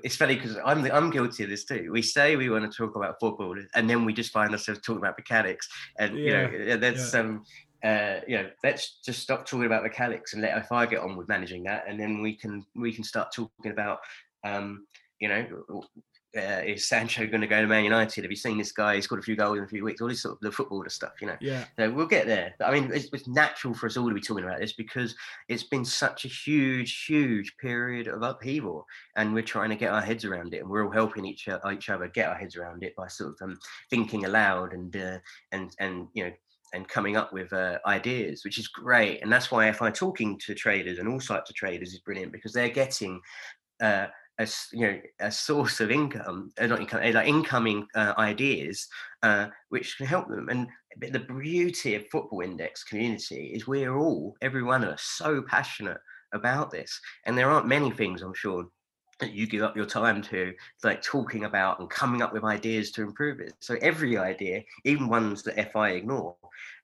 It's 0.04 0.16
funny 0.16 0.36
because 0.36 0.58
I'm 0.66 0.82
the, 0.82 0.96
I'm 0.96 1.12
guilty 1.12 1.44
of 1.44 1.50
this 1.50 1.66
too. 1.66 1.92
We 1.92 2.02
say 2.02 2.36
we 2.36 2.50
want 2.50 2.70
to 2.70 2.76
talk 2.76 2.96
about 2.96 3.18
football, 3.20 3.56
and 3.76 3.90
then 3.90 4.04
we 4.04 4.14
just 4.14 4.32
find 4.32 4.52
ourselves 4.52 4.82
talking 4.82 4.98
about 4.98 5.18
mechanics, 5.18 5.70
and 6.00 6.18
yeah, 6.18 6.50
you 6.50 6.66
know 6.66 6.78
that's 6.78 7.14
yeah. 7.14 7.20
um 7.20 7.44
uh, 7.84 8.20
you 8.28 8.38
know, 8.38 8.50
let's 8.64 9.00
just 9.04 9.22
stop 9.22 9.46
talking 9.46 9.66
about 9.66 9.84
mechanics 9.84 10.34
and 10.34 10.42
let 10.42 10.68
FI 10.68 10.86
get 10.86 11.00
on 11.00 11.18
with 11.18 11.28
managing 11.28 11.64
that, 11.64 11.86
and 11.88 12.00
then 12.00 12.22
we 12.22 12.36
can 12.36 12.66
we 12.76 12.94
can 12.94 13.04
start 13.04 13.34
talking 13.34 13.72
about, 13.72 14.00
um, 14.44 14.86
you 15.20 15.28
know, 15.28 15.84
uh, 16.38 16.62
is 16.66 16.88
Sancho 16.88 17.28
going 17.28 17.42
to 17.42 17.48
go 17.48 17.62
to 17.62 17.68
Man 17.68 17.84
United? 17.84 18.24
Have 18.24 18.32
you 18.32 18.38
seen 18.38 18.58
this 18.58 18.72
guy? 18.72 18.96
He's 18.96 19.08
got 19.08 19.20
a 19.20 19.22
few 19.22 19.36
goals 19.36 19.58
in 19.58 19.64
a 19.64 19.68
few 19.68 19.84
weeks. 19.84 20.02
All 20.02 20.08
this 20.08 20.22
sort 20.22 20.36
of 20.36 20.40
the 20.42 20.52
footballer 20.52 20.90
stuff, 20.90 21.14
you 21.20 21.28
know. 21.28 21.36
Yeah. 21.42 21.66
So 21.78 21.92
we'll 21.92 22.06
get 22.06 22.26
there. 22.26 22.56
I 22.64 22.72
mean, 22.72 22.90
it's, 22.94 23.10
it's, 23.12 23.28
natural 23.28 23.74
for 23.74 23.88
us 23.88 23.98
all 23.98 24.08
to 24.08 24.14
be 24.14 24.22
talking 24.22 24.46
about 24.46 24.60
this 24.60 24.74
because 24.74 25.16
it's 25.50 25.64
been 25.64 25.86
such 25.86 26.26
a 26.26 26.28
huge, 26.28 27.06
huge 27.06 27.56
period 27.58 28.08
of 28.08 28.22
upheaval, 28.22 28.86
and 29.16 29.34
we're 29.34 29.44
trying 29.44 29.70
to 29.70 29.76
get 29.76 29.92
our 29.92 30.02
heads 30.02 30.26
around 30.26 30.54
it, 30.54 30.60
and 30.60 30.70
we're 30.70 30.86
all 30.86 30.92
helping 30.92 31.26
each 31.26 31.48
each 31.72 31.90
other 31.90 32.08
get 32.08 32.30
our 32.30 32.36
heads 32.36 32.56
around 32.56 32.84
it 32.84 32.96
by 32.96 33.08
sort 33.08 33.32
of 33.32 33.50
um, 33.50 33.60
thinking 33.90 34.26
aloud 34.26 34.74
and 34.74 34.96
uh, 34.96 35.18
and 35.52 35.72
and 35.80 36.08
you 36.14 36.26
know 36.26 36.32
and 36.74 36.88
coming 36.88 37.18
up 37.18 37.34
with 37.34 37.52
uh, 37.52 37.80
ideas, 37.86 38.46
which 38.46 38.58
is 38.58 38.68
great. 38.70 39.22
And 39.22 39.32
that's 39.32 39.52
why 39.52 39.70
FI 39.72 39.92
talking 39.92 40.40
to 40.46 40.56
traders 40.56 41.00
and 41.00 41.08
all 41.10 41.20
sorts 41.20 41.50
of 41.50 41.56
traders 41.56 41.94
is 41.94 42.00
brilliant 42.00 42.32
because 42.32 42.54
they're 42.54 42.70
getting 42.70 43.20
uh, 43.82 44.08
a 44.42 44.48
you 44.74 44.82
know 44.82 45.00
a 45.20 45.32
source 45.32 45.80
of 45.80 45.92
income, 45.92 46.52
uh, 46.60 46.68
not 46.68 46.82
income, 46.82 47.02
uh, 47.04 47.12
like 47.12 47.28
incoming 47.28 47.88
uh, 47.96 48.14
ideas, 48.18 48.88
uh, 49.24 49.48
which 49.70 49.98
can 49.98 50.06
help 50.06 50.28
them. 50.28 50.50
And 50.50 50.68
the 51.00 51.20
beauty 51.20 51.96
of 51.96 52.08
Football 52.10 52.42
Index 52.42 52.84
community 52.84 53.52
is 53.54 53.68
we're 53.68 53.96
all, 53.96 54.36
every 54.42 54.64
one 54.64 54.84
of 54.84 54.90
us, 54.90 55.04
so 55.04 55.42
passionate 55.42 56.00
about 56.34 56.72
this. 56.72 57.00
And 57.26 57.38
there 57.38 57.50
aren't 57.50 57.68
many 57.68 57.92
things, 57.92 58.22
I'm 58.22 58.34
sure, 58.34 58.66
that 59.22 59.34
you 59.34 59.48
give 59.48 59.62
up 59.62 59.78
your 59.78 59.86
time 59.86 60.22
to 60.24 60.54
like 60.84 61.02
talking 61.02 61.46
about 61.46 61.80
and 61.80 61.90
coming 61.90 62.22
up 62.22 62.34
with 62.34 62.44
ideas 62.44 62.92
to 62.92 63.04
improve 63.04 63.40
it 63.40 63.54
so 63.60 63.78
every 63.82 64.18
idea 64.18 64.64
even 64.84 65.08
ones 65.08 65.44
that 65.44 65.72
fi 65.72 65.92
ignore 65.92 66.36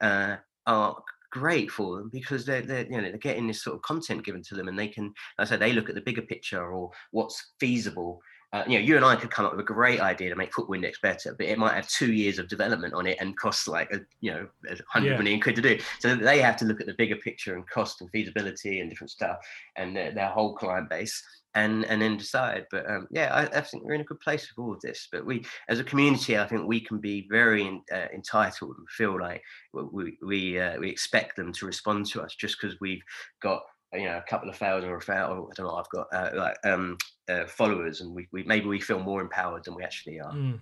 uh, 0.01 0.36
are 0.68 0.95
great 1.32 1.69
for 1.69 1.97
them 1.97 2.09
because 2.11 2.45
they're, 2.45 2.61
they're 2.61 2.86
you 2.86 3.01
know 3.01 3.09
they're 3.09 3.17
getting 3.17 3.47
this 3.47 3.63
sort 3.63 3.75
of 3.75 3.82
content 3.82 4.23
given 4.23 4.41
to 4.41 4.55
them 4.55 4.67
and 4.67 4.80
they 4.80 4.88
can 4.88 5.05
like 5.05 5.13
i 5.39 5.43
said 5.45 5.59
they 5.59 5.73
look 5.73 5.89
at 5.89 5.95
the 5.95 6.01
bigger 6.01 6.21
picture 6.21 6.71
or 6.71 6.89
what's 7.11 7.53
feasible 7.59 8.21
uh, 8.54 8.64
you 8.66 8.80
know, 8.80 8.86
you 8.86 8.95
and 8.95 9.04
I 9.04 9.16
could 9.18 9.30
come 9.30 9.45
up 9.45 9.52
with 9.52 9.60
a 9.60 9.74
great 9.74 10.00
idea 10.00 10.30
to 10.30 10.36
make 10.36 10.54
Football 10.54 10.76
Index 10.76 11.00
better, 11.02 11.36
but 11.38 11.48
it 11.48 11.58
might 11.58 11.74
have 11.74 11.88
two 11.89 12.14
years 12.14 12.39
of 12.39 12.48
development 12.48 12.93
on 12.93 13.06
it 13.06 13.18
and 13.20 13.38
cost 13.38 13.68
like 13.68 13.91
a 13.91 14.00
you 14.22 14.32
know 14.32 14.48
a 14.70 14.78
hundred 14.88 15.12
yeah. 15.12 15.18
million 15.18 15.41
quid 15.41 15.58
to 15.58 15.62
do. 15.62 15.78
So 16.00 16.16
they 16.16 16.39
have 16.39 16.56
to 16.58 16.66
look 16.66 16.80
at 16.80 16.88
the 16.88 16.93
bigger 16.93 17.18
picture 17.18 17.56
and 17.56 17.70
cost 17.70 18.00
and 18.00 18.10
feasibility 18.12 18.80
and 18.80 18.89
different 18.89 19.12
stuff 19.12 19.38
and 19.76 19.95
their, 19.95 20.12
their 20.12 20.30
whole 20.30 20.56
client 20.56 20.89
base 20.89 21.22
and 21.56 21.86
and 21.86 22.02
then 22.02 22.16
decide. 22.16 22.68
But 22.72 22.89
um, 22.89 23.08
yeah, 23.12 23.34
I, 23.34 23.58
I, 23.58 23.62
think 23.62 23.84
we're 23.84 23.95
in 23.95 24.02
a 24.02 24.06
good 24.06 24.22
place 24.22 24.48
with 24.50 24.64
all 24.64 24.74
of 24.74 24.82
this. 24.82 25.10
But 25.12 25.26
we, 25.26 25.43
as 25.68 25.80
a 25.80 25.84
community, 25.84 26.38
I 26.38 26.48
think 26.48 26.68
we 26.68 26.80
can 26.80 27.00
be 27.00 27.28
very 27.30 27.66
in, 27.66 27.82
uh, 27.91 28.08
entitled 28.14 28.76
and 28.78 28.89
feel 28.89 29.20
like 29.20 29.41
we 29.74 30.18
we 30.26 30.60
uh, 30.60 30.80
we 30.80 30.89
expect 30.89 31.36
them 31.36 31.52
to 31.54 31.66
respond 31.66 32.06
to 32.08 32.22
us 32.22 32.36
just 32.36 32.62
because 32.62 32.80
we've 32.80 33.04
got 33.41 33.64
you 33.93 34.05
know 34.05 34.17
a 34.17 34.29
couple 34.29 34.49
of 34.49 34.55
thousand 34.55 34.89
or 34.89 34.97
a 34.97 35.01
thousand. 35.01 35.38
I 35.38 35.53
don't 35.55 35.67
know. 35.67 35.75
I've 35.75 35.89
got 35.89 36.07
uh, 36.13 36.29
like 36.35 36.57
um, 36.65 36.97
uh, 37.29 37.45
followers, 37.45 38.01
and 38.01 38.13
we, 38.13 38.27
we 38.31 38.43
maybe 38.43 38.67
we 38.67 38.79
feel 38.79 38.99
more 38.99 39.21
empowered 39.21 39.63
than 39.65 39.75
we 39.75 39.83
actually 39.83 40.19
are. 40.19 40.33
Mm. 40.33 40.59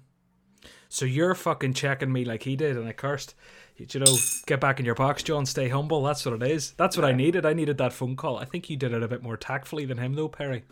So 0.90 1.06
you're 1.06 1.36
fucking 1.36 1.74
checking 1.74 2.12
me 2.12 2.26
like 2.26 2.44
he 2.44 2.56
did, 2.56 2.78
and 2.78 2.88
I 2.88 2.94
cursed. 2.94 3.36
You 3.78 4.00
know, 4.00 4.16
get 4.46 4.62
back 4.62 4.80
in 4.80 4.86
your 4.86 4.96
box, 4.96 5.22
John. 5.22 5.46
Stay 5.46 5.68
humble. 5.68 6.02
That's 6.04 6.26
what 6.26 6.42
it 6.42 6.50
is. 6.50 6.72
That's 6.78 6.96
what 6.96 7.04
yeah. 7.04 7.10
I 7.10 7.14
needed. 7.14 7.46
I 7.46 7.54
needed 7.54 7.78
that 7.80 7.92
phone 7.92 8.16
call. 8.16 8.38
I 8.38 8.46
think 8.46 8.70
you 8.70 8.78
did 8.78 8.94
it 8.94 9.04
a 9.04 9.08
bit 9.08 9.22
more 9.22 9.36
tactfully 9.36 9.86
than 9.86 9.98
him, 9.98 10.14
though, 10.14 10.30
Perry. 10.30 10.64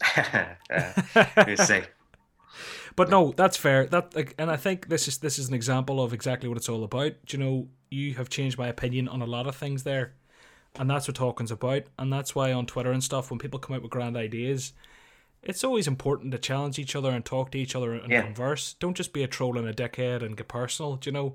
we'll 1.46 1.56
see. 1.56 1.82
But 2.94 3.08
no, 3.08 3.32
that's 3.32 3.56
fair. 3.56 3.86
That 3.86 4.14
and 4.38 4.50
I 4.50 4.56
think 4.56 4.88
this 4.88 5.08
is 5.08 5.18
this 5.18 5.38
is 5.38 5.48
an 5.48 5.54
example 5.54 6.02
of 6.02 6.12
exactly 6.12 6.48
what 6.48 6.58
it's 6.58 6.68
all 6.68 6.84
about. 6.84 7.12
you 7.32 7.38
know, 7.38 7.68
you 7.90 8.14
have 8.14 8.28
changed 8.28 8.58
my 8.58 8.68
opinion 8.68 9.08
on 9.08 9.22
a 9.22 9.26
lot 9.26 9.46
of 9.46 9.56
things 9.56 9.82
there, 9.84 10.12
and 10.78 10.90
that's 10.90 11.06
what 11.06 11.16
talking's 11.16 11.50
about. 11.50 11.82
And 11.98 12.12
that's 12.12 12.34
why 12.34 12.52
on 12.52 12.66
Twitter 12.66 12.92
and 12.92 13.02
stuff, 13.02 13.30
when 13.30 13.38
people 13.38 13.58
come 13.58 13.76
out 13.76 13.82
with 13.82 13.90
grand 13.90 14.16
ideas, 14.16 14.72
it's 15.42 15.64
always 15.64 15.88
important 15.88 16.32
to 16.32 16.38
challenge 16.38 16.78
each 16.78 16.94
other 16.94 17.10
and 17.10 17.24
talk 17.24 17.50
to 17.50 17.58
each 17.58 17.74
other 17.74 17.94
and 17.94 18.10
yeah. 18.10 18.22
converse. 18.22 18.74
Don't 18.74 18.96
just 18.96 19.12
be 19.12 19.22
a 19.22 19.28
troll 19.28 19.58
and 19.58 19.68
a 19.68 19.74
dickhead 19.74 20.22
and 20.22 20.36
get 20.36 20.48
personal. 20.48 20.96
Do 20.96 21.10
you 21.10 21.12
know, 21.12 21.34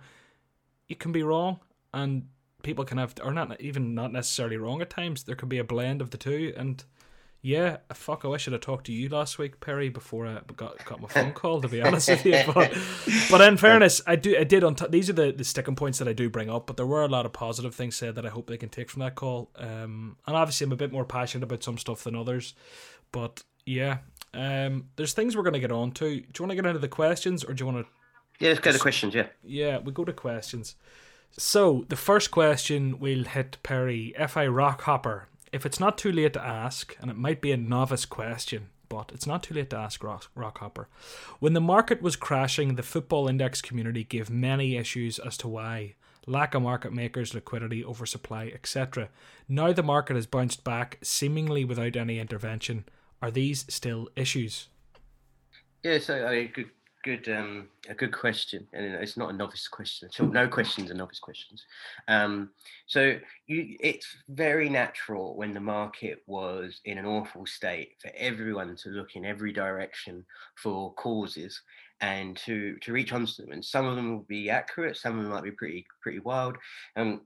you 0.87 0.95
can 0.95 1.11
be 1.11 1.23
wrong, 1.23 1.59
and 1.93 2.27
people 2.63 2.85
can 2.85 2.97
have, 2.97 3.13
or 3.21 3.33
not 3.33 3.59
even 3.59 3.93
not 3.93 4.13
necessarily 4.13 4.57
wrong 4.57 4.81
at 4.81 4.89
times. 4.89 5.23
There 5.23 5.35
could 5.35 5.49
be 5.49 5.57
a 5.57 5.63
blend 5.63 6.01
of 6.01 6.11
the 6.11 6.17
two, 6.17 6.53
and 6.55 6.83
yeah, 7.41 7.77
fuck, 7.93 8.25
I 8.25 8.27
wish 8.29 8.47
I'd 8.47 8.53
have 8.53 8.61
talked 8.61 8.87
to 8.87 8.91
you 8.91 9.09
last 9.09 9.37
week, 9.37 9.59
Perry, 9.59 9.89
before 9.89 10.25
I 10.25 10.39
got, 10.55 10.83
got 10.85 10.99
my 10.99 11.07
phone 11.07 11.33
call, 11.33 11.61
to 11.61 11.67
be 11.67 11.81
honest 11.81 12.09
with 12.09 12.25
you. 12.25 12.41
But, 12.53 12.75
but 13.29 13.41
in 13.41 13.57
fairness, 13.57 14.01
I 14.07 14.15
do 14.15 14.35
I 14.37 14.43
did 14.43 14.63
on 14.63 14.75
t- 14.75 14.87
these 14.89 15.09
are 15.09 15.13
the, 15.13 15.31
the 15.31 15.43
sticking 15.43 15.75
points 15.75 15.99
that 15.99 16.07
I 16.07 16.13
do 16.13 16.29
bring 16.29 16.49
up, 16.49 16.65
but 16.65 16.77
there 16.77 16.85
were 16.85 17.03
a 17.03 17.07
lot 17.07 17.25
of 17.25 17.33
positive 17.33 17.75
things 17.75 17.95
said 17.95 18.15
that 18.15 18.25
I 18.25 18.29
hope 18.29 18.47
they 18.47 18.57
can 18.57 18.69
take 18.69 18.89
from 18.89 19.01
that 19.01 19.15
call. 19.15 19.51
Um, 19.55 20.17
and 20.25 20.35
obviously 20.35 20.65
I'm 20.65 20.71
a 20.71 20.77
bit 20.77 20.91
more 20.91 21.05
passionate 21.05 21.43
about 21.43 21.63
some 21.63 21.77
stuff 21.77 22.03
than 22.03 22.15
others. 22.15 22.53
But 23.11 23.43
yeah, 23.65 23.99
um, 24.33 24.85
there's 24.95 25.13
things 25.13 25.37
we're 25.37 25.43
gonna 25.43 25.59
get 25.59 25.71
on 25.71 25.91
to. 25.91 26.09
Do 26.09 26.15
you 26.15 26.25
wanna 26.39 26.55
get 26.55 26.65
into 26.65 26.79
the 26.79 26.87
questions 26.87 27.43
or 27.43 27.53
do 27.53 27.61
you 27.61 27.65
wanna 27.65 27.85
Yeah, 28.39 28.49
let's 28.49 28.61
go 28.61 28.71
to 28.71 28.79
questions, 28.79 29.13
yeah. 29.13 29.27
Yeah, 29.43 29.77
we 29.77 29.91
go 29.91 30.03
to 30.05 30.13
questions. 30.13 30.75
So 31.31 31.85
the 31.89 31.95
first 31.95 32.31
question 32.31 32.99
we'll 32.99 33.25
hit 33.25 33.57
Perry, 33.61 34.13
FI 34.17 34.47
Rockhopper 34.47 35.25
if 35.51 35.65
it's 35.65 35.79
not 35.79 35.97
too 35.97 36.11
late 36.11 36.33
to 36.33 36.43
ask, 36.43 36.95
and 36.99 37.09
it 37.09 37.17
might 37.17 37.41
be 37.41 37.51
a 37.51 37.57
novice 37.57 38.05
question, 38.05 38.67
but 38.89 39.11
it's 39.13 39.27
not 39.27 39.43
too 39.43 39.53
late 39.53 39.69
to 39.71 39.77
ask 39.77 40.03
Rock, 40.03 40.29
Rockhopper. 40.35 40.85
When 41.39 41.53
the 41.53 41.61
market 41.61 42.01
was 42.01 42.15
crashing, 42.15 42.75
the 42.75 42.83
football 42.83 43.27
index 43.27 43.61
community 43.61 44.03
gave 44.03 44.29
many 44.29 44.77
issues 44.77 45.19
as 45.19 45.37
to 45.37 45.47
why 45.47 45.95
lack 46.27 46.53
of 46.53 46.61
market 46.61 46.93
makers, 46.93 47.33
liquidity, 47.33 47.83
oversupply, 47.83 48.51
etc. 48.53 49.09
Now 49.47 49.71
the 49.71 49.81
market 49.81 50.15
has 50.15 50.27
bounced 50.27 50.63
back 50.63 50.99
seemingly 51.01 51.63
without 51.65 51.95
any 51.95 52.19
intervention. 52.19 52.85
Are 53.21 53.31
these 53.31 53.65
still 53.69 54.09
issues? 54.15 54.67
Yes, 55.83 56.09
I 56.09 56.31
mean, 56.31 56.51
good 56.53 56.69
good 57.07 57.29
um, 57.29 57.69
a 57.87 57.93
good 57.93 58.11
question, 58.11 58.67
and 58.73 58.85
it's 58.85 59.15
not 59.15 59.29
a 59.29 59.33
novice 59.33 59.67
question 59.69 60.09
at 60.09 60.19
all. 60.19 60.27
No 60.27 60.47
questions 60.47 60.91
are 60.91 60.93
novice 60.93 61.19
questions. 61.19 61.65
Um, 62.09 62.49
so 62.85 63.17
you, 63.47 63.77
it's 63.79 64.07
very 64.27 64.67
natural 64.67 65.35
when 65.37 65.53
the 65.53 65.61
market 65.61 66.21
was 66.27 66.81
in 66.83 66.97
an 66.97 67.05
awful 67.05 67.45
state 67.45 67.93
for 68.01 68.11
everyone 68.17 68.75
to 68.75 68.89
look 68.89 69.15
in 69.15 69.23
every 69.23 69.53
direction 69.53 70.25
for 70.55 70.93
causes 70.95 71.61
and 72.01 72.35
to 72.45 72.75
to 72.81 72.91
reach 72.91 73.13
onto 73.13 73.41
them. 73.41 73.53
And 73.53 73.63
some 73.63 73.85
of 73.85 73.95
them 73.95 74.11
will 74.11 74.25
be 74.27 74.49
accurate, 74.49 74.97
some 74.97 75.17
of 75.17 75.23
them 75.23 75.31
might 75.31 75.43
be 75.43 75.51
pretty 75.51 75.85
pretty 76.01 76.19
wild. 76.19 76.57
Um, 76.97 77.21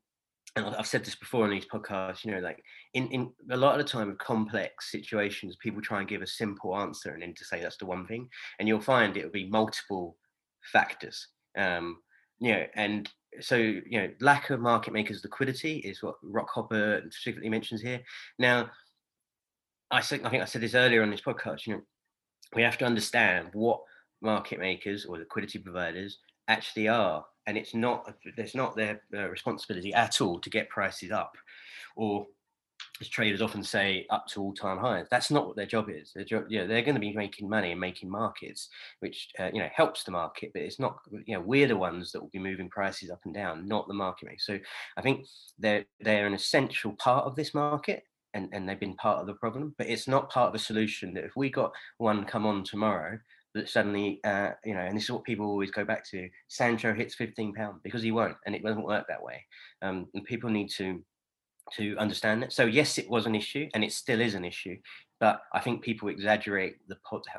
and 0.56 0.66
I've 0.66 0.88
said 0.88 1.06
this 1.06 1.16
before 1.16 1.46
on 1.46 1.52
these 1.52 1.66
podcasts, 1.66 2.26
you 2.26 2.32
know, 2.32 2.40
like 2.40 2.62
in, 2.94 3.08
in 3.08 3.32
a 3.52 3.58
lot 3.58 3.80
of 3.80 3.86
the 3.86 3.90
time 3.90 4.16
complex 4.20 4.92
situations, 4.92 5.56
people 5.62 5.82
try 5.82 6.00
and 6.00 6.10
give 6.10 6.22
a 6.22 6.28
simple 6.28 6.76
answer 6.78 7.12
and 7.12 7.22
then 7.22 7.34
to 7.36 7.46
say 7.46 7.62
that's 7.62 7.78
the 7.78 7.86
one 7.86 8.06
thing. 8.06 8.28
And 8.60 8.68
you'll 8.68 8.82
find 8.82 9.16
it'll 9.16 9.32
be 9.32 9.50
multiple 9.50 10.18
factors. 10.74 11.28
Um, 11.58 12.00
you 12.40 12.54
know, 12.54 12.66
and 12.76 13.10
so 13.40 13.56
you 13.56 13.84
know, 13.92 14.10
lack 14.20 14.50
of 14.50 14.60
market 14.60 14.92
makers 14.92 15.24
liquidity 15.24 15.78
is 15.78 16.04
what 16.04 16.16
Rockhopper 16.24 17.02
specifically 17.14 17.50
mentions 17.50 17.82
here. 17.82 18.02
Now, 18.38 18.70
I 19.90 20.02
think 20.02 20.26
I 20.26 20.30
think 20.30 20.44
I 20.44 20.48
said 20.48 20.62
this 20.62 20.76
earlier 20.76 21.02
on 21.02 21.12
this 21.12 21.22
podcast, 21.22 21.66
you 21.66 21.76
know, 21.76 21.82
we 22.56 22.62
have 22.64 22.78
to 22.80 22.86
understand 22.86 23.50
what 23.54 23.80
market 24.22 24.60
makers 24.60 25.06
or 25.06 25.18
liquidity 25.18 25.60
providers 25.60 26.20
actually 26.52 26.88
are 26.88 27.26
and 27.48 27.58
it's 27.58 27.74
not 27.74 28.14
it's 28.38 28.56
not 28.56 28.76
their 28.76 29.02
uh, 29.16 29.28
responsibility 29.30 29.94
at 29.94 30.22
all 30.22 30.40
to 30.40 30.50
get 30.50 30.70
prices 30.70 31.12
up 31.12 31.36
or 31.96 32.28
as 33.00 33.10
traders 33.10 33.42
often 33.42 33.64
say 33.64 34.06
up 34.10 34.28
to 34.28 34.42
all-time 34.42 34.78
highs. 34.78 35.08
That's 35.10 35.32
not 35.32 35.48
what 35.48 35.56
their 35.56 35.66
job 35.66 35.90
is. 35.90 36.12
Their 36.14 36.24
job 36.24 36.46
yeah 36.50 36.66
they're 36.66 36.84
going 36.84 36.96
to 36.96 37.02
be 37.02 37.14
making 37.14 37.50
money 37.50 37.72
and 37.72 37.80
making 37.80 38.10
markets 38.10 38.70
which 39.00 39.30
uh, 39.40 39.50
you 39.54 39.60
know 39.60 39.70
helps 39.74 40.04
the 40.04 40.12
market 40.12 40.52
but 40.54 40.62
it's 40.62 40.80
not 40.80 41.00
you 41.26 41.36
know 41.36 41.42
we're 41.42 41.68
the 41.68 41.78
ones 41.78 42.12
that 42.12 42.22
will 42.22 42.30
be 42.30 42.40
moving 42.40 42.70
prices 42.70 43.10
up 43.10 43.22
and 43.26 43.34
down 43.34 43.68
not 43.68 43.88
the 43.88 43.94
market 43.94 44.30
so 44.38 44.60
i 44.98 45.02
think 45.02 45.26
they're 45.58 45.86
they're 46.00 46.28
an 46.28 46.34
essential 46.34 46.94
part 46.94 47.26
of 47.26 47.36
this 47.36 47.54
market 47.54 48.04
and, 48.34 48.50
and 48.54 48.68
they've 48.68 48.80
been 48.80 48.96
part 48.96 49.20
of 49.20 49.28
the 49.28 49.34
problem 49.34 49.74
but 49.78 49.88
it's 49.88 50.08
not 50.08 50.30
part 50.30 50.48
of 50.48 50.54
the 50.54 50.60
solution 50.60 51.14
that 51.14 51.24
if 51.24 51.36
we 51.36 51.50
got 51.50 51.72
one 51.98 52.24
come 52.24 52.46
on 52.46 52.64
tomorrow 52.64 53.18
that 53.54 53.70
suddenly, 53.70 54.20
uh, 54.24 54.52
you 54.64 54.74
know, 54.74 54.82
and 54.82 54.96
this 54.96 55.04
is 55.04 55.12
what 55.12 55.24
people 55.24 55.46
always 55.46 55.72
go 55.72 55.84
back 55.84 56.08
to. 56.10 56.30
Sancho 56.48 56.94
hits 56.94 57.16
15 57.16 57.54
pound 57.54 57.80
because 57.84 58.02
he 58.02 58.12
won't, 58.12 58.38
and 58.46 58.56
it 58.56 58.64
doesn't 58.64 58.86
work 58.86 59.06
that 59.08 59.24
way. 59.24 59.46
Um, 59.82 60.08
and 60.14 60.24
people 60.26 60.50
need 60.50 60.70
to 60.78 61.04
to 61.74 61.96
understand 61.98 62.44
it. 62.44 62.52
So 62.52 62.66
yes, 62.66 62.98
it 62.98 63.10
was 63.10 63.26
an 63.26 63.36
issue, 63.36 63.70
and 63.74 63.84
it 63.84 63.92
still 63.94 64.22
is 64.22 64.34
an 64.34 64.46
issue. 64.46 64.78
But 65.20 65.42
I 65.54 65.60
think 65.60 65.84
people 65.84 66.10
exaggerate 66.10 66.78
the 66.88 66.98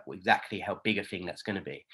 exactly 0.08 0.60
how 0.60 0.80
big 0.84 0.98
a 0.98 1.04
thing 1.04 1.26
that's 1.26 1.42
going 1.42 1.56
to 1.56 1.62
be. 1.62 1.84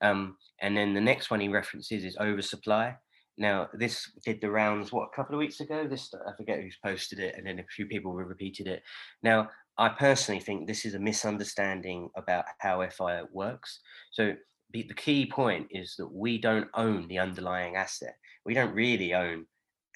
Um, 0.00 0.36
and 0.60 0.76
then 0.76 0.94
the 0.94 1.00
next 1.00 1.30
one 1.30 1.40
he 1.40 1.48
references 1.48 2.04
is 2.04 2.16
oversupply. 2.18 2.96
Now, 3.36 3.68
this 3.72 4.10
did 4.24 4.40
the 4.40 4.50
rounds, 4.50 4.92
what, 4.92 5.08
a 5.12 5.16
couple 5.16 5.36
of 5.36 5.38
weeks 5.38 5.60
ago? 5.60 5.86
This 5.86 6.12
I 6.26 6.32
forget 6.36 6.60
who's 6.60 6.76
posted 6.84 7.20
it, 7.20 7.36
and 7.36 7.46
then 7.46 7.60
a 7.60 7.64
few 7.74 7.86
people 7.86 8.12
repeated 8.12 8.66
it. 8.66 8.82
Now, 9.22 9.48
I 9.78 9.88
personally 9.90 10.40
think 10.40 10.66
this 10.66 10.84
is 10.84 10.94
a 10.94 10.98
misunderstanding 10.98 12.10
about 12.16 12.44
how 12.58 12.86
FI 12.88 13.22
works. 13.32 13.80
So 14.10 14.34
the, 14.72 14.84
key 14.96 15.26
point 15.26 15.68
is 15.70 15.94
that 15.98 16.12
we 16.12 16.38
don't 16.38 16.68
own 16.74 17.06
the 17.08 17.20
underlying 17.20 17.76
asset. 17.76 18.14
We 18.44 18.54
don't 18.54 18.74
really 18.74 19.14
own 19.14 19.46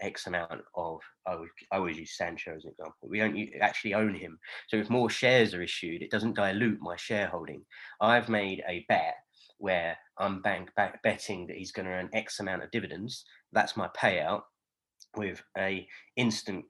X 0.01 0.27
amount 0.29 0.63
of, 0.77 1.01
I 1.27 1.37
always 1.73 1.99
use 1.99 2.17
Sancho 2.17 2.55
as 2.55 2.65
an 2.65 2.71
example. 2.71 3.09
We 3.09 3.19
don't 3.19 3.37
actually 3.61 3.95
own 3.95 4.15
him. 4.15 4.39
So 4.69 4.77
if 4.77 4.89
more 4.89 5.11
shares 5.11 5.53
are 5.53 5.63
issued, 5.63 6.03
it 6.03 6.11
doesn't 6.11 6.37
dilute 6.37 6.81
my 6.81 6.97
shareholding. 6.97 7.65
I've 8.01 8.29
made 8.29 8.63
a 8.69 8.85
bet 8.89 9.17
where 9.59 9.97
I'm 10.19 10.43
bank 10.43 10.71
betting 11.03 11.47
that 11.47 11.57
he's 11.57 11.73
going 11.73 11.87
to 11.87 11.93
earn 11.93 12.11
X 12.13 12.41
amount 12.41 12.63
of 12.63 12.71
dividends. 12.71 13.25
That's 13.53 13.77
my 13.77 13.89
payout 13.97 14.43
with 15.17 15.43
a 15.59 15.87
instant 16.17 16.65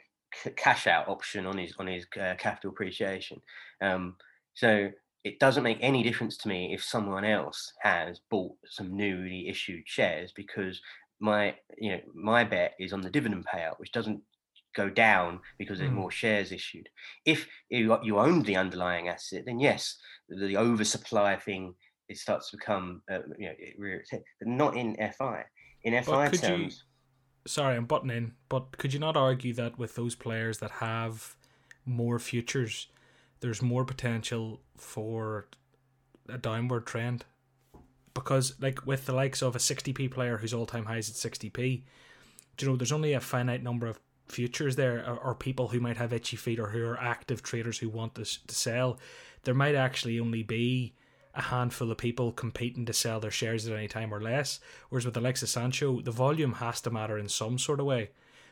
cash 0.57 0.87
out 0.87 1.09
option 1.09 1.47
on 1.47 1.59
his 1.59 1.74
on 1.78 1.87
his 1.87 2.07
uh, 2.20 2.35
capital 2.39 2.70
appreciation. 2.70 3.41
Um, 3.80 4.16
so 4.55 4.91
it 5.24 5.39
doesn't 5.39 5.62
make 5.62 5.78
any 5.80 6.03
difference 6.03 6.37
to 6.39 6.49
me 6.49 6.74
if 6.74 6.83
someone 6.83 7.24
else 7.24 7.72
has 7.80 8.20
bought 8.30 8.57
some 8.66 8.97
newly 8.97 9.49
issued 9.49 9.83
shares 9.87 10.33
because 10.35 10.80
my 11.20 11.55
you 11.78 11.93
know 11.93 12.01
my 12.14 12.45
bet 12.45 12.74
is 12.80 12.93
on 12.93 13.01
the 13.01 13.11
dividend 13.11 13.47
payout, 13.47 13.78
which 13.78 13.93
doesn't 13.93 14.20
go 14.74 14.89
down 14.89 15.39
because 15.59 15.78
there's 15.78 15.91
mm. 15.91 15.97
more 15.97 16.11
shares 16.11 16.51
issued. 16.51 16.89
If 17.26 17.47
you, 17.68 17.97
you 18.03 18.18
own 18.18 18.43
the 18.43 18.57
underlying 18.57 19.09
asset, 19.09 19.45
then 19.47 19.61
yes, 19.61 19.97
the, 20.28 20.47
the 20.47 20.57
oversupply 20.57 21.37
thing 21.37 21.74
it 22.09 22.18
starts 22.18 22.51
to 22.51 22.57
become 22.57 23.03
uh, 23.11 23.20
you 23.39 23.49
know 23.49 23.55
it, 23.59 24.03
but 24.39 24.49
not 24.49 24.76
in 24.76 24.97
FI. 25.18 25.45
In 25.85 26.03
FI 26.03 26.28
terms. 26.28 26.74
You, 26.74 26.91
sorry, 27.47 27.76
I'm 27.76 27.86
butting 27.86 28.11
in, 28.11 28.32
but 28.49 28.78
could 28.78 28.93
you 28.93 28.99
not 28.99 29.16
argue 29.16 29.53
that 29.55 29.78
with 29.78 29.95
those 29.95 30.14
players 30.14 30.59
that 30.59 30.70
have 30.72 31.36
more 31.84 32.18
futures, 32.18 32.88
there's 33.40 33.62
more 33.62 33.84
potential 33.84 34.61
for 34.76 35.47
a 36.28 36.38
downward 36.38 36.86
trend? 36.86 37.24
Because 38.14 38.55
like 38.61 38.86
with 38.86 39.07
the 39.07 39.14
likes 39.14 39.43
of 39.43 39.57
a 39.57 39.59
60p 39.59 40.11
player 40.11 40.38
whose 40.38 40.55
all-time 40.55 40.84
highs 40.84 41.09
at 41.09 41.32
60p, 41.32 41.82
do 42.57 42.66
you 42.66 42.70
know, 42.70 42.76
there's 42.76 42.93
only 42.93 43.14
a 43.14 43.20
finite 43.20 43.62
number 43.62 43.86
of 43.86 43.99
futures 44.28 44.76
there 44.76 45.05
or, 45.07 45.16
or, 45.16 45.34
people 45.34 45.68
who 45.68 45.80
might 45.80 45.97
have 45.97 46.12
itchy 46.12 46.36
feet 46.36 46.59
or 46.59 46.68
who 46.68 46.84
are 46.86 46.99
active 46.99 47.43
traders 47.43 47.78
who 47.78 47.88
want 47.88 48.14
to, 48.14 48.24
to 48.24 48.55
sell 48.55 48.99
there 49.45 49.55
might 49.55 49.74
actually 49.74 50.20
only 50.20 50.43
be 50.43 50.95
a 51.35 51.43
handful 51.43 51.91
of 51.91 51.99
people 51.99 52.33
competing 52.33 52.85
to 52.87 52.93
sell 52.93 53.20
their 53.20 53.30
shares 53.30 53.66
at 53.66 53.76
any 53.76 53.89
time 53.89 54.12
or 54.12 54.20
less. 54.20 54.61
Whereas 54.89 55.07
with 55.07 55.16
Alexa 55.16 55.47
Sancho, 55.47 56.01
the 56.01 56.11
volume 56.11 56.55
has 56.55 56.80
to 56.83 56.91
matter 56.91 57.18
in 57.18 57.28
some 57.28 57.59
sort 57.59 57.80
of 57.80 57.87
way. 57.87 58.11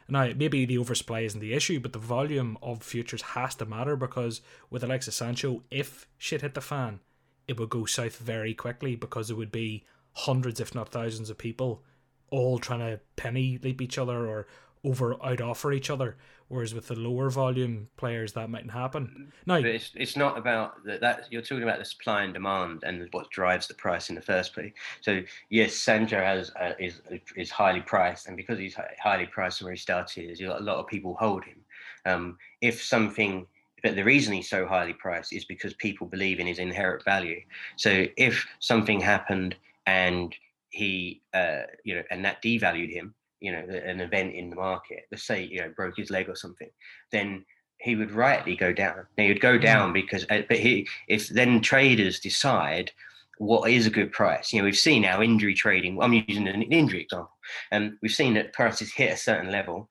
Now, 0.08 0.32
maybe 0.34 0.64
the 0.64 0.78
oversupply 0.78 1.20
isn't 1.20 1.40
the 1.40 1.52
issue, 1.52 1.78
but 1.78 1.92
the 1.92 1.98
volume 1.98 2.58
of 2.62 2.82
futures 2.82 3.22
has 3.22 3.54
to 3.56 3.66
matter 3.66 3.96
because 3.96 4.40
with 4.68 4.82
Alexa 4.82 5.12
Sancho, 5.12 5.62
if 5.70 6.08
shit 6.18 6.40
hit 6.40 6.54
the 6.54 6.60
fan, 6.60 7.00
it 7.46 7.58
would 7.58 7.70
go 7.70 7.84
south 7.84 8.16
very 8.16 8.54
quickly 8.54 8.96
because 8.96 9.30
it 9.30 9.36
would 9.36 9.52
be 9.52 9.84
hundreds, 10.12 10.58
if 10.58 10.74
not 10.74 10.88
thousands, 10.88 11.30
of 11.30 11.38
people 11.38 11.82
all 12.30 12.58
trying 12.58 12.80
to 12.80 13.00
penny 13.16 13.58
leap 13.62 13.80
each 13.80 13.98
other 13.98 14.26
or 14.26 14.46
over 14.84 15.16
out 15.24 15.40
offer 15.40 15.72
each 15.72 15.90
other. 15.90 16.16
Whereas 16.48 16.74
with 16.74 16.88
the 16.88 16.96
lower 16.96 17.30
volume 17.30 17.88
players, 17.96 18.32
that 18.32 18.50
mightn't 18.50 18.72
happen. 18.72 19.32
No, 19.46 19.54
it's 19.54 19.92
it's 19.94 20.16
not 20.16 20.36
about 20.36 20.84
that. 20.84 21.00
that 21.00 21.26
you're 21.30 21.42
talking 21.42 21.62
about 21.62 21.78
the 21.78 21.84
supply 21.84 22.24
and 22.24 22.34
demand 22.34 22.82
and 22.82 23.06
what 23.12 23.30
drives 23.30 23.68
the 23.68 23.74
price 23.74 24.08
in 24.08 24.16
the 24.16 24.20
first 24.20 24.52
place. 24.52 24.72
So 25.00 25.22
yes, 25.48 25.74
Sancho 25.74 26.18
has 26.18 26.50
uh, 26.60 26.72
is 26.80 27.02
is 27.36 27.50
highly 27.50 27.82
priced, 27.82 28.26
and 28.26 28.36
because 28.36 28.58
he's 28.58 28.76
highly 29.00 29.26
priced 29.26 29.62
where 29.62 29.72
he 29.72 29.78
started, 29.78 30.28
is 30.28 30.40
a 30.40 30.58
lot 30.58 30.78
of 30.78 30.88
people 30.88 31.14
hold 31.20 31.44
him. 31.44 31.58
Um, 32.04 32.36
if 32.60 32.82
something 32.82 33.46
but 33.82 33.96
the 33.96 34.04
reason 34.04 34.34
he's 34.34 34.48
so 34.48 34.66
highly 34.66 34.92
priced 34.92 35.32
is 35.32 35.44
because 35.44 35.74
people 35.74 36.06
believe 36.06 36.40
in 36.40 36.46
his 36.46 36.58
inherent 36.58 37.04
value. 37.04 37.40
So 37.76 38.06
if 38.16 38.46
something 38.58 39.00
happened 39.00 39.56
and 39.86 40.34
he, 40.70 41.22
uh, 41.34 41.62
you 41.84 41.94
know, 41.94 42.02
and 42.10 42.24
that 42.24 42.42
devalued 42.42 42.92
him, 42.92 43.14
you 43.40 43.52
know, 43.52 43.58
an 43.58 44.00
event 44.00 44.34
in 44.34 44.50
the 44.50 44.56
market, 44.56 45.06
let's 45.10 45.24
say, 45.24 45.42
you 45.44 45.60
know, 45.60 45.72
broke 45.74 45.96
his 45.96 46.10
leg 46.10 46.28
or 46.28 46.36
something, 46.36 46.68
then 47.10 47.44
he 47.78 47.96
would 47.96 48.12
rightly 48.12 48.54
go 48.54 48.72
down. 48.72 49.06
Now, 49.16 49.24
he 49.24 49.28
would 49.28 49.40
go 49.40 49.58
down 49.58 49.90
mm. 49.90 49.94
because, 49.94 50.24
uh, 50.30 50.42
but 50.48 50.58
he, 50.58 50.86
if 51.08 51.28
then 51.28 51.60
traders 51.60 52.20
decide 52.20 52.92
what 53.38 53.70
is 53.70 53.86
a 53.86 53.90
good 53.90 54.12
price, 54.12 54.52
you 54.52 54.58
know, 54.58 54.66
we've 54.66 54.76
seen 54.76 55.04
our 55.04 55.22
injury 55.22 55.54
trading. 55.54 56.00
I'm 56.00 56.12
using 56.12 56.46
an 56.46 56.62
injury 56.62 57.02
example, 57.02 57.32
and 57.70 57.96
we've 58.02 58.12
seen 58.12 58.34
that 58.34 58.52
prices 58.52 58.92
hit 58.92 59.12
a 59.12 59.16
certain 59.16 59.50
level, 59.50 59.88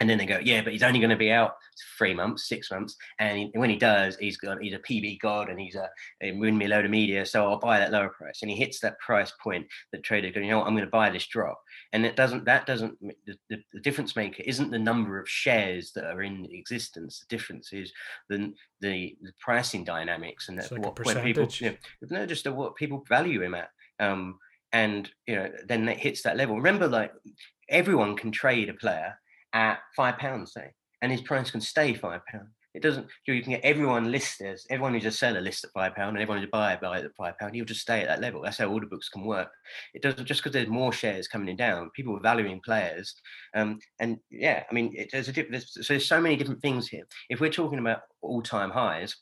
and 0.00 0.08
then 0.08 0.18
they 0.18 0.26
go, 0.26 0.38
yeah, 0.42 0.62
but 0.62 0.72
he's 0.72 0.82
only 0.82 1.00
going 1.00 1.10
to 1.10 1.16
be 1.16 1.30
out 1.30 1.54
three 1.96 2.14
months, 2.14 2.48
six 2.48 2.70
months, 2.70 2.96
and 3.18 3.38
he, 3.38 3.50
when 3.54 3.70
he 3.70 3.76
does, 3.76 4.16
he's 4.16 4.36
got 4.36 4.62
he's 4.62 4.74
a 4.74 4.78
PB 4.78 5.20
god 5.20 5.48
and 5.48 5.58
he's 5.58 5.74
a, 5.74 5.88
a 6.22 6.32
win 6.32 6.56
me 6.56 6.66
a 6.66 6.68
load 6.68 6.84
of 6.84 6.90
media, 6.90 7.26
so 7.26 7.48
I'll 7.48 7.58
buy 7.58 7.78
that 7.78 7.90
lower 7.90 8.08
price. 8.10 8.40
And 8.42 8.50
he 8.50 8.56
hits 8.56 8.80
that 8.80 8.98
price 9.00 9.32
point 9.42 9.66
that 9.92 10.02
trader 10.02 10.30
going, 10.30 10.46
you 10.46 10.52
know, 10.52 10.58
what, 10.58 10.66
I'm 10.66 10.74
going 10.74 10.84
to 10.84 10.90
buy 10.90 11.10
this 11.10 11.26
drop, 11.26 11.60
and 11.92 12.06
it 12.06 12.16
doesn't. 12.16 12.44
That 12.44 12.66
doesn't. 12.66 12.96
The, 13.00 13.34
the, 13.50 13.58
the, 13.72 13.80
difference 13.80 14.14
maker 14.14 14.42
isn't 14.46 14.70
the 14.70 14.78
number 14.78 15.18
of 15.18 15.28
shares 15.28 15.92
that 15.94 16.04
are 16.04 16.22
in 16.22 16.46
existence. 16.50 17.20
The 17.20 17.36
difference 17.36 17.72
is 17.72 17.92
the 18.28 18.52
the, 18.80 19.16
the 19.22 19.32
pricing 19.40 19.84
dynamics 19.84 20.48
and 20.48 20.58
that 20.58 20.70
like 20.70 20.84
what 20.84 21.04
when 21.04 21.22
people, 21.22 21.48
you 21.58 21.70
know, 21.70 21.76
no, 22.10 22.26
just 22.26 22.46
what 22.48 22.76
people 22.76 23.04
value 23.08 23.42
him 23.42 23.54
at. 23.54 23.70
Um, 23.98 24.38
and 24.72 25.10
you 25.26 25.34
know, 25.34 25.50
then 25.66 25.88
it 25.88 25.98
hits 25.98 26.22
that 26.22 26.36
level. 26.36 26.56
Remember, 26.56 26.86
like 26.86 27.12
everyone 27.68 28.16
can 28.16 28.30
trade 28.30 28.68
a 28.68 28.74
player 28.74 29.18
at 29.52 29.80
five 29.96 30.18
pounds, 30.18 30.52
say 30.52 30.72
and 31.02 31.12
his 31.12 31.20
price 31.20 31.50
can 31.50 31.60
stay 31.60 31.94
five 31.94 32.20
pound. 32.26 32.48
It 32.74 32.82
doesn't. 32.82 33.06
You 33.26 33.42
can 33.42 33.52
get 33.52 33.64
everyone 33.64 34.12
listed, 34.12 34.60
everyone 34.70 34.92
who's 34.92 35.06
a 35.06 35.10
seller 35.10 35.40
list 35.40 35.64
at 35.64 35.72
five 35.72 35.94
pound, 35.94 36.16
and 36.16 36.22
everyone 36.22 36.38
who's 36.38 36.48
a 36.48 36.50
buyer 36.50 36.78
buy 36.80 37.00
at 37.00 37.14
five 37.16 37.36
pound. 37.38 37.54
He'll 37.54 37.64
just 37.64 37.80
stay 37.80 38.02
at 38.02 38.08
that 38.08 38.20
level. 38.20 38.42
That's 38.42 38.58
how 38.58 38.66
order 38.66 38.86
books 38.86 39.08
can 39.08 39.24
work. 39.24 39.48
It 39.94 40.02
doesn't 40.02 40.26
just 40.26 40.42
because 40.42 40.52
there's 40.52 40.68
more 40.68 40.92
shares 40.92 41.26
coming 41.26 41.48
in 41.48 41.56
down. 41.56 41.90
People 41.96 42.16
are 42.16 42.20
valuing 42.20 42.60
players, 42.60 43.14
um, 43.54 43.78
and 44.00 44.18
yeah, 44.30 44.64
I 44.70 44.74
mean, 44.74 44.94
it, 44.96 45.08
there's 45.10 45.28
a 45.28 45.32
there's, 45.32 45.72
so 45.72 45.94
there's 45.94 46.06
so 46.06 46.20
many 46.20 46.36
different 46.36 46.62
things 46.62 46.88
here. 46.88 47.04
If 47.30 47.40
we're 47.40 47.50
talking 47.50 47.78
about 47.78 48.02
all 48.20 48.42
time 48.42 48.70
highs, 48.70 49.16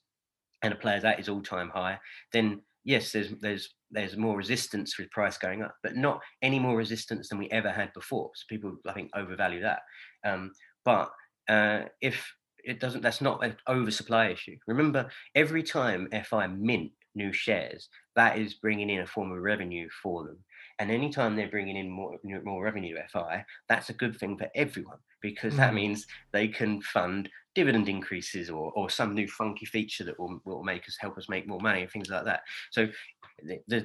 and 0.63 0.75
a 0.75 0.77
player's 0.77 1.05
at 1.05 1.19
his 1.19 1.29
all 1.29 1.43
time 1.43 1.71
high, 1.71 1.99
then 2.33 2.61
yes, 2.85 3.13
there's 3.13 3.31
there's 3.41 3.75
there's 3.91 4.17
more 4.17 4.37
resistance 4.37 4.99
with 4.99 5.11
price 5.11 5.39
going 5.39 5.63
up, 5.63 5.75
but 5.83 5.97
not 5.97 6.21
any 6.43 6.59
more 6.59 6.77
resistance 6.77 7.29
than 7.29 7.39
we 7.39 7.49
ever 7.51 7.71
had 7.71 7.93
before. 7.93 8.31
So 8.35 8.45
people, 8.49 8.77
I 8.87 8.93
think, 8.93 9.11
overvalue 9.15 9.61
that. 9.63 9.81
Um, 10.27 10.53
but 10.85 11.11
uh, 11.49 11.83
if 12.01 12.33
it 12.65 12.81
doesn't, 12.81 13.03
that's 13.03 13.21
not 13.21 13.45
an 13.45 13.57
oversupply 13.69 14.29
issue. 14.29 14.57
Remember, 14.67 15.09
every 15.35 15.63
time 15.63 16.09
FI 16.25 16.49
mint 16.49 16.91
new 17.15 17.33
shares, 17.33 17.89
that 18.17 18.39
is 18.39 18.55
bringing 18.55 18.91
in 18.91 19.01
a 19.01 19.07
form 19.07 19.33
of 19.33 19.39
revenue 19.39 19.89
for 20.03 20.25
them. 20.25 20.39
And 20.79 20.91
anytime 20.91 21.37
they're 21.37 21.49
bringing 21.49 21.77
in 21.77 21.89
more 21.89 22.19
more 22.45 22.63
revenue 22.63 22.97
to 22.97 23.09
FI, 23.09 23.45
that's 23.69 23.89
a 23.89 23.95
good 23.95 24.19
thing 24.19 24.37
for 24.37 24.49
everyone 24.55 24.99
because 25.23 25.55
mm. 25.55 25.59
that 25.59 25.75
means 25.75 26.07
they 26.33 26.49
can 26.49 26.83
fund 26.83 27.31
dividend 27.55 27.89
increases 27.89 28.51
or, 28.51 28.71
or 28.73 28.91
some 28.91 29.15
new 29.15 29.27
funky 29.27 29.65
feature 29.65 30.05
that 30.05 30.21
will, 30.21 30.39
will 30.45 30.63
make 30.63 30.87
us 30.87 30.97
help 31.01 31.17
us 31.17 31.31
make 31.31 31.49
more 31.49 31.59
money 31.61 31.81
and 31.81 31.91
things 31.91 32.11
like 32.11 32.27
that. 32.27 32.43
So 32.71 32.87
the, 33.43 33.61
the, 33.69 33.81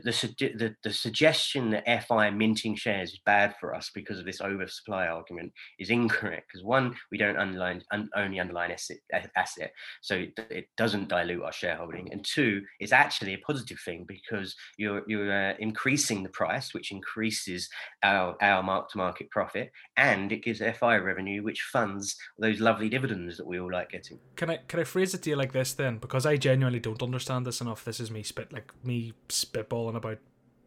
the, 0.56 0.76
the, 0.84 0.94
suggestion 0.94 1.72
that 1.72 2.06
FI 2.08 2.30
minting 2.30 2.76
shares 2.76 3.12
is 3.12 3.20
bad 3.26 3.56
for 3.60 3.76
us 3.76 3.92
because 3.94 4.18
of 4.18 4.26
this 4.26 4.42
oversupply 4.42 5.08
argument 5.08 5.52
is 5.78 5.90
incorrect. 5.90 6.48
Because 6.48 6.64
one, 6.64 6.96
we 7.12 7.18
don't 7.18 7.38
underline 7.38 7.84
un, 7.92 8.10
only 8.16 8.40
underline 8.40 8.72
asset, 8.72 8.98
asset, 9.36 9.74
so 10.02 10.26
it, 10.38 10.68
doesn't 10.78 11.10
dilute 11.10 11.44
our 11.44 11.52
shareholding. 11.52 12.12
And 12.12 12.24
two, 12.24 12.62
it's 12.80 12.94
actually 12.94 13.34
a 13.34 13.40
positive 13.40 13.80
thing 13.84 14.06
because 14.08 14.56
you're 14.78 15.04
you're 15.08 15.32
uh, 15.32 15.54
increasing 15.60 16.24
the 16.24 16.30
price, 16.30 16.74
which 16.74 16.92
increases 16.92 17.70
our 18.04 18.36
our 18.42 18.64
mark 18.64 18.90
to 18.92 18.98
market 18.98 19.30
profit, 19.32 19.72
and 19.98 20.32
it 20.32 20.44
gives 20.44 20.60
FI 20.60 20.98
revenue, 20.98 21.44
which 21.44 21.62
funds 21.62 22.16
those 22.40 22.60
lovely 22.60 22.90
dividends 22.90 23.38
that 23.38 23.48
we 23.48 23.60
all 23.60 23.72
like 23.72 23.90
getting. 23.90 24.20
Can 24.36 24.50
I 24.50 24.60
can 24.68 24.80
I 24.80 24.86
phrase 24.86 25.14
it 25.14 25.24
to 25.24 25.30
you 25.30 25.36
like 25.36 25.52
this 25.52 25.74
then? 25.74 25.98
Because 25.98 26.26
I 26.26 26.38
genuinely 26.38 26.80
don't 26.80 27.04
understand 27.04 27.46
this 27.46 27.62
enough. 27.62 27.84
This 27.84 28.00
is 28.00 28.10
me 28.10 28.24
spit 28.24 28.54
like 28.54 28.72
me 28.84 29.14
spitballing 29.44 29.96
about 29.96 30.20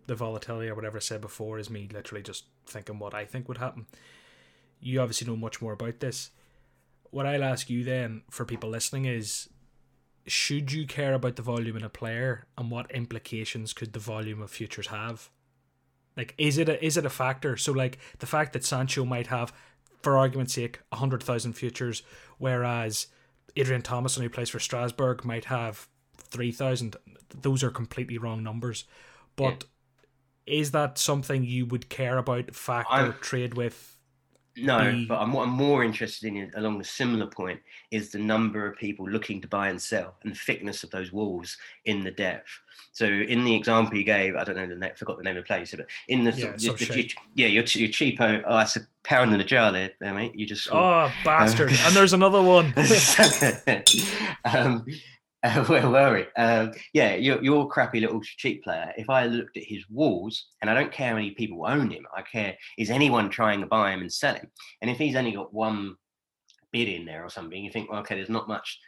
the 0.07 0.15
volatility 0.15 0.69
or 0.69 0.75
whatever 0.75 0.99
I 0.99 1.01
said 1.01 1.21
before 1.21 1.59
is 1.59 1.71
me 1.71 1.89
literally 1.93 2.23
just 2.23 2.45
thinking 2.67 2.99
what 2.99 3.15
I 3.15 3.25
think 3.25 3.49
would 3.49 3.59
happen. 3.59 3.87
You 4.81 5.01
obviously 5.01 5.27
know 5.27 5.37
much 5.37 5.63
more 5.63 5.73
about 5.73 6.01
this. 6.01 6.31
What 7.11 7.27
I'll 7.27 7.45
ask 7.45 7.71
you 7.71 7.85
then 7.85 8.23
for 8.31 8.45
people 8.45 8.71
listening 8.71 9.07
is 9.07 9.49
should 10.27 10.73
you 10.73 10.87
care 10.87 11.15
about 11.15 11.37
the 11.37 11.43
volume 11.43 11.77
in 11.77 11.85
a 11.85 11.89
player 11.89 12.47
and 12.57 12.71
what 12.71 12.91
implications 12.91 13.73
could 13.73 13.93
the 13.93 13.99
volume 13.99 14.43
of 14.43 14.51
futures 14.51 14.89
have? 14.89 15.31
Like 16.17 16.35
is 16.39 16.59
it 16.59 16.69
a 16.69 16.85
is 16.85 16.97
it 16.97 17.07
a 17.07 17.11
factor? 17.11 17.57
So 17.57 17.73
like 17.73 17.99
the 18.19 18.27
fact 18.27 18.53
that 18.53 18.65
Sancho 18.65 19.05
might 19.05 19.29
have 19.29 19.53
for 20.03 20.19
argument's 20.19 20.55
sake, 20.55 20.81
hundred 20.93 21.23
thousand 21.23 21.55
futures, 21.55 22.03
whereas 22.39 23.07
Adrien 23.59 23.83
Thomasson, 23.83 24.23
who 24.23 24.29
plays 24.29 24.51
for 24.51 24.59
Strasbourg, 24.59 25.25
might 25.25 25.47
have 25.47 25.89
three 26.35 26.53
thousand. 26.53 26.97
Those 27.31 27.63
are 27.63 27.71
completely 27.71 28.19
wrong 28.19 28.43
numbers. 28.43 28.85
But 29.37 29.65
yeah. 30.47 30.59
is 30.59 30.71
that 30.73 30.99
something 30.99 31.45
you 31.45 31.67
would 31.67 31.89
care 31.89 32.19
about? 32.19 32.55
Factor 32.55 32.93
I'm, 32.93 33.15
trade 33.21 33.55
with 33.55 33.95
no, 34.57 34.93
be... 34.93 35.05
but 35.07 35.19
I'm, 35.19 35.33
what 35.33 35.49
I'm 35.49 35.55
more 35.55 35.83
interested 35.83 36.29
in, 36.29 36.51
along 36.55 36.81
a 36.81 36.85
similar 36.85 37.27
point, 37.27 37.61
is 37.91 38.11
the 38.11 38.19
number 38.19 38.67
of 38.67 38.77
people 38.77 39.09
looking 39.09 39.41
to 39.41 39.49
buy 39.49 39.69
and 39.69 39.81
sell 39.81 40.15
and 40.23 40.33
the 40.33 40.39
thickness 40.39 40.85
of 40.85 40.91
those 40.91 41.13
walls 41.13 41.57
in 41.85 42.05
the 42.05 42.11
depth. 42.11 42.61
So, 42.93 43.07
in 43.07 43.45
the 43.45 43.55
example 43.55 43.97
you 43.97 44.05
gave, 44.05 44.37
I 44.37 44.45
don't 44.45 44.57
know 44.57 44.69
the 44.69 44.77
name, 44.77 44.93
forgot 44.97 45.19
the 45.19 45.25
name 45.25 45.37
of 45.37 45.43
the 45.43 45.47
place, 45.47 45.75
but 45.77 45.87
in 46.07 46.23
the 46.23 46.31
yeah, 46.31 46.53
the, 46.53 46.73
the, 46.73 46.85
the, 46.85 47.11
yeah 47.35 47.49
you're, 47.49 47.65
you're 47.65 47.89
cheapo. 47.89 48.43
Oh, 48.47 48.59
that's 48.59 48.77
a 48.77 48.87
pound 49.03 49.35
in 49.35 49.41
a 49.41 49.45
jar 49.45 49.73
there, 49.73 49.91
mate. 50.01 50.35
You 50.37 50.47
just 50.47 50.69
oh 50.73 51.11
bastard, 51.25 51.71
um, 51.71 51.79
and 51.87 51.97
there's 51.97 52.13
another 52.13 52.41
one. 52.41 52.73
um, 54.45 54.87
uh, 55.45 55.65
where 55.67 55.89
were 55.89 56.15
we? 56.15 56.43
Um, 56.43 56.73
yeah, 56.95 57.15
you're, 57.15 57.43
you're 57.43 57.65
a 57.65 57.69
crappy 57.69 58.01
little 58.01 58.21
cheap 58.23 58.65
player. 58.65 58.93
If 58.97 59.11
I 59.11 59.27
looked 59.27 59.57
at 59.57 59.65
his 59.65 59.85
walls, 59.91 60.47
and 60.63 60.71
I 60.71 60.75
don't 60.75 60.91
care 60.91 61.11
how 61.11 61.17
many 61.17 61.33
people 61.33 61.67
own 61.67 61.91
him, 61.91 62.07
I 62.17 62.23
care 62.23 62.57
is 62.79 62.91
anyone 62.91 63.29
trying 63.29 63.61
to 63.61 63.67
buy 63.67 63.93
him 63.93 64.01
and 64.01 64.13
sell 64.13 64.35
him. 64.35 64.51
And 64.81 64.91
if 64.91 64.97
he's 64.97 65.17
only 65.17 65.33
got 65.33 65.53
one 65.53 65.97
bid 66.73 66.89
in 66.89 67.05
there 67.05 67.25
or 67.25 67.29
something, 67.29 67.63
you 67.63 67.71
think, 67.71 67.91
well, 67.91 68.01
okay, 68.01 68.15
there's 68.15 68.31
not 68.31 68.49
much, 68.49 68.79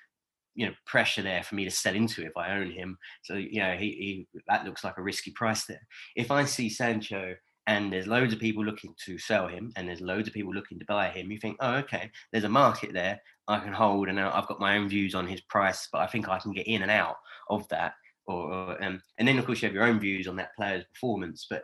you 0.54 0.66
know, 0.66 0.72
pressure 0.86 1.22
there 1.22 1.42
for 1.42 1.54
me 1.54 1.64
to 1.64 1.70
sell 1.70 1.94
into 1.94 2.24
if 2.24 2.36
I 2.36 2.56
own 2.56 2.70
him. 2.70 2.96
So 3.22 3.34
you 3.34 3.60
know, 3.60 3.76
he, 3.76 4.26
he 4.32 4.40
that 4.48 4.64
looks 4.64 4.82
like 4.82 4.96
a 4.96 5.02
risky 5.02 5.32
price 5.32 5.66
there. 5.66 5.86
If 6.16 6.30
I 6.30 6.46
see 6.46 6.70
Sancho 6.70 7.34
and 7.66 7.92
there's 7.92 8.06
loads 8.06 8.32
of 8.32 8.38
people 8.38 8.64
looking 8.64 8.94
to 9.04 9.18
sell 9.18 9.48
him 9.48 9.72
and 9.76 9.88
there's 9.88 10.00
loads 10.00 10.28
of 10.28 10.34
people 10.34 10.54
looking 10.54 10.78
to 10.78 10.84
buy 10.86 11.08
him 11.08 11.30
you 11.30 11.38
think 11.38 11.56
oh 11.60 11.74
okay 11.74 12.10
there's 12.32 12.44
a 12.44 12.48
market 12.48 12.92
there 12.92 13.20
i 13.48 13.59
can 13.59 13.73
hold 13.73 14.09
and 14.09 14.20
i've 14.20 14.47
got 14.48 14.60
my 14.60 14.77
own 14.77 14.89
views 14.89 15.14
on 15.14 15.27
his 15.27 15.40
price 15.43 15.89
but 15.93 16.01
i 16.01 16.06
think 16.06 16.28
i 16.28 16.39
can 16.39 16.52
get 16.52 16.66
in 16.66 16.82
and 16.82 16.90
out 16.90 17.16
of 17.51 17.66
that 17.68 17.94
or, 18.27 18.52
or 18.52 18.85
um, 18.85 19.01
and 19.18 19.27
then 19.27 19.39
of 19.39 19.47
course 19.47 19.62
you 19.62 19.68
have 19.68 19.74
your 19.74 19.85
own 19.85 20.01
views 20.01 20.27
on 20.27 20.36
that 20.36 20.55
player's 20.56 20.85
performance 20.93 21.47
but 21.48 21.62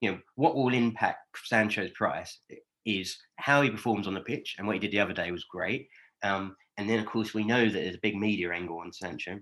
you 0.00 0.10
know 0.10 0.18
what 0.34 0.54
will 0.54 0.74
impact 0.74 1.18
sancho's 1.44 1.90
price 1.92 2.40
is 2.84 3.16
how 3.36 3.62
he 3.62 3.70
performs 3.70 4.06
on 4.06 4.14
the 4.14 4.20
pitch 4.20 4.56
and 4.58 4.66
what 4.66 4.74
he 4.74 4.80
did 4.80 4.90
the 4.90 5.00
other 5.00 5.12
day 5.12 5.30
was 5.30 5.44
great 5.44 5.88
um, 6.22 6.54
and 6.78 6.88
then 6.88 6.98
of 6.98 7.06
course 7.06 7.34
we 7.34 7.44
know 7.44 7.64
that 7.64 7.72
there's 7.72 7.94
a 7.94 8.02
big 8.02 8.16
media 8.16 8.50
angle 8.52 8.78
on 8.78 8.92
sancho 8.92 9.38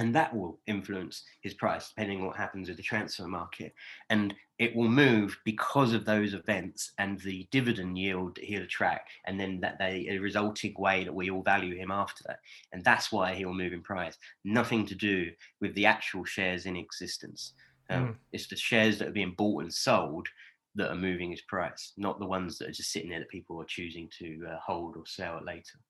and 0.00 0.14
that 0.14 0.34
will 0.34 0.58
influence 0.66 1.24
his 1.42 1.52
price 1.52 1.90
depending 1.90 2.20
on 2.20 2.26
what 2.26 2.36
happens 2.36 2.68
with 2.68 2.78
the 2.78 2.82
transfer 2.82 3.28
market. 3.28 3.74
And 4.08 4.34
it 4.58 4.74
will 4.74 4.88
move 4.88 5.38
because 5.44 5.92
of 5.92 6.06
those 6.06 6.32
events 6.32 6.92
and 6.98 7.20
the 7.20 7.46
dividend 7.50 7.98
yield 7.98 8.36
that 8.36 8.44
he'll 8.44 8.62
attract 8.62 9.10
and 9.26 9.38
then 9.38 9.60
that 9.60 9.78
they 9.78 10.06
a 10.08 10.16
resulting 10.16 10.74
way 10.78 11.04
that 11.04 11.14
we 11.14 11.30
all 11.30 11.42
value 11.42 11.76
him 11.76 11.90
after 11.90 12.24
that. 12.26 12.38
And 12.72 12.82
that's 12.82 13.12
why 13.12 13.34
he'll 13.34 13.52
move 13.52 13.74
in 13.74 13.82
price. 13.82 14.16
Nothing 14.42 14.86
to 14.86 14.94
do 14.94 15.30
with 15.60 15.74
the 15.74 15.84
actual 15.84 16.24
shares 16.24 16.64
in 16.64 16.76
existence. 16.76 17.52
Um, 17.90 18.06
mm. 18.06 18.16
it's 18.32 18.48
the 18.48 18.56
shares 18.56 18.98
that 18.98 19.08
are 19.08 19.12
being 19.12 19.34
bought 19.36 19.64
and 19.64 19.72
sold 19.72 20.28
that 20.76 20.90
are 20.90 20.96
moving 20.96 21.32
his 21.32 21.42
price 21.42 21.92
not 21.96 22.20
the 22.20 22.26
ones 22.26 22.56
that 22.56 22.68
are 22.68 22.72
just 22.72 22.92
sitting 22.92 23.10
there 23.10 23.18
that 23.18 23.28
people 23.28 23.60
are 23.60 23.64
choosing 23.64 24.08
to 24.20 24.46
uh, 24.48 24.58
hold 24.64 24.96
or 24.96 25.04
sell 25.04 25.40
later. 25.44 25.80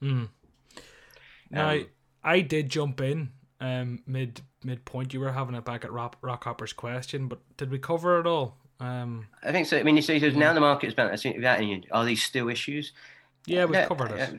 Mm. 0.00 0.28
now 1.50 1.70
um, 1.70 1.86
I 2.24 2.40
did 2.40 2.70
jump 2.70 3.00
in 3.00 3.30
um, 3.60 4.02
mid 4.06 4.40
midpoint. 4.64 5.12
You 5.12 5.20
were 5.20 5.32
having 5.32 5.54
it 5.54 5.64
back 5.64 5.84
at 5.84 5.92
Rock, 5.92 6.20
Rockhopper's 6.22 6.72
question, 6.72 7.28
but 7.28 7.40
did 7.56 7.70
we 7.70 7.78
cover 7.78 8.18
it 8.18 8.26
all? 8.26 8.56
Um, 8.80 9.28
I 9.42 9.52
think 9.52 9.66
so. 9.66 9.78
I 9.78 9.82
mean, 9.82 9.96
you 9.96 10.02
see, 10.02 10.18
now 10.30 10.52
the 10.52 10.60
market 10.60 10.88
is 10.88 10.94
balanced. 10.94 11.26
Are 11.92 12.04
these 12.04 12.22
still 12.22 12.48
issues? 12.48 12.92
Yeah, 13.46 13.66
we've 13.66 13.86
covered 13.86 14.12
it. 14.12 14.20
Uh, 14.20 14.36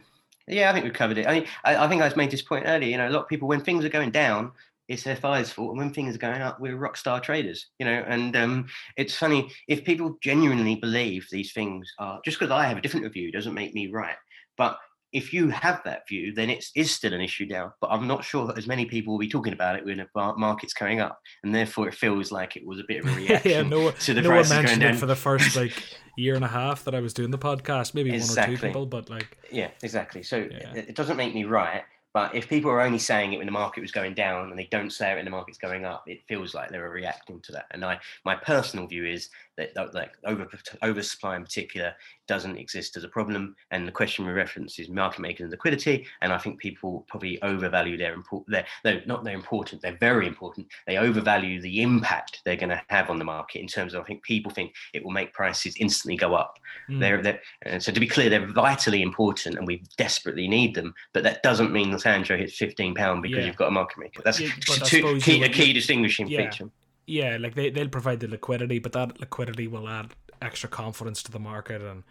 yeah, 0.48 0.70
I 0.70 0.74
think 0.74 0.84
we've 0.84 0.94
covered 0.94 1.18
it. 1.18 1.28
I 1.28 1.34
mean, 1.34 1.48
I, 1.64 1.86
I 1.86 1.88
think 1.88 2.02
I 2.02 2.12
made 2.16 2.32
this 2.32 2.42
point 2.42 2.66
earlier. 2.68 2.90
You 2.90 2.98
know, 2.98 3.08
a 3.08 3.12
lot 3.12 3.24
of 3.24 3.30
people, 3.30 3.48
when 3.48 3.62
things 3.62 3.86
are 3.86 3.90
going 3.90 4.12
down, 4.12 4.52
it's 4.88 5.04
FI's 5.04 5.52
fault, 5.52 5.72
and 5.72 5.80
when 5.80 5.94
things 5.94 6.16
are 6.16 6.20
going 6.20 6.42
up, 6.42 6.60
we're 6.60 6.76
rock 6.76 6.98
star 6.98 7.20
traders. 7.20 7.68
You 7.80 7.86
know, 7.86 8.04
and 8.08 8.36
um, 8.36 8.68
it's 8.98 9.16
funny 9.16 9.52
if 9.68 9.84
people 9.84 10.18
genuinely 10.22 10.76
believe 10.76 11.28
these 11.32 11.54
things 11.54 11.92
are 11.98 12.20
just 12.24 12.40
because 12.40 12.52
I 12.52 12.68
have 12.68 12.78
a 12.78 12.82
different 12.82 13.12
view 13.12 13.32
doesn't 13.32 13.54
make 13.54 13.74
me 13.74 13.88
right. 13.88 14.18
But 14.58 14.78
if 15.16 15.32
you 15.32 15.48
have 15.48 15.82
that 15.86 16.06
view, 16.10 16.34
then 16.34 16.50
it 16.50 16.66
is 16.76 16.92
still 16.92 17.14
an 17.14 17.22
issue 17.22 17.46
now. 17.50 17.74
But 17.80 17.92
I'm 17.92 18.06
not 18.06 18.26
sure 18.26 18.46
that 18.48 18.58
as 18.58 18.68
many 18.68 18.86
people 18.86 19.14
will 19.14 19.20
be 19.20 19.30
talking 19.30 19.54
about 19.54 19.78
it 19.78 19.86
when 19.86 19.98
the 19.98 20.08
market's 20.14 20.74
coming 20.74 21.00
up, 21.00 21.18
and 21.42 21.56
therefore 21.56 21.88
it 21.88 21.94
feels 21.94 22.34
like 22.34 22.58
it 22.58 22.66
was 22.66 22.80
a 22.80 22.84
bit 22.86 23.04
of 23.04 23.10
a 23.10 23.16
reaction 23.16 23.52
yeah, 23.52 23.62
no, 23.62 23.92
to 23.92 24.14
the 24.14 24.22
no 24.22 24.32
one 24.32 24.50
mentioned 24.50 24.84
it 24.84 24.98
for 24.98 25.06
the 25.06 25.16
first 25.16 25.56
like 25.56 25.72
year 26.18 26.36
and 26.36 26.44
a 26.44 26.50
half 26.50 26.84
that 26.84 26.94
I 26.94 27.00
was 27.00 27.14
doing 27.14 27.32
the 27.32 27.38
podcast. 27.38 27.94
Maybe 27.94 28.14
exactly. 28.14 28.42
one 28.42 28.50
or 28.50 28.58
two 28.58 28.68
people, 28.68 28.86
but 28.88 29.10
like 29.10 29.38
yeah, 29.50 29.70
exactly. 29.82 30.22
So 30.22 30.36
yeah. 30.36 30.74
It, 30.74 30.90
it 30.90 30.96
doesn't 30.96 31.16
make 31.16 31.34
me 31.34 31.46
right. 31.46 31.84
But 32.14 32.34
if 32.34 32.48
people 32.48 32.72
are 32.72 32.80
only 32.80 32.98
saying 32.98 33.34
it 33.34 33.38
when 33.38 33.46
the 33.46 33.52
market 33.52 33.82
was 33.82 33.92
going 33.92 34.14
down 34.14 34.50
and 34.50 34.58
they 34.58 34.70
don't 34.72 34.90
say 34.90 35.12
it 35.12 35.16
when 35.16 35.26
the 35.26 35.32
market's 35.32 35.58
going 35.58 35.84
up, 35.84 36.06
it 36.08 36.22
feels 36.30 36.54
like 36.54 36.70
they're 36.70 36.90
reacting 36.90 37.42
to 37.42 37.52
that. 37.52 37.66
And 37.72 37.84
I, 37.84 38.00
my 38.24 38.36
personal 38.36 38.88
view 38.88 39.06
is 39.06 39.30
that 39.58 39.94
like 39.94 40.14
over 40.26 40.48
oversupply 40.84 41.36
in 41.36 41.44
particular 41.44 41.94
doesn't 42.28 42.58
exist 42.58 42.98
as 42.98 43.04
a 43.04 43.08
problem. 43.08 43.56
And 43.72 43.88
the 43.88 43.92
question 43.92 44.26
we 44.26 44.34
reference 44.34 44.80
is 44.80 44.90
market 44.90 45.22
makers 45.22 45.44
and 45.44 45.52
liquidity. 45.52 46.06
And 46.22 46.34
I 46.34 46.38
think 46.38 46.60
people 46.60 47.06
probably 47.08 47.42
overvalue 47.42 47.98
their 47.98 48.14
important. 48.14 48.52
Their 48.52 48.66
no, 48.84 49.02
not 49.06 49.24
they're 49.24 49.36
important. 49.36 49.82
They're 49.82 49.98
very 49.98 50.28
important. 50.28 50.68
They 50.88 50.98
overvalue 50.98 51.62
the 51.62 51.82
impact 51.82 52.42
they're 52.44 52.56
going 52.56 52.70
to 52.70 52.82
have 52.90 53.10
on 53.10 53.20
the 53.20 53.26
market 53.26 53.60
in 53.62 53.68
terms 53.68 53.94
of. 53.94 54.02
I 54.02 54.06
think 54.06 54.24
people 54.24 54.52
think 54.52 54.74
it 54.94 55.04
will 55.04 55.12
make 55.12 55.34
prices 55.34 55.76
instantly 55.80 56.18
go 56.18 56.34
up. 56.34 56.58
Mm. 56.90 57.00
They're, 57.00 57.22
they're 57.22 57.42
and 57.64 57.82
so 57.82 57.92
to 57.92 58.00
be 58.00 58.08
clear, 58.08 58.30
they're 58.30 58.48
vitally 58.48 59.02
important, 59.02 59.58
and 59.58 59.68
we 59.68 59.84
desperately 59.98 60.48
need 60.48 60.76
them. 60.76 60.94
But 61.14 61.24
that 61.24 61.44
doesn't 61.44 61.72
mean 61.72 61.92
the 61.92 62.00
Sancho 62.00 62.38
hits 62.38 62.58
fifteen 62.58 62.96
pound 62.96 63.22
because 63.22 63.40
yeah. 63.40 63.46
you've 63.46 63.56
got 63.56 63.68
a 63.68 63.72
market 63.72 64.00
maker. 64.00 64.22
That's 64.24 64.40
yeah, 64.40 64.50
two, 64.84 65.20
key, 65.20 65.44
a 65.44 65.50
key 65.50 65.74
distinguishing 65.74 66.28
yeah. 66.28 66.50
feature 66.50 66.70
yeah, 67.08 67.38
like 67.40 67.56
they 67.56 67.70
they'll 67.70 67.90
provide 67.90 68.20
the 68.20 68.28
liquidity, 68.28 68.80
but 68.80 68.94
that 68.94 69.20
liquidity 69.20 69.68
will 69.68 69.88
add 69.88 70.14
extra 70.42 70.70
confidence 70.70 71.24
to 71.24 71.32
the 71.32 71.40
market 71.40 71.82
and 71.82 72.04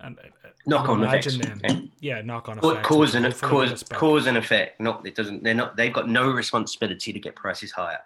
and 0.00 0.18
uh, 0.18 0.48
knock 0.66 0.88
on 0.88 1.02
effects. 1.02 1.36
Then, 1.36 1.60
yeah. 1.62 2.16
yeah, 2.16 2.22
knock 2.22 2.48
on 2.48 2.58
effects. 2.58 2.86
Cause 2.86 3.14
and 3.14 3.40
cause 3.40 3.82
cause 3.84 4.26
and 4.26 4.36
effect. 4.36 4.80
Not 4.80 5.06
it 5.06 5.14
doesn't. 5.14 5.42
They're 5.42 5.54
not. 5.54 5.76
They've 5.76 5.92
got 5.92 6.08
no 6.08 6.30
responsibility 6.30 7.12
to 7.12 7.20
get 7.20 7.36
prices 7.36 7.70
higher. 7.70 7.98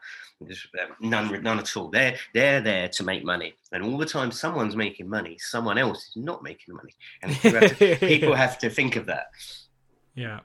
none, 1.01 1.43
none 1.43 1.59
at 1.59 1.77
all. 1.77 1.89
They're 1.89 2.17
they're 2.35 2.61
there 2.61 2.89
to 2.89 3.03
make 3.03 3.25
money, 3.25 3.55
and 3.73 3.83
all 3.83 3.99
the 3.99 4.07
time 4.07 4.31
someone's 4.31 4.77
making 4.77 5.09
money, 5.09 5.37
someone 5.41 5.79
else 5.79 6.09
is 6.09 6.17
not 6.17 6.43
making 6.43 6.75
money, 6.75 6.95
and 7.23 7.33
have 7.33 7.79
to, 7.79 7.97
people 7.97 8.35
have 8.45 8.59
to 8.59 8.71
think 8.71 8.97
of 8.97 9.07
that. 9.07 9.29
Yeah. 10.15 10.41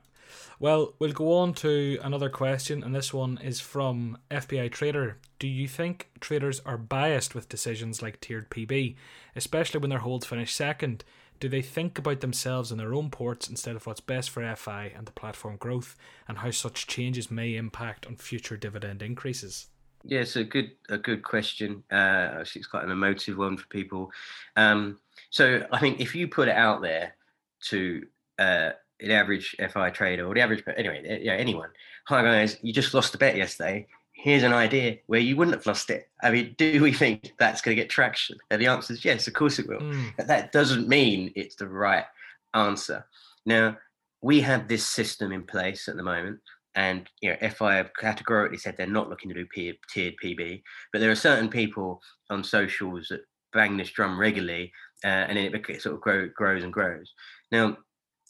Well, 0.63 0.93
we'll 0.97 1.11
go 1.11 1.33
on 1.33 1.55
to 1.55 1.99
another 2.01 2.29
question, 2.29 2.85
and 2.85 2.95
this 2.95 3.13
one 3.13 3.37
is 3.43 3.59
from 3.59 4.17
FBI 4.31 4.71
Trader. 4.71 5.17
Do 5.37 5.45
you 5.45 5.67
think 5.67 6.09
traders 6.21 6.61
are 6.61 6.77
biased 6.77 7.35
with 7.35 7.49
decisions 7.49 8.01
like 8.01 8.21
tiered 8.21 8.49
PB, 8.49 8.95
especially 9.35 9.81
when 9.81 9.89
their 9.89 9.99
holds 9.99 10.25
finish 10.25 10.55
second? 10.55 11.03
Do 11.41 11.49
they 11.49 11.61
think 11.61 11.99
about 11.99 12.21
themselves 12.21 12.71
and 12.71 12.79
their 12.79 12.93
own 12.93 13.09
ports 13.09 13.49
instead 13.49 13.75
of 13.75 13.85
what's 13.85 13.99
best 13.99 14.29
for 14.29 14.55
FI 14.55 14.93
and 14.95 15.05
the 15.05 15.11
platform 15.11 15.57
growth, 15.57 15.97
and 16.29 16.37
how 16.37 16.51
such 16.51 16.87
changes 16.87 17.29
may 17.29 17.57
impact 17.57 18.05
on 18.05 18.15
future 18.15 18.55
dividend 18.55 19.01
increases? 19.01 19.67
Yeah, 20.05 20.21
it's 20.21 20.37
a 20.37 20.45
good 20.45 20.71
a 20.87 20.97
good 20.97 21.23
question. 21.23 21.83
Uh, 21.91 22.45
it's 22.55 22.67
quite 22.67 22.85
an 22.85 22.91
emotive 22.91 23.37
one 23.37 23.57
for 23.57 23.67
people. 23.67 24.13
Um, 24.55 24.99
so 25.29 25.67
I 25.73 25.79
think 25.81 25.99
if 25.99 26.15
you 26.15 26.29
put 26.29 26.47
it 26.47 26.55
out 26.55 26.81
there 26.81 27.17
to 27.63 28.05
uh, 28.39 28.69
the 29.07 29.13
average 29.13 29.55
FI 29.71 29.89
trader 29.89 30.25
or 30.25 30.33
the 30.33 30.41
average, 30.41 30.63
anyway, 30.77 31.03
eh, 31.05 31.19
yeah, 31.21 31.33
anyone. 31.33 31.69
Hi 32.07 32.21
guys, 32.23 32.57
you 32.61 32.73
just 32.73 32.93
lost 32.93 33.15
a 33.15 33.17
bet 33.17 33.35
yesterday. 33.35 33.87
Here's 34.13 34.43
an 34.43 34.53
idea 34.53 34.97
where 35.07 35.19
you 35.19 35.35
wouldn't 35.35 35.57
have 35.57 35.65
lost 35.65 35.89
it. 35.89 36.07
I 36.21 36.31
mean, 36.31 36.55
do 36.57 36.81
we 36.81 36.93
think 36.93 37.33
that's 37.37 37.61
going 37.61 37.75
to 37.75 37.81
get 37.81 37.89
traction? 37.89 38.37
And 38.49 38.61
the 38.61 38.67
answer 38.67 38.93
is 38.93 39.03
yes, 39.03 39.27
of 39.27 39.33
course 39.33 39.59
it 39.59 39.67
will. 39.67 39.81
Mm. 39.81 40.13
But 40.15 40.27
that 40.27 40.51
doesn't 40.51 40.87
mean 40.87 41.33
it's 41.35 41.55
the 41.55 41.67
right 41.67 42.05
answer. 42.53 43.05
Now, 43.45 43.77
we 44.21 44.39
have 44.41 44.67
this 44.67 44.85
system 44.87 45.33
in 45.33 45.43
place 45.43 45.89
at 45.89 45.97
the 45.97 46.03
moment, 46.03 46.39
and 46.75 47.09
you 47.21 47.31
know, 47.31 47.49
FI 47.49 47.75
have 47.75 47.91
categorically 47.99 48.57
said 48.57 48.77
they're 48.77 48.87
not 48.87 49.09
looking 49.09 49.29
to 49.29 49.35
do 49.35 49.45
P- 49.47 49.77
tiered 49.91 50.15
PB, 50.23 50.61
but 50.93 50.99
there 50.99 51.11
are 51.11 51.15
certain 51.15 51.49
people 51.49 52.01
on 52.29 52.43
socials 52.43 53.07
that 53.09 53.21
bang 53.51 53.75
this 53.75 53.91
drum 53.91 54.17
regularly, 54.17 54.71
uh, 55.03 55.07
and 55.07 55.37
then 55.37 55.53
it 55.53 55.81
sort 55.81 55.95
of 55.95 56.01
grow, 56.01 56.29
grows 56.35 56.63
and 56.63 56.71
grows. 56.71 57.11
Now, 57.51 57.77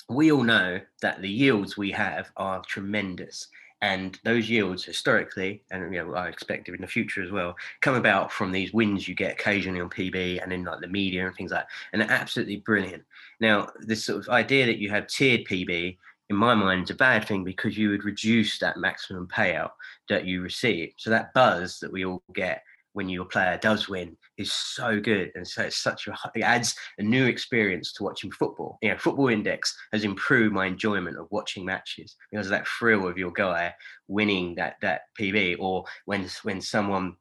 we 0.09 0.31
all 0.31 0.43
know 0.43 0.79
that 1.01 1.21
the 1.21 1.29
yields 1.29 1.77
we 1.77 1.91
have 1.91 2.31
are 2.37 2.61
tremendous. 2.61 3.47
And 3.81 4.17
those 4.23 4.49
yields 4.49 4.85
historically, 4.85 5.61
and 5.69 5.93
you 5.93 6.01
know, 6.01 6.13
I 6.13 6.29
expect 6.29 6.69
it 6.69 6.73
in 6.73 6.79
the 6.79 6.87
future 6.87 7.21
as 7.21 7.31
well, 7.31 7.53
come 7.81 7.95
about 7.95 8.31
from 8.31 8.49
these 8.49 8.71
wins 8.71 9.09
you 9.09 9.13
get 9.13 9.33
occasionally 9.33 9.81
on 9.81 9.89
PB 9.89 10.41
and 10.41 10.53
in 10.53 10.63
like 10.63 10.79
the 10.79 10.87
media 10.87 11.27
and 11.27 11.35
things 11.35 11.51
like 11.51 11.61
that. 11.61 11.69
And 11.91 12.01
they're 12.01 12.09
absolutely 12.09 12.57
brilliant. 12.57 13.03
Now, 13.41 13.67
this 13.81 14.05
sort 14.05 14.21
of 14.21 14.29
idea 14.29 14.65
that 14.67 14.77
you 14.77 14.89
have 14.89 15.07
tiered 15.07 15.45
PB, 15.45 15.97
in 16.29 16.35
my 16.35 16.55
mind, 16.55 16.83
is 16.83 16.91
a 16.91 16.95
bad 16.95 17.27
thing 17.27 17.43
because 17.43 17.77
you 17.77 17.89
would 17.89 18.05
reduce 18.05 18.57
that 18.59 18.77
maximum 18.77 19.27
payout 19.27 19.71
that 20.07 20.25
you 20.25 20.41
receive. 20.41 20.93
So 20.95 21.09
that 21.09 21.33
buzz 21.33 21.81
that 21.81 21.91
we 21.91 22.05
all 22.05 22.23
get 22.33 22.63
when 22.93 23.09
your 23.09 23.25
player 23.25 23.57
does 23.61 23.89
win 23.89 24.15
is 24.37 24.51
so 24.51 24.99
good. 24.99 25.31
And 25.35 25.47
so 25.47 25.63
it's 25.63 25.81
such 25.81 26.07
a 26.07 26.15
it 26.35 26.41
adds 26.41 26.75
a 26.97 27.03
new 27.03 27.25
experience 27.25 27.93
to 27.93 28.03
watching 28.03 28.31
football. 28.31 28.77
You 28.81 28.89
know 28.89 28.97
football 28.97 29.27
index 29.27 29.75
has 29.91 30.03
improved 30.03 30.53
my 30.53 30.65
enjoyment 30.65 31.17
of 31.17 31.27
watching 31.31 31.65
matches 31.65 32.15
because 32.31 32.47
of 32.47 32.51
that 32.51 32.67
thrill 32.67 33.07
of 33.07 33.17
your 33.17 33.31
guy 33.31 33.73
winning 34.07 34.55
that 34.55 34.75
that 34.81 35.01
pb 35.19 35.55
or 35.59 35.85
when 36.05 36.27
when 36.43 36.61
someone 36.61 37.15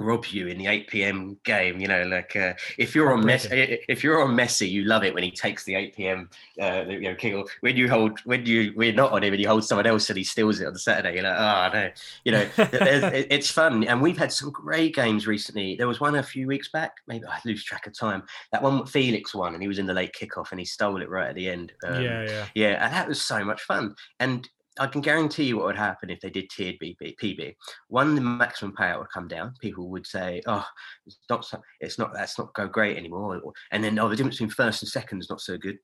rob 0.00 0.26
you 0.26 0.48
in 0.48 0.58
the 0.58 0.66
8 0.66 0.88
p.m. 0.88 1.36
game. 1.44 1.80
You 1.80 1.88
know, 1.88 2.02
like 2.04 2.34
uh, 2.36 2.54
if 2.78 2.94
you're 2.94 3.12
on 3.12 3.22
Messi, 3.22 3.78
if 3.88 4.02
you're 4.02 4.22
on 4.22 4.34
Messi, 4.34 4.68
you 4.68 4.84
love 4.84 5.04
it 5.04 5.14
when 5.14 5.22
he 5.22 5.30
takes 5.30 5.64
the 5.64 5.74
8 5.74 5.96
p.m. 5.96 6.30
Uh, 6.60 6.84
you 6.88 7.02
know, 7.02 7.14
kick. 7.14 7.34
When 7.60 7.76
you 7.76 7.88
hold, 7.88 8.18
when 8.24 8.46
you 8.46 8.72
we're 8.76 8.92
not 8.92 9.12
on 9.12 9.22
him 9.22 9.32
and 9.32 9.42
you 9.42 9.48
hold 9.48 9.64
someone 9.64 9.86
else 9.86 10.08
and 10.08 10.18
he 10.18 10.24
steals 10.24 10.60
it 10.60 10.66
on 10.66 10.72
the 10.72 10.78
Saturday, 10.78 11.14
you're 11.14 11.24
like, 11.24 11.38
oh 11.38 11.78
no, 11.78 11.90
you 12.24 12.32
know, 12.32 12.48
it's 12.58 13.50
fun. 13.50 13.84
And 13.84 14.00
we've 14.00 14.18
had 14.18 14.32
some 14.32 14.50
great 14.50 14.94
games 14.94 15.26
recently. 15.26 15.76
There 15.76 15.88
was 15.88 16.00
one 16.00 16.16
a 16.16 16.22
few 16.22 16.46
weeks 16.46 16.70
back. 16.70 16.96
Maybe 17.06 17.26
I 17.26 17.38
lose 17.44 17.64
track 17.64 17.86
of 17.86 17.98
time. 17.98 18.24
That 18.52 18.62
one 18.62 18.86
Felix 18.86 19.34
won, 19.34 19.54
and 19.54 19.62
he 19.62 19.68
was 19.68 19.78
in 19.78 19.86
the 19.86 19.94
late 19.94 20.14
kickoff 20.18 20.50
and 20.50 20.60
he 20.60 20.66
stole 20.66 21.02
it 21.02 21.08
right 21.08 21.28
at 21.28 21.34
the 21.34 21.48
end. 21.48 21.72
Um, 21.86 22.02
yeah, 22.02 22.26
yeah, 22.26 22.46
yeah. 22.54 22.84
And 22.84 22.92
that 22.92 23.08
was 23.08 23.20
so 23.20 23.44
much 23.44 23.62
fun. 23.62 23.94
And 24.20 24.48
I 24.78 24.86
can 24.88 25.00
guarantee 25.00 25.44
you 25.44 25.56
what 25.56 25.66
would 25.66 25.76
happen 25.76 26.10
if 26.10 26.20
they 26.20 26.30
did 26.30 26.50
tiered 26.50 26.76
BB, 26.82 27.16
PB. 27.22 27.54
One, 27.88 28.14
the 28.14 28.20
maximum 28.20 28.74
payout 28.74 28.98
would 28.98 29.12
come 29.12 29.28
down. 29.28 29.54
People 29.60 29.88
would 29.90 30.06
say, 30.06 30.42
"Oh, 30.46 30.66
it's 31.06 31.18
not, 31.30 31.44
so, 31.44 31.60
it's 31.80 31.98
not, 31.98 32.12
that's 32.12 32.38
not 32.38 32.54
go 32.54 32.66
great 32.66 32.96
anymore," 32.96 33.40
and 33.70 33.84
then, 33.84 33.98
"Oh, 33.98 34.08
the 34.08 34.16
difference 34.16 34.36
between 34.36 34.50
first 34.50 34.82
and 34.82 34.90
second 34.90 35.20
is 35.20 35.30
not 35.30 35.40
so 35.40 35.56
good." 35.56 35.78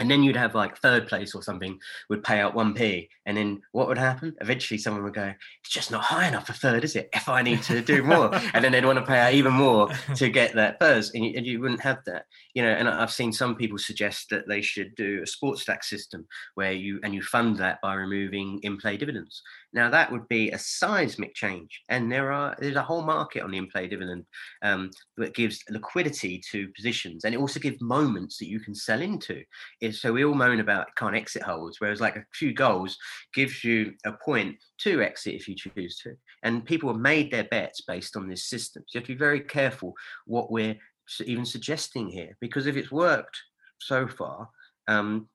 And 0.00 0.10
then 0.10 0.22
you'd 0.22 0.36
have 0.36 0.54
like 0.54 0.78
third 0.78 1.06
place 1.06 1.34
or 1.34 1.42
something 1.42 1.78
would 2.08 2.24
pay 2.24 2.40
out 2.40 2.54
1p 2.54 3.08
and 3.26 3.36
then 3.36 3.60
what 3.72 3.88
would 3.88 3.98
happen? 3.98 4.34
Eventually 4.40 4.78
someone 4.78 5.04
would 5.04 5.14
go 5.14 5.32
it's 5.60 5.72
just 5.72 5.90
not 5.90 6.02
high 6.02 6.26
enough 6.28 6.46
for 6.46 6.54
third 6.54 6.84
is 6.84 6.96
it? 6.96 7.08
If 7.12 7.28
i 7.28 7.42
need 7.42 7.62
to 7.64 7.82
do 7.82 8.02
more. 8.02 8.34
And 8.54 8.64
then 8.64 8.72
they'd 8.72 8.84
want 8.84 8.98
to 8.98 9.04
pay 9.04 9.18
out 9.18 9.34
even 9.34 9.52
more 9.52 9.88
to 10.16 10.28
get 10.30 10.54
that 10.54 10.78
first. 10.80 11.14
And 11.14 11.24
you, 11.24 11.34
and 11.36 11.46
you, 11.46 11.60
wouldn't 11.60 11.80
have 11.82 11.98
that. 12.06 12.26
You 12.54 12.62
know 12.62 12.70
and 12.70 12.88
i've 12.88 13.12
seen 13.12 13.32
some 13.32 13.54
people 13.54 13.78
suggest 13.78 14.28
that 14.30 14.48
they 14.48 14.62
should 14.62 14.94
do 14.94 15.22
a 15.22 15.26
sports 15.26 15.64
tax 15.64 15.88
system 15.88 16.26
where 16.54 16.72
you 16.72 16.98
and 17.02 17.14
you 17.14 17.22
fund 17.22 17.56
that 17.58 17.80
by 17.82 17.94
removing 17.94 18.60
in-play 18.62 18.96
dividends. 18.96 19.42
Now 19.72 19.90
that 19.90 20.10
would 20.10 20.28
be 20.28 20.50
a 20.50 20.58
seismic 20.58 21.34
change. 21.34 21.82
And 21.88 22.10
there 22.10 22.32
are 22.32 22.56
there's 22.58 22.76
a 22.76 22.82
whole 22.82 23.02
market 23.02 23.42
on 23.42 23.50
the 23.50 23.58
in-play 23.58 23.88
dividend 23.88 24.24
um, 24.62 24.90
that 25.16 25.34
gives 25.34 25.62
liquidity 25.70 26.42
to 26.50 26.68
positions. 26.68 27.24
And 27.24 27.34
it 27.34 27.40
also 27.40 27.60
gives 27.60 27.80
moments 27.80 28.38
that 28.38 28.48
you 28.48 28.60
can 28.60 28.74
sell 28.74 29.00
into 29.00 29.42
is 29.82 30.00
so 30.00 30.12
we 30.12 30.24
all 30.24 30.34
moan 30.34 30.60
about 30.60 30.94
can't 30.96 31.16
exit 31.16 31.42
holds, 31.42 31.80
whereas 31.80 32.00
like 32.00 32.16
a 32.16 32.24
few 32.32 32.54
goals 32.54 32.96
gives 33.34 33.62
you 33.64 33.92
a 34.06 34.12
point 34.12 34.56
to 34.78 35.02
exit 35.02 35.34
if 35.34 35.48
you 35.48 35.56
choose 35.56 35.98
to. 35.98 36.14
And 36.44 36.64
people 36.64 36.90
have 36.90 37.00
made 37.00 37.30
their 37.30 37.44
bets 37.44 37.82
based 37.82 38.16
on 38.16 38.28
this 38.28 38.44
system. 38.48 38.84
So 38.86 38.96
you 38.96 39.00
have 39.00 39.06
to 39.08 39.14
be 39.14 39.18
very 39.18 39.40
careful 39.40 39.92
what 40.24 40.50
we're 40.50 40.78
even 41.26 41.44
suggesting 41.44 42.08
here, 42.08 42.36
because 42.40 42.66
if 42.66 42.76
it's 42.76 42.92
worked 42.92 43.36
so 43.80 44.06
far, 44.06 44.48
um, 44.86 45.28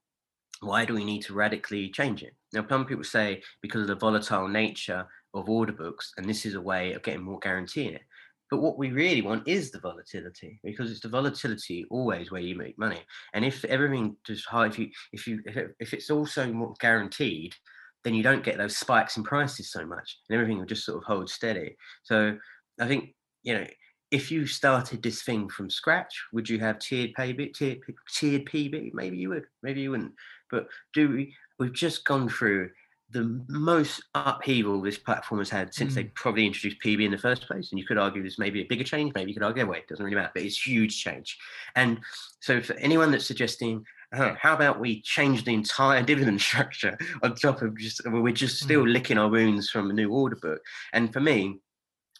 why 0.62 0.86
do 0.86 0.94
we 0.96 1.06
need 1.06 1.22
to 1.24 1.34
radically 1.34 1.90
change 1.90 2.24
it? 2.24 2.34
Now, 2.54 2.66
some 2.68 2.86
people 2.86 3.04
say 3.04 3.44
because 3.62 3.82
of 3.82 3.88
the 3.88 3.96
volatile 3.96 4.48
nature 4.48 5.06
of 5.34 5.50
order 5.50 5.74
books, 5.74 6.14
and 6.18 6.28
this 6.28 6.46
is 6.46 6.56
a 6.56 6.62
way 6.62 6.94
of 6.94 7.04
getting 7.04 7.22
more 7.22 7.40
guarantee 7.40 7.88
in 7.88 7.96
it. 7.96 8.02
But 8.50 8.62
what 8.62 8.78
we 8.78 8.92
really 8.92 9.22
want 9.22 9.48
is 9.48 9.72
the 9.72 9.80
volatility 9.80 10.60
because 10.64 10.90
it's 10.90 11.02
the 11.02 11.10
volatility 11.10 11.86
always 11.90 12.32
where 12.32 12.42
you 12.42 12.56
make 12.56 12.80
money. 12.80 13.02
And 13.34 13.44
if 13.44 13.66
everything 13.66 14.16
just 14.26 14.46
high, 14.46 14.68
if 14.68 14.80
you 14.80 14.90
if 15.12 15.28
you 15.28 15.42
if 15.80 15.94
it's 15.94 16.10
also 16.10 16.52
more 16.52 16.74
guaranteed, 16.80 17.56
then 18.04 18.14
you 18.14 18.24
don't 18.24 18.44
get 18.44 18.58
those 18.58 18.78
spikes 18.78 19.18
in 19.18 19.24
prices 19.24 19.72
so 19.72 19.86
much, 19.86 20.18
and 20.30 20.36
everything 20.36 20.60
will 20.60 20.66
just 20.66 20.86
sort 20.86 20.98
of 20.98 21.04
hold 21.04 21.30
steady. 21.30 21.76
So 22.04 22.38
I 22.80 22.88
think 22.88 23.16
you 23.44 23.54
know 23.54 23.68
if 24.12 24.32
you 24.32 24.48
started 24.48 25.04
this 25.04 25.24
thing 25.24 25.50
from 25.50 25.70
scratch, 25.70 26.24
would 26.32 26.50
you 26.50 26.60
have 26.60 26.80
tiered 26.80 27.12
PB, 27.18 27.54
tiered, 27.54 27.80
tiered 28.10 28.46
PB? 28.46 28.94
Maybe 28.94 29.18
you 29.18 29.30
would, 29.30 29.46
maybe 29.64 29.82
you 29.82 29.92
wouldn't. 29.92 30.14
But 30.50 30.68
do 30.94 31.10
we? 31.10 31.36
We've 31.60 31.74
just 31.74 32.06
gone 32.06 32.30
through 32.30 32.70
the 33.10 33.44
most 33.48 34.04
upheaval 34.16 34.82
this 34.82 34.98
platform 34.98 35.40
has 35.40 35.50
had 35.50 35.74
since 35.74 35.94
mm. 35.94 35.96
they 35.96 36.04
probably 36.06 36.46
introduced 36.46 36.82
PB 36.84 37.06
in 37.06 37.12
the 37.12 37.18
first 37.18 37.48
place. 37.48 37.72
And 37.72 37.80
you 37.80 37.86
could 37.86 37.98
argue 37.98 38.22
this 38.22 38.40
may 38.40 38.50
be 38.50 38.62
a 38.62 38.66
bigger 38.66 38.84
change, 38.84 39.14
maybe 39.16 39.32
you 39.32 39.36
could 39.36 39.46
argue, 39.46 39.66
wait, 39.66 39.84
it 39.84 39.88
doesn't 39.88 40.04
really 40.04 40.16
matter, 40.16 40.32
but 40.34 40.44
it's 40.44 40.66
huge 40.66 41.02
change. 41.02 41.38
And 41.76 42.00
so 42.42 42.62
for 42.62 42.74
anyone 42.74 43.12
that's 43.12 43.26
suggesting, 43.26 43.86
oh, 44.14 44.36
how 44.40 44.54
about 44.54 44.80
we 44.80 45.02
change 45.02 45.46
the 45.46 45.54
entire 45.54 46.04
dividend 46.04 46.42
structure 46.42 46.98
on 47.24 47.36
top 47.36 47.62
of 47.62 47.78
just, 47.78 48.02
we're 48.06 48.34
just 48.34 48.62
still 48.62 48.84
mm. 48.84 48.92
licking 48.92 49.18
our 49.18 49.30
wounds 49.30 49.70
from 49.70 49.90
a 49.90 49.94
new 49.94 50.12
order 50.12 50.36
book. 50.36 50.60
And 50.92 51.14
for 51.14 51.22
me, 51.22 51.60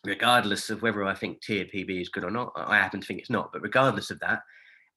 regardless 0.06 0.70
of 0.70 0.82
whether 0.82 1.04
I 1.04 1.16
think 1.16 1.42
tiered 1.42 1.72
PB 1.72 2.02
is 2.02 2.10
good 2.10 2.24
or 2.24 2.32
not, 2.32 2.54
I 2.56 2.78
happen 2.78 3.02
to 3.02 3.06
think 3.06 3.20
it's 3.20 3.30
not, 3.30 3.52
but 3.52 3.62
regardless 3.62 4.10
of 4.10 4.20
that, 4.22 4.40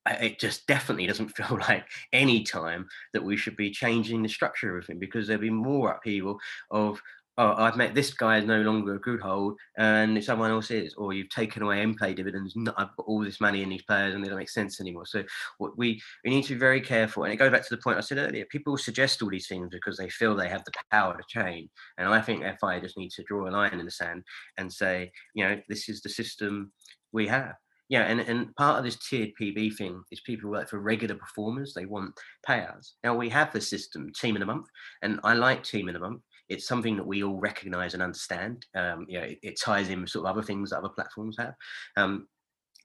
it 0.09 0.39
just 0.39 0.67
definitely 0.67 1.07
doesn't 1.07 1.29
feel 1.37 1.59
like 1.69 1.85
any 2.13 2.43
time 2.43 2.89
that 3.13 3.25
we 3.25 3.37
should 3.37 3.57
be 3.57 3.71
changing 3.71 4.23
the 4.23 4.29
structure 4.29 4.71
of 4.71 4.75
everything 4.75 4.99
because 4.99 5.27
there'll 5.27 5.41
be 5.41 5.51
more 5.51 5.93
upheaval 5.93 6.39
of 6.71 7.01
oh 7.39 7.55
I've 7.57 7.77
met 7.77 7.95
this 7.95 8.13
guy 8.13 8.39
is 8.39 8.45
no 8.45 8.61
longer 8.63 8.95
a 8.95 9.01
good 9.01 9.21
hold 9.21 9.57
and 9.79 10.23
someone 10.23 10.51
else 10.51 10.71
is 10.71 10.95
or 10.95 11.13
you've 11.13 11.29
taken 11.31 11.63
away 11.63 11.83
in-play 11.83 12.15
dividends 12.15 12.55
I've 12.77 12.97
got 12.97 13.07
all 13.07 13.23
this 13.23 13.41
money 13.41 13.63
in 13.63 13.69
these 13.69 13.83
players 13.83 14.15
and 14.15 14.25
they 14.25 14.29
don't 14.29 14.39
make 14.39 14.51
sense 14.51 14.81
anymore. 14.81 15.07
So 15.07 15.23
what 15.59 15.79
we 15.79 16.01
we 16.25 16.31
need 16.31 16.43
to 16.45 16.55
be 16.55 16.59
very 16.59 16.81
careful 16.81 17.25
and 17.25 17.33
it 17.33 17.37
goes 17.37 17.53
back 17.53 17.63
to 17.63 17.75
the 17.75 17.83
point 17.83 17.99
I 17.99 18.01
said 18.01 18.19
earlier 18.19 18.47
people 18.47 18.77
suggest 18.77 19.23
all 19.23 19.31
these 19.31 19.49
things 19.49 19.69
because 19.71 19.97
they 19.97 20.09
feel 20.09 20.35
they 20.35 20.49
have 20.49 20.65
the 20.65 20.73
power 20.91 21.17
to 21.17 21.23
change 21.29 21.71
and 21.99 22.09
I 22.09 22.21
think 22.21 22.45
FI 22.61 22.81
just 22.81 22.99
needs 22.99 23.15
to 23.17 23.25
draw 23.25 23.49
a 23.49 23.51
line 23.51 23.79
in 23.79 23.85
the 23.85 23.91
sand 23.91 24.25
and 24.59 24.73
say 24.73 25.13
you 25.35 25.45
know 25.45 25.61
this 25.69 25.89
is 25.89 26.03
the 26.03 26.09
system 26.09 26.73
we 27.13 27.27
have 27.29 27.55
yeah, 27.91 28.03
and, 28.03 28.21
and 28.21 28.55
part 28.55 28.79
of 28.79 28.85
this 28.85 28.95
tiered 28.97 29.33
PB 29.39 29.75
thing 29.75 30.01
is 30.13 30.21
people 30.21 30.43
who 30.43 30.51
work 30.51 30.69
for 30.71 30.79
regular 30.79 31.17
performers, 31.17 31.75
they 31.75 31.87
want 31.87 32.15
payouts. 32.49 32.93
Now 33.03 33.17
we 33.17 33.29
have 33.31 33.53
the 33.53 33.61
system, 33.61 34.13
team 34.13 34.37
in 34.37 34.43
a 34.43 34.47
month, 34.47 34.67
and 35.03 35.19
I 35.25 35.35
like 35.35 35.65
team 35.65 35.89
in 35.89 35.97
a 35.97 36.01
month. 36.01 36.23
It's 36.49 36.69
something 36.69 36.97
that 36.97 37.07
we 37.07 37.25
all 37.25 37.41
recognize 37.41 37.95
and 37.95 38.03
understand. 38.03 38.65
Um, 38.77 39.07
you 39.09 39.19
know, 39.19 39.25
it, 39.27 39.39
it, 39.43 39.61
ties 39.61 39.89
in 39.89 40.01
with 40.01 40.11
sort 40.11 40.25
of 40.25 40.31
other 40.31 40.43
things 40.43 40.71
that 40.71 40.79
other 40.79 40.89
platforms 40.89 41.37
have. 41.39 41.55
Um, 41.97 42.29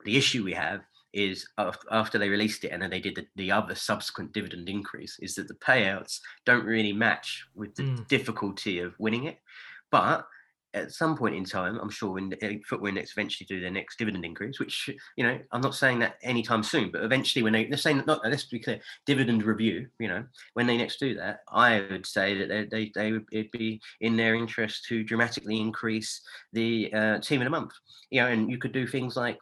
the 0.05 0.17
issue 0.17 0.43
we 0.43 0.53
have 0.53 0.81
is 1.13 1.47
after 1.91 2.17
they 2.17 2.27
released 2.27 2.65
it 2.65 2.69
and 2.69 2.81
then 2.81 2.89
they 2.89 2.99
did 2.99 3.15
the, 3.15 3.27
the 3.35 3.51
other 3.51 3.75
subsequent 3.75 4.33
dividend 4.33 4.67
increase 4.67 5.17
is 5.21 5.35
that 5.35 5.47
the 5.47 5.53
payouts 5.53 6.19
don't 6.47 6.65
really 6.65 6.91
match 6.91 7.45
with 7.53 7.73
the 7.75 7.83
mm. 7.83 8.07
difficulty 8.07 8.79
of 8.79 8.95
winning 8.99 9.25
it. 9.25 9.37
But 9.91 10.25
at 10.75 10.91
some 10.91 11.15
point 11.15 11.35
in 11.35 11.45
time, 11.45 11.79
I'm 11.81 11.89
sure 11.89 12.11
when 12.11 12.33
uh, 12.33 12.47
Football 12.67 12.89
Index 12.89 13.13
eventually 13.13 13.47
do 13.47 13.61
their 13.61 13.71
next 13.71 13.97
dividend 13.97 14.25
increase, 14.25 14.59
which 14.59 14.89
you 15.15 15.23
know, 15.23 15.39
I'm 15.51 15.61
not 15.61 15.73
saying 15.73 15.99
that 15.99 16.17
anytime 16.21 16.63
soon, 16.63 16.91
but 16.91 17.03
eventually 17.03 17.43
when 17.43 17.53
they 17.53 17.65
they're 17.65 17.77
saying 17.77 18.03
not 18.05 18.21
let's 18.23 18.45
be 18.45 18.59
clear, 18.59 18.79
dividend 19.05 19.43
review, 19.43 19.87
you 19.99 20.07
know, 20.07 20.23
when 20.53 20.67
they 20.67 20.77
next 20.77 20.99
do 20.99 21.15
that, 21.15 21.39
I 21.49 21.85
would 21.89 22.05
say 22.05 22.37
that 22.37 22.49
they 22.49 22.65
they, 22.65 22.91
they 22.93 23.11
would 23.13 23.25
it'd 23.31 23.51
be 23.51 23.81
in 24.01 24.17
their 24.17 24.35
interest 24.35 24.85
to 24.85 25.03
dramatically 25.03 25.59
increase 25.59 26.21
the 26.53 26.93
uh, 26.93 27.19
team 27.19 27.41
in 27.41 27.47
a 27.47 27.51
month, 27.51 27.71
you 28.11 28.21
know, 28.21 28.27
and 28.27 28.51
you 28.51 28.57
could 28.57 28.73
do 28.73 28.85
things 28.85 29.15
like 29.15 29.39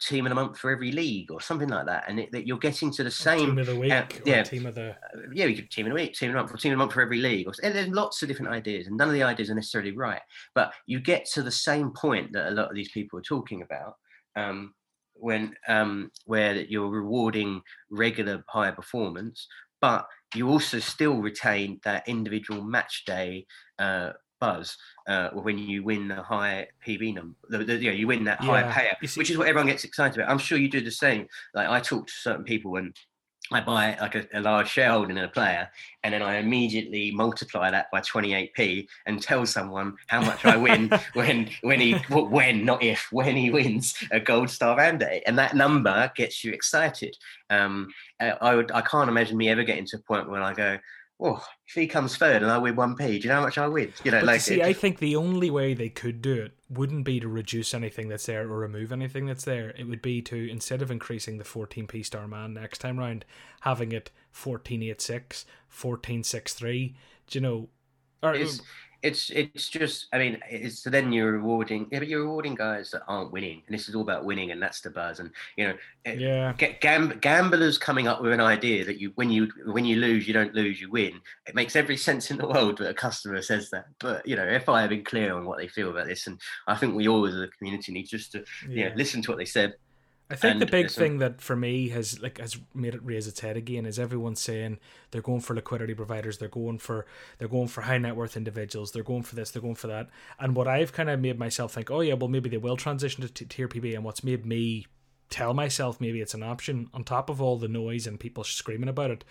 team 0.00 0.26
of 0.26 0.30
the 0.30 0.34
month 0.34 0.58
for 0.58 0.70
every 0.70 0.92
league 0.92 1.30
or 1.30 1.40
something 1.40 1.68
like 1.68 1.86
that, 1.86 2.04
and 2.08 2.20
it, 2.20 2.32
that 2.32 2.46
you're 2.46 2.58
getting 2.58 2.90
to 2.92 3.04
the 3.04 3.10
same 3.10 3.50
team 3.50 3.58
of 3.58 3.66
the 3.66 3.76
week, 3.76 3.92
uh, 3.92 4.04
yeah, 4.24 4.42
team 4.42 4.66
of 4.66 4.74
the 4.74 4.90
uh, 4.90 5.20
yeah, 5.32 5.46
you 5.46 5.56
could 5.56 5.70
team 5.70 5.86
of 5.86 5.90
the 5.90 5.94
week, 5.94 6.14
team 6.14 6.30
of 6.30 6.34
the 6.34 6.40
month, 6.40 6.60
team 6.60 6.72
of 6.72 6.78
the 6.78 6.84
month 6.84 6.92
for 6.92 7.02
every 7.02 7.18
league. 7.18 7.46
Or, 7.46 7.52
there's 7.60 7.88
lots 7.88 8.22
of 8.22 8.28
different 8.28 8.52
ideas, 8.52 8.86
and 8.86 8.96
none 8.96 9.08
of 9.08 9.14
the 9.14 9.22
ideas 9.22 9.50
are 9.50 9.54
necessarily 9.54 9.92
right, 9.92 10.22
but 10.54 10.72
you 10.86 11.00
get 11.00 11.26
to 11.32 11.42
the 11.42 11.50
same 11.50 11.90
point 11.90 12.32
that 12.32 12.48
a 12.48 12.54
lot 12.54 12.68
of 12.68 12.74
these 12.74 12.90
people 12.90 13.18
are 13.18 13.22
talking 13.22 13.62
about. 13.62 13.94
Um, 14.36 14.74
when 15.20 15.52
um, 15.66 16.12
where 16.26 16.54
you're 16.54 16.88
rewarding 16.88 17.60
regular 17.90 18.44
higher 18.48 18.70
performance, 18.70 19.48
but 19.80 20.06
you 20.34 20.48
also 20.48 20.78
still 20.78 21.16
retain 21.16 21.80
that 21.84 22.08
individual 22.08 22.62
match 22.62 23.04
day 23.04 23.46
uh, 23.78 24.12
buzz 24.40 24.76
uh, 25.08 25.30
when 25.30 25.58
you 25.58 25.82
win 25.82 26.06
the 26.06 26.22
high 26.22 26.68
PB 26.86 27.14
number. 27.14 27.34
The, 27.48 27.64
the, 27.64 27.76
you 27.76 27.90
know, 27.90 27.96
you 27.96 28.06
win 28.06 28.24
that 28.24 28.42
yeah. 28.42 28.46
higher 28.46 28.70
payout, 28.70 29.16
which 29.16 29.30
is 29.30 29.38
what 29.38 29.48
everyone 29.48 29.66
gets 29.66 29.84
excited 29.84 30.20
about. 30.20 30.30
I'm 30.30 30.38
sure 30.38 30.58
you 30.58 30.68
do 30.68 30.82
the 30.82 30.90
same. 30.90 31.26
Like 31.54 31.68
I 31.68 31.80
talk 31.80 32.06
to 32.06 32.12
certain 32.12 32.44
people 32.44 32.70
when 32.72 32.92
I 33.50 33.62
buy 33.62 33.96
like 33.98 34.14
a, 34.14 34.26
a, 34.34 34.40
large 34.40 34.68
shareholding 34.68 35.16
in 35.16 35.24
a 35.24 35.28
player, 35.28 35.70
and 36.04 36.12
then 36.12 36.20
I 36.20 36.36
immediately 36.36 37.10
multiply 37.10 37.70
that 37.70 37.90
by 37.90 38.00
28p 38.00 38.86
and 39.06 39.22
tell 39.22 39.46
someone 39.46 39.96
how 40.08 40.20
much 40.20 40.44
I 40.44 40.56
win 40.56 40.90
when 41.14 41.48
when 41.62 41.80
he 41.80 41.94
when 41.94 42.66
not 42.66 42.82
if 42.82 43.08
when 43.10 43.34
he 43.34 43.50
wins 43.50 43.94
a 44.10 44.20
gold 44.20 44.50
star 44.50 44.76
mandate, 44.76 45.22
and 45.26 45.38
that 45.38 45.56
number 45.56 46.12
gets 46.14 46.44
you 46.44 46.52
excited. 46.52 47.16
Um, 47.48 47.88
I 48.20 48.54
would 48.54 48.70
I 48.72 48.82
can't 48.82 49.08
imagine 49.08 49.38
me 49.38 49.48
ever 49.48 49.64
getting 49.64 49.86
to 49.86 49.96
a 49.96 50.00
point 50.00 50.28
where 50.28 50.42
I 50.42 50.52
go, 50.52 50.78
oh, 51.20 51.42
if 51.68 51.74
he 51.74 51.86
comes 51.86 52.16
third 52.16 52.42
and 52.42 52.50
I 52.50 52.56
win 52.56 52.76
one 52.76 52.96
p, 52.96 53.04
do 53.06 53.12
you 53.14 53.28
know 53.28 53.36
how 53.36 53.42
much 53.42 53.58
I 53.58 53.68
win? 53.68 53.92
You 54.02 54.10
know, 54.10 54.20
but 54.20 54.26
like 54.26 54.40
see, 54.40 54.62
I 54.62 54.72
think 54.72 54.98
the 54.98 55.16
only 55.16 55.50
way 55.50 55.74
they 55.74 55.90
could 55.90 56.22
do 56.22 56.32
it 56.32 56.52
wouldn't 56.70 57.04
be 57.04 57.20
to 57.20 57.28
reduce 57.28 57.74
anything 57.74 58.08
that's 58.08 58.24
there 58.24 58.50
or 58.50 58.58
remove 58.58 58.90
anything 58.90 59.26
that's 59.26 59.44
there. 59.44 59.74
It 59.76 59.84
would 59.84 60.00
be 60.00 60.22
to 60.22 60.50
instead 60.50 60.80
of 60.80 60.90
increasing 60.90 61.36
the 61.36 61.44
14p 61.44 62.06
star 62.06 62.26
man 62.26 62.54
next 62.54 62.78
time 62.78 62.98
round, 62.98 63.26
having 63.60 63.92
it 63.92 64.10
1486, 64.32 65.44
1463. 65.68 66.96
Do 67.26 67.38
you 67.38 67.40
know? 67.42 67.68
Or, 68.22 68.34
it's, 68.34 68.62
it's 69.02 69.30
it's 69.30 69.68
just 69.68 70.06
I 70.12 70.18
mean 70.18 70.38
it's 70.50 70.80
so 70.80 70.90
then 70.90 71.12
you're 71.12 71.32
rewarding 71.32 71.86
yeah 71.92 72.00
but 72.00 72.08
you're 72.08 72.22
rewarding 72.22 72.56
guys 72.56 72.90
that 72.90 73.02
aren't 73.06 73.30
winning 73.30 73.62
and 73.66 73.74
this 73.74 73.88
is 73.88 73.94
all 73.94 74.02
about 74.02 74.24
winning 74.24 74.50
and 74.50 74.60
that's 74.60 74.80
the 74.80 74.90
buzz 74.90 75.20
and 75.20 75.30
you 75.56 75.68
know 75.68 75.74
eh, 76.04 76.14
yeah. 76.14 76.52
get 76.58 76.80
gam- 76.80 77.18
gamblers 77.20 77.78
coming 77.78 78.08
up 78.08 78.20
with 78.20 78.32
an 78.32 78.40
idea 78.40 78.84
that 78.84 78.98
you 78.98 79.12
when 79.14 79.30
you 79.30 79.48
when 79.66 79.84
you 79.84 79.96
lose 79.96 80.26
you 80.26 80.34
don't 80.34 80.54
lose 80.54 80.80
you 80.80 80.90
win. 80.90 81.20
It 81.46 81.54
makes 81.54 81.76
every 81.76 81.96
sense 81.96 82.30
in 82.30 82.38
the 82.38 82.48
world 82.48 82.78
that 82.78 82.90
a 82.90 82.94
customer 82.94 83.40
says 83.40 83.70
that 83.70 83.86
but 84.00 84.26
you 84.26 84.34
know 84.34 84.46
if 84.46 84.68
I 84.68 84.80
have 84.80 84.90
been 84.90 85.04
clear 85.04 85.34
on 85.34 85.44
what 85.44 85.58
they 85.58 85.68
feel 85.68 85.90
about 85.90 86.08
this 86.08 86.26
and 86.26 86.40
I 86.66 86.74
think 86.74 86.94
we 86.94 87.08
all 87.08 87.26
as 87.26 87.36
a 87.36 87.48
community 87.48 87.92
need 87.92 88.06
just 88.06 88.32
to 88.32 88.44
yeah, 88.68 88.88
yeah. 88.88 88.92
listen 88.96 89.22
to 89.22 89.30
what 89.30 89.38
they 89.38 89.44
said 89.44 89.74
I 90.30 90.36
think 90.36 90.52
and 90.52 90.62
the 90.62 90.66
big 90.66 90.90
thing 90.90 91.18
that 91.18 91.40
for 91.40 91.56
me 91.56 91.88
has 91.88 92.20
like 92.20 92.38
has 92.38 92.58
made 92.74 92.94
it 92.94 93.00
raise 93.02 93.26
its 93.26 93.40
head 93.40 93.56
again 93.56 93.86
is 93.86 93.98
everyone 93.98 94.36
saying 94.36 94.78
they're 95.10 95.22
going 95.22 95.40
for 95.40 95.54
liquidity 95.54 95.94
providers, 95.94 96.36
they're 96.36 96.48
going 96.48 96.78
for 96.78 97.06
they're 97.38 97.48
going 97.48 97.68
for 97.68 97.82
high 97.82 97.96
net 97.96 98.14
worth 98.14 98.36
individuals, 98.36 98.92
they're 98.92 99.02
going 99.02 99.22
for 99.22 99.36
this, 99.36 99.50
they're 99.50 99.62
going 99.62 99.74
for 99.74 99.86
that. 99.86 100.10
And 100.38 100.54
what 100.54 100.68
I've 100.68 100.92
kind 100.92 101.08
of 101.08 101.18
made 101.18 101.38
myself 101.38 101.72
think, 101.72 101.90
oh 101.90 102.00
yeah, 102.00 102.12
well 102.12 102.28
maybe 102.28 102.50
they 102.50 102.58
will 102.58 102.76
transition 102.76 103.22
to 103.22 103.32
t- 103.32 103.46
tier 103.46 103.68
PB, 103.68 103.94
and 103.94 104.04
what's 104.04 104.22
made 104.22 104.44
me 104.44 104.86
tell 105.30 105.54
myself 105.54 105.98
maybe 105.98 106.20
it's 106.20 106.34
an 106.34 106.42
option 106.42 106.88
on 106.92 107.04
top 107.04 107.30
of 107.30 107.40
all 107.40 107.56
the 107.56 107.68
noise 107.68 108.06
and 108.06 108.20
people 108.20 108.44
screaming 108.44 108.88
about 108.88 109.10
it. 109.10 109.24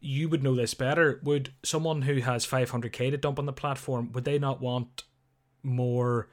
You 0.00 0.28
would 0.28 0.42
know 0.42 0.54
this 0.54 0.74
better. 0.74 1.20
Would 1.24 1.52
someone 1.64 2.02
who 2.02 2.20
has 2.20 2.46
500k 2.46 3.10
to 3.10 3.16
dump 3.16 3.40
on 3.40 3.46
the 3.46 3.52
platform 3.52 4.12
would 4.12 4.24
they 4.24 4.38
not 4.38 4.60
want 4.60 5.02
more? 5.64 6.28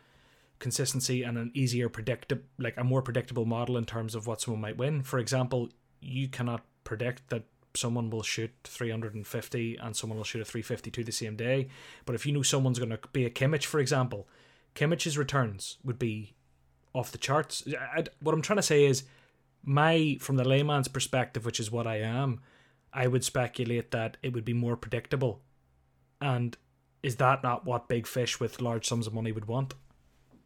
Consistency 0.59 1.23
and 1.23 1.37
an 1.37 1.51
easier 1.53 1.89
predictable 1.89 2.43
like 2.57 2.75
a 2.77 2.83
more 2.83 3.01
predictable 3.01 3.45
model 3.45 3.77
in 3.77 3.85
terms 3.85 4.15
of 4.15 4.27
what 4.27 4.41
someone 4.41 4.61
might 4.61 4.77
win. 4.77 5.03
For 5.03 5.19
example 5.19 5.69
you 5.99 6.27
cannot 6.27 6.63
predict 6.83 7.29
that 7.29 7.43
someone 7.75 8.09
will 8.09 8.23
shoot 8.23 8.51
350 8.63 9.77
and 9.77 9.95
someone 9.95 10.17
will 10.17 10.23
shoot 10.23 10.41
a 10.41 10.45
352 10.45 11.03
the 11.03 11.11
same 11.11 11.35
day. 11.35 11.69
But 12.05 12.15
if 12.15 12.25
you 12.25 12.31
know 12.31 12.43
someone's 12.43 12.79
going 12.79 12.91
to 12.91 12.99
be 13.11 13.25
a 13.25 13.29
Kimmich 13.29 13.65
for 13.65 13.79
example 13.79 14.27
Kimmich's 14.75 15.17
returns 15.17 15.77
would 15.83 15.99
be 15.99 16.33
off 16.93 17.11
the 17.11 17.17
charts. 17.17 17.63
I, 17.95 18.05
what 18.19 18.33
i'm 18.33 18.41
trying 18.41 18.57
to 18.57 18.63
say 18.63 18.85
is 18.85 19.03
my 19.63 20.17
from 20.19 20.35
the 20.35 20.47
layman's 20.47 20.87
perspective 20.87 21.45
which 21.45 21.59
is 21.59 21.71
what 21.71 21.87
i 21.87 21.97
am 21.97 22.39
i 22.93 23.07
would 23.07 23.23
speculate 23.23 23.89
that 23.91 24.17
it 24.21 24.33
would 24.33 24.45
be 24.45 24.53
more 24.53 24.77
predictable. 24.77 25.41
And 26.21 26.55
is 27.01 27.17
that 27.17 27.43
not 27.43 27.65
what 27.65 27.89
big 27.89 28.07
fish 28.07 28.39
with 28.39 28.61
large 28.61 28.87
sums 28.87 29.07
of 29.07 29.13
money 29.13 29.31
would 29.31 29.45
want 29.45 29.73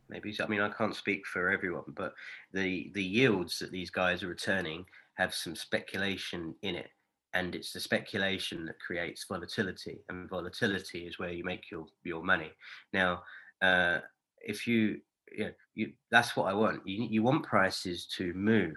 maybe 0.09 0.35
I 0.39 0.47
mean 0.47 0.61
I 0.61 0.69
can't 0.69 0.95
speak 0.95 1.25
for 1.25 1.49
everyone, 1.49 1.93
but 1.95 2.13
the 2.53 2.91
the 2.93 3.03
yields 3.03 3.59
that 3.59 3.71
these 3.71 3.89
guys 3.89 4.23
are 4.23 4.27
returning 4.27 4.85
have 5.15 5.33
some 5.33 5.55
speculation 5.55 6.55
in 6.61 6.75
it, 6.75 6.89
and 7.33 7.55
it's 7.55 7.71
the 7.71 7.79
speculation 7.79 8.65
that 8.65 8.79
creates 8.79 9.25
volatility, 9.27 9.99
and 10.09 10.29
volatility 10.29 10.99
is 11.07 11.19
where 11.19 11.31
you 11.31 11.43
make 11.43 11.71
your 11.71 11.85
your 12.03 12.23
money. 12.23 12.51
Now, 12.93 13.23
uh, 13.61 13.99
if 14.41 14.67
you 14.67 14.99
you, 15.31 15.45
know, 15.45 15.51
you 15.75 15.91
that's 16.11 16.35
what 16.35 16.49
I 16.49 16.53
want. 16.53 16.87
You 16.87 17.07
you 17.09 17.23
want 17.23 17.43
prices 17.43 18.07
to 18.17 18.33
move, 18.33 18.75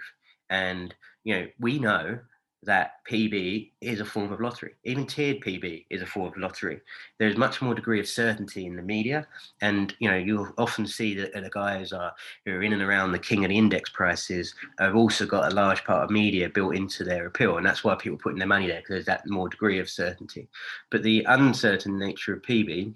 and 0.48 0.94
you 1.24 1.34
know 1.34 1.46
we 1.58 1.78
know 1.78 2.18
that 2.62 3.04
PB 3.10 3.70
is 3.80 4.00
a 4.00 4.04
form 4.04 4.32
of 4.32 4.40
lottery. 4.40 4.72
Even 4.84 5.06
tiered 5.06 5.40
PB 5.40 5.86
is 5.88 6.02
a 6.02 6.06
form 6.06 6.28
of 6.28 6.36
lottery. 6.36 6.80
There's 7.18 7.36
much 7.36 7.62
more 7.62 7.74
degree 7.74 8.00
of 8.00 8.06
certainty 8.06 8.66
in 8.66 8.76
the 8.76 8.82
media, 8.82 9.26
and 9.62 9.94
you 9.98 10.10
know 10.10 10.16
you'll 10.16 10.52
often 10.58 10.86
see 10.86 11.14
that 11.14 11.32
the 11.32 11.50
guys 11.50 11.92
are 11.92 12.12
who 12.44 12.52
are 12.52 12.62
in 12.62 12.74
and 12.74 12.82
around 12.82 13.12
the 13.12 13.18
king 13.18 13.44
of 13.44 13.48
the 13.48 13.56
index 13.56 13.88
prices 13.90 14.54
have 14.78 14.94
also 14.94 15.24
got 15.24 15.50
a 15.50 15.54
large 15.54 15.84
part 15.84 16.04
of 16.04 16.10
media 16.10 16.50
built 16.50 16.74
into 16.74 17.02
their 17.02 17.26
appeal, 17.26 17.56
and 17.56 17.64
that's 17.64 17.82
why 17.82 17.94
people 17.94 18.16
are 18.16 18.22
putting 18.22 18.38
their 18.38 18.48
money 18.48 18.66
there 18.66 18.80
because 18.80 18.90
there's 18.94 19.06
that 19.06 19.26
more 19.26 19.48
degree 19.48 19.78
of 19.78 19.88
certainty. 19.88 20.46
But 20.90 21.02
the 21.02 21.24
uncertain 21.28 21.98
nature 21.98 22.34
of 22.34 22.42
PB 22.42 22.94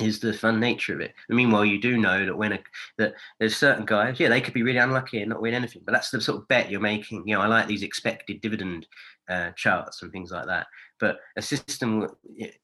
is 0.00 0.20
the 0.20 0.32
fun 0.32 0.60
nature 0.60 0.94
of 0.94 1.00
it. 1.00 1.14
meanwhile, 1.28 1.64
you 1.64 1.80
do 1.80 1.98
know 1.98 2.24
that 2.24 2.36
when 2.36 2.52
a, 2.52 2.58
that 2.98 3.14
there's 3.38 3.56
certain 3.56 3.84
guys, 3.84 4.18
yeah, 4.20 4.28
they 4.28 4.40
could 4.40 4.54
be 4.54 4.62
really 4.62 4.78
unlucky 4.78 5.20
and 5.20 5.30
not 5.30 5.42
win 5.42 5.54
anything, 5.54 5.82
but 5.84 5.92
that's 5.92 6.10
the 6.10 6.20
sort 6.20 6.38
of 6.38 6.48
bet 6.48 6.70
you're 6.70 6.80
making. 6.80 7.26
You 7.26 7.34
know, 7.34 7.42
I 7.42 7.46
like 7.46 7.66
these 7.66 7.82
expected 7.82 8.40
dividend 8.40 8.86
uh, 9.28 9.50
charts 9.56 10.02
and 10.02 10.12
things 10.12 10.30
like 10.30 10.46
that. 10.46 10.66
But 11.00 11.18
a 11.36 11.42
system, 11.42 12.08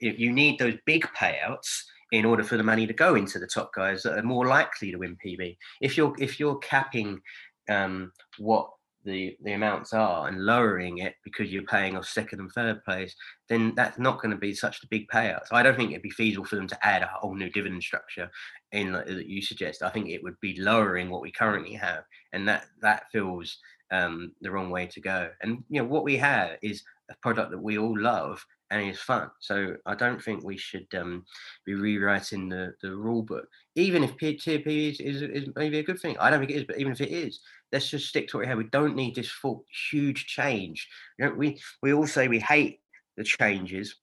you 0.00 0.32
need 0.32 0.58
those 0.58 0.76
big 0.86 1.06
payouts 1.16 1.82
in 2.12 2.24
order 2.24 2.44
for 2.44 2.56
the 2.56 2.62
money 2.62 2.86
to 2.86 2.92
go 2.92 3.14
into 3.16 3.38
the 3.38 3.46
top 3.46 3.72
guys 3.74 4.02
that 4.02 4.18
are 4.18 4.22
more 4.22 4.46
likely 4.46 4.90
to 4.90 4.98
win 4.98 5.16
PB. 5.24 5.56
If 5.80 5.96
you're 5.96 6.14
if 6.18 6.38
you're 6.38 6.58
capping 6.58 7.20
um, 7.68 8.12
what 8.38 8.70
the 9.04 9.36
the 9.42 9.52
amounts 9.52 9.92
are 9.92 10.28
and 10.28 10.44
lowering 10.44 10.98
it 10.98 11.14
because 11.24 11.52
you're 11.52 11.62
paying 11.62 11.96
off 11.96 12.06
second 12.06 12.40
and 12.40 12.50
third 12.52 12.84
place, 12.84 13.14
then 13.48 13.74
that's 13.74 13.98
not 13.98 14.20
going 14.20 14.30
to 14.30 14.36
be 14.36 14.54
such 14.54 14.82
a 14.82 14.86
big 14.88 15.06
payout. 15.08 15.46
So 15.46 15.56
I 15.56 15.62
don't 15.62 15.76
think 15.76 15.90
it'd 15.90 16.02
be 16.02 16.10
feasible 16.10 16.44
for 16.44 16.56
them 16.56 16.68
to 16.68 16.86
add 16.86 17.02
a 17.02 17.10
whole 17.12 17.34
new 17.34 17.50
dividend 17.50 17.82
structure 17.82 18.30
in 18.72 18.92
like, 18.92 19.06
that 19.06 19.26
you 19.26 19.42
suggest. 19.42 19.82
I 19.82 19.90
think 19.90 20.08
it 20.08 20.22
would 20.22 20.38
be 20.40 20.60
lowering 20.60 21.10
what 21.10 21.22
we 21.22 21.30
currently 21.30 21.74
have, 21.74 22.04
and 22.32 22.48
that 22.48 22.66
that 22.80 23.04
feels 23.12 23.58
um, 23.90 24.32
the 24.40 24.50
wrong 24.50 24.70
way 24.70 24.86
to 24.86 25.00
go. 25.00 25.30
And 25.42 25.64
you 25.68 25.80
know 25.80 25.88
what 25.88 26.04
we 26.04 26.16
have 26.16 26.58
is 26.62 26.82
a 27.10 27.14
product 27.22 27.50
that 27.50 27.62
we 27.62 27.78
all 27.78 27.98
love 27.98 28.44
and 28.70 28.90
is 28.90 29.00
fun. 29.00 29.30
So 29.40 29.76
I 29.86 29.94
don't 29.94 30.22
think 30.22 30.42
we 30.42 30.56
should 30.56 30.86
um, 30.94 31.24
be 31.64 31.74
rewriting 31.74 32.48
the, 32.48 32.74
the 32.82 32.94
rule 32.94 33.22
book, 33.22 33.46
even 33.76 34.02
if 34.02 34.16
peer 34.16 34.34
tier 34.34 34.58
P 34.58 34.88
is, 34.88 35.00
is, 35.00 35.22
is, 35.22 35.48
maybe 35.54 35.78
a 35.78 35.82
good 35.82 36.00
thing. 36.00 36.16
I 36.18 36.30
don't 36.30 36.40
think 36.40 36.50
it 36.50 36.56
is, 36.56 36.64
but 36.64 36.78
even 36.78 36.92
if 36.92 37.00
it 37.00 37.10
is, 37.10 37.40
let's 37.74 37.90
just 37.90 38.08
stick 38.08 38.28
to 38.28 38.36
what 38.36 38.42
we 38.42 38.46
have. 38.46 38.56
We 38.56 38.64
don't 38.64 38.94
need 38.94 39.16
this 39.16 39.30
full 39.30 39.64
huge 39.90 40.26
change. 40.26 40.88
You 41.18 41.26
know, 41.26 41.34
we 41.34 41.60
we 41.82 41.92
all 41.92 42.06
say 42.06 42.28
we 42.28 42.38
hate 42.38 42.80
the 43.16 43.24
changes, 43.24 43.96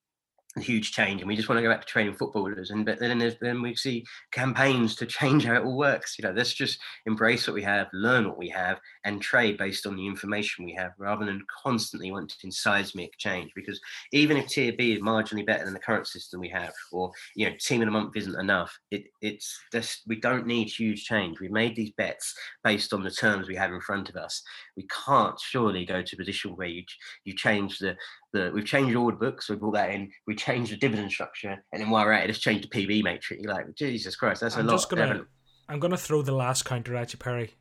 a 0.57 0.61
huge 0.61 0.91
change 0.91 1.21
and 1.21 1.27
we 1.27 1.35
just 1.35 1.47
want 1.47 1.57
to 1.57 1.63
go 1.63 1.69
back 1.69 1.81
to 1.81 1.87
training 1.87 2.13
footballers 2.13 2.71
and 2.71 2.85
but 2.85 2.99
then 2.99 3.35
then 3.41 3.61
we 3.61 3.75
see 3.75 4.05
campaigns 4.31 4.95
to 4.95 5.05
change 5.19 5.45
how 5.45 5.55
it 5.55 5.63
all 5.63 5.77
works. 5.77 6.17
You 6.17 6.23
know 6.23 6.33
let's 6.33 6.53
just 6.53 6.79
embrace 7.05 7.47
what 7.47 7.53
we 7.53 7.63
have 7.63 7.87
learn 7.93 8.27
what 8.27 8.37
we 8.37 8.49
have 8.49 8.79
and 9.05 9.21
trade 9.21 9.57
based 9.57 9.85
on 9.85 9.95
the 9.95 10.05
information 10.05 10.65
we 10.65 10.73
have 10.73 10.91
rather 10.97 11.25
than 11.25 11.45
constantly 11.63 12.11
wanting 12.11 12.51
seismic 12.51 13.17
change 13.17 13.51
because 13.55 13.79
even 14.11 14.37
if 14.37 14.47
tier 14.47 14.73
b 14.73 14.93
is 14.93 15.01
marginally 15.01 15.45
better 15.45 15.63
than 15.63 15.73
the 15.73 15.79
current 15.79 16.07
system 16.07 16.39
we 16.39 16.49
have 16.49 16.73
or 16.91 17.11
you 17.35 17.49
know 17.49 17.55
team 17.59 17.81
in 17.81 17.87
a 17.87 17.91
month 17.91 18.15
isn't 18.15 18.39
enough 18.39 18.77
it, 18.91 19.05
it's 19.21 19.59
just 19.71 20.01
we 20.07 20.15
don't 20.19 20.47
need 20.47 20.67
huge 20.67 21.05
change. 21.05 21.39
We've 21.39 21.51
made 21.51 21.75
these 21.75 21.91
bets 21.91 22.33
based 22.63 22.93
on 22.93 23.03
the 23.03 23.11
terms 23.11 23.47
we 23.47 23.55
have 23.55 23.71
in 23.71 23.81
front 23.81 24.09
of 24.09 24.15
us. 24.15 24.41
We 24.75 24.87
can't 25.05 25.39
surely 25.39 25.85
go 25.85 26.01
to 26.01 26.15
a 26.15 26.17
position 26.17 26.55
where 26.55 26.67
you 26.67 26.83
you 27.25 27.33
change 27.33 27.79
the 27.79 27.95
the 28.31 28.51
we've 28.53 28.65
changed 28.65 28.95
order 28.95 29.17
books, 29.17 29.49
we 29.49 29.55
brought 29.55 29.73
that 29.73 29.91
in. 29.91 30.11
We 30.27 30.35
changed 30.35 30.71
the 30.71 30.77
dividend 30.77 31.11
structure, 31.11 31.63
and 31.71 31.81
then 31.81 31.89
while 31.89 32.05
we're 32.05 32.13
at 32.13 32.23
it, 32.23 32.27
let's 32.27 32.43
the 32.43 32.67
PB 32.67 33.03
matrix. 33.03 33.41
You're 33.41 33.53
like, 33.53 33.73
Jesus 33.75 34.15
Christ, 34.15 34.41
that's 34.41 34.55
I'm 34.55 34.67
a 34.67 34.71
lot. 34.71 34.89
Gonna, 34.89 35.25
I'm 35.69 35.79
gonna 35.79 35.97
throw 35.97 36.21
the 36.21 36.33
last 36.33 36.63
counter 36.65 36.95
at 36.95 37.13
you, 37.13 37.19
Perry, 37.19 37.55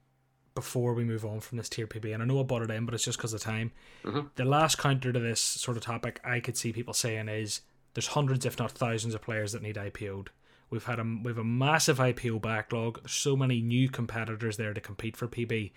before 0.54 0.94
we 0.94 1.04
move 1.04 1.24
on 1.24 1.40
from 1.40 1.58
this 1.58 1.68
tier 1.68 1.86
PB. 1.86 2.12
And 2.14 2.22
I 2.22 2.26
know 2.26 2.40
I 2.40 2.42
brought 2.44 2.62
it 2.62 2.70
in, 2.70 2.84
but 2.84 2.94
it's 2.94 3.04
just 3.04 3.18
because 3.18 3.34
of 3.34 3.40
time. 3.40 3.72
Mm-hmm. 4.04 4.28
The 4.36 4.44
last 4.44 4.78
counter 4.78 5.12
to 5.12 5.18
this 5.18 5.40
sort 5.40 5.76
of 5.76 5.82
topic 5.82 6.20
I 6.24 6.40
could 6.40 6.56
see 6.56 6.72
people 6.72 6.94
saying 6.94 7.28
is 7.28 7.62
there's 7.94 8.08
hundreds, 8.08 8.46
if 8.46 8.58
not 8.58 8.72
thousands, 8.72 9.14
of 9.14 9.22
players 9.22 9.52
that 9.52 9.62
need 9.62 9.76
IPO'd. 9.76 10.30
We've 10.70 10.84
had 10.84 11.00
a 11.00 11.18
we've 11.24 11.38
a 11.38 11.44
massive 11.44 11.98
IPO 11.98 12.42
backlog. 12.42 13.02
There's 13.02 13.12
so 13.12 13.36
many 13.36 13.60
new 13.60 13.88
competitors 13.88 14.56
there 14.56 14.72
to 14.72 14.80
compete 14.80 15.16
for 15.16 15.26
PB. 15.26 15.72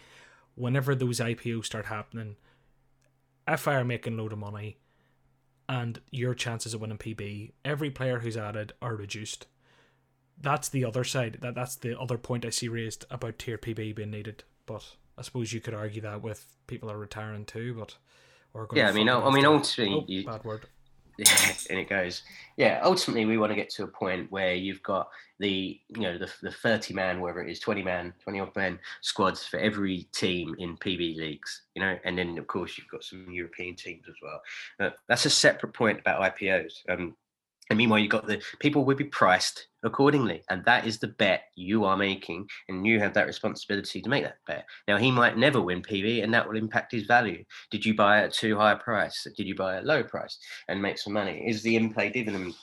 Whenever 0.55 0.93
those 0.93 1.19
IPOs 1.19 1.65
start 1.65 1.87
happening, 1.87 2.35
FI 3.57 3.73
are 3.73 3.83
making 3.83 4.13
a 4.13 4.21
load 4.21 4.33
of 4.33 4.37
money 4.37 4.77
and 5.67 5.99
your 6.11 6.33
chances 6.33 6.73
of 6.73 6.81
winning 6.81 6.97
PB, 6.97 7.51
every 7.63 7.89
player 7.89 8.19
who's 8.19 8.37
added 8.37 8.73
are 8.81 8.95
reduced. 8.95 9.47
That's 10.41 10.69
the 10.69 10.85
other 10.85 11.03
side. 11.03 11.39
That 11.41 11.55
that's 11.55 11.75
the 11.75 11.99
other 11.99 12.17
point 12.17 12.45
I 12.45 12.49
see 12.49 12.67
raised 12.67 13.05
about 13.09 13.39
tier 13.39 13.57
PB 13.57 13.95
being 13.95 14.11
needed. 14.11 14.43
But 14.65 14.85
I 15.17 15.21
suppose 15.21 15.53
you 15.53 15.61
could 15.61 15.73
argue 15.73 16.01
that 16.01 16.21
with 16.21 16.45
people 16.67 16.91
are 16.91 16.97
retiring 16.97 17.45
too. 17.45 17.75
But 17.77 17.97
or 18.53 18.67
yeah, 18.73 18.89
I 18.89 18.91
mean, 18.91 19.09
I 19.09 19.29
mean, 19.31 19.45
ultimately, 19.45 19.95
oh, 19.95 20.05
you, 20.07 20.25
bad 20.25 20.43
word 20.43 20.65
and 21.69 21.79
it 21.79 21.89
goes. 21.89 22.23
Yeah, 22.57 22.81
ultimately, 22.83 23.25
we 23.25 23.37
want 23.37 23.51
to 23.51 23.55
get 23.55 23.69
to 23.71 23.83
a 23.83 23.87
point 23.87 24.31
where 24.31 24.53
you've 24.53 24.83
got 24.83 25.09
the 25.39 25.79
you 25.89 26.01
know 26.01 26.17
the, 26.17 26.31
the 26.41 26.51
30 26.51 26.93
man, 26.93 27.19
whatever 27.19 27.43
it 27.43 27.51
is, 27.51 27.59
20 27.59 27.83
man, 27.83 28.13
20 28.23 28.39
odd 28.39 28.55
man 28.55 28.79
squads 29.01 29.45
for 29.45 29.57
every 29.57 30.07
team 30.13 30.55
in 30.59 30.77
PB 30.77 31.17
leagues, 31.17 31.63
you 31.75 31.81
know, 31.81 31.97
and 32.03 32.17
then 32.17 32.37
of 32.37 32.47
course 32.47 32.77
you've 32.77 32.87
got 32.87 33.03
some 33.03 33.27
European 33.29 33.75
teams 33.75 34.05
as 34.07 34.15
well. 34.21 34.41
But 34.79 34.95
that's 35.07 35.25
a 35.25 35.29
separate 35.29 35.73
point 35.73 35.99
about 35.99 36.21
IPOs. 36.21 36.81
Um, 36.89 37.15
and 37.69 37.77
meanwhile, 37.77 37.99
you've 37.99 38.11
got 38.11 38.27
the 38.27 38.41
people 38.59 38.83
will 38.83 38.95
be 38.95 39.05
priced 39.05 39.67
accordingly. 39.83 40.43
And 40.49 40.63
that 40.65 40.85
is 40.85 40.99
the 40.99 41.07
bet 41.07 41.45
you 41.55 41.85
are 41.85 41.97
making. 41.97 42.47
And 42.67 42.85
you 42.85 42.99
have 42.99 43.13
that 43.13 43.27
responsibility 43.27 44.01
to 44.01 44.09
make 44.09 44.23
that 44.23 44.37
bet. 44.45 44.65
Now, 44.87 44.97
he 44.97 45.11
might 45.11 45.37
never 45.37 45.61
win 45.61 45.81
PB 45.81 46.23
and 46.23 46.33
that 46.33 46.47
will 46.47 46.57
impact 46.57 46.91
his 46.91 47.03
value. 47.03 47.43
Did 47.71 47.85
you 47.85 47.95
buy 47.95 48.23
at 48.23 48.33
too 48.33 48.57
high 48.57 48.73
a 48.73 48.77
price? 48.77 49.25
Did 49.37 49.47
you 49.47 49.55
buy 49.55 49.77
at 49.77 49.85
low 49.85 50.03
price 50.03 50.37
and 50.67 50.81
make 50.81 50.97
some 50.97 51.13
money? 51.13 51.43
Is 51.47 51.63
the 51.63 51.75
in 51.75 51.93
play 51.93 52.09
dividend 52.09 52.53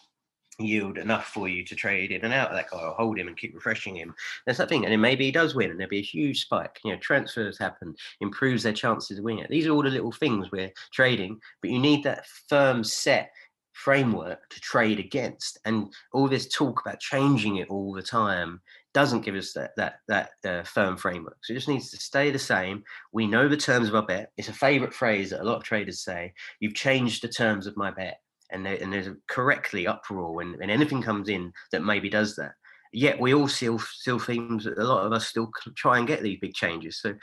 yield 0.58 0.98
enough 0.98 1.28
for 1.28 1.48
you 1.48 1.64
to 1.64 1.74
trade 1.74 2.10
in 2.10 2.22
and 2.22 2.34
out 2.34 2.50
of 2.50 2.56
that 2.56 2.70
guy 2.70 2.82
or 2.82 2.92
hold 2.92 3.18
him 3.18 3.28
and 3.28 3.36
keep 3.36 3.54
refreshing 3.54 3.96
him. 3.96 4.14
That's 4.44 4.58
that 4.58 4.68
thing. 4.68 4.84
And 4.84 4.92
then 4.92 5.00
maybe 5.00 5.24
he 5.24 5.32
does 5.32 5.54
win 5.54 5.70
and 5.70 5.80
there'll 5.80 5.88
be 5.88 6.00
a 6.00 6.02
huge 6.02 6.42
spike. 6.42 6.78
You 6.84 6.92
know, 6.92 6.98
transfers 6.98 7.58
happen, 7.58 7.94
improves 8.20 8.62
their 8.62 8.74
chances 8.74 9.18
of 9.18 9.24
winning. 9.24 9.46
These 9.48 9.66
are 9.66 9.70
all 9.70 9.82
the 9.82 9.88
little 9.88 10.12
things 10.12 10.50
we're 10.50 10.72
trading, 10.92 11.40
but 11.62 11.70
you 11.70 11.78
need 11.78 12.04
that 12.04 12.26
firm 12.48 12.84
set 12.84 13.32
framework 13.72 14.48
to 14.50 14.60
trade 14.60 14.98
against. 14.98 15.58
And 15.64 15.92
all 16.12 16.28
this 16.28 16.48
talk 16.48 16.80
about 16.80 17.00
changing 17.00 17.56
it 17.56 17.68
all 17.68 17.92
the 17.92 18.02
time 18.02 18.60
doesn't 18.92 19.24
give 19.24 19.34
us 19.34 19.52
that 19.52 19.70
that 19.76 20.00
that 20.08 20.30
uh, 20.44 20.62
firm 20.64 20.96
framework. 20.96 21.38
So 21.42 21.52
it 21.52 21.56
just 21.56 21.68
needs 21.68 21.90
to 21.90 21.96
stay 21.96 22.30
the 22.30 22.38
same. 22.38 22.82
We 23.12 23.26
know 23.26 23.48
the 23.48 23.56
terms 23.56 23.88
of 23.88 23.94
our 23.94 24.06
bet. 24.06 24.30
It's 24.36 24.48
a 24.48 24.52
favorite 24.52 24.94
phrase 24.94 25.30
that 25.30 25.42
a 25.42 25.44
lot 25.44 25.56
of 25.56 25.64
traders 25.64 26.02
say. 26.02 26.32
You've 26.58 26.74
changed 26.74 27.22
the 27.22 27.28
terms 27.28 27.66
of 27.66 27.76
my 27.76 27.90
bet, 27.90 28.20
and 28.50 28.66
there, 28.66 28.78
and 28.80 28.92
there's 28.92 29.06
a 29.06 29.16
correctly 29.28 29.86
uproar 29.86 30.34
when, 30.34 30.58
when 30.58 30.70
anything 30.70 31.02
comes 31.02 31.28
in 31.28 31.52
that 31.72 31.84
maybe 31.84 32.08
does 32.08 32.34
that. 32.36 32.52
Yet 32.92 33.20
we 33.20 33.34
all 33.34 33.48
still 33.48 33.78
still 33.78 34.18
themes. 34.18 34.66
A 34.66 34.70
lot 34.82 35.06
of 35.06 35.12
us 35.12 35.28
still 35.28 35.50
try 35.76 35.98
and 35.98 36.08
get 36.08 36.22
these 36.22 36.40
big 36.40 36.54
changes. 36.54 37.00
So 37.00 37.14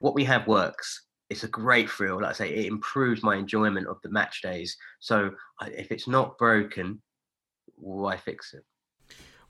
what 0.00 0.14
we 0.14 0.24
have 0.24 0.46
works. 0.46 1.05
It's 1.28 1.44
a 1.44 1.48
great 1.48 1.90
thrill. 1.90 2.20
Like 2.20 2.30
I 2.30 2.32
say, 2.32 2.54
it 2.54 2.66
improves 2.66 3.22
my 3.22 3.36
enjoyment 3.36 3.88
of 3.88 4.00
the 4.02 4.10
match 4.10 4.42
days. 4.42 4.76
So 5.00 5.30
if 5.62 5.90
it's 5.90 6.06
not 6.06 6.38
broken, 6.38 7.02
why 7.74 8.16
fix 8.16 8.54
it? 8.54 8.64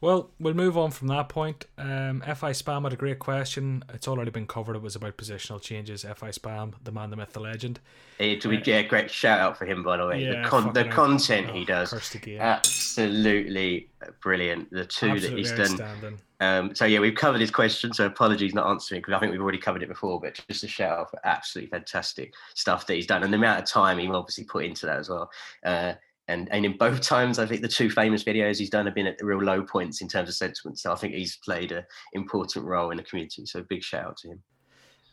Well, 0.01 0.31
we'll 0.39 0.55
move 0.55 0.77
on 0.77 0.91
from 0.91 1.09
that 1.09 1.31
point. 1.31 1.65
Um, 1.79 2.21
FI 2.21 2.51
Spam 2.51 2.83
had 2.83 2.93
a 2.93 2.97
great 2.97 3.19
question. 3.19 3.83
It's 3.95 4.07
already 4.07 4.31
been 4.31 4.47
covered. 4.47 4.77
It 4.77 4.83
was 4.83 4.95
about 4.95 5.17
positional 5.17 5.61
changes. 5.61 6.03
FI 6.03 6.31
Spam, 6.31 6.75
the 6.85 6.93
man, 6.93 7.09
the 7.11 7.17
myth, 7.17 7.33
the 7.33 7.41
legend. 7.41 7.81
It 8.19 8.45
would 8.45 8.63
be 8.63 8.73
a 8.73 8.87
great 8.87 9.11
shout 9.11 9.41
out 9.41 9.57
for 9.57 9.65
him, 9.65 9.83
by 9.83 9.97
the 9.97 10.07
way. 10.07 10.23
Yeah, 10.23 10.43
the, 10.43 10.49
con- 10.49 10.73
the 10.75 10.85
content 10.85 11.51
he 11.51 11.63
oh, 11.63 11.65
does, 11.65 11.93
absolutely 12.39 13.89
brilliant. 14.23 14.71
The 14.71 14.85
two 14.85 15.11
absolutely 15.11 15.43
that 15.43 15.59
he's 15.59 15.79
done. 15.79 16.19
Um, 16.41 16.75
so 16.75 16.85
yeah, 16.85 17.01
we've 17.01 17.15
covered 17.15 17.41
his 17.41 17.51
question. 17.51 17.95
So 17.95 18.05
apologies 18.05 18.55
not 18.55 18.69
answering 18.69 19.01
because 19.01 19.15
I 19.15 19.19
think 19.19 19.33
we've 19.33 19.41
already 19.41 19.59
covered 19.59 19.83
it 19.83 19.89
before. 19.89 20.21
But 20.21 20.39
just 20.49 20.65
a 20.65 20.69
shout 20.69 20.99
out 20.99 21.11
for 21.11 21.21
absolutely 21.25 21.71
fantastic 21.71 22.35
stuff 22.55 22.87
that 22.87 22.95
he's 22.95 23.07
done 23.07 23.23
and 23.23 23.33
the 23.33 23.39
amount 23.39 23.61
of 23.61 23.67
time 23.67 23.99
he 23.99 24.09
obviously 24.09 24.45
put 24.45 24.65
into 24.65 24.85
that 24.87 24.99
as 24.99 25.09
well. 25.09 25.31
Uh, 25.65 25.95
and 26.29 26.49
and 26.53 26.65
in 26.65 26.77
both 26.77 27.01
times, 27.03 27.39
I 27.39 27.47
think 27.47 27.63
the 27.63 27.69
two 27.69 27.91
famous 27.91 28.25
videos 28.25 28.59
he's 28.59 28.71
done 28.71 28.87
have 28.87 28.95
been 28.95 29.07
at 29.07 29.19
the 29.19 29.27
real 29.27 29.43
low 29.43 29.63
points 29.63 30.01
in 30.01 30.09
terms 30.09 30.29
of 30.29 30.35
sentiment. 30.35 30.79
So 30.79 30.93
I 30.93 30.97
think 30.97 31.15
he's 31.15 31.37
played 31.37 31.73
an 31.73 31.85
important 32.13 32.65
role 32.65 32.91
in 32.91 32.97
the 32.97 33.03
community. 33.03 33.47
So 33.47 33.63
big 33.69 33.83
shout 33.83 34.07
out 34.07 34.17
to 34.19 34.29
him. 34.29 34.43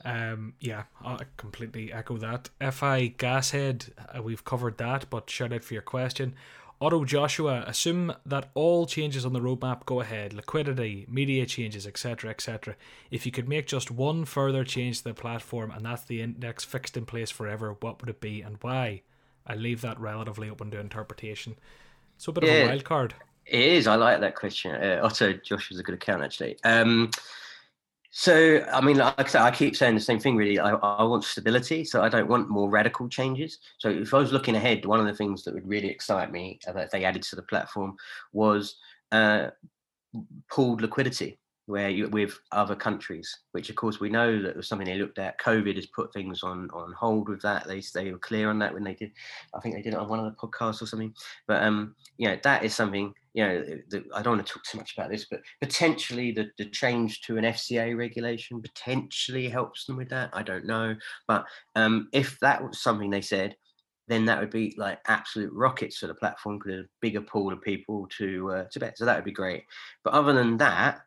Um, 0.05 0.53
yeah, 0.59 0.83
I 1.03 1.19
completely 1.37 1.93
echo 1.93 2.17
that. 2.17 2.49
FI 2.59 3.15
Gashead, 3.17 3.91
uh, 4.15 4.21
we've 4.21 4.43
covered 4.43 4.77
that, 4.77 5.09
but 5.09 5.29
shout 5.29 5.53
out 5.53 5.63
for 5.63 5.73
your 5.73 5.83
question. 5.83 6.35
Otto 6.81 7.05
Joshua, 7.05 7.63
assume 7.65 8.13
that 8.25 8.49
all 8.55 8.85
changes 8.85 9.25
on 9.25 9.31
the 9.31 9.39
roadmap 9.39 9.85
go 9.85 10.01
ahead, 10.01 10.33
liquidity, 10.33 11.05
media 11.07 11.45
changes, 11.45 11.87
etc., 11.87 12.29
etc. 12.29 12.75
If 13.09 13.25
you 13.25 13.31
could 13.31 13.47
make 13.47 13.67
just 13.67 13.89
one 13.89 14.25
further 14.25 14.65
change 14.65 14.97
to 14.97 15.03
the 15.05 15.13
platform 15.13 15.71
and 15.71 15.85
that's 15.85 16.03
the 16.03 16.21
index 16.21 16.65
fixed 16.65 16.97
in 16.97 17.05
place 17.05 17.31
forever, 17.31 17.77
what 17.79 18.01
would 18.01 18.09
it 18.09 18.19
be 18.19 18.41
and 18.41 18.57
why? 18.59 19.03
I 19.45 19.55
leave 19.55 19.81
that 19.81 19.99
relatively 19.99 20.49
open 20.49 20.71
to 20.71 20.79
interpretation. 20.79 21.55
So 22.17 22.29
a 22.29 22.33
bit 22.33 22.45
yeah, 22.45 22.51
of 22.51 22.65
a 22.65 22.69
wild 22.71 22.83
card. 22.85 23.15
It 23.45 23.59
is. 23.59 23.87
I 23.87 23.95
like 23.95 24.21
that 24.21 24.35
question. 24.35 24.73
Uh, 24.75 25.01
Otto 25.03 25.33
Josh 25.33 25.69
was 25.69 25.79
a 25.79 25.83
good 25.83 25.95
account 25.95 26.23
actually. 26.23 26.57
Um, 26.63 27.11
so 28.11 28.63
I 28.71 28.79
mean, 28.79 28.97
like 28.97 29.19
I 29.19 29.25
said, 29.25 29.41
I 29.41 29.51
keep 29.51 29.75
saying 29.75 29.95
the 29.95 30.01
same 30.01 30.19
thing. 30.19 30.37
Really, 30.37 30.59
I, 30.59 30.71
I 30.73 31.03
want 31.03 31.23
stability. 31.23 31.83
So 31.83 32.01
I 32.01 32.09
don't 32.09 32.29
want 32.29 32.49
more 32.49 32.69
radical 32.69 33.09
changes. 33.09 33.59
So 33.79 33.89
if 33.89 34.13
I 34.13 34.19
was 34.19 34.31
looking 34.31 34.55
ahead, 34.55 34.85
one 34.85 34.99
of 34.99 35.07
the 35.07 35.15
things 35.15 35.43
that 35.43 35.53
would 35.53 35.67
really 35.67 35.89
excite 35.89 36.31
me 36.31 36.59
that 36.65 36.91
they 36.91 37.03
added 37.03 37.23
to 37.23 37.35
the 37.35 37.41
platform 37.41 37.97
was 38.31 38.75
uh, 39.11 39.47
pooled 40.49 40.81
liquidity 40.81 41.39
where 41.65 41.89
you 41.89 42.09
with 42.09 42.37
other 42.51 42.75
countries, 42.75 43.39
which 43.53 43.69
of 43.69 43.75
course 43.75 43.99
we 43.99 44.09
know 44.09 44.41
that 44.41 44.55
was 44.55 44.67
something 44.67 44.87
they 44.87 44.97
looked 44.97 45.19
at. 45.19 45.39
COVID 45.39 45.75
has 45.75 45.85
put 45.87 46.11
things 46.13 46.43
on 46.43 46.69
on 46.73 46.91
hold 46.93 47.29
with 47.29 47.41
that. 47.41 47.67
They 47.67 47.81
they 47.93 48.11
were 48.11 48.17
clear 48.17 48.49
on 48.49 48.59
that 48.59 48.73
when 48.73 48.83
they 48.83 48.95
did. 48.95 49.11
I 49.53 49.59
think 49.59 49.75
they 49.75 49.81
did 49.81 49.93
it 49.93 49.99
on 49.99 50.09
one 50.09 50.19
of 50.19 50.25
the 50.25 50.31
podcasts 50.31 50.81
or 50.81 50.85
something. 50.87 51.13
But 51.47 51.63
um, 51.63 51.95
you 52.17 52.27
know, 52.27 52.37
that 52.43 52.63
is 52.63 52.75
something. 52.75 53.13
You 53.33 53.47
know, 53.47 53.63
the, 53.89 54.03
I 54.13 54.21
don't 54.21 54.35
want 54.35 54.45
to 54.45 54.53
talk 54.53 54.63
too 54.63 54.77
much 54.77 54.93
about 54.95 55.09
this, 55.09 55.25
but 55.29 55.39
potentially 55.61 56.31
the 56.31 56.49
the 56.57 56.65
change 56.65 57.21
to 57.21 57.37
an 57.37 57.45
FCA 57.45 57.97
regulation 57.97 58.61
potentially 58.61 59.47
helps 59.47 59.85
them 59.85 59.95
with 59.95 60.09
that. 60.09 60.29
I 60.33 60.43
don't 60.43 60.65
know, 60.65 60.95
but 61.27 61.45
um, 61.75 62.09
if 62.11 62.37
that 62.41 62.61
was 62.61 62.81
something 62.81 63.09
they 63.09 63.21
said, 63.21 63.55
then 64.07 64.25
that 64.25 64.39
would 64.39 64.51
be 64.51 64.75
like 64.77 64.99
absolute 65.07 65.53
rockets 65.53 65.97
for 65.97 66.07
the 66.07 66.13
platform 66.15 66.59
because 66.59 66.81
a 66.81 66.87
bigger 67.01 67.21
pool 67.21 67.53
of 67.53 67.61
people 67.61 68.07
to 68.17 68.51
uh, 68.51 68.63
to 68.71 68.79
bet. 68.79 68.97
So 68.97 69.05
that 69.05 69.15
would 69.15 69.25
be 69.25 69.31
great. 69.31 69.63
But 70.03 70.13
other 70.13 70.33
than 70.33 70.57
that, 70.57 70.99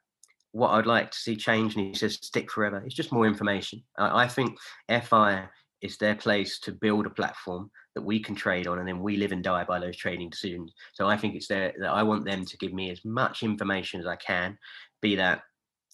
what 0.56 0.70
I'd 0.70 0.86
like 0.86 1.10
to 1.10 1.18
see 1.18 1.36
change, 1.36 1.76
and 1.76 1.86
he 1.86 1.94
says 1.94 2.14
stick 2.14 2.50
forever. 2.50 2.82
It's 2.84 2.94
just 2.94 3.12
more 3.12 3.26
information. 3.26 3.82
I, 3.98 4.24
I 4.24 4.28
think 4.28 4.58
FI 4.88 5.44
is 5.82 5.98
their 5.98 6.14
place 6.14 6.58
to 6.60 6.72
build 6.72 7.04
a 7.04 7.10
platform 7.10 7.70
that 7.94 8.02
we 8.02 8.18
can 8.18 8.34
trade 8.34 8.66
on, 8.66 8.78
and 8.78 8.88
then 8.88 9.00
we 9.00 9.18
live 9.18 9.32
and 9.32 9.44
die 9.44 9.64
by 9.64 9.78
those 9.78 9.96
trading 9.96 10.30
decisions. 10.30 10.72
So 10.94 11.06
I 11.06 11.18
think 11.18 11.34
it's 11.34 11.48
there 11.48 11.74
that 11.78 11.90
I 11.90 12.02
want 12.02 12.24
them 12.24 12.46
to 12.46 12.56
give 12.56 12.72
me 12.72 12.90
as 12.90 13.04
much 13.04 13.42
information 13.42 14.00
as 14.00 14.06
I 14.06 14.16
can, 14.16 14.56
be 15.02 15.14
that 15.16 15.42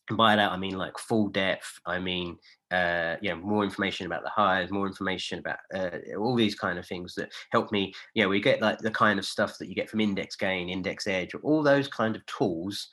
and 0.08 0.18
by 0.18 0.34
that 0.34 0.50
I 0.50 0.56
mean 0.56 0.76
like 0.76 0.98
full 0.98 1.28
depth. 1.28 1.78
I 1.86 1.98
mean, 1.98 2.36
uh, 2.70 3.16
you 3.20 3.30
know, 3.30 3.36
more 3.36 3.64
information 3.64 4.06
about 4.06 4.22
the 4.22 4.30
highs, 4.30 4.70
more 4.70 4.86
information 4.86 5.38
about 5.38 5.58
uh, 5.74 5.98
all 6.18 6.34
these 6.34 6.54
kind 6.54 6.78
of 6.78 6.86
things 6.86 7.14
that 7.14 7.32
help 7.50 7.70
me. 7.72 7.92
You 8.14 8.24
know, 8.24 8.28
we 8.28 8.40
get 8.40 8.60
like 8.60 8.78
the 8.78 8.90
kind 8.90 9.18
of 9.18 9.24
stuff 9.24 9.58
that 9.58 9.68
you 9.68 9.74
get 9.74 9.88
from 9.88 10.00
Index 10.00 10.36
Gain, 10.36 10.68
Index 10.68 11.06
Edge, 11.06 11.34
all 11.42 11.62
those 11.62 11.88
kind 11.88 12.16
of 12.16 12.26
tools 12.26 12.88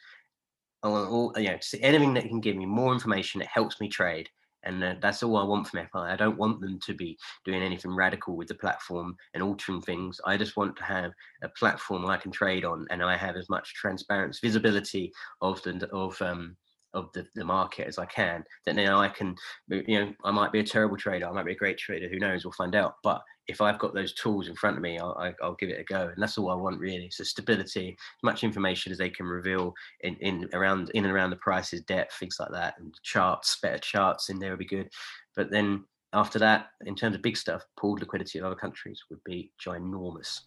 I 0.83 0.87
want 0.87 1.37
you 1.37 1.43
know, 1.43 1.57
anything 1.81 2.13
that 2.13 2.27
can 2.27 2.39
give 2.39 2.55
me 2.55 2.65
more 2.65 2.93
information 2.93 3.39
that 3.39 3.49
helps 3.49 3.79
me 3.81 3.89
trade. 3.89 4.29
And 4.63 4.83
uh, 4.83 4.95
that's 5.01 5.23
all 5.23 5.37
I 5.37 5.43
want 5.43 5.67
from 5.67 5.87
FI. 5.91 6.11
I 6.11 6.17
don't 6.17 6.37
want 6.37 6.59
them 6.59 6.79
to 6.85 6.93
be 6.93 7.17
doing 7.45 7.61
anything 7.61 7.95
radical 7.95 8.35
with 8.35 8.49
the 8.49 8.55
platform 8.55 9.15
and 9.33 9.41
altering 9.41 9.81
things. 9.81 10.19
I 10.25 10.35
just 10.35 10.57
want 10.57 10.75
to 10.77 10.83
have 10.83 11.11
a 11.43 11.49
platform 11.49 12.05
I 12.05 12.17
can 12.17 12.31
trade 12.31 12.65
on, 12.65 12.85
and 12.89 13.01
I 13.01 13.15
have 13.15 13.37
as 13.37 13.49
much 13.49 13.73
transparency, 13.73 14.39
visibility 14.43 15.13
of 15.41 15.61
the 15.63 15.87
of 15.93 16.21
um, 16.21 16.57
of 16.93 17.11
the, 17.13 17.25
the 17.35 17.45
market 17.45 17.87
as 17.87 17.97
I 17.97 18.05
can, 18.05 18.43
then 18.65 18.77
now 18.77 18.99
I 18.99 19.09
can, 19.09 19.35
you 19.69 19.99
know, 19.99 20.13
I 20.23 20.31
might 20.31 20.51
be 20.51 20.59
a 20.59 20.63
terrible 20.63 20.97
trader, 20.97 21.27
I 21.27 21.31
might 21.31 21.45
be 21.45 21.53
a 21.53 21.57
great 21.57 21.77
trader, 21.77 22.09
who 22.09 22.19
knows, 22.19 22.43
we'll 22.43 22.51
find 22.53 22.75
out. 22.75 22.95
But 23.03 23.21
if 23.47 23.61
I've 23.61 23.79
got 23.79 23.93
those 23.93 24.13
tools 24.13 24.47
in 24.47 24.55
front 24.55 24.77
of 24.77 24.83
me, 24.83 24.99
I'll, 24.99 25.17
I, 25.19 25.33
will 25.41 25.55
give 25.55 25.69
it 25.69 25.79
a 25.79 25.83
go. 25.83 26.09
And 26.13 26.21
that's 26.21 26.37
all 26.37 26.51
I 26.51 26.55
want 26.55 26.79
really. 26.79 27.09
So 27.11 27.23
stability, 27.23 27.89
as 27.89 28.23
much 28.23 28.43
information 28.43 28.91
as 28.91 28.99
they 28.99 29.09
can 29.09 29.25
reveal 29.25 29.73
in, 30.01 30.15
in 30.17 30.49
around 30.53 30.91
in 30.93 31.05
and 31.05 31.13
around 31.13 31.31
the 31.31 31.37
prices, 31.37 31.81
depth, 31.81 32.13
things 32.19 32.37
like 32.39 32.51
that, 32.51 32.75
and 32.79 32.93
charts, 33.03 33.57
better 33.61 33.79
charts 33.79 34.29
in 34.29 34.37
there 34.37 34.51
would 34.51 34.59
be 34.59 34.65
good. 34.65 34.89
But 35.35 35.49
then 35.51 35.85
after 36.13 36.37
that, 36.39 36.67
in 36.85 36.95
terms 36.95 37.15
of 37.15 37.21
big 37.21 37.37
stuff, 37.37 37.63
pooled 37.75 37.99
liquidity 37.99 38.39
of 38.39 38.45
other 38.45 38.55
countries 38.55 39.01
would 39.09 39.23
be 39.23 39.51
ginormous. 39.63 40.41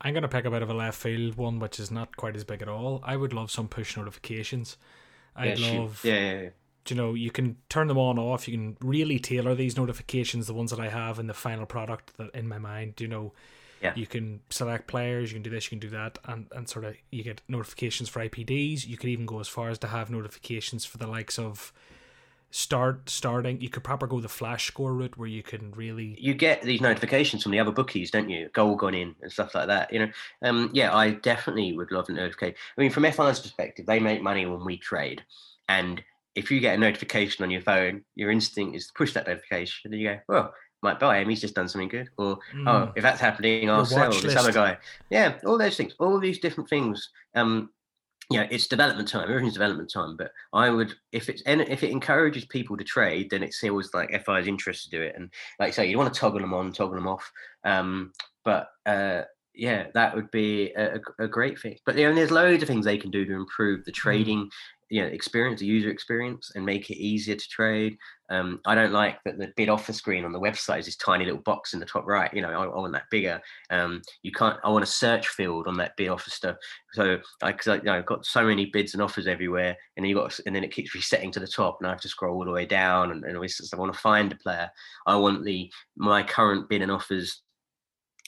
I'm 0.00 0.14
going 0.14 0.22
to 0.22 0.28
pick 0.28 0.44
a 0.44 0.50
bit 0.50 0.62
of 0.62 0.70
a 0.70 0.74
left 0.74 0.98
field 0.98 1.36
one, 1.36 1.58
which 1.58 1.80
is 1.80 1.90
not 1.90 2.16
quite 2.16 2.36
as 2.36 2.44
big 2.44 2.62
at 2.62 2.68
all. 2.68 3.02
I 3.04 3.16
would 3.16 3.32
love 3.32 3.50
some 3.50 3.68
push 3.68 3.96
notifications. 3.96 4.76
I 5.38 5.52
yeah, 5.52 5.78
love. 5.78 6.00
Yeah, 6.04 6.14
yeah, 6.14 6.40
yeah. 6.40 6.48
You 6.88 6.96
know, 6.96 7.14
you 7.14 7.30
can 7.30 7.56
turn 7.68 7.86
them 7.86 7.98
on 7.98 8.18
off. 8.18 8.48
You 8.48 8.56
can 8.56 8.76
really 8.80 9.18
tailor 9.18 9.54
these 9.54 9.76
notifications, 9.76 10.46
the 10.46 10.54
ones 10.54 10.70
that 10.70 10.80
I 10.80 10.88
have 10.88 11.18
in 11.18 11.26
the 11.26 11.34
final 11.34 11.66
product 11.66 12.16
that 12.16 12.34
in 12.34 12.48
my 12.48 12.58
mind. 12.58 12.94
You 12.98 13.08
know, 13.08 13.32
yeah. 13.80 13.92
You 13.94 14.06
can 14.06 14.40
select 14.50 14.86
players, 14.86 15.30
you 15.30 15.36
can 15.36 15.42
do 15.42 15.50
this, 15.50 15.66
you 15.66 15.78
can 15.78 15.78
do 15.78 15.90
that, 15.90 16.18
and, 16.24 16.46
and 16.52 16.68
sort 16.68 16.84
of 16.84 16.96
you 17.10 17.22
get 17.22 17.40
notifications 17.48 18.08
for 18.08 18.20
IPDs. 18.20 18.86
You 18.86 18.96
could 18.96 19.10
even 19.10 19.26
go 19.26 19.40
as 19.40 19.48
far 19.48 19.70
as 19.70 19.78
to 19.80 19.86
have 19.86 20.10
notifications 20.10 20.84
for 20.84 20.98
the 20.98 21.06
likes 21.06 21.38
of 21.38 21.72
start 22.50 23.10
starting 23.10 23.60
you 23.60 23.68
could 23.68 23.84
proper 23.84 24.06
go 24.06 24.20
the 24.20 24.28
flash 24.28 24.66
score 24.68 24.94
route 24.94 25.16
where 25.18 25.28
you 25.28 25.42
can 25.42 25.70
really 25.72 26.16
you 26.18 26.32
get 26.32 26.62
these 26.62 26.80
notifications 26.80 27.42
from 27.42 27.52
the 27.52 27.60
other 27.60 27.70
bookies 27.70 28.10
don't 28.10 28.30
you 28.30 28.48
goal 28.54 28.74
gone 28.74 28.94
in 28.94 29.14
and 29.20 29.30
stuff 29.30 29.54
like 29.54 29.66
that 29.66 29.92
you 29.92 29.98
know 29.98 30.10
um 30.42 30.70
yeah 30.72 30.94
i 30.96 31.10
definitely 31.10 31.76
would 31.76 31.92
love 31.92 32.08
a 32.08 32.12
notification 32.12 32.56
i 32.76 32.80
mean 32.80 32.90
from 32.90 33.02
FI's 33.02 33.40
perspective 33.40 33.84
they 33.84 34.00
make 34.00 34.22
money 34.22 34.46
when 34.46 34.64
we 34.64 34.78
trade 34.78 35.22
and 35.68 36.02
if 36.34 36.50
you 36.50 36.58
get 36.58 36.74
a 36.74 36.78
notification 36.78 37.44
on 37.44 37.50
your 37.50 37.60
phone 37.60 38.02
your 38.14 38.30
instinct 38.30 38.74
is 38.74 38.86
to 38.86 38.94
push 38.94 39.12
that 39.12 39.26
notification 39.26 39.92
and 39.92 40.00
you 40.00 40.08
go 40.08 40.18
well 40.26 40.54
might 40.82 41.00
buy 41.00 41.18
him. 41.18 41.28
He's 41.28 41.40
just 41.40 41.54
done 41.54 41.68
something 41.68 41.88
good. 41.88 42.08
Or 42.16 42.38
mm. 42.54 42.68
oh, 42.68 42.92
if 42.94 43.02
that's 43.02 43.20
happening, 43.20 43.68
I'll 43.68 43.84
sell 43.84 44.12
this 44.12 44.36
other 44.36 44.52
guy. 44.52 44.78
Yeah, 45.10 45.38
all 45.44 45.58
those 45.58 45.76
things, 45.76 45.94
all 45.98 46.18
these 46.20 46.38
different 46.38 46.70
things. 46.70 47.10
Um, 47.34 47.70
you 48.30 48.38
know, 48.38 48.46
it's 48.50 48.66
development 48.66 49.08
time. 49.08 49.28
Everything's 49.28 49.54
development 49.54 49.90
time. 49.90 50.16
But 50.16 50.32
I 50.52 50.68
would, 50.70 50.94
if 51.12 51.28
it's 51.28 51.42
if 51.46 51.82
it 51.82 51.90
encourages 51.90 52.44
people 52.44 52.76
to 52.76 52.84
trade, 52.84 53.30
then 53.30 53.42
it 53.42 53.54
feels 53.54 53.94
like 53.94 54.10
FI's 54.24 54.46
interest 54.46 54.84
to 54.84 54.90
do 54.90 55.02
it. 55.02 55.14
And 55.16 55.30
like 55.58 55.68
I 55.68 55.72
say, 55.72 55.86
you 55.88 55.96
want 55.96 56.12
to 56.12 56.20
toggle 56.20 56.40
them 56.40 56.52
on, 56.52 56.72
toggle 56.72 56.96
them 56.96 57.08
off. 57.08 57.30
Um, 57.64 58.12
but 58.44 58.68
uh, 58.84 59.22
yeah, 59.54 59.86
that 59.94 60.14
would 60.14 60.30
be 60.30 60.72
a, 60.76 61.00
a, 61.18 61.26
great 61.26 61.58
thing. 61.58 61.78
But 61.84 61.96
you 61.96 62.08
know, 62.08 62.14
there's 62.14 62.30
loads 62.30 62.62
of 62.62 62.68
things 62.68 62.84
they 62.84 62.98
can 62.98 63.10
do 63.10 63.24
to 63.24 63.34
improve 63.34 63.84
the 63.84 63.92
mm. 63.92 63.96
trading 63.96 64.50
you 64.90 65.02
know 65.02 65.08
experience 65.08 65.60
the 65.60 65.66
user 65.66 65.90
experience 65.90 66.52
and 66.54 66.64
make 66.64 66.90
it 66.90 66.98
easier 66.98 67.36
to 67.36 67.48
trade. 67.48 67.96
Um, 68.30 68.60
i 68.66 68.74
don't 68.74 68.92
like 68.92 69.24
that 69.24 69.38
the 69.38 69.50
bid 69.56 69.70
offer 69.70 69.94
screen 69.94 70.26
on 70.26 70.32
the 70.32 70.40
website 70.40 70.80
is 70.80 70.84
this 70.84 70.96
tiny 70.96 71.24
little 71.24 71.40
box 71.40 71.72
in 71.72 71.80
the 71.80 71.86
top 71.86 72.06
right 72.06 72.30
you 72.34 72.42
know 72.42 72.50
i, 72.50 72.64
I 72.64 72.66
want 72.66 72.92
that 72.92 73.08
bigger. 73.10 73.40
Um, 73.70 74.02
you 74.22 74.32
can't 74.32 74.58
i 74.64 74.68
want 74.68 74.84
a 74.84 74.86
search 74.86 75.28
field 75.28 75.66
on 75.66 75.78
that 75.78 75.96
bid 75.96 76.08
offer 76.08 76.28
stuff. 76.28 76.56
So 76.92 77.18
i 77.42 77.52
because 77.52 77.68
I, 77.68 77.76
you 77.76 77.82
know, 77.84 77.94
i've 77.94 78.06
got 78.06 78.26
so 78.26 78.44
many 78.44 78.66
bids 78.66 78.92
and 78.92 79.02
offers 79.02 79.26
everywhere 79.26 79.76
and 79.96 80.04
then 80.04 80.10
you 80.10 80.14
got 80.14 80.38
and 80.44 80.54
then 80.54 80.64
it 80.64 80.72
keeps 80.72 80.94
resetting 80.94 81.30
to 81.32 81.40
the 81.40 81.46
top 81.46 81.78
and 81.80 81.86
i 81.86 81.90
have 81.90 82.02
to 82.02 82.08
scroll 82.08 82.36
all 82.36 82.44
the 82.44 82.50
way 82.50 82.66
down 82.66 83.12
and, 83.12 83.24
and 83.24 83.36
i 83.36 83.76
want 83.76 83.92
to 83.92 83.98
find 83.98 84.32
a 84.32 84.36
player. 84.36 84.70
I 85.06 85.16
want 85.16 85.44
the 85.44 85.70
my 85.96 86.22
current 86.22 86.68
bid 86.68 86.82
and 86.82 86.92
offers 86.92 87.42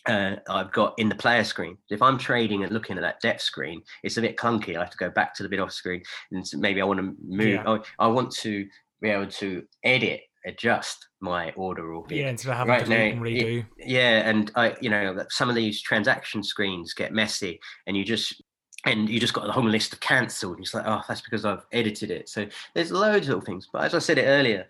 uh, 0.06 0.36
I've 0.48 0.72
got 0.72 0.94
in 0.98 1.09
the 1.09 1.14
player 1.14 1.44
screen. 1.44 1.77
If 1.90 2.02
I'm 2.02 2.18
trading 2.18 2.62
and 2.62 2.72
looking 2.72 2.97
at 2.97 3.02
that 3.02 3.20
depth 3.20 3.43
screen, 3.43 3.82
it's 4.02 4.16
a 4.16 4.20
bit 4.20 4.36
clunky. 4.36 4.77
I 4.77 4.81
have 4.81 4.90
to 4.90 4.97
go 4.97 5.10
back 5.10 5.35
to 5.35 5.43
the 5.43 5.48
bid 5.48 5.60
off 5.60 5.72
screen, 5.72 6.02
and 6.31 6.44
maybe 6.56 6.81
I 6.81 6.85
want 6.85 7.01
to 7.01 7.14
move. 7.27 7.47
Yeah. 7.47 7.78
I, 7.98 8.05
I, 8.05 8.06
want 8.06 8.31
to 8.36 8.66
be 9.01 9.10
able 9.10 9.27
to 9.27 9.64
edit, 9.85 10.22
adjust 10.47 11.09
my 11.20 11.52
order 11.52 11.93
or 11.93 12.05
bid. 12.05 12.18
Yeah, 12.18 12.31
instead 12.31 12.52
of 12.52 12.56
having 12.56 12.70
right 12.70 12.85
to 12.85 12.90
now, 12.90 12.97
and 12.97 13.20
redo. 13.20 13.66
yeah, 13.78 14.28
and 14.28 14.51
I, 14.55 14.77
you 14.81 14.90
know, 14.90 15.24
some 15.28 15.48
of 15.48 15.55
these 15.55 15.82
transaction 15.82 16.43
screens 16.43 16.94
get 16.94 17.12
messy, 17.12 17.60
and 17.86 17.97
you 17.97 18.05
just 18.05 18.43
and 18.86 19.09
you 19.09 19.20
just 19.20 19.35
got 19.35 19.44
the 19.44 19.52
whole 19.52 19.68
list 19.68 19.93
of 19.93 20.01
cancelled. 20.01 20.56
And 20.56 20.64
it's 20.64 20.74
like, 20.74 20.86
oh, 20.86 21.02
that's 21.06 21.20
because 21.20 21.44
I've 21.44 21.66
edited 21.72 22.10
it. 22.10 22.28
So 22.28 22.47
there's 22.74 22.90
loads 22.90 23.28
of 23.28 23.35
little 23.35 23.40
things. 23.44 23.68
But 23.70 23.85
as 23.85 23.94
I 23.94 23.98
said 23.98 24.16
it 24.16 24.24
earlier, 24.24 24.66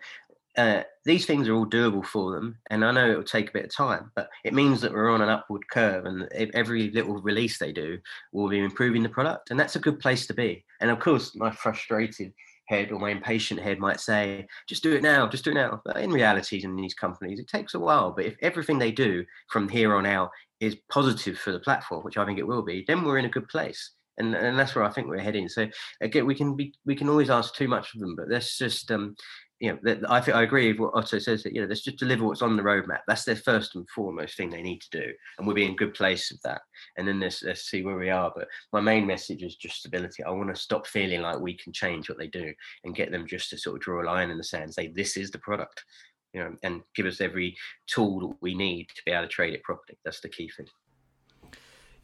uh, 0.57 0.83
these 1.05 1.27
things 1.27 1.49
are 1.49 1.55
all 1.55 1.67
doable 1.67 2.05
for 2.05 2.33
them, 2.33 2.59
and 2.71 2.85
I 2.85 2.91
know 2.91 3.11
it 3.11 3.17
will 3.17 3.25
take 3.25 3.51
a 3.51 3.53
bit 3.53 3.65
of 3.67 3.75
time, 3.75 4.11
but 4.15 4.29
it 4.45 4.53
means 4.53 4.81
that 4.81 4.93
we're 4.93 5.11
on 5.11 5.23
an 5.23 5.29
upward 5.29 5.63
curve, 5.71 6.07
and 6.07 6.29
every 6.33 6.91
little 6.91 7.21
release 7.21 7.59
they 7.59 7.73
do 7.73 7.99
will 8.33 8.49
be 8.49 8.59
improving 8.59 9.03
the 9.03 9.09
product, 9.09 9.51
and 9.51 9.59
that's 9.59 9.77
a 9.77 9.81
good 9.81 10.01
place 10.01 10.27
to 10.27 10.35
be. 10.35 10.65
And 10.81 10.91
of 10.91 10.99
course, 10.99 11.37
my 11.37 11.51
frustrated 11.51 12.33
head 12.67 12.93
or 12.93 12.99
my 12.99 13.11
impatient 13.11 13.61
head 13.61 13.79
might 13.79 14.01
say, 14.01 14.47
"Just 14.69 14.83
do 14.83 14.93
it 14.93 15.03
now, 15.03 15.29
just 15.29 15.45
do 15.45 15.51
it 15.51 15.55
now." 15.55 15.81
But 15.85 15.99
in 15.99 16.11
reality, 16.11 16.63
in 16.63 16.77
these 16.77 16.95
companies, 16.95 17.39
it 17.39 17.49
takes 17.49 17.75
a 17.75 17.81
while. 17.81 18.13
But 18.13 18.27
if 18.27 18.37
everything 18.43 18.79
they 18.79 18.93
do 18.93 19.25
from 19.49 19.69
here 19.69 19.95
on 19.95 20.07
out 20.07 20.31
is 20.61 20.77
positive 20.91 21.39
for 21.39 21.53
the 21.53 21.61
platform, 21.61 22.03
which 22.05 22.19
I 22.19 22.27
think 22.27 22.39
it 22.39 22.47
will 22.47 22.63
be, 22.63 22.85
then 22.87 23.05
we're 23.05 23.19
in 23.19 23.25
a 23.25 23.31
good 23.31 23.49
place. 23.49 23.93
And, 24.19 24.35
and 24.35 24.59
that's 24.59 24.75
where 24.75 24.85
I 24.85 24.91
think 24.91 25.09
we're 25.09 25.19
heading. 25.19 25.49
So 25.49 25.69
again, 26.03 26.27
we 26.27 26.35
can 26.35 26.55
be 26.55 26.75
we 26.85 26.95
can 26.95 27.09
always 27.09 27.31
ask 27.31 27.55
too 27.55 27.69
much 27.69 27.95
of 27.95 28.01
them, 28.01 28.15
but 28.17 28.29
let's 28.29 28.59
just 28.59 28.91
um, 28.91 29.17
you 29.61 29.79
know, 29.83 30.01
I 30.09 30.23
think 30.23 30.37
I 30.37 30.43
agree 30.43 30.73
with 30.73 30.81
what 30.81 30.95
Otto 30.95 31.19
says 31.19 31.43
that 31.43 31.55
you 31.55 31.61
know, 31.61 31.67
let's 31.67 31.83
just 31.83 31.99
deliver 31.99 32.25
what's 32.25 32.41
on 32.41 32.57
the 32.57 32.63
roadmap. 32.63 33.01
That's 33.07 33.25
their 33.25 33.37
first 33.37 33.77
and 33.77 33.89
foremost 33.91 34.37
thing 34.37 34.49
they 34.49 34.63
need 34.63 34.81
to 34.81 35.03
do, 35.03 35.13
and 35.37 35.47
we'll 35.47 35.55
be 35.55 35.67
in 35.67 35.77
good 35.77 35.93
place 35.93 36.33
with 36.33 36.41
that. 36.43 36.63
And 36.97 37.07
then 37.07 37.21
let's 37.21 37.43
let's 37.43 37.69
see 37.69 37.83
where 37.83 37.99
we 37.99 38.09
are. 38.09 38.33
But 38.35 38.49
my 38.73 38.81
main 38.81 39.07
message 39.07 39.43
is 39.43 39.57
just 39.57 39.77
stability. 39.77 40.25
I 40.25 40.31
want 40.31 40.49
to 40.49 40.61
stop 40.61 40.87
feeling 40.87 41.21
like 41.21 41.39
we 41.39 41.55
can 41.55 41.75
change 41.75 42.09
what 42.09 42.17
they 42.17 42.29
do 42.29 42.55
and 42.85 42.97
get 42.97 43.13
them 43.13 43.27
just 43.27 43.51
to 43.51 43.59
sort 43.59 43.77
of 43.77 43.83
draw 43.83 44.03
a 44.03 44.07
line 44.07 44.31
in 44.31 44.39
the 44.39 44.45
sand, 44.45 44.65
and 44.65 44.75
say 44.75 44.89
this 44.89 45.19
is 45.19 45.31
the 45.31 45.39
product, 45.39 45.85
you 46.33 46.41
know, 46.41 46.57
and 46.63 46.81
give 46.97 47.05
us 47.05 47.21
every 47.21 47.55
tool 47.87 48.29
that 48.29 48.37
we 48.41 48.55
need 48.55 48.89
to 48.97 49.03
be 49.05 49.13
able 49.13 49.25
to 49.25 49.29
trade 49.29 49.53
it 49.53 49.63
properly. 49.63 49.99
That's 50.07 50.21
the 50.21 50.31
key 50.31 50.51
thing. 50.57 50.67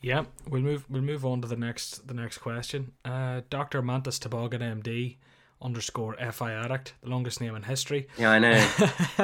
Yeah, 0.03 0.27
we'll 0.51 0.61
move 0.61 0.85
we'll 0.91 1.01
move 1.01 1.25
on 1.25 1.41
to 1.41 1.49
the 1.49 1.57
next 1.57 2.07
the 2.07 2.13
next 2.13 2.37
question. 2.37 2.93
Uh, 3.03 3.41
Dr. 3.49 3.81
Mantis 3.81 4.19
Toboggan 4.19 4.61
MD 4.61 5.17
underscore 5.61 6.17
FI 6.33 6.53
addict, 6.53 6.95
the 7.03 7.09
longest 7.09 7.41
name 7.41 7.55
in 7.55 7.63
history. 7.63 8.09
Yeah, 8.19 8.31
I 8.31 8.39
know. 8.39 8.59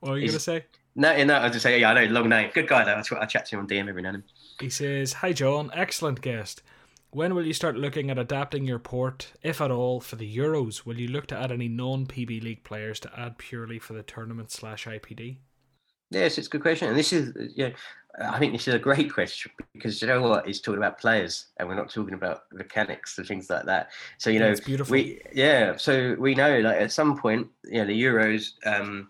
what 0.00 0.12
are 0.12 0.18
you 0.18 0.26
going 0.26 0.32
to 0.32 0.40
say? 0.40 0.64
No, 0.96 1.24
no, 1.24 1.34
I 1.34 1.44
was 1.44 1.52
just 1.52 1.62
saying, 1.62 1.80
yeah, 1.80 1.90
I 1.90 2.04
know, 2.04 2.12
long 2.12 2.28
name. 2.28 2.50
Good 2.52 2.68
guy, 2.68 2.84
though. 2.84 2.96
That's 2.96 3.10
what 3.10 3.22
I 3.22 3.26
chat 3.26 3.46
to 3.46 3.56
him 3.56 3.60
on 3.60 3.68
DM 3.68 3.88
every 3.88 4.02
now 4.02 4.10
and 4.10 4.18
then. 4.18 4.24
He 4.60 4.68
says, 4.68 5.14
Hi, 5.14 5.32
John. 5.32 5.70
Excellent 5.72 6.20
guest. 6.20 6.62
When 7.12 7.34
will 7.34 7.46
you 7.46 7.52
start 7.52 7.76
looking 7.76 8.10
at 8.10 8.18
adapting 8.18 8.64
your 8.64 8.78
port, 8.78 9.32
if 9.42 9.60
at 9.60 9.70
all, 9.70 10.00
for 10.00 10.16
the 10.16 10.36
Euros? 10.36 10.84
Will 10.84 10.98
you 10.98 11.08
look 11.08 11.26
to 11.28 11.36
add 11.36 11.50
any 11.50 11.68
non 11.68 12.06
PB 12.06 12.42
League 12.42 12.64
players 12.64 13.00
to 13.00 13.10
add 13.18 13.38
purely 13.38 13.78
for 13.78 13.94
the 13.94 14.02
tournament 14.02 14.50
slash 14.50 14.86
IPD? 14.86 15.38
Yes, 16.10 16.38
it's 16.38 16.46
a 16.48 16.50
good 16.50 16.62
question. 16.62 16.88
And 16.88 16.96
this 16.96 17.12
is, 17.12 17.32
yeah, 17.56 17.70
I 18.18 18.38
think 18.38 18.52
this 18.52 18.66
is 18.68 18.74
a 18.74 18.78
great 18.78 19.12
question 19.12 19.52
because 19.72 20.00
you 20.02 20.08
know 20.08 20.22
what? 20.22 20.46
He's 20.46 20.60
talking 20.60 20.78
about 20.78 20.98
players, 20.98 21.46
and 21.58 21.68
we're 21.68 21.74
not 21.74 21.90
talking 21.90 22.14
about 22.14 22.42
mechanics 22.52 23.18
and 23.18 23.26
things 23.26 23.48
like 23.48 23.64
that. 23.66 23.90
So 24.18 24.30
you 24.30 24.40
know, 24.40 24.54
beautiful. 24.64 24.92
we 24.92 25.20
yeah. 25.32 25.76
So 25.76 26.16
we 26.18 26.34
know 26.34 26.60
like 26.60 26.76
at 26.76 26.92
some 26.92 27.16
point, 27.16 27.48
you 27.64 27.80
know, 27.80 27.86
the 27.86 28.02
Euros, 28.02 28.52
um, 28.66 29.08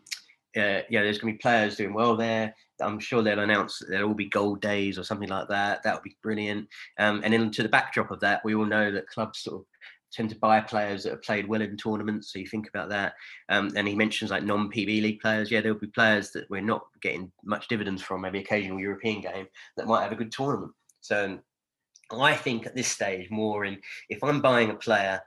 uh, 0.56 0.82
yeah, 0.90 1.02
there's 1.02 1.18
going 1.18 1.32
to 1.32 1.38
be 1.38 1.42
players 1.42 1.76
doing 1.76 1.94
well 1.94 2.16
there. 2.16 2.54
I'm 2.80 2.98
sure 2.98 3.22
they'll 3.22 3.40
announce 3.40 3.78
that 3.78 3.90
there'll 3.90 4.08
all 4.08 4.14
be 4.14 4.28
gold 4.28 4.60
days 4.60 4.98
or 4.98 5.04
something 5.04 5.28
like 5.28 5.48
that. 5.48 5.82
That 5.82 5.94
would 5.94 6.02
be 6.02 6.16
brilliant. 6.22 6.68
Um, 6.98 7.20
and 7.24 7.32
then 7.32 7.50
to 7.52 7.62
the 7.62 7.68
backdrop 7.68 8.10
of 8.10 8.20
that, 8.20 8.44
we 8.44 8.54
all 8.54 8.64
know 8.64 8.90
that 8.90 9.08
clubs 9.08 9.40
sort 9.40 9.60
of 9.60 9.66
tend 10.12 10.30
to 10.30 10.36
buy 10.36 10.60
players 10.60 11.04
that 11.04 11.10
have 11.10 11.22
played 11.22 11.46
well 11.46 11.62
in 11.62 11.76
tournaments. 11.76 12.32
So 12.32 12.38
you 12.38 12.46
think 12.46 12.68
about 12.68 12.88
that. 12.90 13.14
Um, 13.48 13.70
and 13.76 13.86
he 13.86 13.94
mentions 13.94 14.30
like 14.30 14.42
non-PB 14.42 15.02
league 15.02 15.20
players. 15.20 15.50
Yeah, 15.50 15.60
there'll 15.60 15.78
be 15.78 15.86
players 15.88 16.30
that 16.32 16.48
we're 16.50 16.60
not 16.60 16.82
getting 17.02 17.30
much 17.44 17.68
dividends 17.68 18.02
from, 18.02 18.22
maybe 18.22 18.40
occasional 18.40 18.80
European 18.80 19.20
game 19.20 19.46
that 19.76 19.86
might 19.86 20.02
have 20.02 20.12
a 20.12 20.16
good 20.16 20.32
tournament. 20.32 20.72
So 21.00 21.38
I 22.10 22.34
think 22.34 22.66
at 22.66 22.74
this 22.74 22.88
stage, 22.88 23.30
more 23.30 23.64
in 23.64 23.78
if 24.08 24.22
I'm 24.24 24.40
buying 24.40 24.70
a 24.70 24.74
player 24.74 25.20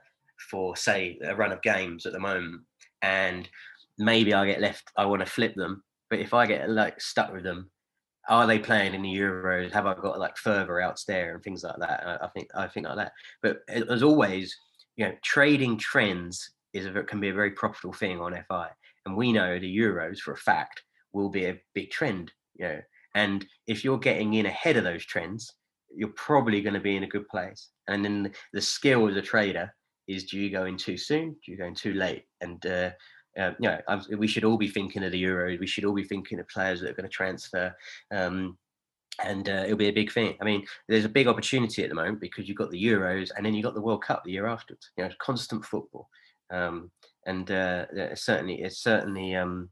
for 0.50 0.76
say 0.76 1.18
a 1.24 1.34
run 1.34 1.52
of 1.52 1.62
games 1.62 2.06
at 2.06 2.12
the 2.12 2.20
moment, 2.20 2.62
and 3.02 3.48
maybe 3.98 4.34
I 4.34 4.46
get 4.46 4.60
left, 4.60 4.90
I 4.96 5.06
want 5.06 5.20
to 5.20 5.26
flip 5.26 5.54
them. 5.54 5.82
But 6.10 6.18
if 6.18 6.34
I 6.34 6.46
get 6.46 6.68
like 6.68 7.00
stuck 7.00 7.32
with 7.32 7.44
them, 7.44 7.70
are 8.28 8.46
they 8.46 8.58
playing 8.58 8.94
in 8.94 9.02
the 9.02 9.14
Euros? 9.14 9.72
Have 9.72 9.86
I 9.86 9.94
got 9.94 10.18
like 10.18 10.36
further 10.36 10.80
outs 10.80 11.04
there 11.04 11.34
and 11.34 11.42
things 11.42 11.62
like 11.62 11.78
that? 11.78 12.22
I 12.22 12.28
think 12.28 12.48
I 12.54 12.66
think 12.68 12.86
like 12.86 12.96
that. 12.96 13.12
But 13.42 13.58
as 13.68 14.02
always, 14.02 14.56
you 14.96 15.06
know, 15.06 15.12
trading 15.22 15.76
trends 15.78 16.50
is 16.72 16.86
a, 16.86 17.02
can 17.02 17.20
be 17.20 17.28
a 17.28 17.34
very 17.34 17.50
profitable 17.50 17.92
thing 17.92 18.20
on 18.20 18.38
FI, 18.48 18.68
and 19.06 19.16
we 19.16 19.32
know 19.32 19.58
the 19.58 19.78
euros 19.78 20.18
for 20.18 20.32
a 20.32 20.36
fact 20.36 20.82
will 21.12 21.28
be 21.28 21.46
a 21.46 21.60
big 21.74 21.90
trend. 21.90 22.32
You 22.54 22.68
know, 22.68 22.80
and 23.14 23.46
if 23.66 23.84
you're 23.84 23.98
getting 23.98 24.34
in 24.34 24.46
ahead 24.46 24.76
of 24.76 24.84
those 24.84 25.04
trends, 25.04 25.52
you're 25.94 26.08
probably 26.08 26.60
going 26.60 26.74
to 26.74 26.80
be 26.80 26.96
in 26.96 27.04
a 27.04 27.08
good 27.08 27.28
place. 27.28 27.70
And 27.88 28.04
then 28.04 28.32
the 28.52 28.60
skill 28.60 29.08
as 29.08 29.16
a 29.16 29.22
trader 29.22 29.72
is: 30.08 30.24
do 30.24 30.38
you 30.38 30.50
go 30.50 30.64
in 30.64 30.76
too 30.76 30.96
soon? 30.96 31.36
Do 31.44 31.52
you 31.52 31.58
go 31.58 31.66
in 31.66 31.74
too 31.74 31.94
late? 31.94 32.24
And 32.40 32.64
uh, 32.66 32.90
uh, 33.38 33.52
you 33.58 33.68
know, 33.68 34.00
we 34.16 34.26
should 34.26 34.44
all 34.44 34.56
be 34.56 34.68
thinking 34.68 35.02
of 35.02 35.12
the 35.12 35.22
Euros. 35.22 35.58
We 35.58 35.66
should 35.66 35.84
all 35.84 35.94
be 35.94 36.04
thinking 36.04 36.38
of 36.38 36.48
players 36.48 36.80
that 36.80 36.90
are 36.90 36.94
going 36.94 37.08
to 37.08 37.14
transfer. 37.14 37.74
Um, 38.12 38.56
and 39.22 39.48
uh, 39.48 39.62
it'll 39.64 39.76
be 39.76 39.88
a 39.88 39.92
big 39.92 40.12
thing. 40.12 40.36
I 40.40 40.44
mean, 40.44 40.64
there's 40.88 41.04
a 41.04 41.10
big 41.10 41.28
opportunity 41.28 41.82
at 41.82 41.88
the 41.88 41.94
moment 41.94 42.20
because 42.20 42.48
you've 42.48 42.58
got 42.58 42.70
the 42.70 42.82
Euros 42.82 43.30
and 43.36 43.44
then 43.44 43.54
you've 43.54 43.64
got 43.64 43.74
the 43.74 43.82
World 43.82 44.02
Cup 44.02 44.24
the 44.24 44.32
year 44.32 44.46
afterwards. 44.46 44.90
You 44.96 45.04
know, 45.04 45.10
constant 45.18 45.64
football, 45.64 46.08
um, 46.50 46.90
and 47.26 47.50
uh, 47.50 48.14
certainly 48.14 48.62
it's 48.62 48.82
certainly 48.82 49.34
um, 49.34 49.70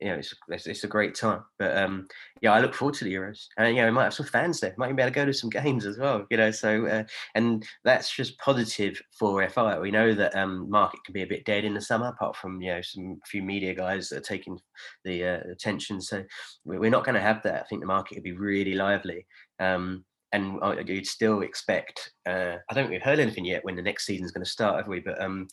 you 0.00 0.08
know 0.08 0.16
it's, 0.16 0.66
it's, 0.66 0.84
a 0.84 0.88
great 0.88 1.14
time. 1.14 1.42
But 1.58 1.76
um, 1.76 2.06
yeah, 2.40 2.52
I 2.52 2.60
look 2.60 2.74
forward 2.74 2.94
to 2.96 3.04
the 3.04 3.14
Euros, 3.14 3.46
and 3.56 3.74
you 3.74 3.82
know, 3.82 3.86
we 3.86 3.92
might 3.92 4.04
have 4.04 4.14
some 4.14 4.26
fans 4.26 4.60
there. 4.60 4.74
Might 4.76 4.86
even 4.86 4.96
be 4.96 5.02
able 5.02 5.12
to 5.12 5.14
go 5.14 5.26
to 5.26 5.34
some 5.34 5.50
games 5.50 5.86
as 5.86 5.98
well. 5.98 6.26
You 6.30 6.36
know, 6.36 6.50
so 6.50 6.86
uh, 6.86 7.04
and 7.34 7.66
that's 7.84 8.14
just 8.14 8.38
positive 8.38 9.00
for 9.18 9.46
FI. 9.48 9.78
We 9.78 9.90
know 9.90 10.14
that 10.14 10.36
um, 10.36 10.68
market 10.70 11.00
can 11.04 11.12
be 11.12 11.22
a 11.22 11.26
bit 11.26 11.44
dead 11.44 11.64
in 11.64 11.74
the 11.74 11.80
summer, 11.80 12.08
apart 12.08 12.36
from 12.36 12.60
you 12.60 12.72
know 12.72 12.80
some 12.82 13.20
few 13.26 13.42
media 13.42 13.74
guys 13.74 14.08
that 14.08 14.18
are 14.18 14.20
taking 14.20 14.58
the 15.04 15.24
uh, 15.24 15.40
attention. 15.50 16.00
So 16.00 16.24
we're 16.64 16.90
not 16.90 17.04
going 17.04 17.14
to 17.14 17.20
have 17.20 17.42
that. 17.42 17.62
I 17.62 17.66
think 17.66 17.80
the 17.80 17.86
market 17.86 18.16
will 18.16 18.22
be 18.22 18.32
really 18.32 18.74
lively. 18.74 19.26
Um, 19.58 20.04
and 20.32 20.88
you'd 20.88 21.06
still 21.06 21.40
expect. 21.40 22.12
Uh, 22.26 22.56
I 22.68 22.74
don't 22.74 22.84
think 22.84 22.90
we've 22.90 23.02
heard 23.02 23.20
anything 23.20 23.44
yet 23.44 23.64
when 23.64 23.76
the 23.76 23.82
next 23.82 24.06
season's 24.06 24.32
going 24.32 24.44
to 24.44 24.50
start, 24.50 24.76
have 24.76 24.88
we? 24.88 25.00
But 25.00 25.20
um, 25.20 25.48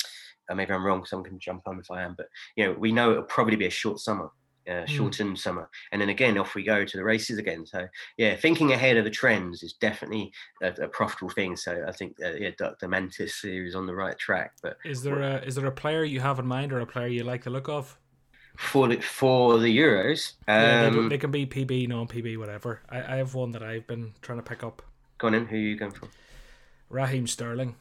maybe 0.54 0.74
I'm 0.74 0.86
wrong. 0.86 1.06
Someone 1.06 1.30
can 1.30 1.40
jump 1.40 1.68
on 1.68 1.80
if 1.80 1.92
I 1.92 2.02
am. 2.02 2.16
But 2.18 2.28
you 2.56 2.66
know, 2.66 2.74
we 2.74 2.92
know 2.92 3.12
it'll 3.12 3.24
probably 3.24 3.56
be 3.56 3.68
a 3.68 3.72
short 3.72 4.00
summer 4.00 4.32
uh, 4.70 4.86
shortened 4.86 5.36
mm. 5.36 5.38
summer, 5.38 5.70
and 5.92 6.02
then 6.02 6.10
again 6.10 6.38
off 6.38 6.56
we 6.56 6.64
go 6.64 6.86
to 6.86 6.98
the 6.98 7.04
races 7.04 7.38
again. 7.38 7.66
So 7.66 7.88
yeah, 8.18 8.36
thinking 8.36 8.72
ahead 8.72 8.98
of 8.98 9.04
the 9.04 9.10
trends 9.10 9.64
is 9.64 9.74
definitely 9.74 10.32
a, 10.62 10.70
a 10.84 10.88
profitable 10.88 11.30
thing. 11.30 11.56
So 11.56 11.84
I 11.88 11.92
think 11.92 12.16
uh, 12.24 12.34
yeah, 12.34 12.52
Dr. 12.58 12.88
Mantis 12.88 13.44
is 13.44 13.76
on 13.76 13.86
the 13.86 13.96
right 13.96 14.18
track. 14.18 14.54
But 14.62 14.78
is 14.86 15.04
there 15.04 15.22
a 15.22 15.38
is 15.38 15.56
there 15.56 15.66
a 15.66 15.72
player 15.72 16.04
you 16.04 16.20
have 16.20 16.40
in 16.40 16.48
mind 16.48 16.72
or 16.72 16.80
a 16.80 16.86
player 16.86 17.08
you 17.08 17.24
like 17.24 17.44
the 17.44 17.50
look 17.50 17.70
of? 17.70 17.98
For 18.58 18.88
the 18.88 19.02
for 19.02 19.58
the 19.58 19.78
Euros, 19.78 20.34
um, 20.48 20.62
yeah, 20.62 20.90
they, 20.90 20.98
um, 20.98 21.10
they, 21.10 21.18
can 21.18 21.32
be 21.32 21.48
PB, 21.48 21.90
non 21.90 22.08
PB, 22.08 22.38
whatever. 22.38 22.82
I, 22.88 22.98
I 23.00 23.16
have 23.16 23.34
one 23.34 23.52
that 23.52 23.64
I've 23.64 23.88
been 23.88 24.14
trying 24.22 24.38
to 24.38 24.44
pick 24.44 24.64
up. 24.64 24.84
Go 25.18 25.28
on 25.28 25.34
in. 25.34 25.48
Who 25.48 25.56
are 25.56 25.60
you 25.60 25.76
going 25.76 25.92
for? 25.92 26.08
Raheem 26.90 27.26
Sterling. 27.26 27.76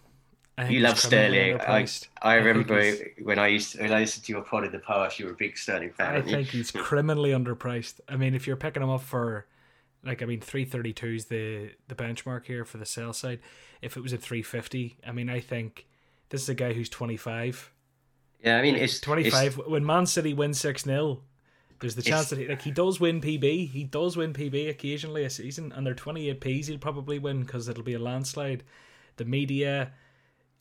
You 0.68 0.80
love 0.80 0.98
Sterling. 0.98 1.60
I, 1.60 1.86
I 2.20 2.34
remember 2.34 2.78
I 2.78 3.12
when 3.22 3.38
I 3.38 3.46
used 3.48 3.72
to, 3.72 3.82
when 3.82 3.92
I 3.92 4.00
listened 4.00 4.26
to 4.26 4.32
your 4.32 4.42
pod 4.42 4.64
in 4.64 4.72
the 4.72 4.78
past, 4.78 5.18
you 5.18 5.26
were 5.26 5.32
a 5.32 5.36
big 5.36 5.56
Sterling 5.56 5.90
fan. 5.90 6.14
I 6.14 6.20
think 6.20 6.48
he's 6.48 6.70
criminally 6.70 7.30
underpriced. 7.30 8.00
I 8.08 8.16
mean, 8.16 8.34
if 8.34 8.46
you're 8.46 8.56
picking 8.56 8.82
him 8.82 8.90
up 8.90 9.00
for 9.00 9.46
like 10.04 10.22
I 10.22 10.26
mean, 10.26 10.40
three 10.40 10.66
thirty 10.66 10.92
two 10.92 11.14
is 11.14 11.26
the 11.26 11.70
the 11.88 11.94
benchmark 11.94 12.44
here 12.44 12.64
for 12.64 12.76
the 12.76 12.86
sell 12.86 13.14
side. 13.14 13.40
If 13.80 13.96
it 13.96 14.02
was 14.02 14.12
at 14.12 14.20
three 14.20 14.42
fifty, 14.42 14.98
I 15.06 15.12
mean, 15.12 15.30
I 15.30 15.40
think 15.40 15.86
this 16.28 16.42
is 16.42 16.48
a 16.50 16.54
guy 16.54 16.74
who's 16.74 16.90
twenty 16.90 17.16
five. 17.16 17.72
Yeah, 18.44 18.58
I 18.58 18.62
mean, 18.62 18.76
it's 18.76 19.00
twenty 19.00 19.30
five. 19.30 19.54
When 19.54 19.86
Man 19.86 20.06
City 20.06 20.34
win 20.34 20.52
six 20.54 20.84
0 20.84 21.22
there's 21.82 21.96
the 21.96 22.02
chance 22.02 22.30
that 22.30 22.38
he, 22.38 22.46
like 22.46 22.62
he 22.62 22.70
does 22.70 23.00
win 23.00 23.20
PB. 23.20 23.70
He 23.70 23.82
does 23.82 24.16
win 24.16 24.32
PB 24.32 24.70
occasionally 24.70 25.24
a 25.24 25.30
season, 25.30 25.72
and 25.72 25.84
they're 25.84 25.94
twenty 25.94 26.30
eight 26.30 26.40
P's. 26.40 26.68
He'll 26.68 26.78
probably 26.78 27.18
win 27.18 27.42
because 27.42 27.68
it'll 27.68 27.82
be 27.82 27.94
a 27.94 27.98
landslide. 27.98 28.62
The 29.16 29.24
media 29.24 29.92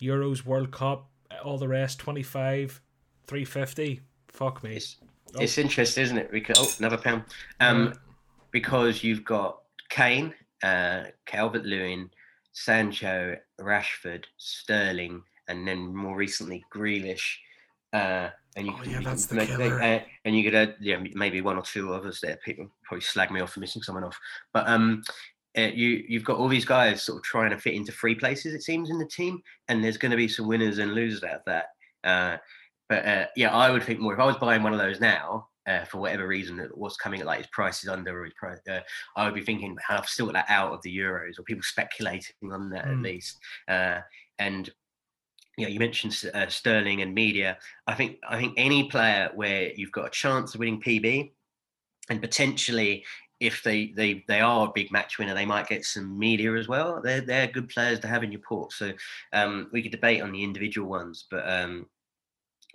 Euros, 0.01 0.45
World 0.45 0.71
Cup, 0.71 1.09
all 1.43 1.57
the 1.57 1.67
rest, 1.67 1.99
25, 1.99 2.81
350. 3.27 4.01
Fuck 4.29 4.63
me. 4.63 4.75
It's, 4.75 4.97
oh. 5.35 5.41
it's 5.41 5.57
interesting, 5.57 6.03
isn't 6.03 6.17
it? 6.17 6.31
Because, 6.31 6.57
oh, 6.59 6.73
another 6.79 6.97
pound. 6.97 7.23
Um, 7.59 7.87
yeah. 7.87 7.93
Because 8.51 9.03
you've 9.03 9.23
got 9.23 9.59
Kane, 9.89 10.33
uh, 10.63 11.05
Calvert 11.25 11.65
Lewin, 11.65 12.09
Sancho, 12.53 13.37
Rashford, 13.59 14.25
Sterling, 14.37 15.23
and 15.47 15.67
then 15.67 15.95
more 15.95 16.15
recently 16.15 16.63
Grealish 16.73 17.37
Uh, 17.93 18.29
and 18.55 18.67
you, 18.67 18.73
oh, 18.77 18.83
yeah, 18.83 18.99
you 18.99 19.05
that's 19.05 19.25
the 19.27 19.35
make, 19.35 19.49
killer. 19.49 19.81
Uh, 19.81 19.99
and 20.25 20.35
you 20.35 20.49
get 20.49 20.53
a 20.53 20.75
yeah, 20.81 21.01
maybe 21.13 21.41
one 21.41 21.57
or 21.57 21.61
two 21.61 21.93
others 21.93 22.19
there. 22.21 22.37
People 22.43 22.69
probably 22.83 23.01
slag 23.01 23.31
me 23.31 23.39
off 23.39 23.53
for 23.53 23.59
missing 23.61 23.81
someone 23.81 24.03
off, 24.03 24.19
but 24.53 24.67
um, 24.67 25.03
uh, 25.57 25.61
you 25.73 26.03
you've 26.07 26.23
got 26.23 26.37
all 26.37 26.47
these 26.47 26.65
guys 26.65 27.01
sort 27.01 27.17
of 27.17 27.23
trying 27.23 27.49
to 27.49 27.57
fit 27.57 27.73
into 27.73 27.91
three 27.91 28.15
places 28.15 28.53
it 28.53 28.63
seems 28.63 28.89
in 28.89 28.97
the 28.97 29.05
team, 29.05 29.41
and 29.67 29.83
there's 29.83 29.97
going 29.97 30.11
to 30.11 30.17
be 30.17 30.27
some 30.27 30.47
winners 30.47 30.77
and 30.77 30.93
losers 30.93 31.23
out 31.23 31.35
of 31.35 31.45
that. 31.45 31.65
Uh, 32.03 32.37
but 32.89 33.05
uh, 33.05 33.25
yeah, 33.35 33.51
I 33.55 33.71
would 33.71 33.83
think 33.83 33.99
more 33.99 34.13
if 34.13 34.19
I 34.19 34.25
was 34.25 34.37
buying 34.37 34.63
one 34.63 34.73
of 34.73 34.79
those 34.79 34.99
now. 34.99 35.47
Uh, 35.67 35.85
for 35.85 35.99
whatever 35.99 36.25
reason, 36.25 36.57
that 36.57 36.75
was 36.75 36.97
coming 36.97 37.19
at 37.19 37.27
like 37.27 37.37
his 37.37 37.47
price 37.47 37.83
is 37.83 37.89
under 37.89 38.19
or 38.19 38.25
his 38.25 38.33
price, 38.33 38.57
uh, 38.67 38.79
I 39.15 39.25
would 39.25 39.35
be 39.35 39.43
thinking, 39.43 39.77
I've 39.89 40.07
still 40.07 40.25
got 40.25 40.33
that 40.33 40.49
out 40.49 40.73
of 40.73 40.81
the 40.81 40.97
euros, 40.97 41.37
or 41.37 41.43
people 41.43 41.61
speculating 41.61 42.51
on 42.51 42.71
that 42.71 42.85
mm. 42.85 42.89
at 42.89 42.95
hmm. 42.95 43.03
least. 43.03 43.37
Uh, 43.67 43.99
and 44.39 44.71
you 45.57 45.65
know, 45.65 45.71
you 45.71 45.79
mentioned 45.79 46.19
uh, 46.33 46.47
Sterling 46.47 47.03
and 47.03 47.13
media. 47.13 47.59
I 47.85 47.93
think 47.93 48.17
I 48.27 48.39
think 48.39 48.55
any 48.57 48.89
player 48.89 49.29
where 49.35 49.71
you've 49.75 49.91
got 49.91 50.07
a 50.07 50.09
chance 50.09 50.55
of 50.55 50.59
winning 50.59 50.81
PB, 50.81 51.31
and 52.09 52.21
potentially 52.21 53.05
if 53.41 53.63
they 53.63 53.87
they 53.87 54.23
they 54.27 54.39
are 54.39 54.67
a 54.67 54.71
big 54.73 54.91
match 54.91 55.17
winner, 55.17 55.33
they 55.33 55.45
might 55.45 55.67
get 55.67 55.83
some 55.83 56.17
media 56.17 56.53
as 56.55 56.67
well. 56.67 57.01
They're 57.03 57.21
they're 57.21 57.47
good 57.47 57.67
players 57.67 57.99
to 57.99 58.07
have 58.07 58.23
in 58.23 58.31
your 58.31 58.41
port. 58.41 58.71
So 58.71 58.93
um, 59.33 59.67
we 59.73 59.81
could 59.81 59.91
debate 59.91 60.21
on 60.21 60.31
the 60.31 60.43
individual 60.43 60.87
ones, 60.87 61.25
but 61.29 61.49
um, 61.51 61.87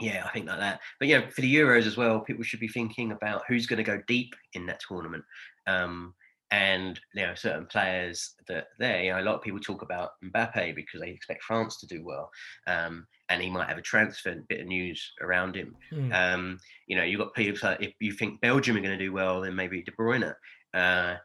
yeah, 0.00 0.24
I 0.26 0.30
think 0.30 0.46
like 0.46 0.58
that. 0.58 0.80
But 0.98 1.08
yeah, 1.08 1.30
for 1.30 1.40
the 1.40 1.54
Euros 1.54 1.86
as 1.86 1.96
well, 1.96 2.20
people 2.20 2.42
should 2.42 2.60
be 2.60 2.68
thinking 2.68 3.12
about 3.12 3.44
who's 3.48 3.66
going 3.66 3.78
to 3.78 3.84
go 3.84 4.02
deep 4.08 4.34
in 4.54 4.66
that 4.66 4.80
tournament. 4.86 5.24
Um, 5.68 6.14
and 6.52 7.00
you 7.14 7.26
know 7.26 7.34
certain 7.34 7.66
players 7.66 8.34
that 8.46 8.68
there 8.78 9.02
you 9.02 9.12
know 9.12 9.20
a 9.20 9.22
lot 9.22 9.34
of 9.34 9.42
people 9.42 9.58
talk 9.58 9.82
about 9.82 10.10
Mbappe 10.24 10.76
because 10.76 11.00
they 11.00 11.10
expect 11.10 11.42
France 11.42 11.78
to 11.78 11.86
do 11.86 12.04
well 12.04 12.30
um, 12.68 13.06
and 13.28 13.42
he 13.42 13.50
might 13.50 13.68
have 13.68 13.78
a 13.78 13.82
transfer 13.82 14.36
bit 14.48 14.60
of 14.60 14.66
news 14.66 15.12
around 15.20 15.56
him 15.56 15.74
mm. 15.92 16.14
um, 16.14 16.58
you 16.86 16.96
know 16.96 17.02
you've 17.02 17.18
got 17.18 17.34
people 17.34 17.58
like 17.68 17.82
if 17.82 17.94
you 18.00 18.12
think 18.12 18.40
Belgium 18.40 18.76
are 18.76 18.80
going 18.80 18.96
to 18.96 19.04
do 19.04 19.12
well 19.12 19.40
then 19.40 19.56
maybe 19.56 19.82
De 19.82 19.90
Bruyne 19.92 20.32
uh, 20.76 21.16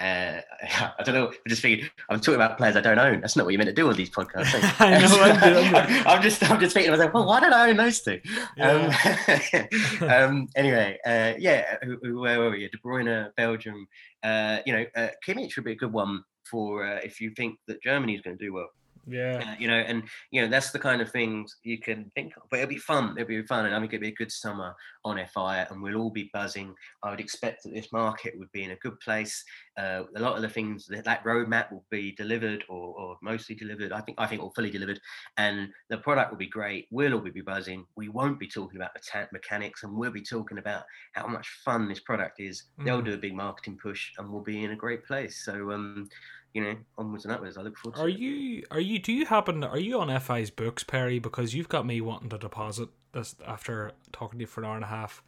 uh, 0.00 0.40
I 0.98 1.02
don't 1.04 1.14
know. 1.14 1.28
I'm 1.28 1.48
just 1.48 1.62
thinking. 1.62 1.88
I'm 2.08 2.20
talking 2.20 2.36
about 2.36 2.56
players 2.56 2.74
I 2.74 2.80
don't 2.80 2.98
own. 2.98 3.20
That's 3.20 3.36
not 3.36 3.44
what 3.44 3.52
you 3.52 3.58
meant 3.58 3.68
to 3.68 3.74
do 3.74 3.88
on 3.88 3.96
these 3.96 4.10
podcasts. 4.10 4.54
I 4.80 4.98
know. 4.98 5.22
I'm, 5.22 6.06
I'm, 6.06 6.22
just. 6.22 6.48
I'm 6.50 6.58
just 6.58 6.72
thinking. 6.72 6.90
I 6.90 6.92
was 6.92 7.00
like, 7.00 7.12
well, 7.12 7.26
why 7.26 7.40
don't 7.40 7.52
I 7.52 7.68
own 7.68 7.76
those 7.76 8.00
two? 8.00 8.20
Yeah. 8.56 9.68
Um, 10.00 10.08
um, 10.08 10.48
anyway, 10.56 10.98
uh, 11.04 11.34
yeah. 11.38 11.76
Where 12.02 12.40
were 12.40 12.50
we? 12.50 12.68
De 12.68 12.78
Bruyne, 12.78 13.30
Belgium. 13.36 13.86
Uh, 14.22 14.58
you 14.64 14.72
know, 14.72 14.86
uh, 14.96 15.08
Kimmich 15.26 15.56
would 15.56 15.64
be 15.64 15.72
a 15.72 15.76
good 15.76 15.92
one 15.92 16.24
for 16.50 16.86
uh, 16.86 17.00
if 17.04 17.20
you 17.20 17.30
think 17.36 17.58
that 17.68 17.82
Germany 17.82 18.14
is 18.14 18.22
going 18.22 18.38
to 18.38 18.44
do 18.44 18.54
well. 18.54 18.68
Yeah. 19.10 19.42
Uh, 19.44 19.54
you 19.58 19.66
know, 19.68 19.74
and 19.74 20.04
you 20.30 20.40
know 20.40 20.48
that's 20.48 20.70
the 20.70 20.78
kind 20.78 21.02
of 21.02 21.10
things 21.10 21.56
you 21.62 21.78
can 21.78 22.10
think 22.14 22.36
of. 22.36 22.44
But 22.50 22.60
it'll 22.60 22.68
be 22.68 22.78
fun. 22.78 23.16
It'll 23.18 23.28
be 23.28 23.42
fun, 23.42 23.66
and 23.66 23.74
I 23.74 23.80
think 23.80 23.92
it'll 23.92 24.02
be 24.02 24.08
a 24.08 24.14
good 24.14 24.30
summer 24.30 24.74
on 25.04 25.20
FI, 25.34 25.66
and 25.70 25.82
we'll 25.82 25.96
all 25.96 26.10
be 26.10 26.30
buzzing. 26.32 26.74
I 27.02 27.10
would 27.10 27.20
expect 27.20 27.64
that 27.64 27.74
this 27.74 27.92
market 27.92 28.34
would 28.38 28.52
be 28.52 28.64
in 28.64 28.70
a 28.70 28.76
good 28.76 28.98
place. 29.00 29.42
Uh, 29.76 30.04
a 30.14 30.20
lot 30.20 30.36
of 30.36 30.42
the 30.42 30.48
things 30.48 30.86
that 30.86 31.04
that 31.04 31.24
roadmap 31.24 31.72
will 31.72 31.84
be 31.90 32.12
delivered, 32.12 32.64
or, 32.68 32.94
or 32.98 33.16
mostly 33.22 33.54
delivered. 33.54 33.92
I 33.92 34.00
think 34.00 34.20
I 34.20 34.26
think 34.26 34.42
all 34.42 34.52
fully 34.54 34.70
delivered, 34.70 35.00
and 35.36 35.68
the 35.88 35.98
product 35.98 36.30
will 36.30 36.38
be 36.38 36.48
great. 36.48 36.86
We'll 36.90 37.14
all 37.14 37.20
be 37.20 37.40
buzzing. 37.40 37.84
We 37.96 38.08
won't 38.08 38.38
be 38.38 38.48
talking 38.48 38.76
about 38.76 38.94
the 38.94 39.28
mechanics, 39.32 39.82
and 39.82 39.96
we'll 39.96 40.12
be 40.12 40.22
talking 40.22 40.58
about 40.58 40.84
how 41.12 41.26
much 41.26 41.48
fun 41.64 41.88
this 41.88 42.00
product 42.00 42.40
is. 42.40 42.64
Mm. 42.78 42.84
They'll 42.84 43.02
do 43.02 43.14
a 43.14 43.18
big 43.18 43.34
marketing 43.34 43.78
push, 43.82 44.12
and 44.18 44.30
we'll 44.30 44.42
be 44.42 44.62
in 44.64 44.70
a 44.70 44.76
great 44.76 45.04
place. 45.04 45.44
So. 45.44 45.72
um 45.72 46.08
you 46.54 46.62
know, 46.62 46.76
onwards 46.98 47.24
and 47.24 47.34
upwards. 47.34 47.56
I 47.56 47.62
look 47.62 47.76
forward. 47.76 47.98
Are 47.98 48.08
you? 48.08 48.64
Are 48.70 48.80
you? 48.80 48.98
Do 48.98 49.12
you 49.12 49.26
happen? 49.26 49.62
Are 49.62 49.78
you 49.78 50.00
on 50.00 50.20
FI's 50.20 50.50
books, 50.50 50.82
Perry? 50.82 51.18
Because 51.18 51.54
you've 51.54 51.68
got 51.68 51.86
me 51.86 52.00
wanting 52.00 52.28
to 52.30 52.38
deposit 52.38 52.88
this 53.12 53.36
after 53.46 53.92
talking 54.12 54.38
to 54.38 54.42
you 54.44 54.46
for 54.46 54.60
an 54.60 54.66
hour 54.66 54.74
and 54.74 54.84
a 54.84 54.88
half. 54.88 55.22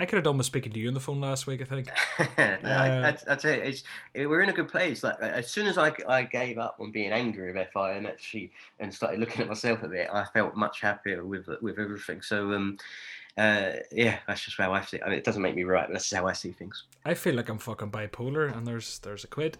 I 0.00 0.06
could 0.06 0.14
have 0.14 0.24
done 0.24 0.36
with 0.36 0.46
speaking 0.46 0.70
to 0.72 0.78
you 0.78 0.86
on 0.86 0.94
the 0.94 1.00
phone 1.00 1.20
last 1.20 1.48
week. 1.48 1.60
I 1.60 1.64
think. 1.64 1.88
no, 2.38 2.70
uh, 2.70 3.00
that's, 3.00 3.24
that's 3.24 3.44
it. 3.44 3.58
It's, 3.66 3.82
it. 4.14 4.26
We're 4.28 4.42
in 4.42 4.48
a 4.48 4.52
good 4.52 4.68
place. 4.68 5.02
Like 5.02 5.20
as 5.20 5.50
soon 5.50 5.66
as 5.66 5.76
I, 5.76 5.92
I 6.08 6.22
gave 6.22 6.58
up 6.58 6.76
on 6.78 6.92
being 6.92 7.10
angry 7.10 7.52
with 7.52 7.66
FI 7.72 7.92
and 7.92 8.06
actually 8.06 8.52
and 8.78 8.94
started 8.94 9.18
looking 9.18 9.42
at 9.42 9.48
myself 9.48 9.82
a 9.82 9.88
bit, 9.88 10.08
I 10.12 10.24
felt 10.26 10.54
much 10.54 10.80
happier 10.80 11.24
with 11.24 11.48
with 11.60 11.80
everything. 11.80 12.22
So 12.22 12.52
um, 12.52 12.78
uh, 13.36 13.72
yeah, 13.90 14.18
that's 14.28 14.44
just 14.44 14.56
how 14.56 14.72
I 14.72 14.82
see. 14.82 14.98
It. 14.98 15.02
I 15.04 15.08
mean, 15.08 15.18
it 15.18 15.24
doesn't 15.24 15.42
make 15.42 15.56
me 15.56 15.64
right, 15.64 15.88
but 15.88 15.94
that's 15.94 16.12
how 16.12 16.28
I 16.28 16.32
see 16.32 16.52
things. 16.52 16.84
I 17.04 17.14
feel 17.14 17.34
like 17.34 17.48
I'm 17.48 17.58
fucking 17.58 17.90
bipolar, 17.90 18.56
and 18.56 18.64
there's 18.64 19.00
there's 19.00 19.24
a 19.24 19.28
quid 19.28 19.58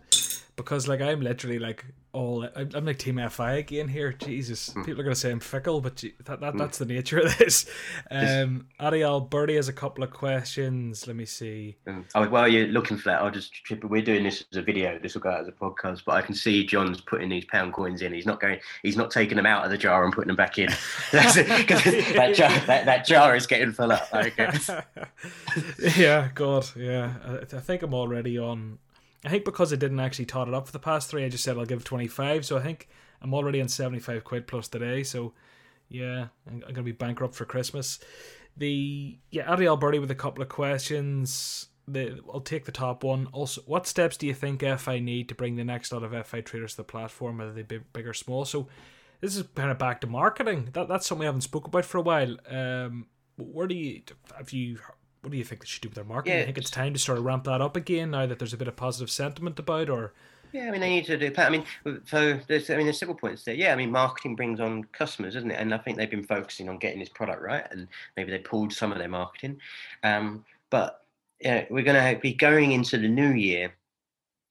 because 0.59 0.89
like 0.89 1.01
I'm 1.01 1.21
literally 1.23 1.59
like 1.59 1.87
all 2.13 2.47
I'm 2.57 2.85
like 2.85 2.99
Team 2.99 3.21
FI 3.31 3.53
again 3.53 3.87
here. 3.87 4.13
Jesus, 4.13 4.71
mm. 4.71 4.85
people 4.85 5.01
are 5.01 5.05
gonna 5.05 5.15
say 5.15 5.31
I'm 5.31 5.39
fickle, 5.41 5.81
but 5.81 5.97
that, 6.25 6.41
that 6.41 6.55
mm. 6.55 6.59
that's 6.59 6.79
the 6.79 6.85
nature 6.85 7.19
of 7.21 7.39
this. 7.39 7.71
Um, 8.11 8.67
Ariel 8.81 9.21
Birdie 9.21 9.55
has 9.55 9.69
a 9.69 9.73
couple 9.73 10.03
of 10.03 10.11
questions. 10.11 11.07
Let 11.07 11.15
me 11.15 11.25
see. 11.25 11.77
Um, 11.87 12.05
oh, 12.17 12.29
while 12.29 12.49
you're 12.49 12.67
looking 12.67 12.97
for 12.97 13.05
that, 13.11 13.23
I'll 13.23 13.31
just 13.31 13.53
trip. 13.53 13.85
we're 13.85 14.03
doing 14.03 14.25
this 14.25 14.45
as 14.53 14.59
a 14.59 14.63
video. 14.63 14.99
This 14.99 15.15
will 15.15 15.21
go 15.21 15.31
out 15.31 15.41
as 15.41 15.49
a 15.49 15.53
podcast, 15.53 16.03
but 16.05 16.17
I 16.17 16.23
can 16.23 16.35
see 16.35 16.67
John's 16.67 17.01
putting 17.01 17.29
these 17.29 17.45
pound 17.45 17.73
coins 17.73 18.03
in. 18.03 18.13
He's 18.13 18.27
not 18.27 18.41
going. 18.41 18.59
He's 18.83 18.97
not 18.97 19.13
taking 19.13 19.37
them 19.37 19.47
out 19.47 19.65
of 19.65 19.71
the 19.71 19.79
jar 19.79 20.05
and 20.05 20.13
putting 20.13 20.29
them 20.29 20.37
back 20.37 20.59
in. 20.59 20.69
Because 21.11 21.35
that 21.85 22.35
jar 22.35 22.51
that, 22.67 22.85
that 22.87 23.07
jar 23.07 23.37
is 23.37 23.47
getting 23.47 23.73
full 23.73 23.93
up. 23.93 24.09
yeah, 25.97 26.29
God, 26.35 26.67
yeah. 26.77 27.15
I, 27.25 27.57
I 27.57 27.61
think 27.61 27.83
I'm 27.83 27.95
already 27.95 28.39
on 28.39 28.79
I 29.25 29.31
think 29.31 29.45
because 29.45 29.73
I 29.73 29.77
didn't 29.77 30.01
actually 30.01 30.27
tot 30.27 30.49
it 30.49 30.55
up 30.55 30.67
for 30.67 30.73
the 30.73 30.79
past 30.79 31.11
three, 31.11 31.25
I 31.25 31.29
just 31.29 31.45
said 31.45 31.59
I'll 31.59 31.65
give 31.65 31.85
25. 31.85 32.47
So 32.47 32.57
I 32.57 32.63
think 32.63 32.89
I'm 33.21 33.35
already 33.35 33.61
on 33.61 33.69
75 33.69 34.25
quid 34.25 34.47
plus 34.47 34.69
today. 34.69 35.03
So 35.03 35.35
yeah, 35.89 36.29
I'm, 36.49 36.61
going 36.61 36.75
to 36.75 36.83
be 36.83 36.93
bankrupt 36.93 37.35
for 37.35 37.45
Christmas. 37.45 37.99
The 38.57 39.19
yeah, 39.31 39.51
Adi 39.51 39.67
Alberti 39.67 39.99
with 39.99 40.11
a 40.11 40.17
couple 40.17 40.43
of 40.43 40.49
questions. 40.49 41.69
The, 41.87 42.21
I'll 42.33 42.41
take 42.41 42.67
the 42.67 42.73
top 42.73 43.03
one. 43.03 43.29
Also, 43.33 43.63
what 43.63 43.87
steps 43.87 44.17
do 44.17 44.27
you 44.27 44.35
think 44.35 44.63
FI 44.63 44.99
need 44.99 45.29
to 45.31 45.35
bring 45.35 45.57
the 45.57 45.65
next 45.65 45.91
lot 45.91 46.03
of 46.03 46.27
FI 46.27 46.43
traders 46.43 46.73
to 46.73 46.79
the 46.79 46.85
platform, 46.85 47.39
whether 47.39 47.53
they 47.53 47.63
be 47.63 47.79
big 47.93 48.07
or 48.07 48.13
small? 48.13 48.45
So 48.45 48.69
this 49.21 49.37
is 49.37 49.45
kind 49.55 49.71
of 49.71 49.79
back 49.79 50.01
to 50.03 50.07
marketing. 50.07 50.69
That 50.75 50.89
that's 50.89 51.07
something 51.07 51.21
we 51.21 51.27
haven't 51.27 51.41
spoke 51.43 51.67
about 51.67 51.85
for 51.85 51.99
a 51.99 52.03
while. 52.03 52.37
Um, 52.49 53.07
where 53.37 53.67
do 53.67 53.75
you 53.75 54.03
have 54.37 54.53
you 54.53 54.79
what 55.23 55.33
do 55.33 55.37
you 55.39 55.45
think 55.45 55.63
they 55.63 55.67
should 55.67 55.83
do 55.83 55.89
with 55.89 55.97
their 55.97 56.05
marketing? 56.05 56.37
Yeah. 56.37 56.43
I 56.43 56.47
think 56.47 56.59
it's 56.59 56.71
time 56.71 56.93
to 56.93 56.99
sort 56.99 57.19
of 57.19 57.25
ramp 57.25 57.45
that 57.45 57.61
up 57.61 57.77
again 57.77 58.11
now 58.13 58.27
that 58.27 58.39
there's 58.39 58.53
a 58.53 58.57
bit 58.57 58.69
of 58.69 58.77
positive 58.77 59.11
sentiment 59.11 59.59
about, 59.59 59.89
or 59.89 60.13
yeah, 60.53 60.69
I 60.69 60.71
mean 60.71 60.81
they 60.81 60.89
need 60.89 61.05
to 61.07 61.19
do. 61.19 61.33
I 61.37 61.51
mean, 61.51 61.65
so 62.07 62.39
there's 62.47 62.71
I 62.71 62.77
mean 62.77 62.87
there's 62.87 62.99
several 62.99 63.19
points 63.19 63.45
there. 63.45 63.55
Yeah, 63.55 63.73
I 63.73 63.77
mean 63.77 63.91
marketing 63.91 64.37
brings 64.37 64.61
on 64.61 64.85
customers, 64.85 65.37
isn't 65.37 65.51
it? 65.51 65.59
And 65.61 65.75
I 65.75 65.79
think 65.79 65.97
they've 65.97 66.11
been 66.11 66.25
focusing 66.25 66.69
on 66.69 66.79
getting 66.79 67.01
this 67.01 67.09
product 67.09 67.43
right, 67.43 67.67
and 67.71 67.89
maybe 68.17 68.31
they 68.31 68.39
pulled 68.39 68.73
some 68.73 68.93
of 68.93 68.99
their 68.99 69.09
marketing. 69.09 69.59
Um, 70.03 70.45
but 70.71 71.05
yeah, 71.41 71.65
we're 71.71 71.85
going 71.85 72.15
to 72.15 72.21
be 72.21 72.35
going 72.35 72.73
into 72.73 72.99
the 72.99 73.09
new 73.09 73.33
year. 73.33 73.73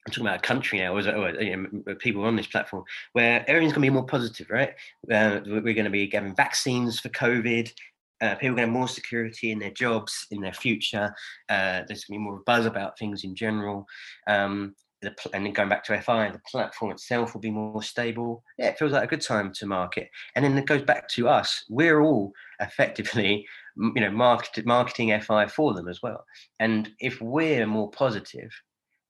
I'm 0.05 0.11
talking 0.11 0.25
about 0.25 0.37
a 0.37 0.41
country 0.41 0.79
now, 0.79 0.95
or, 0.95 0.99
or 0.99 1.41
you 1.41 1.57
know, 1.85 1.95
people 1.95 2.23
on 2.23 2.37
this 2.37 2.47
platform, 2.47 2.85
where 3.11 3.43
everything's 3.47 3.73
going 3.73 3.81
to 3.81 3.91
be 3.91 3.93
more 3.93 4.05
positive, 4.05 4.49
right? 4.49 4.73
Uh, 5.11 5.41
we're 5.45 5.73
going 5.73 5.83
to 5.83 5.89
be 5.89 6.07
getting 6.07 6.33
vaccines 6.33 6.99
for 6.99 7.09
COVID 7.09 7.73
uh, 8.21 8.35
people 8.35 8.55
get 8.55 8.69
more 8.69 8.87
security 8.87 9.51
in 9.51 9.59
their 9.59 9.71
jobs, 9.71 10.27
in 10.31 10.41
their 10.41 10.53
future. 10.53 11.13
Uh, 11.49 11.83
there's 11.87 12.05
going 12.05 12.19
to 12.19 12.23
be 12.23 12.29
more 12.29 12.41
buzz 12.45 12.65
about 12.65 12.97
things 12.97 13.23
in 13.23 13.35
general. 13.35 13.85
Um, 14.27 14.75
the, 15.01 15.13
and 15.33 15.45
then 15.45 15.53
going 15.53 15.69
back 15.69 15.83
to 15.85 16.01
FI, 16.01 16.31
the 16.31 16.41
platform 16.49 16.91
itself 16.91 17.33
will 17.33 17.41
be 17.41 17.51
more 17.51 17.83
stable. 17.83 18.43
Yeah, 18.57 18.69
it 18.69 18.79
feels 18.79 18.93
like 18.93 19.03
a 19.03 19.07
good 19.07 19.21
time 19.21 19.51
to 19.53 19.65
market. 19.67 20.09
And 20.35 20.43
then 20.43 20.57
it 20.57 20.65
goes 20.65 20.81
back 20.81 21.07
to 21.09 21.27
us. 21.27 21.63
We're 21.69 22.01
all 22.01 22.31
effectively, 22.59 23.45
you 23.77 24.01
know, 24.01 24.11
market, 24.11 24.65
marketing 24.65 25.17
FI 25.21 25.47
for 25.47 25.73
them 25.73 25.87
as 25.87 26.01
well. 26.01 26.25
And 26.59 26.89
if 26.99 27.21
we're 27.21 27.67
more 27.67 27.91
positive, 27.91 28.49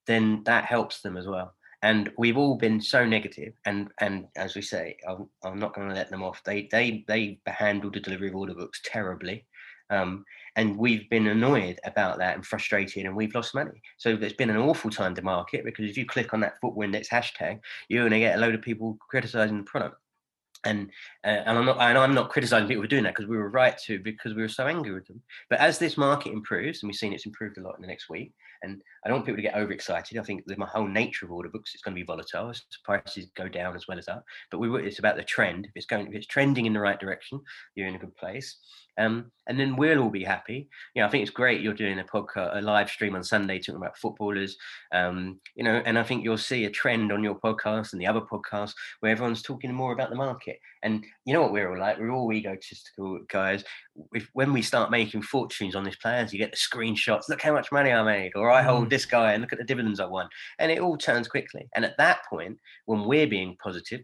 then 0.07 0.43
that 0.45 0.65
helps 0.65 1.01
them 1.01 1.17
as 1.17 1.27
well 1.27 1.53
and 1.83 2.11
we've 2.17 2.37
all 2.37 2.55
been 2.55 2.81
so 2.81 3.05
negative 3.05 3.53
and 3.65 3.89
and 3.99 4.27
as 4.35 4.55
we 4.55 4.61
say 4.61 4.97
i'm, 5.07 5.29
I'm 5.43 5.59
not 5.59 5.75
going 5.75 5.89
to 5.89 5.95
let 5.95 6.09
them 6.09 6.23
off. 6.23 6.41
They 6.43 6.67
they 6.71 7.05
they 7.07 7.39
handled 7.45 7.93
the 7.93 7.99
delivery 7.99 8.29
of 8.29 8.35
order 8.35 8.53
books 8.53 8.81
terribly 8.83 9.45
um, 9.89 10.25
and 10.55 10.77
we've 10.77 11.09
been 11.09 11.27
annoyed 11.27 11.79
about 11.85 12.17
that 12.17 12.35
and 12.35 12.45
frustrated 12.45 13.05
and 13.05 13.15
we've 13.15 13.33
lost 13.33 13.55
money. 13.55 13.81
So 13.97 14.15
there's 14.15 14.33
been 14.33 14.49
an 14.49 14.57
awful 14.57 14.89
time 14.89 15.15
to 15.15 15.21
market 15.21 15.63
because 15.63 15.89
if 15.89 15.97
you 15.97 16.05
click 16.05 16.33
on 16.33 16.41
that 16.41 16.59
football 16.59 16.83
index 16.83 17.07
hashtag 17.09 17.59
you're 17.87 18.03
going 18.03 18.11
to 18.11 18.19
get 18.19 18.37
a 18.37 18.41
load 18.41 18.55
of 18.55 18.61
people 18.61 18.97
criticizing 19.09 19.59
the 19.59 19.63
product. 19.63 19.95
And 20.63 20.89
uh, 21.23 21.43
and 21.45 21.57
I'm 21.57 21.65
not 21.65 21.79
and 21.79 21.97
I'm 21.97 22.15
not 22.15 22.31
criticizing 22.31 22.67
people 22.67 22.83
for 22.83 22.89
doing 22.89 23.03
that 23.03 23.15
because 23.15 23.29
we 23.29 23.37
were 23.37 23.49
right 23.49 23.77
to 23.85 23.99
because 23.99 24.33
we 24.33 24.41
were 24.41 24.49
so 24.49 24.65
angry 24.65 24.91
with 24.91 25.05
them. 25.05 25.21
But 25.51 25.59
as 25.59 25.77
this 25.77 25.97
market 25.97 26.33
improves, 26.33 26.81
and 26.81 26.89
we've 26.89 26.97
seen 26.97 27.13
it's 27.13 27.27
improved 27.27 27.59
a 27.59 27.61
lot 27.61 27.75
in 27.75 27.83
the 27.83 27.87
next 27.87 28.09
week, 28.09 28.33
and 28.63 28.81
I 29.03 29.09
don't 29.09 29.17
want 29.17 29.25
people 29.25 29.37
to 29.37 29.41
get 29.41 29.55
overexcited. 29.55 30.17
I 30.17 30.23
think 30.23 30.43
the 30.45 30.55
whole 30.65 30.87
nature 30.87 31.25
of 31.25 31.31
order 31.31 31.49
books 31.49 31.75
is 31.75 31.81
going 31.81 31.95
to 31.95 31.99
be 31.99 32.05
volatile 32.05 32.49
as 32.49 32.63
prices 32.83 33.27
go 33.35 33.47
down 33.47 33.75
as 33.75 33.87
well 33.87 33.99
as 33.99 34.07
up. 34.07 34.23
But 34.51 34.59
we 34.59 34.85
it's 34.85 34.99
about 34.99 35.17
the 35.17 35.23
trend. 35.23 35.65
If 35.65 35.71
it's 35.75 35.85
going 35.85 36.07
if 36.07 36.13
it's 36.13 36.27
trending 36.27 36.65
in 36.65 36.73
the 36.73 36.79
right 36.79 36.99
direction, 36.99 37.41
you're 37.75 37.87
in 37.87 37.95
a 37.95 37.99
good 37.99 38.15
place. 38.15 38.57
Um, 38.99 39.31
and 39.47 39.59
then 39.59 39.75
we'll 39.75 40.01
all 40.01 40.09
be 40.09 40.23
happy. 40.23 40.67
You 40.95 41.01
know, 41.01 41.07
I 41.07 41.11
think 41.11 41.21
it's 41.21 41.29
great 41.29 41.61
you're 41.61 41.73
doing 41.75 41.99
a 41.99 42.03
podcast, 42.03 42.57
a 42.57 42.61
live 42.61 42.89
stream 42.89 43.15
on 43.15 43.23
Sunday 43.23 43.59
talking 43.59 43.75
about 43.75 43.95
footballers. 43.95 44.57
Um, 44.91 45.39
you 45.53 45.63
know, 45.63 45.83
and 45.85 45.99
I 45.99 46.03
think 46.03 46.23
you'll 46.23 46.39
see 46.39 46.65
a 46.65 46.71
trend 46.71 47.11
on 47.11 47.23
your 47.23 47.39
podcast 47.39 47.93
and 47.93 48.01
the 48.01 48.07
other 48.07 48.21
podcasts 48.21 48.73
where 49.01 49.11
everyone's 49.11 49.43
talking 49.43 49.71
more 49.71 49.93
about 49.93 50.09
the 50.09 50.15
market 50.15 50.37
market. 50.37 50.59
And 50.83 51.05
you 51.25 51.33
know 51.33 51.41
what 51.41 51.51
we're 51.51 51.69
all 51.69 51.79
like? 51.79 51.97
We're 51.99 52.11
all 52.11 52.31
egotistical 52.31 53.19
guys. 53.29 53.63
If 54.13 54.29
when 54.33 54.53
we 54.53 54.61
start 54.61 54.91
making 54.91 55.23
fortunes 55.23 55.75
on 55.75 55.83
these 55.83 55.95
players, 55.97 56.31
you 56.31 56.39
get 56.39 56.51
the 56.51 56.57
screenshots. 56.57 57.29
Look 57.29 57.41
how 57.41 57.53
much 57.53 57.71
money 57.71 57.91
I 57.91 58.03
made, 58.03 58.33
or 58.35 58.51
I 58.51 58.61
hold 58.61 58.87
mm. 58.87 58.89
this 58.89 59.05
guy, 59.05 59.33
and 59.33 59.41
look 59.41 59.53
at 59.53 59.59
the 59.59 59.65
dividends 59.65 59.99
I 59.99 60.05
won. 60.05 60.29
And 60.59 60.71
it 60.71 60.79
all 60.79 60.97
turns 60.97 61.27
quickly. 61.27 61.67
And 61.75 61.85
at 61.85 61.97
that 61.97 62.19
point, 62.29 62.59
when 62.85 63.05
we're 63.05 63.27
being 63.27 63.57
positive, 63.61 64.01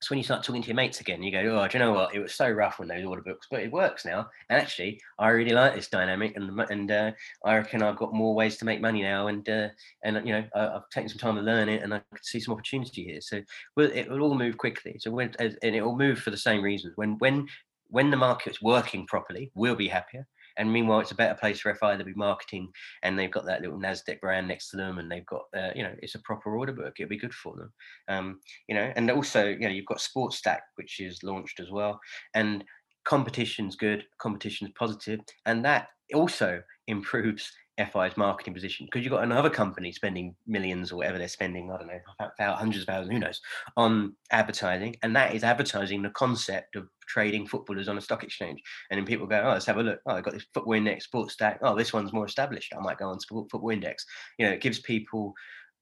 it's 0.00 0.08
when 0.08 0.18
you 0.18 0.24
start 0.24 0.42
talking 0.42 0.62
to 0.62 0.68
your 0.68 0.76
mates 0.76 1.02
again. 1.02 1.22
You 1.22 1.30
go, 1.30 1.60
oh, 1.60 1.68
do 1.68 1.76
you 1.76 1.84
know 1.84 1.92
what? 1.92 2.14
It 2.14 2.20
was 2.20 2.34
so 2.34 2.48
rough 2.50 2.78
when 2.78 2.88
those 2.88 3.04
order 3.04 3.20
books, 3.20 3.46
but 3.50 3.60
it 3.60 3.70
works 3.70 4.06
now. 4.06 4.30
And 4.48 4.58
actually, 4.58 4.98
I 5.18 5.28
really 5.28 5.52
like 5.52 5.74
this 5.74 5.88
dynamic, 5.88 6.34
and 6.36 6.58
and 6.70 6.90
uh, 6.90 7.12
I 7.44 7.58
reckon 7.58 7.82
I've 7.82 7.98
got 7.98 8.14
more 8.14 8.34
ways 8.34 8.56
to 8.56 8.64
make 8.64 8.80
money 8.80 9.02
now, 9.02 9.26
and 9.26 9.46
uh, 9.46 9.68
and 10.02 10.26
you 10.26 10.32
know 10.32 10.44
I, 10.54 10.60
have 10.60 10.88
taken 10.90 11.10
some 11.10 11.18
time 11.18 11.36
to 11.36 11.42
learn 11.42 11.68
it, 11.68 11.82
and 11.82 11.92
I 11.92 11.98
can 12.14 12.22
see 12.22 12.40
some 12.40 12.54
opportunity 12.54 13.04
here. 13.04 13.20
So 13.20 13.42
well, 13.76 13.90
it 13.92 14.08
will 14.08 14.22
all 14.22 14.34
move 14.34 14.56
quickly. 14.56 14.96
So 14.98 15.10
when 15.10 15.34
and 15.38 15.56
it 15.62 15.82
will 15.82 15.96
move 15.96 16.18
for 16.18 16.30
the 16.30 16.36
same 16.38 16.62
reasons. 16.62 16.96
When 16.96 17.18
when 17.18 17.46
when 17.90 18.10
the 18.10 18.16
market's 18.16 18.62
working 18.62 19.06
properly, 19.06 19.50
we'll 19.54 19.76
be 19.76 19.88
happier. 19.88 20.26
And 20.56 20.72
meanwhile, 20.72 21.00
it's 21.00 21.12
a 21.12 21.16
better 21.16 21.34
place 21.34 21.60
for 21.60 21.74
FI 21.74 21.96
to 21.96 22.04
be 22.04 22.14
marketing, 22.14 22.68
and 23.02 23.18
they've 23.18 23.30
got 23.30 23.46
that 23.46 23.62
little 23.62 23.78
Nasdaq 23.78 24.20
brand 24.20 24.48
next 24.48 24.70
to 24.70 24.76
them, 24.76 24.98
and 24.98 25.10
they've 25.10 25.26
got, 25.26 25.44
uh, 25.56 25.70
you 25.74 25.82
know, 25.82 25.94
it's 26.02 26.16
a 26.16 26.20
proper 26.20 26.56
order 26.56 26.72
book. 26.72 26.94
It'll 26.98 27.08
be 27.08 27.18
good 27.18 27.34
for 27.34 27.56
them, 27.56 27.72
um, 28.08 28.40
you 28.68 28.74
know. 28.74 28.92
And 28.96 29.10
also, 29.10 29.46
you 29.46 29.60
know, 29.60 29.68
you've 29.68 29.86
got 29.86 30.00
Sports 30.00 30.36
Stack, 30.36 30.62
which 30.74 31.00
is 31.00 31.22
launched 31.22 31.60
as 31.60 31.70
well, 31.70 32.00
and 32.34 32.64
competition's 33.04 33.76
good, 33.76 34.04
competition's 34.18 34.72
positive, 34.78 35.20
and 35.46 35.64
that 35.64 35.88
also 36.14 36.62
improves 36.88 37.50
FI's 37.86 38.16
marketing 38.16 38.54
position 38.54 38.86
because 38.86 39.04
you've 39.04 39.12
got 39.12 39.22
another 39.22 39.50
company 39.50 39.92
spending 39.92 40.34
millions 40.46 40.92
or 40.92 40.96
whatever 40.96 41.18
they're 41.18 41.28
spending, 41.28 41.70
I 41.70 41.78
don't 41.78 41.86
know, 41.86 42.54
hundreds 42.54 42.82
of 42.82 42.88
thousands, 42.88 43.12
who 43.12 43.18
knows, 43.18 43.40
on 43.76 44.14
advertising. 44.30 44.96
And 45.02 45.14
that 45.16 45.34
is 45.34 45.44
advertising 45.44 46.02
the 46.02 46.10
concept 46.10 46.76
of 46.76 46.88
trading 47.06 47.46
footballers 47.46 47.88
on 47.88 47.98
a 47.98 48.00
stock 48.00 48.22
exchange. 48.22 48.62
And 48.90 48.98
then 48.98 49.06
people 49.06 49.26
go, 49.26 49.42
oh, 49.44 49.52
let's 49.52 49.66
have 49.66 49.78
a 49.78 49.82
look. 49.82 50.00
Oh, 50.06 50.14
I've 50.14 50.24
got 50.24 50.34
this 50.34 50.46
football 50.54 50.74
index, 50.74 51.04
sports 51.04 51.34
stack. 51.34 51.58
Oh, 51.62 51.76
this 51.76 51.92
one's 51.92 52.12
more 52.12 52.26
established. 52.26 52.72
I 52.76 52.80
might 52.80 52.98
go 52.98 53.08
on 53.08 53.20
sport, 53.20 53.50
football 53.50 53.70
index. 53.70 54.04
You 54.38 54.46
know, 54.46 54.52
it 54.52 54.60
gives 54.60 54.80
people 54.80 55.34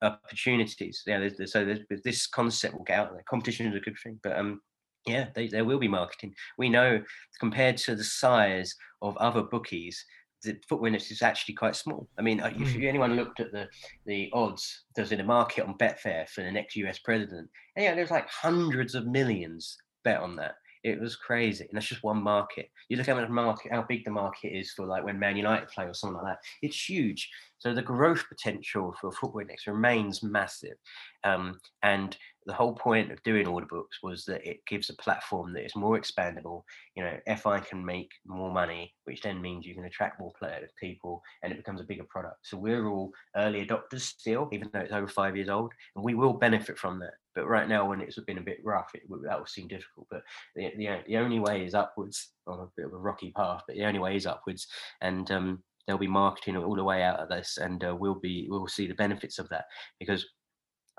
opportunities. 0.02 1.02
Yeah, 1.06 1.18
there's, 1.18 1.36
there's, 1.36 1.52
so 1.52 1.64
there's, 1.64 2.02
this 2.04 2.26
concept 2.26 2.74
will 2.74 2.84
get 2.84 2.98
out 2.98 3.12
there. 3.12 3.24
Competition 3.28 3.66
is 3.66 3.76
a 3.76 3.80
good 3.80 3.96
thing, 4.02 4.18
but 4.22 4.38
um, 4.38 4.60
yeah, 5.06 5.28
they, 5.34 5.48
there 5.48 5.64
will 5.64 5.78
be 5.78 5.88
marketing. 5.88 6.34
We 6.56 6.68
know 6.68 7.02
compared 7.40 7.76
to 7.78 7.94
the 7.94 8.04
size 8.04 8.74
of 9.02 9.16
other 9.16 9.42
bookies, 9.42 10.04
the 10.42 10.56
football 10.68 10.86
index 10.86 11.10
is 11.10 11.22
actually 11.22 11.54
quite 11.54 11.76
small. 11.76 12.08
I 12.18 12.22
mean, 12.22 12.40
mm. 12.40 12.60
if 12.60 12.74
hmm. 12.74 12.82
anyone 12.84 13.16
looked 13.16 13.40
at 13.40 13.52
the 13.52 13.68
the 14.06 14.30
odds 14.32 14.84
there's 14.94 15.12
in 15.12 15.18
the 15.18 15.24
market 15.24 15.66
on 15.66 15.78
Betfair 15.78 16.28
for 16.28 16.42
the 16.42 16.52
next 16.52 16.76
US 16.76 16.98
president, 16.98 17.48
and 17.76 17.84
yeah, 17.84 17.94
there's 17.94 18.10
like 18.10 18.28
hundreds 18.28 18.94
of 18.94 19.06
millions 19.06 19.76
bet 20.04 20.20
on 20.20 20.36
that. 20.36 20.54
It 20.84 21.00
was 21.00 21.16
crazy, 21.16 21.64
and 21.64 21.76
that's 21.76 21.88
just 21.88 22.02
one 22.02 22.22
market. 22.22 22.70
You 22.88 22.96
look 22.96 23.08
at 23.08 23.16
how 23.16 23.26
market, 23.28 23.72
how 23.72 23.82
big 23.82 24.04
the 24.04 24.10
market 24.10 24.48
is 24.48 24.72
for 24.72 24.86
like 24.86 25.04
when 25.04 25.18
Man 25.18 25.36
United 25.36 25.68
play 25.68 25.84
or 25.84 25.94
something 25.94 26.16
like 26.16 26.34
that. 26.34 26.38
It's 26.62 26.88
huge. 26.88 27.28
So 27.58 27.74
the 27.74 27.82
growth 27.82 28.24
potential 28.28 28.94
for 29.00 29.10
football 29.10 29.40
index 29.40 29.66
remains 29.66 30.22
massive, 30.22 30.76
um, 31.24 31.58
and 31.82 32.16
the 32.48 32.54
whole 32.54 32.74
point 32.74 33.12
of 33.12 33.22
doing 33.24 33.46
order 33.46 33.66
books 33.66 33.98
was 34.02 34.24
that 34.24 34.48
it 34.48 34.64
gives 34.66 34.88
a 34.88 34.94
platform 34.94 35.52
that 35.52 35.66
is 35.66 35.76
more 35.76 36.00
expandable. 36.00 36.62
You 36.96 37.04
know, 37.04 37.36
FI 37.36 37.60
can 37.60 37.84
make 37.84 38.10
more 38.26 38.50
money, 38.50 38.94
which 39.04 39.20
then 39.20 39.42
means 39.42 39.66
you 39.66 39.74
can 39.74 39.84
attract 39.84 40.18
more 40.18 40.32
players, 40.38 40.70
people, 40.80 41.22
and 41.42 41.52
it 41.52 41.58
becomes 41.58 41.82
a 41.82 41.84
bigger 41.84 42.06
product. 42.08 42.38
So 42.42 42.56
we're 42.56 42.88
all 42.88 43.12
early 43.36 43.66
adopters 43.66 44.00
still, 44.00 44.48
even 44.50 44.70
though 44.72 44.80
it's 44.80 44.94
over 44.94 45.08
five 45.08 45.36
years 45.36 45.50
old, 45.50 45.72
and 45.94 46.02
we 46.02 46.14
will 46.14 46.32
benefit 46.32 46.78
from 46.78 46.98
that. 47.00 47.14
But 47.38 47.46
right 47.46 47.68
now, 47.68 47.88
when 47.88 48.00
it's 48.00 48.18
been 48.18 48.38
a 48.38 48.42
bit 48.42 48.58
rough, 48.64 48.90
it, 48.94 49.02
that 49.22 49.38
will 49.38 49.46
seem 49.46 49.68
difficult. 49.68 50.08
But 50.10 50.22
the, 50.56 50.72
the, 50.76 50.98
the 51.06 51.16
only 51.18 51.38
way 51.38 51.64
is 51.64 51.72
upwards 51.72 52.30
on 52.48 52.58
a 52.58 52.66
bit 52.76 52.86
of 52.86 52.92
a 52.92 52.98
rocky 52.98 53.30
path. 53.30 53.62
But 53.64 53.76
the 53.76 53.84
only 53.84 54.00
way 54.00 54.16
is 54.16 54.26
upwards, 54.26 54.66
and 55.02 55.30
um, 55.30 55.62
they'll 55.86 55.98
be 55.98 56.08
marketing 56.08 56.56
all 56.56 56.74
the 56.74 56.82
way 56.82 57.04
out 57.04 57.20
of 57.20 57.28
this, 57.28 57.58
and 57.58 57.84
uh, 57.84 57.94
we'll 57.94 58.16
be 58.16 58.48
we'll 58.50 58.66
see 58.66 58.88
the 58.88 58.94
benefits 58.94 59.38
of 59.38 59.48
that 59.50 59.66
because 60.00 60.26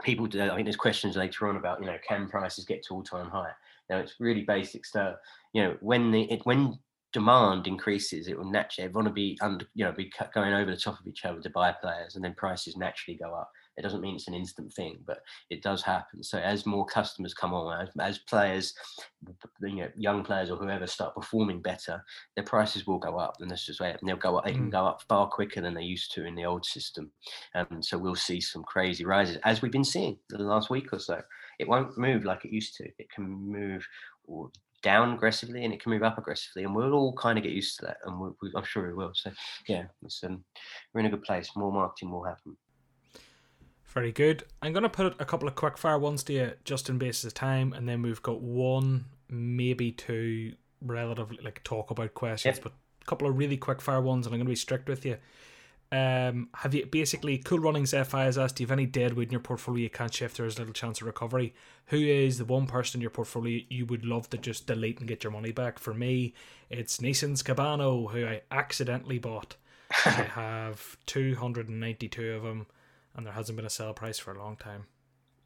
people 0.02 0.28
do, 0.28 0.42
I 0.42 0.56
think 0.56 0.66
there's 0.66 0.78
questions 0.78 1.18
later 1.18 1.50
on 1.50 1.58
about, 1.58 1.82
you 1.82 1.88
know, 1.88 1.98
can 2.08 2.30
prices 2.30 2.64
get 2.64 2.84
to 2.86 2.94
all 2.94 3.04
time 3.04 3.30
high? 3.30 3.52
Now 3.90 3.98
it's 3.98 4.16
really 4.22 4.44
basic 4.44 4.86
stuff. 4.86 5.18
You 5.52 5.64
know, 5.64 5.78
when 5.82 6.10
the 6.12 6.32
it, 6.32 6.40
when 6.46 6.80
demand 7.12 7.68
increases, 7.68 8.30
it 8.30 8.38
will 8.38 8.50
naturally 8.50 8.90
want 8.90 9.08
to 9.08 9.14
be 9.14 9.38
under, 9.42 9.66
you 9.76 9.84
know, 9.84 9.92
be 9.92 10.10
going 10.34 10.54
over 10.54 10.72
the 10.72 10.78
top 10.78 11.02
of 11.02 11.06
each 11.06 11.26
other 11.26 11.42
to 11.42 11.50
buy 11.50 11.74
players, 11.74 12.16
and 12.16 12.24
then 12.24 12.34
prices 12.36 12.78
naturally 12.78 13.18
go 13.18 13.34
up. 13.34 13.52
It 13.80 13.84
doesn't 13.84 14.02
mean 14.02 14.16
it's 14.16 14.28
an 14.28 14.34
instant 14.34 14.74
thing, 14.74 15.00
but 15.08 15.22
it 15.50 15.64
does 15.64 15.82
happen. 15.82 16.22
So 16.22 16.38
as 16.38 16.66
more 16.66 16.86
customers 16.86 17.34
come 17.34 17.54
on, 17.54 17.82
as, 17.82 17.90
as 18.00 18.20
players, 18.20 18.74
you 19.62 19.76
know, 19.76 19.88
young 19.96 20.22
players 20.24 20.52
or 20.52 20.58
whoever 20.58 20.86
start 20.86 21.16
performing 21.16 21.62
better, 21.62 22.04
their 22.36 22.44
prices 22.44 22.86
will 22.86 23.00
go 23.00 23.18
up, 23.18 23.38
and 23.40 23.50
that's 23.50 23.66
just 23.66 23.80
way. 23.80 23.96
They'll 24.04 24.18
go 24.18 24.38
up. 24.38 24.46
They 24.46 24.52
can 24.52 24.68
mm. 24.68 24.72
go 24.72 24.86
up 24.86 25.02
far 25.08 25.28
quicker 25.28 25.62
than 25.62 25.74
they 25.74 25.84
used 25.84 26.12
to 26.14 26.26
in 26.26 26.36
the 26.36 26.46
old 26.46 26.66
system. 26.66 27.10
And 27.54 27.84
so 27.84 27.98
we'll 27.98 28.16
see 28.16 28.42
some 28.42 28.64
crazy 28.64 29.06
rises, 29.06 29.38
as 29.46 29.62
we've 29.62 29.72
been 29.72 29.86
seeing 29.86 30.18
the 30.30 30.40
last 30.40 30.70
week 30.70 30.92
or 30.92 31.00
so. 31.00 31.22
It 31.58 31.68
won't 31.68 31.98
move 31.98 32.26
like 32.26 32.44
it 32.44 32.52
used 32.52 32.76
to. 32.78 32.86
It 33.00 33.10
can 33.10 33.26
move 33.26 33.88
down 34.82 35.14
aggressively 35.14 35.64
and 35.64 35.74
it 35.74 35.82
can 35.82 35.92
move 35.92 36.04
up 36.04 36.18
aggressively 36.18 36.64
and 36.64 36.74
we'll 36.74 36.94
all 36.94 37.14
kind 37.14 37.38
of 37.38 37.44
get 37.44 37.54
used 37.54 37.78
to 37.78 37.86
that 37.86 37.98
and 38.06 38.20
we, 38.20 38.30
we, 38.42 38.50
i'm 38.56 38.64
sure 38.64 38.88
we 38.88 38.94
will 38.94 39.12
so 39.14 39.30
yeah 39.68 39.84
um, 40.24 40.44
we're 40.94 41.02
in 41.02 41.08
a 41.08 41.10
good 41.10 41.24
place 41.24 41.50
more 41.56 41.72
marketing 41.72 42.12
will 42.12 42.24
happen 42.24 42.56
very 43.90 44.12
good. 44.12 44.44
I'm 44.62 44.74
going 44.74 44.84
to 44.84 44.90
put 44.90 45.20
a 45.20 45.26
couple 45.26 45.48
of 45.48 45.56
quick 45.56 45.78
fire 45.78 46.00
ones 46.00 46.24
to 46.24 46.34
you 46.34 46.52
just 46.64 46.90
in 46.90 46.98
basis 46.98 47.26
of 47.26 47.34
time, 47.34 47.74
and 47.74 47.88
then 47.88 48.02
we've 48.02 48.22
got 48.22 48.42
one, 48.42 49.06
maybe 49.30 49.92
two 49.92 50.54
relatively 50.82 51.40
like 51.44 51.64
talk 51.64 51.92
about 51.92 52.14
questions, 52.14 52.58
yep. 52.58 52.64
but 52.64 52.74
a 53.02 53.06
couple 53.06 53.28
of 53.28 53.38
really 53.38 53.58
quick 53.58 53.82
fire 53.82 54.02
ones, 54.02 54.26
and 54.26 54.34
I'm 54.34 54.40
going 54.40 54.48
to 54.48 54.52
be 54.52 54.56
strict 54.56 54.88
with 54.88 55.06
you. 55.06 55.18
Um, 55.92 56.50
have 56.54 56.76
you 56.76 56.86
basically 56.86 57.40
Cool 57.40 57.60
Runnings 57.60 57.92
FI 57.92 58.26
has 58.26 58.38
asked, 58.38 58.58
do 58.58 58.64
you 58.64 58.68
have 58.68 58.72
any 58.72 58.86
deadwood 58.86 59.28
in 59.28 59.32
your 59.32 59.40
portfolio 59.40 59.84
you 59.84 59.90
can't 59.90 60.14
shift? 60.14 60.38
There's 60.38 60.60
little 60.60 60.74
chance 60.74 61.02
of 61.02 61.08
recovery. 61.08 61.56
Who 61.88 61.98
is 61.98 62.38
the 62.38 62.46
one 62.46 62.68
person 62.68 63.00
in 63.00 63.02
your 63.02 63.10
portfolio 63.10 63.62
you 63.70 63.88
would 63.88 64.06
love 64.06 64.30
to 64.30 64.38
just 64.38 64.68
delete 64.68 65.00
and 65.00 65.08
get 65.08 65.24
your 65.24 65.32
money 65.32 65.52
back? 65.52 65.80
For 65.80 65.96
me, 65.96 66.36
it's 66.70 67.00
Neeson's 67.00 67.42
Cabano, 67.42 68.12
who 68.12 68.24
I 68.28 68.42
accidentally 68.52 69.18
bought. 69.18 69.56
I 70.06 70.10
have 70.36 70.98
292 71.08 72.34
of 72.34 72.44
them 72.44 72.68
and 73.16 73.26
there 73.26 73.34
hasn't 73.34 73.56
been 73.56 73.66
a 73.66 73.70
sell 73.70 73.94
price 73.94 74.20
for 74.20 74.34
a 74.34 74.40
long 74.40 74.56
time. 74.56 74.86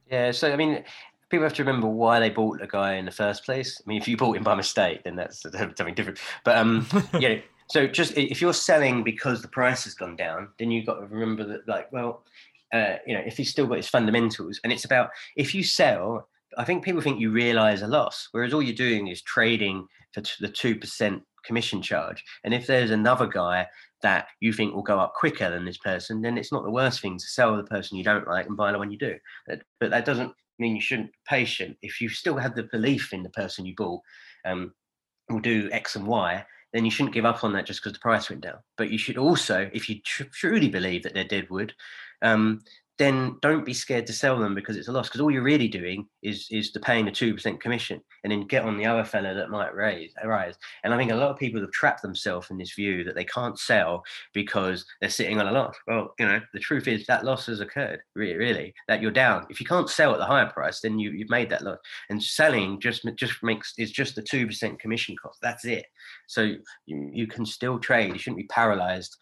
Yeah, 0.10 0.32
so 0.32 0.52
I 0.52 0.56
mean, 0.56 0.84
people 1.30 1.46
have 1.46 1.54
to 1.56 1.64
remember 1.64 1.88
why 1.88 2.20
they 2.20 2.30
bought 2.30 2.60
the 2.60 2.68
guy 2.68 2.94
in 2.94 3.06
the 3.06 3.12
first 3.12 3.44
place. 3.46 3.82
I 3.84 3.84
mean, 3.88 4.00
if 4.00 4.08
you 4.08 4.18
bought 4.18 4.38
him 4.38 4.44
by 4.44 4.56
mistake, 4.56 5.04
then 5.04 5.16
that's 5.16 5.42
something 5.52 5.96
different. 5.96 6.20
But 6.44 6.58
um, 6.58 6.88
yeah. 7.20 7.40
So 7.70 7.88
just 7.88 8.16
if 8.18 8.42
you're 8.42 8.54
selling 8.54 9.04
because 9.04 9.42
the 9.42 9.48
price 9.48 9.86
has 9.86 9.96
gone 9.96 10.16
down, 10.16 10.50
then 10.60 10.70
you've 10.70 10.86
got 10.86 11.00
to 11.00 11.08
remember 11.08 11.44
that, 11.46 11.68
like, 11.68 11.92
well, 11.92 12.24
uh, 12.74 12.98
you 13.08 13.16
know, 13.16 13.24
if 13.26 13.38
he's 13.38 13.50
still 13.50 13.66
got 13.66 13.78
his 13.78 13.88
fundamentals, 13.88 14.60
and 14.64 14.72
it's 14.72 14.86
about 14.86 15.10
if 15.36 15.56
you 15.56 15.64
sell. 15.64 16.28
I 16.56 16.66
think 16.66 16.84
people 16.84 17.02
think 17.02 17.20
you 17.20 17.32
realize 17.32 17.82
a 17.82 17.88
loss, 17.88 18.30
whereas 18.32 18.54
all 18.54 18.62
you're 18.62 18.76
doing 18.76 19.08
is 19.08 19.24
trading 19.24 19.88
for 20.12 20.22
the 20.40 20.48
two 20.48 20.76
percent 20.76 21.24
commission 21.44 21.82
charge. 21.82 22.24
And 22.44 22.54
if 22.54 22.68
there's 22.68 22.92
another 22.92 23.26
guy 23.26 23.66
that 24.04 24.28
you 24.40 24.54
think 24.54 24.74
will 24.74 24.84
go 24.84 25.00
up 25.00 25.14
quicker 25.16 25.50
than 25.50 25.66
this 25.66 25.78
person, 25.78 26.22
then 26.22 26.38
it's 26.38 26.52
not 26.52 26.64
the 26.64 26.72
worst 26.72 27.02
thing 27.02 27.18
to 27.18 27.26
sell 27.26 27.58
the 27.58 27.64
person 27.64 27.98
you 27.98 28.04
don't 28.04 28.28
like 28.28 28.46
and 28.46 28.56
buy 28.56 28.72
the 28.72 28.78
one 28.78 28.92
you 28.92 28.98
do. 28.98 29.18
But, 29.48 29.64
that 29.82 30.06
doesn't 30.06 30.32
mean 30.60 30.76
you 30.76 30.82
shouldn't 30.82 31.12
be 31.12 31.18
patient. 31.28 31.78
If 31.82 32.00
you 32.00 32.10
still 32.10 32.38
have 32.38 32.56
the 32.56 32.70
belief 32.72 33.14
in 33.14 33.24
the 33.24 33.30
person 33.30 33.66
you 33.66 33.74
bought 33.76 34.02
um, 34.46 34.74
will 35.30 35.40
do 35.40 35.70
X 35.72 35.96
and 35.96 36.06
Y, 36.06 36.46
then 36.74 36.86
you 36.86 36.92
shouldn't 36.92 37.14
give 37.14 37.26
up 37.26 37.44
on 37.44 37.54
that 37.54 37.66
just 37.66 37.82
because 37.82 37.94
the 37.94 38.00
price 38.00 38.30
went 38.30 38.42
down. 38.42 38.58
But 38.78 38.92
you 38.92 38.98
should 38.98 39.18
also, 39.18 39.70
if 39.74 39.90
you 39.90 40.00
tr- 40.02 40.24
truly 40.32 40.70
believe 40.70 41.04
that 41.04 41.14
they're 41.14 41.24
deadwood, 41.24 41.74
um, 42.22 42.62
then 43.00 43.38
don't 43.42 43.66
be 43.66 43.74
scared 43.74 44.06
to 44.06 44.14
sell 44.14 44.38
them 44.38 44.54
because 44.54 44.78
it's 44.78 44.88
a 44.88 44.92
loss. 44.92 45.10
Because 45.10 45.22
all 45.22 45.32
you're 45.32 45.42
really 45.42 45.68
doing 45.68 46.08
is 46.22 46.48
is 46.52 46.72
to 46.72 46.80
paying 46.80 47.08
a 47.08 47.12
two 47.12 47.34
percent 47.34 47.60
commission, 47.62 48.00
and 48.24 48.32
then 48.32 48.46
get 48.46 48.64
on 48.64 48.78
the 48.78 48.86
other 48.86 49.04
fella 49.04 49.34
that 49.34 49.50
might 49.50 49.74
raise 49.74 50.14
rise. 50.24 50.56
And 50.84 50.94
I 50.94 50.98
think 50.98 51.12
a 51.12 51.16
lot 51.16 51.32
of 51.32 51.38
people 51.38 51.60
have 51.62 51.72
trapped 51.72 52.04
themselves 52.04 52.52
in 52.52 52.58
this 52.58 52.74
view 52.74 53.04
that 53.04 53.16
they 53.16 53.26
can't 53.26 53.58
sell 53.58 54.04
because 54.34 54.86
they're 55.02 55.10
sitting 55.10 55.40
on 55.40 55.48
a 55.48 55.52
loss. 55.52 55.76
Well, 55.88 56.14
you 56.20 56.28
know, 56.28 56.40
the 56.54 56.60
truth 56.60 56.88
is 56.88 57.06
that 57.08 57.26
loss 57.26 57.48
has 57.48 57.62
occurred. 57.62 58.02
Really, 58.16 58.36
really, 58.36 58.74
that 58.88 59.02
you're 59.02 59.12
down. 59.12 59.48
If 59.50 59.60
you 59.60 59.66
can't 59.66 59.90
sell 59.90 60.14
at 60.14 60.20
the 60.20 60.26
higher 60.26 60.50
price, 60.50 60.82
then 60.82 61.00
you 61.00 61.12
you've 61.12 61.30
made 61.30 61.50
that 61.50 61.64
loss. 61.64 61.80
And 62.10 62.22
selling 62.22 62.80
just 62.80 63.10
just 63.16 63.42
makes 63.42 63.74
is 63.78 63.92
just 63.92 64.16
the 64.16 64.22
two 64.22 64.46
percent 64.46 64.80
commission 64.80 65.16
cost. 65.16 65.40
That's 65.42 65.66
it. 65.66 65.86
So 66.28 66.42
you, 66.86 67.10
you 67.12 67.28
can 67.28 67.46
still 67.46 67.80
trade. 67.80 68.14
You 68.14 68.20
shouldn't 68.20 68.42
be 68.42 68.48
paralyzed 68.48 69.18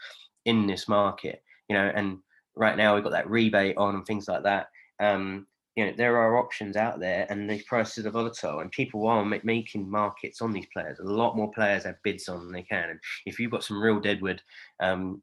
in 0.46 0.68
this 0.68 0.90
market. 0.90 1.42
You 1.70 1.78
know, 1.78 1.92
and 1.96 2.18
right 2.56 2.78
now 2.78 2.96
we've 2.96 3.04
got 3.04 3.12
that 3.12 3.30
rebate 3.30 3.78
on 3.78 3.96
and 3.96 4.06
things 4.06 4.28
like 4.28 4.44
that. 4.44 4.68
Um, 5.00 5.48
you 5.76 5.86
know, 5.86 5.94
there 5.96 6.18
are 6.18 6.38
options 6.38 6.76
out 6.76 7.00
there, 7.00 7.26
and 7.30 7.50
these 7.50 7.64
prices 7.64 8.06
are 8.06 8.12
volatile, 8.12 8.60
and 8.60 8.70
people 8.72 9.08
are 9.08 9.24
making 9.24 9.90
markets 9.90 10.42
on 10.42 10.52
these 10.52 10.68
players. 10.74 11.00
A 11.00 11.04
lot 11.04 11.38
more 11.38 11.50
players 11.52 11.86
have 11.86 11.96
bids 12.04 12.28
on 12.28 12.40
than 12.40 12.52
they 12.52 12.64
can, 12.64 12.90
and 12.90 13.00
if 13.26 13.40
you've 13.40 13.52
got 13.52 13.64
some 13.64 13.82
real 13.82 14.00
deadwood, 14.00 14.42
um, 14.82 15.22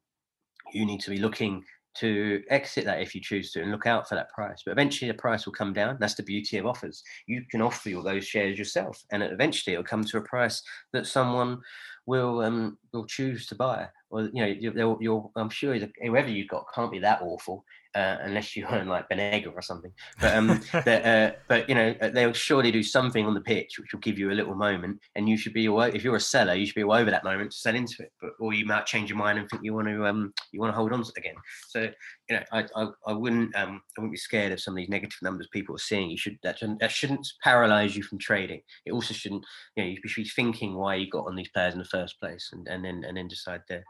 you 0.73 0.87
need 0.87 1.01
to 1.01 1.11
be 1.11 1.19
looking 1.19 1.63
to 1.97 2.43
exit 2.49 2.85
that 2.85 3.01
if 3.01 3.15
you 3.15 3.21
choose 3.21 3.51
to 3.53 3.61
and 3.61 3.73
look 3.73 3.87
out 3.87 4.09
for 4.09 4.15
that 4.15 4.31
price. 4.31 4.63
But 4.65 4.73
eventually 4.73 5.11
the 5.11 5.19
price 5.19 5.45
will 5.45 5.53
come 5.53 5.73
down. 5.73 5.97
That's 5.99 6.15
the 6.15 6.23
beauty 6.23 6.57
of 6.59 6.67
offers. 6.67 7.03
You 7.27 7.43
can 7.51 7.61
offer 7.61 7.93
all 7.95 8.03
those 8.03 8.27
shares 8.27 8.59
yourself, 8.59 9.05
and 9.11 9.23
eventually 9.23 9.75
it'll 9.75 9.85
come 9.85 10.05
to 10.05 10.19
a 10.19 10.23
price 10.23 10.63
that 10.93 11.07
someone 11.07 11.61
will 12.07 12.41
um, 12.41 12.79
will 12.93 13.07
choose 13.07 13.47
to 13.49 13.55
buy. 13.55 13.89
Or 14.11 14.23
you 14.23 14.31
know, 14.35 14.47
you're, 14.47 14.97
you're 15.01 15.31
I'm 15.37 15.51
sure 15.51 15.79
whoever 16.03 16.29
you've 16.31 16.49
got 16.49 16.73
can't 16.75 16.93
be 16.93 16.99
that 17.01 17.23
awful 17.23 17.65
uh, 17.99 18.19
unless 18.23 18.55
you 18.55 18.65
earn 18.71 18.87
like 18.87 19.09
Banega 19.09 19.53
or 19.53 19.61
something. 19.61 19.91
But 20.21 20.35
um, 20.37 20.61
but, 20.73 21.05
uh, 21.05 21.33
but 21.49 21.69
you 21.69 21.75
know 21.75 21.95
uh, 22.01 22.11
they'll 22.11 22.33
surely 22.33 22.71
do 22.71 22.83
something 22.83 23.27
on 23.27 23.35
the 23.35 23.41
pitch 23.41 23.79
which 23.79 23.93
will 23.93 24.01
give 24.01 24.19
you 24.19 24.31
a 24.31 24.39
little 24.39 24.55
moment, 24.55 25.01
and 25.17 25.29
you 25.29 25.37
should 25.37 25.53
be 25.53 25.67
away. 25.67 25.91
If 25.93 26.05
you're 26.05 26.17
a 26.17 26.21
seller, 26.21 26.55
you 26.55 26.65
should 26.65 26.77
be 26.77 26.85
over 26.85 27.11
that 27.11 27.25
moment 27.25 27.51
to 27.51 27.59
sell 27.59 27.75
into 27.75 27.97
it. 28.05 28.13
But 28.21 28.31
or 28.39 28.55
you 28.55 28.65
might 28.67 28.87
change 28.87 29.11
your 29.11 29.19
mind 29.19 29.39
and 29.39 29.51
think 29.51 29.65
you 29.65 29.75
want 29.75 29.89
to 29.89 30.07
um 30.07 30.33
you 30.53 30.61
want 30.61 30.73
to 30.73 30.77
hold 30.77 30.93
on 30.93 31.03
to 31.03 31.09
it 31.09 31.19
again. 31.19 31.35
So 31.71 31.91
you 32.29 32.37
know 32.37 32.43
I, 32.53 32.65
I, 32.77 32.89
I 33.09 33.13
wouldn't 33.13 33.55
um 33.57 33.83
I 33.97 34.01
wouldn't 34.01 34.13
be 34.13 34.19
scared 34.19 34.53
of 34.53 34.61
some 34.61 34.75
of 34.75 34.77
these 34.77 34.89
negative 34.89 35.19
numbers 35.23 35.49
people 35.53 35.75
are 35.75 35.79
seeing. 35.79 36.11
You 36.11 36.19
should 36.19 36.39
that 36.45 36.59
that 36.81 36.93
shouldn't 36.93 37.27
paralyze 37.43 37.97
you 37.97 38.05
from 38.05 38.19
trading. 38.19 38.61
It 38.87 38.93
also 38.93 39.13
shouldn't 39.13 39.45
you 39.77 39.83
know 39.83 39.91
you 39.91 39.97
should 40.07 40.23
be 40.23 40.31
thinking 40.31 40.77
why 40.77 40.95
you 40.95 41.11
got 41.11 41.27
on 41.27 41.35
these 41.35 41.51
players 41.51 41.75
in 41.75 41.81
the 41.81 41.85
first 41.87 42.19
place, 42.21 42.51
and 42.53 42.67
and 42.69 42.85
then 42.85 43.03
and 43.07 43.17
then 43.17 43.27
decide 43.27 43.63
there. 43.69 43.85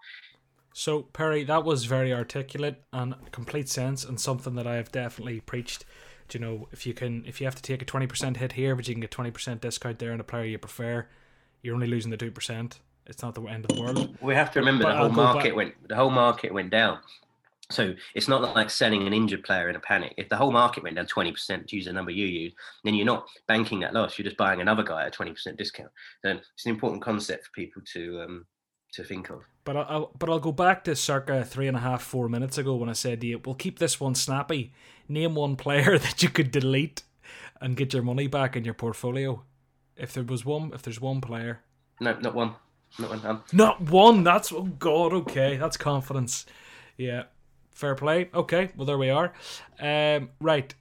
So, 0.73 1.03
Perry, 1.03 1.45
that 1.45 1.65
was 1.65 1.87
very 1.87 2.13
articulate 2.13 2.83
and 2.93 3.15
complete 3.33 3.69
sense, 3.69 4.05
and 4.05 4.21
something 4.21 4.55
that 4.55 4.67
I 4.67 4.77
have 4.77 4.93
definitely 4.93 5.41
preached. 5.41 5.85
Do 6.29 6.39
you 6.39 6.45
know, 6.45 6.69
if 6.73 6.87
you 6.87 6.95
can, 6.95 7.25
if 7.27 7.41
you 7.41 7.47
have 7.47 7.55
to 7.55 7.63
take 7.63 7.83
a 7.83 7.85
twenty 7.85 8.07
percent 8.07 8.37
hit 8.37 8.53
here, 8.53 8.77
but 8.77 8.87
you 8.87 8.95
can 8.95 9.01
get 9.01 9.11
twenty 9.11 9.31
percent 9.31 9.61
discount 9.61 9.99
there 9.99 10.13
on 10.13 10.21
a 10.21 10.25
player 10.25 10.45
you 10.45 10.59
prefer, 10.59 11.07
you're 11.63 11.75
only 11.75 11.87
losing 11.87 12.11
the 12.11 12.17
two 12.17 12.31
percent. 12.31 12.81
It's 13.07 13.23
not 13.23 13.35
the 13.35 13.43
end 13.45 13.65
of 13.65 13.75
the 13.75 13.81
world. 13.81 14.19
We 14.21 14.35
have 14.35 14.51
to 14.53 14.59
remember 14.61 14.85
but 14.85 14.93
the 14.93 14.99
whole 14.99 15.09
market 15.09 15.49
back. 15.49 15.57
went. 15.57 15.89
The 15.89 15.97
whole 15.97 16.11
market 16.11 16.53
went 16.53 16.71
down. 16.71 16.99
So 17.71 17.95
it's 18.15 18.29
not 18.29 18.43
like 18.55 18.71
selling 18.71 19.07
an 19.07 19.13
injured 19.13 19.45
player 19.45 19.69
in 19.69 19.77
a 19.77 19.81
panic. 19.81 20.15
If 20.17 20.29
the 20.31 20.37
whole 20.37 20.53
market 20.53 20.83
went 20.83 20.97
down 20.97 21.07
20%, 21.07 21.67
to 21.67 21.77
use 21.77 21.85
the 21.85 21.93
number 21.93 22.11
you 22.11 22.27
use, 22.27 22.55
then 22.83 22.95
you're 22.95 23.05
not 23.05 23.29
banking 23.47 23.81
that 23.81 23.93
loss. 23.93 24.19
You're 24.19 24.25
just 24.25 24.39
buying 24.39 24.63
another 24.63 24.83
guy 24.83 25.05
at 25.05 25.15
a 25.15 25.23
20% 25.23 25.57
discount. 25.59 25.91
So 26.25 26.31
it's 26.31 26.65
an 26.65 26.71
important 26.71 27.03
concept 27.03 27.45
for 27.45 27.53
people 27.53 27.83
to 27.93 28.23
um, 28.23 28.47
to 28.93 29.05
think 29.05 29.29
of. 29.29 29.43
But 29.69 29.77
I'll, 29.77 30.11
but 30.19 30.31
I'll 30.31 30.39
go 30.39 30.51
back 30.51 30.85
to 30.85 30.97
circa 30.97 31.45
three 31.45 31.69
and 31.69 31.77
a 31.77 31.81
half, 31.81 32.01
four 32.01 32.31
minutes 32.31 32.57
ago 32.57 32.75
when 32.77 32.89
I 32.89 32.95
said 32.95 33.21
to 33.21 33.27
you, 33.27 33.39
we'll 33.45 33.55
keep 33.55 33.79
this 33.79 34.01
one 34.01 34.15
snappy. 34.15 34.73
Name 35.11 35.35
one 35.35 35.57
player 35.57 35.99
that 35.99 36.23
you 36.23 36.31
could 36.31 36.51
delete 36.51 37.03
and 37.61 37.77
get 37.77 37.93
your 37.93 38.03
money 38.03 38.29
back 38.29 38.57
in 38.57 38.65
your 38.65 38.73
portfolio. 38.73 39.43
If 39.95 40.15
there 40.15 40.25
was 40.25 40.43
one, 40.43 40.71
if 40.73 40.81
there's 40.81 41.03
one 41.03 41.21
player. 41.21 41.61
No, 42.01 42.19
not 42.19 42.35
one. 42.35 42.55
Not 42.99 43.11
one. 43.11 43.27
Um. 43.27 43.45
Not 43.53 43.83
one. 43.83 44.25
That's 44.25 44.51
oh 44.55 44.63
god. 44.63 45.13
Okay, 45.13 45.59
that's 45.59 45.77
confidence. 45.77 46.47
Yeah, 46.97 47.25
fair 47.71 47.95
play. 47.95 48.31
Okay, 48.33 48.71
well 48.75 48.87
there 48.87 48.97
we 48.97 49.11
are. 49.11 49.35
Um, 49.79 50.31
right 50.41 50.73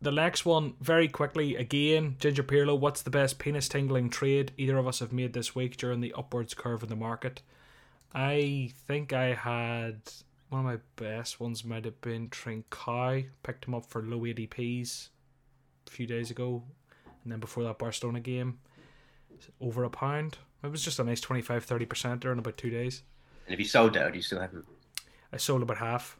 the 0.00 0.10
next 0.10 0.44
one, 0.44 0.74
very 0.80 1.08
quickly, 1.08 1.56
again, 1.56 2.16
Ginger 2.18 2.42
Pirlo, 2.42 2.78
what's 2.78 3.02
the 3.02 3.10
best 3.10 3.38
penis 3.38 3.68
tingling 3.68 4.10
trade 4.10 4.52
either 4.56 4.76
of 4.76 4.86
us 4.86 4.98
have 4.98 5.12
made 5.12 5.32
this 5.32 5.54
week 5.54 5.76
during 5.76 6.00
the 6.00 6.12
upwards 6.12 6.54
curve 6.54 6.82
in 6.82 6.88
the 6.88 6.96
market? 6.96 7.40
I 8.16 8.70
think 8.88 9.12
I 9.12 9.34
had 9.34 10.00
one 10.48 10.60
of 10.60 10.64
my 10.64 10.78
best 10.96 11.38
ones 11.38 11.66
might 11.66 11.84
have 11.84 12.00
been 12.00 12.30
Trincao. 12.30 13.26
Picked 13.42 13.66
him 13.66 13.74
up 13.74 13.84
for 13.84 14.02
low 14.02 14.20
ADPs 14.20 15.10
a 15.86 15.90
few 15.90 16.06
days 16.06 16.30
ago. 16.30 16.62
And 17.22 17.30
then 17.30 17.40
before 17.40 17.62
that 17.64 17.78
Barcelona 17.78 18.20
game, 18.20 18.58
over 19.60 19.84
a 19.84 19.90
pound. 19.90 20.38
It 20.64 20.70
was 20.70 20.82
just 20.82 20.98
a 20.98 21.04
nice 21.04 21.20
25 21.20 21.66
30% 21.66 22.22
there 22.22 22.32
in 22.32 22.38
about 22.38 22.56
two 22.56 22.70
days. 22.70 23.02
And 23.46 23.52
if 23.52 23.60
you 23.60 23.66
sold 23.66 23.96
it, 23.96 24.02
or 24.02 24.10
do 24.10 24.16
you 24.16 24.22
still 24.22 24.40
have 24.40 24.54
it? 24.54 24.64
I 25.30 25.36
sold 25.36 25.60
about 25.60 25.76
half. 25.76 26.18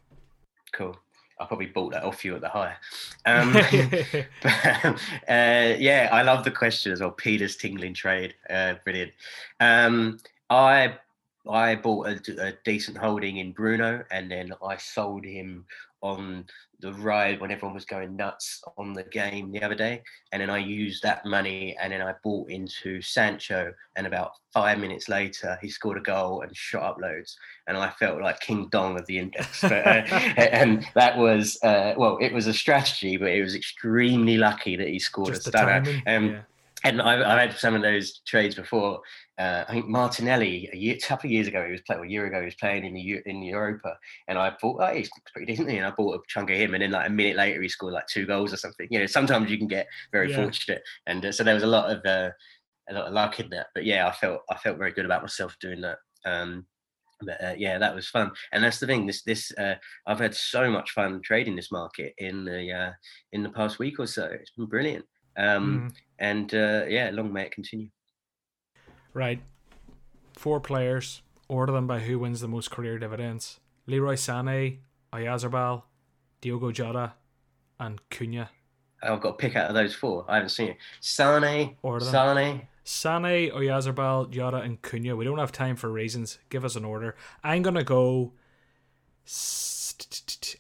Cool. 0.73 0.99
I 1.41 1.47
probably 1.47 1.67
bought 1.67 1.93
that 1.93 2.05
off 2.05 2.27
you 2.27 2.35
at 2.35 2.43
the 2.43 2.51
high. 2.51 2.77
Um, 3.25 3.55
but, 3.55 3.73
uh, 5.31 5.77
yeah, 5.79 6.11
I 6.13 6.21
love 6.21 6.45
the 6.45 6.51
question 6.51 6.93
as 6.93 7.01
well. 7.01 7.11
Peter's 7.11 7.57
tingling 7.57 7.95
trade, 7.95 8.35
uh, 8.51 8.75
brilliant. 8.85 9.13
Um, 9.61 10.19
I 10.51 10.99
I 11.49 11.77
bought 11.77 12.09
a, 12.09 12.49
a, 12.49 12.53
decent 12.65 12.97
holding 12.97 13.39
in 13.39 13.53
Bruno, 13.53 14.05
and 14.11 14.31
then 14.31 14.53
I 14.63 14.77
sold 14.77 15.25
him 15.25 15.65
on 16.03 16.45
the 16.81 16.93
ride 16.93 17.41
when 17.41 17.51
everyone 17.51 17.75
was 17.75 17.85
going 17.85 18.15
nuts 18.17 18.63
on 18.77 18.93
the 18.93 19.03
game 19.05 19.51
the 19.51 19.63
other 19.63 19.75
day. 19.75 20.03
And 20.33 20.43
then 20.43 20.51
I 20.51 20.59
used 20.59 21.03
that 21.03 21.25
money 21.25 21.77
and 21.81 21.93
then 21.93 22.03
I 22.03 22.15
bought 22.23 22.51
into 22.51 23.01
Sancho. 23.01 23.73
And 23.97 24.07
about 24.07 24.33
five 24.53 24.79
minutes 24.79 25.09
later, 25.09 25.59
he 25.63 25.71
scored 25.71 25.97
a 25.97 26.03
goal 26.03 26.43
and 26.43 26.55
shot 26.55 26.83
up 26.83 26.99
loads. 27.01 27.37
And 27.67 27.77
I 27.79 27.91
felt 27.91 28.21
like 28.21 28.41
King 28.41 28.69
Dong 28.71 28.99
of 28.99 29.07
the 29.07 29.19
index. 29.19 29.63
But, 29.63 29.73
uh, 29.73 30.05
and 30.37 30.87
that 30.95 31.17
was, 31.17 31.59
uh, 31.63 31.95
well, 31.97 32.19
it 32.21 32.33
was 32.33 32.47
a 32.47 32.55
strategy, 32.55 33.17
but 33.17 33.31
it 33.31 33.43
was 33.43 33.55
extremely 33.55 34.37
lucky 34.37 34.77
that 34.77 34.89
he 34.89 34.99
scored 34.99 35.35
Just 35.35 35.47
a 35.47 35.51
stunner. 35.51 35.83
Um, 36.07 36.27
yeah 36.27 36.41
and 36.85 37.03
I've, 37.03 37.21
I've, 37.21 37.51
had 37.51 37.59
some 37.59 37.75
of 37.75 37.83
those 37.83 38.21
trades 38.27 38.55
before. 38.55 39.01
Uh, 39.39 39.65
I 39.69 39.73
think 39.73 39.87
Martinelli 39.87 40.69
a, 40.73 40.77
year, 40.77 40.95
a 40.95 41.07
couple 41.07 41.29
of 41.29 41.33
years 41.33 41.47
ago 41.47 41.65
he 41.65 41.73
was 41.73 41.83
playing. 41.83 42.05
A 42.05 42.09
year 42.09 42.27
ago 42.27 42.41
he 42.41 42.47
was 42.47 42.55
playing 42.55 42.85
in 42.85 42.95
the 42.95 43.23
in 43.27 43.43
Europa, 43.43 43.99
and 44.29 44.39
I 44.39 44.51
thought, 44.61 44.81
oh, 44.81 44.95
he's 44.95 45.11
pretty 45.33 45.53
decent. 45.53 45.69
And 45.69 45.85
I 45.85 45.91
bought 45.91 46.15
a 46.15 46.21
chunk 46.27 46.51
of 46.51 46.57
him, 46.57 46.75
and 46.75 46.83
then 46.83 46.93
like 46.93 47.09
a 47.09 47.13
minute 47.13 47.37
later 47.37 47.61
he 47.61 47.69
scored 47.69 47.93
like 47.93 48.07
two 48.07 48.27
goals 48.27 48.53
or 48.53 48.57
something. 48.57 48.89
You 48.91 49.01
know, 49.01 49.07
sometimes 49.07 49.51
you 49.51 49.59
can 49.59 49.69
get 49.69 49.89
very 50.11 50.31
yeah. 50.31 50.37
fortunate, 50.37 50.83
and 51.07 51.25
uh, 51.25 51.33
so 51.33 51.45
there 51.45 51.55
was 51.55 51.65
a 51.65 51.69
lot 51.69 51.91
of 51.91 52.05
uh, 52.07 52.31
a 52.89 52.95
lot 52.95 53.07
of 53.09 53.13
luck 53.13 53.39
in 53.39 53.51
that. 53.51 53.67
But 53.75 53.85
yeah, 53.85 54.09
I 54.09 54.13
felt 54.13 54.41
I 54.51 54.57
felt 54.57 54.79
very 54.79 54.93
good 54.93 55.05
about 55.05 55.23
myself 55.23 55.57
doing 55.61 55.83
that. 55.83 55.99
Um, 56.25 56.67
but 57.21 57.43
uh, 57.43 57.55
yeah, 57.57 57.79
that 57.79 57.95
was 57.95 58.09
fun, 58.09 58.31
and 58.53 58.65
that's 58.65 58.79
the 58.79 58.87
thing. 58.87 59.07
This 59.07 59.23
this 59.23 59.53
uh, 59.59 59.75
I've 60.07 60.19
had 60.19 60.35
so 60.35 60.71
much 60.71 60.93
fun 60.93 61.21
trading 61.23 61.57
this 61.57 61.73
market 61.73 62.15
in 62.19 62.45
the 62.45 62.73
uh, 62.73 62.93
in 63.33 63.43
the 63.43 63.51
past 63.51 63.79
week 63.79 63.99
or 63.99 64.07
so. 64.07 64.25
It's 64.25 64.51
been 64.51 64.67
brilliant. 64.67 65.05
Um, 65.39 65.91
mm. 65.91 65.97
And 66.19 66.55
uh, 66.55 66.85
yeah, 66.89 67.11
long 67.13 67.33
may 67.33 67.45
it 67.45 67.53
continue. 67.53 67.89
Right. 69.17 69.41
Four 70.35 70.61
players. 70.61 71.23
Order 71.49 71.73
them 71.73 71.87
by 71.87 72.01
who 72.01 72.19
wins 72.19 72.43
the 72.43 72.49
most 72.49 72.71
career 72.71 72.99
dividends. 72.99 73.61
Leroy 73.87 74.13
Sané, 74.13 74.81
Oyarzabal, 75.11 75.85
Diogo 76.43 76.71
Jota, 76.71 77.15
and 77.81 77.99
Cunha. 78.11 78.51
I've 79.03 79.23
got 79.23 79.31
to 79.31 79.37
pick 79.39 79.57
out 79.57 79.71
of 79.71 79.75
those 79.75 79.95
four. 79.95 80.27
I 80.29 80.35
haven't 80.35 80.51
seen 80.51 80.69
it. 80.69 80.77
Sane, 81.01 81.77
Sane. 82.01 82.69
Sane, 82.85 83.51
Oyarzabal, 83.53 84.29
Jota, 84.29 84.59
and 84.59 84.83
Cunha. 84.83 85.17
We 85.17 85.25
don't 85.25 85.39
have 85.39 85.53
time 85.53 85.77
for 85.77 85.91
reasons. 85.91 86.39
Give 86.51 86.63
us 86.63 86.77
an 86.77 86.85
order. 86.85 87.17
I'm 87.43 87.63
gonna 87.63 87.85
go. 87.85 88.35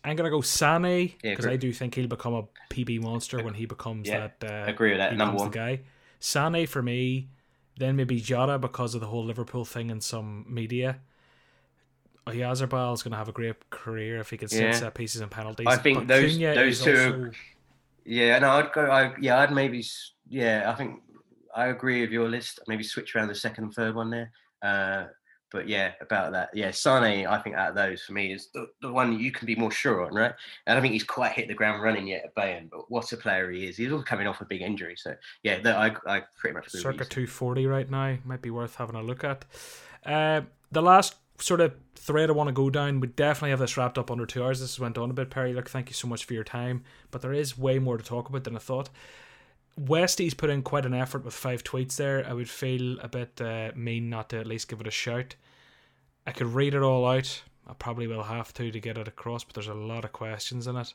I'm 0.02 0.16
gonna 0.16 0.30
go 0.30 0.40
Sane 0.40 1.12
because 1.20 1.44
yeah, 1.44 1.50
I 1.50 1.56
do 1.56 1.74
think 1.74 1.94
he'll 1.94 2.08
become 2.08 2.32
a 2.32 2.44
PB 2.70 3.02
monster 3.02 3.44
when 3.44 3.52
he 3.52 3.66
becomes 3.66 4.08
yeah, 4.08 4.28
that. 4.40 4.50
Uh, 4.50 4.70
agree 4.70 4.92
with 4.92 4.98
that. 4.98 5.14
Number 5.14 5.36
one 5.36 5.50
guy. 5.50 5.80
Sane 6.20 6.66
for 6.66 6.82
me, 6.82 7.28
then 7.78 7.96
maybe 7.96 8.20
Jota 8.20 8.58
because 8.58 8.94
of 8.94 9.00
the 9.00 9.06
whole 9.06 9.24
Liverpool 9.24 9.64
thing 9.64 9.90
and 9.90 10.02
some 10.02 10.44
media. 10.48 11.00
Oyarzabal 12.26 12.94
is 12.94 13.02
going 13.02 13.12
to 13.12 13.18
have 13.18 13.28
a 13.28 13.32
great 13.32 13.70
career 13.70 14.18
if 14.18 14.30
he 14.30 14.36
can 14.36 14.48
yeah. 14.50 14.72
set 14.72 14.94
pieces 14.94 15.20
and 15.20 15.30
penalties. 15.30 15.66
I 15.68 15.76
think 15.76 15.98
but 15.98 16.08
those 16.08 16.36
Cunha 16.36 16.54
those 16.54 16.82
two. 16.82 16.90
Also... 16.90 17.30
Yeah, 18.04 18.38
no, 18.38 18.50
I'd 18.50 18.72
go. 18.72 18.90
I, 18.90 19.14
yeah, 19.20 19.40
I'd 19.40 19.52
maybe. 19.52 19.84
Yeah, 20.28 20.70
I 20.70 20.74
think 20.74 21.02
I 21.54 21.66
agree 21.66 22.00
with 22.00 22.10
your 22.10 22.28
list. 22.28 22.60
Maybe 22.66 22.82
switch 22.82 23.14
around 23.14 23.28
the 23.28 23.34
second 23.34 23.64
and 23.64 23.74
third 23.74 23.94
one 23.94 24.10
there. 24.10 24.30
Uh, 24.62 25.06
but 25.50 25.68
yeah, 25.68 25.92
about 26.00 26.32
that. 26.32 26.50
Yeah, 26.54 26.70
Sane, 26.70 27.26
I 27.26 27.38
think 27.38 27.56
out 27.56 27.70
of 27.70 27.74
those 27.76 28.02
for 28.02 28.12
me 28.12 28.32
is 28.32 28.48
the, 28.52 28.66
the 28.82 28.92
one 28.92 29.18
you 29.18 29.30
can 29.32 29.46
be 29.46 29.54
more 29.54 29.70
sure 29.70 30.04
on, 30.04 30.14
right? 30.14 30.32
I 30.66 30.72
don't 30.72 30.82
think 30.82 30.92
he's 30.92 31.04
quite 31.04 31.32
hit 31.32 31.48
the 31.48 31.54
ground 31.54 31.82
running 31.82 32.06
yet 32.06 32.24
at 32.24 32.34
Bayern, 32.34 32.68
but 32.70 32.90
what 32.90 33.12
a 33.12 33.16
player 33.16 33.50
he 33.50 33.66
is. 33.66 33.76
He's 33.76 33.92
also 33.92 34.04
coming 34.04 34.26
off 34.26 34.40
a 34.40 34.44
big 34.44 34.62
injury. 34.62 34.94
So 34.96 35.14
yeah, 35.42 35.60
that, 35.60 35.76
I, 35.76 36.16
I 36.16 36.22
pretty 36.36 36.54
much 36.54 36.66
agree 36.68 36.80
Circa 36.80 37.04
240 37.04 37.66
right 37.66 37.90
now. 37.90 38.18
Might 38.24 38.42
be 38.42 38.50
worth 38.50 38.76
having 38.76 38.96
a 38.96 39.02
look 39.02 39.24
at. 39.24 39.44
Uh, 40.04 40.42
the 40.70 40.82
last 40.82 41.16
sort 41.38 41.60
of 41.60 41.74
thread 41.94 42.30
I 42.30 42.32
want 42.32 42.48
to 42.48 42.52
go 42.52 42.70
down, 42.70 43.00
we 43.00 43.08
definitely 43.08 43.50
have 43.50 43.58
this 43.58 43.76
wrapped 43.76 43.98
up 43.98 44.10
under 44.10 44.26
two 44.26 44.44
hours. 44.44 44.60
This 44.60 44.78
went 44.78 44.98
on 44.98 45.10
a 45.10 45.14
bit, 45.14 45.30
Perry. 45.30 45.52
Look, 45.52 45.68
thank 45.68 45.88
you 45.88 45.94
so 45.94 46.08
much 46.08 46.24
for 46.24 46.34
your 46.34 46.44
time. 46.44 46.84
But 47.10 47.22
there 47.22 47.32
is 47.32 47.58
way 47.58 47.78
more 47.78 47.98
to 47.98 48.04
talk 48.04 48.28
about 48.28 48.44
than 48.44 48.56
I 48.56 48.60
thought. 48.60 48.88
Westy's 49.76 50.34
put 50.34 50.50
in 50.50 50.62
quite 50.62 50.86
an 50.86 50.94
effort 50.94 51.24
with 51.24 51.34
five 51.34 51.62
tweets 51.62 51.96
there. 51.96 52.26
I 52.26 52.32
would 52.32 52.48
feel 52.48 52.98
a 53.00 53.08
bit 53.08 53.40
uh, 53.40 53.72
mean 53.74 54.08
not 54.08 54.30
to 54.30 54.38
at 54.38 54.46
least 54.46 54.68
give 54.68 54.80
it 54.80 54.86
a 54.86 54.92
shout. 54.92 55.34
I 56.26 56.32
could 56.32 56.46
read 56.48 56.74
it 56.74 56.82
all 56.82 57.06
out. 57.06 57.42
I 57.66 57.74
probably 57.74 58.06
will 58.06 58.24
have 58.24 58.54
to 58.54 58.70
to 58.70 58.80
get 58.80 58.96
it 58.96 59.08
across, 59.08 59.44
but 59.44 59.54
there's 59.54 59.68
a 59.68 59.74
lot 59.74 60.04
of 60.04 60.12
questions 60.12 60.66
in 60.66 60.76
it. 60.76 60.94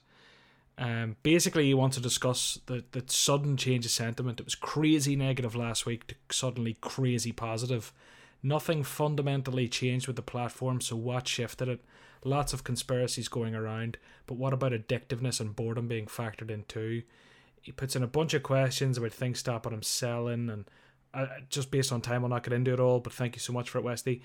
Um, 0.78 1.18
basically, 1.22 1.66
he 1.66 1.74
wants 1.74 1.98
to 1.98 2.04
discuss 2.04 2.60
the, 2.66 2.84
the 2.92 3.04
sudden 3.06 3.58
change 3.58 3.86
of 3.86 3.92
sentiment. 3.92 4.40
It 4.40 4.46
was 4.46 4.56
crazy 4.56 5.16
negative 5.16 5.56
last 5.56 5.86
week 5.86 6.08
to 6.08 6.16
suddenly 6.32 6.78
crazy 6.82 7.32
positive. 7.32 7.94
Nothing 8.42 8.84
fundamentally 8.84 9.68
changed 9.68 10.08
with 10.08 10.16
the 10.16 10.22
platform, 10.22 10.82
so 10.82 10.96
what 10.96 11.28
shifted 11.28 11.68
it? 11.68 11.82
Lots 12.24 12.54
of 12.54 12.64
conspiracies 12.64 13.28
going 13.28 13.54
around, 13.54 13.98
but 14.26 14.38
what 14.38 14.54
about 14.54 14.72
addictiveness 14.72 15.40
and 15.40 15.56
boredom 15.56 15.88
being 15.88 16.08
factored 16.08 16.50
in 16.50 16.64
too? 16.64 17.04
He 17.62 17.72
puts 17.72 17.96
in 17.96 18.04
a 18.04 18.08
bunch 18.08 18.34
of 18.34 18.44
questions 18.44 18.98
about 18.98 19.12
things 19.12 19.40
stop 19.40 19.62
stopping 19.62 19.78
him 19.78 19.84
selling, 19.84 20.50
and 20.50 20.66
uh, 21.14 21.28
just 21.50 21.72
based 21.72 21.92
on 21.92 22.02
time, 22.02 22.24
I'll 22.24 22.30
not 22.30 22.44
get 22.44 22.54
into 22.54 22.74
it 22.74 22.80
all, 22.80 23.00
but 23.00 23.14
thank 23.14 23.36
you 23.36 23.40
so 23.40 23.54
much 23.54 23.70
for 23.70 23.78
it, 23.78 23.84
Westy. 23.84 24.22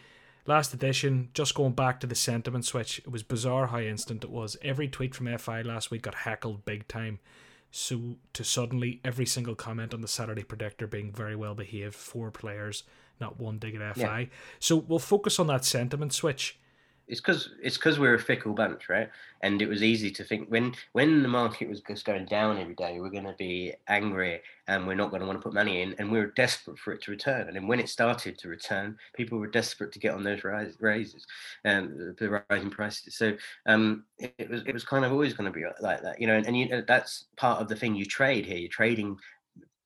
last 0.46 0.72
edition, 0.72 1.28
just 1.34 1.54
going 1.54 1.72
back 1.72 2.00
to 2.00 2.06
the 2.06 2.14
sentiment 2.14 2.64
switch, 2.64 2.98
it 3.00 3.10
was 3.10 3.22
bizarre 3.22 3.66
how 3.66 3.78
instant 3.78 4.24
it 4.24 4.30
was. 4.30 4.56
Every 4.62 4.88
tweet 4.88 5.14
from 5.14 5.36
FI 5.36 5.62
last 5.62 5.90
week 5.90 6.02
got 6.02 6.14
heckled 6.14 6.64
big 6.64 6.88
time. 6.88 7.18
So 7.70 8.16
to 8.32 8.44
suddenly 8.44 9.00
every 9.04 9.26
single 9.26 9.54
comment 9.54 9.92
on 9.92 10.00
the 10.00 10.08
Saturday 10.08 10.44
predictor 10.44 10.86
being 10.86 11.12
very 11.12 11.36
well 11.36 11.54
behaved, 11.54 11.94
four 11.94 12.30
players, 12.30 12.84
not 13.20 13.38
one 13.38 13.58
dig 13.58 13.74
at 13.74 13.96
FI. 13.96 14.20
Yeah. 14.20 14.26
So 14.60 14.76
we'll 14.76 14.98
focus 14.98 15.38
on 15.38 15.48
that 15.48 15.64
sentiment 15.64 16.14
switch 16.14 16.58
it's 17.08 17.20
because 17.20 17.50
it's 17.62 17.76
because 17.76 17.98
we're 17.98 18.14
a 18.14 18.18
fickle 18.18 18.52
bunch, 18.52 18.88
right? 18.88 19.08
And 19.42 19.62
it 19.62 19.68
was 19.68 19.82
easy 19.82 20.10
to 20.10 20.24
think 20.24 20.48
when 20.48 20.74
when 20.92 21.22
the 21.22 21.28
market 21.28 21.68
was 21.68 21.80
just 21.80 22.04
going 22.04 22.26
down 22.26 22.58
every 22.58 22.74
day, 22.74 22.98
we're 22.98 23.10
going 23.10 23.24
to 23.24 23.34
be 23.38 23.74
angry 23.88 24.40
and 24.66 24.86
we're 24.86 24.94
not 24.94 25.10
going 25.10 25.20
to 25.20 25.26
want 25.26 25.38
to 25.38 25.42
put 25.42 25.54
money 25.54 25.82
in, 25.82 25.94
and 25.98 26.10
we 26.10 26.18
were 26.18 26.32
desperate 26.36 26.78
for 26.78 26.92
it 26.92 27.02
to 27.02 27.10
return. 27.12 27.46
And 27.46 27.56
then 27.56 27.68
when 27.68 27.78
it 27.78 27.88
started 27.88 28.36
to 28.38 28.48
return, 28.48 28.98
people 29.14 29.38
were 29.38 29.46
desperate 29.46 29.92
to 29.92 29.98
get 30.00 30.14
on 30.14 30.24
those 30.24 30.42
rise, 30.42 30.74
raises 30.80 31.24
and 31.64 31.86
um, 31.86 32.16
the 32.18 32.42
rising 32.50 32.70
prices. 32.70 33.14
So 33.14 33.36
um, 33.66 34.04
it, 34.18 34.34
it, 34.38 34.50
was 34.50 34.62
it 34.66 34.74
was 34.74 34.84
kind 34.84 35.04
of 35.04 35.12
always 35.12 35.34
going 35.34 35.52
to 35.52 35.56
be 35.56 35.64
like 35.80 36.02
that, 36.02 36.20
you 36.20 36.26
know. 36.26 36.36
And, 36.36 36.46
and 36.46 36.58
you, 36.58 36.84
that's 36.86 37.26
part 37.36 37.60
of 37.60 37.68
the 37.68 37.76
thing 37.76 37.94
you 37.94 38.04
trade 38.04 38.46
here. 38.46 38.58
You're 38.58 38.68
trading 38.68 39.16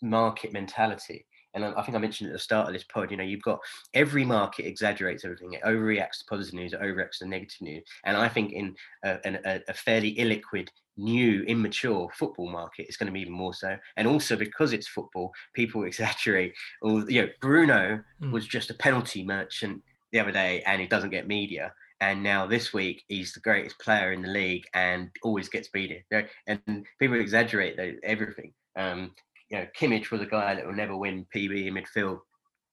market 0.02 0.52
mentality 0.52 1.26
and 1.54 1.64
I 1.64 1.82
think 1.82 1.96
I 1.96 1.98
mentioned 1.98 2.28
at 2.30 2.32
the 2.32 2.38
start 2.38 2.68
of 2.68 2.72
this 2.72 2.84
pod, 2.84 3.10
you 3.10 3.16
know, 3.16 3.24
you've 3.24 3.42
got 3.42 3.58
every 3.94 4.24
market 4.24 4.66
exaggerates 4.66 5.24
everything. 5.24 5.52
It 5.52 5.62
overreacts 5.62 6.18
to 6.18 6.24
positive 6.28 6.54
news, 6.54 6.72
it 6.72 6.80
overreacts 6.80 7.18
to 7.18 7.26
negative 7.26 7.60
news. 7.60 7.84
And 8.04 8.16
I 8.16 8.28
think 8.28 8.52
in 8.52 8.74
a, 9.04 9.18
a, 9.24 9.60
a 9.68 9.74
fairly 9.74 10.14
illiquid, 10.14 10.68
new, 10.96 11.42
immature 11.44 12.08
football 12.14 12.50
market, 12.50 12.86
it's 12.86 12.96
going 12.96 13.08
to 13.08 13.12
be 13.12 13.20
even 13.20 13.32
more 13.32 13.54
so. 13.54 13.76
And 13.96 14.06
also 14.06 14.36
because 14.36 14.72
it's 14.72 14.86
football, 14.86 15.32
people 15.54 15.84
exaggerate. 15.86 16.54
Or, 16.82 17.10
you 17.10 17.22
know, 17.22 17.28
Bruno 17.40 18.02
mm. 18.22 18.30
was 18.30 18.46
just 18.46 18.70
a 18.70 18.74
penalty 18.74 19.24
merchant 19.24 19.82
the 20.12 20.20
other 20.20 20.32
day 20.32 20.62
and 20.66 20.80
he 20.80 20.86
doesn't 20.86 21.10
get 21.10 21.26
media. 21.26 21.72
And 22.02 22.22
now 22.22 22.46
this 22.46 22.72
week, 22.72 23.02
he's 23.08 23.34
the 23.34 23.40
greatest 23.40 23.78
player 23.78 24.12
in 24.12 24.22
the 24.22 24.28
league 24.28 24.64
and 24.72 25.10
always 25.22 25.50
gets 25.50 25.68
beaten. 25.68 26.02
And 26.46 26.86
people 26.98 27.20
exaggerate 27.20 27.78
everything. 28.02 28.52
Um, 28.76 29.12
you 29.50 29.58
know, 29.58 29.66
Kimmich 29.78 30.10
was 30.10 30.20
a 30.20 30.26
guy 30.26 30.54
that 30.54 30.66
will 30.66 30.74
never 30.74 30.96
win 30.96 31.26
PB 31.34 31.66
in 31.66 31.74
midfield. 31.74 32.20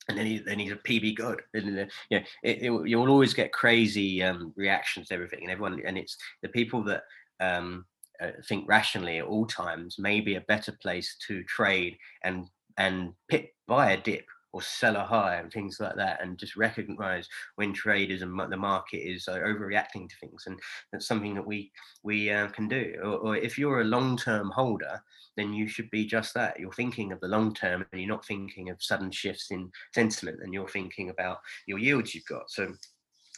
And 0.09 0.17
then, 0.17 0.25
he, 0.25 0.37
then 0.37 0.59
he's 0.59 0.71
a 0.71 0.75
PB 0.75 1.17
god. 1.17 1.41
And, 1.53 1.65
you 2.09 2.19
know, 2.19 2.25
it, 2.43 2.61
it, 2.61 2.87
you'll 2.87 3.09
always 3.09 3.33
get 3.33 3.51
crazy 3.51 4.23
um, 4.23 4.53
reactions 4.55 5.07
to 5.07 5.15
everything, 5.15 5.41
and 5.41 5.51
everyone. 5.51 5.81
And 5.85 5.97
it's 5.97 6.15
the 6.41 6.49
people 6.49 6.83
that 6.83 7.03
um, 7.41 7.85
uh, 8.21 8.31
think 8.47 8.67
rationally 8.67 9.17
at 9.17 9.25
all 9.25 9.45
times 9.45 9.99
may 9.99 10.21
be 10.21 10.35
a 10.35 10.41
better 10.41 10.75
place 10.81 11.17
to 11.27 11.43
trade 11.43 11.97
and 12.23 12.47
and 12.77 13.13
pick 13.27 13.55
buy 13.67 13.91
a 13.91 14.01
dip 14.01 14.25
or 14.53 14.61
sell 14.61 14.95
a 14.95 15.03
high 15.03 15.35
and 15.35 15.51
things 15.51 15.79
like 15.79 15.95
that, 15.95 16.21
and 16.21 16.37
just 16.37 16.55
recognize 16.55 17.27
when 17.55 17.73
traders 17.73 18.21
and 18.21 18.39
the 18.51 18.57
market 18.57 18.97
is 18.97 19.27
uh, 19.27 19.33
overreacting 19.35 20.09
to 20.09 20.15
things, 20.19 20.43
and 20.47 20.59
that's 20.91 21.07
something 21.07 21.33
that 21.35 21.45
we 21.45 21.71
we 22.03 22.29
uh, 22.29 22.47
can 22.49 22.67
do. 22.67 22.95
Or, 23.03 23.17
or, 23.17 23.35
if 23.35 23.57
you're 23.57 23.81
a 23.81 23.85
long-term 23.85 24.51
holder, 24.51 25.01
then 25.35 25.53
you 25.53 25.67
should 25.67 25.89
be 25.89 26.05
just 26.05 26.33
that. 26.33 26.59
You're 26.59 26.71
thinking 26.71 27.11
of 27.11 27.19
the 27.19 27.27
long 27.27 27.53
term, 27.53 27.85
and 27.91 28.01
you're 28.01 28.09
not 28.09 28.25
thinking 28.25 28.69
of 28.69 28.81
sudden 28.81 29.11
shifts 29.11 29.51
in 29.51 29.71
sentiment, 29.93 30.39
and 30.41 30.53
you're 30.53 30.69
thinking 30.69 31.09
about 31.09 31.39
your 31.67 31.79
yields 31.79 32.15
you've 32.15 32.25
got. 32.25 32.49
So, 32.49 32.73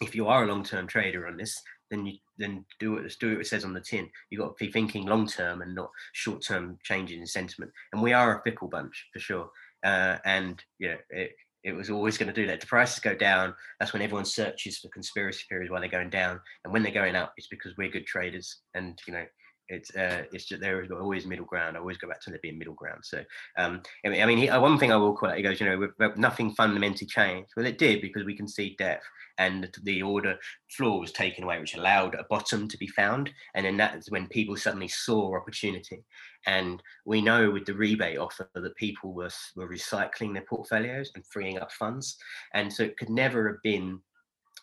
if 0.01 0.15
you 0.15 0.27
are 0.27 0.43
a 0.43 0.47
long-term 0.47 0.87
trader 0.87 1.27
on 1.27 1.37
this, 1.37 1.61
then 1.89 2.05
you 2.05 2.17
then 2.37 2.65
do 2.79 2.95
it. 2.97 3.15
Do 3.19 3.31
what 3.31 3.41
it 3.41 3.47
says 3.47 3.65
on 3.65 3.73
the 3.73 3.81
tin. 3.81 4.09
You've 4.29 4.41
got 4.41 4.57
to 4.57 4.65
be 4.65 4.71
thinking 4.71 5.05
long 5.05 5.27
term 5.27 5.61
and 5.61 5.75
not 5.75 5.89
short 6.13 6.41
term 6.41 6.77
changes 6.83 7.17
in 7.17 7.27
sentiment. 7.27 7.71
And 7.91 8.01
we 8.01 8.13
are 8.13 8.39
a 8.39 8.43
fickle 8.43 8.67
bunch 8.67 9.07
for 9.11 9.19
sure 9.19 9.49
uh, 9.83 10.17
and 10.25 10.63
you 10.77 10.89
know 10.89 10.97
it, 11.09 11.31
it 11.63 11.73
was 11.73 11.89
always 11.89 12.17
going 12.17 12.33
to 12.33 12.41
do 12.41 12.47
that. 12.47 12.61
The 12.61 12.67
prices 12.67 12.99
go 12.99 13.15
down. 13.15 13.53
That's 13.79 13.91
when 13.91 14.01
everyone 14.01 14.25
searches 14.25 14.77
for 14.77 14.87
conspiracy 14.89 15.43
theories 15.49 15.69
while 15.69 15.81
they're 15.81 15.89
going 15.89 16.09
down, 16.09 16.39
and 16.63 16.73
when 16.73 16.83
they're 16.83 16.91
going 16.91 17.15
up, 17.15 17.33
it's 17.37 17.47
because 17.47 17.73
we're 17.77 17.89
good 17.89 18.05
traders, 18.05 18.59
and 18.73 18.99
you 19.07 19.13
know 19.13 19.25
it's 19.69 19.95
uh, 19.95 20.23
it's 20.31 20.45
just 20.45 20.61
there 20.61 20.81
is 20.81 20.91
always 20.91 21.25
middle 21.25 21.45
ground. 21.45 21.77
I 21.77 21.79
always 21.79 21.97
go 21.97 22.07
back 22.07 22.21
to 22.21 22.29
there 22.29 22.39
being 22.41 22.57
middle 22.57 22.73
ground. 22.73 23.01
So 23.03 23.23
um, 23.57 23.81
I 24.05 24.25
mean, 24.25 24.37
he, 24.37 24.49
uh, 24.49 24.59
one 24.59 24.77
thing 24.77 24.91
I 24.91 24.97
will 24.97 25.15
call 25.15 25.29
out, 25.29 25.37
he 25.37 25.43
goes, 25.43 25.59
you 25.61 25.67
know, 25.67 26.11
nothing 26.15 26.53
fundamentally 26.55 27.07
changed. 27.07 27.51
Well, 27.55 27.65
it 27.65 27.77
did 27.77 28.01
because 28.01 28.25
we 28.25 28.35
can 28.35 28.47
see 28.47 28.75
depth, 28.77 29.05
and 29.37 29.69
the 29.83 30.01
order 30.01 30.37
floor 30.75 30.99
was 30.99 31.11
taken 31.11 31.43
away, 31.43 31.59
which 31.59 31.75
allowed 31.75 32.15
a 32.15 32.25
bottom 32.29 32.67
to 32.67 32.77
be 32.77 32.87
found, 32.87 33.29
and 33.55 33.65
then 33.65 33.77
that's 33.77 34.11
when 34.11 34.27
people 34.27 34.57
suddenly 34.57 34.87
saw 34.87 35.35
opportunity. 35.35 36.03
And 36.47 36.81
we 37.05 37.21
know 37.21 37.51
with 37.51 37.65
the 37.65 37.73
rebate 37.73 38.17
offer 38.17 38.49
that 38.53 38.75
people 38.75 39.13
were 39.13 39.29
were 39.55 39.69
recycling 39.69 40.33
their 40.33 40.45
portfolios 40.49 41.11
and 41.15 41.25
freeing 41.27 41.59
up 41.59 41.71
funds, 41.71 42.17
and 42.53 42.71
so 42.71 42.83
it 42.83 42.97
could 42.97 43.09
never 43.09 43.47
have 43.47 43.61
been 43.63 44.01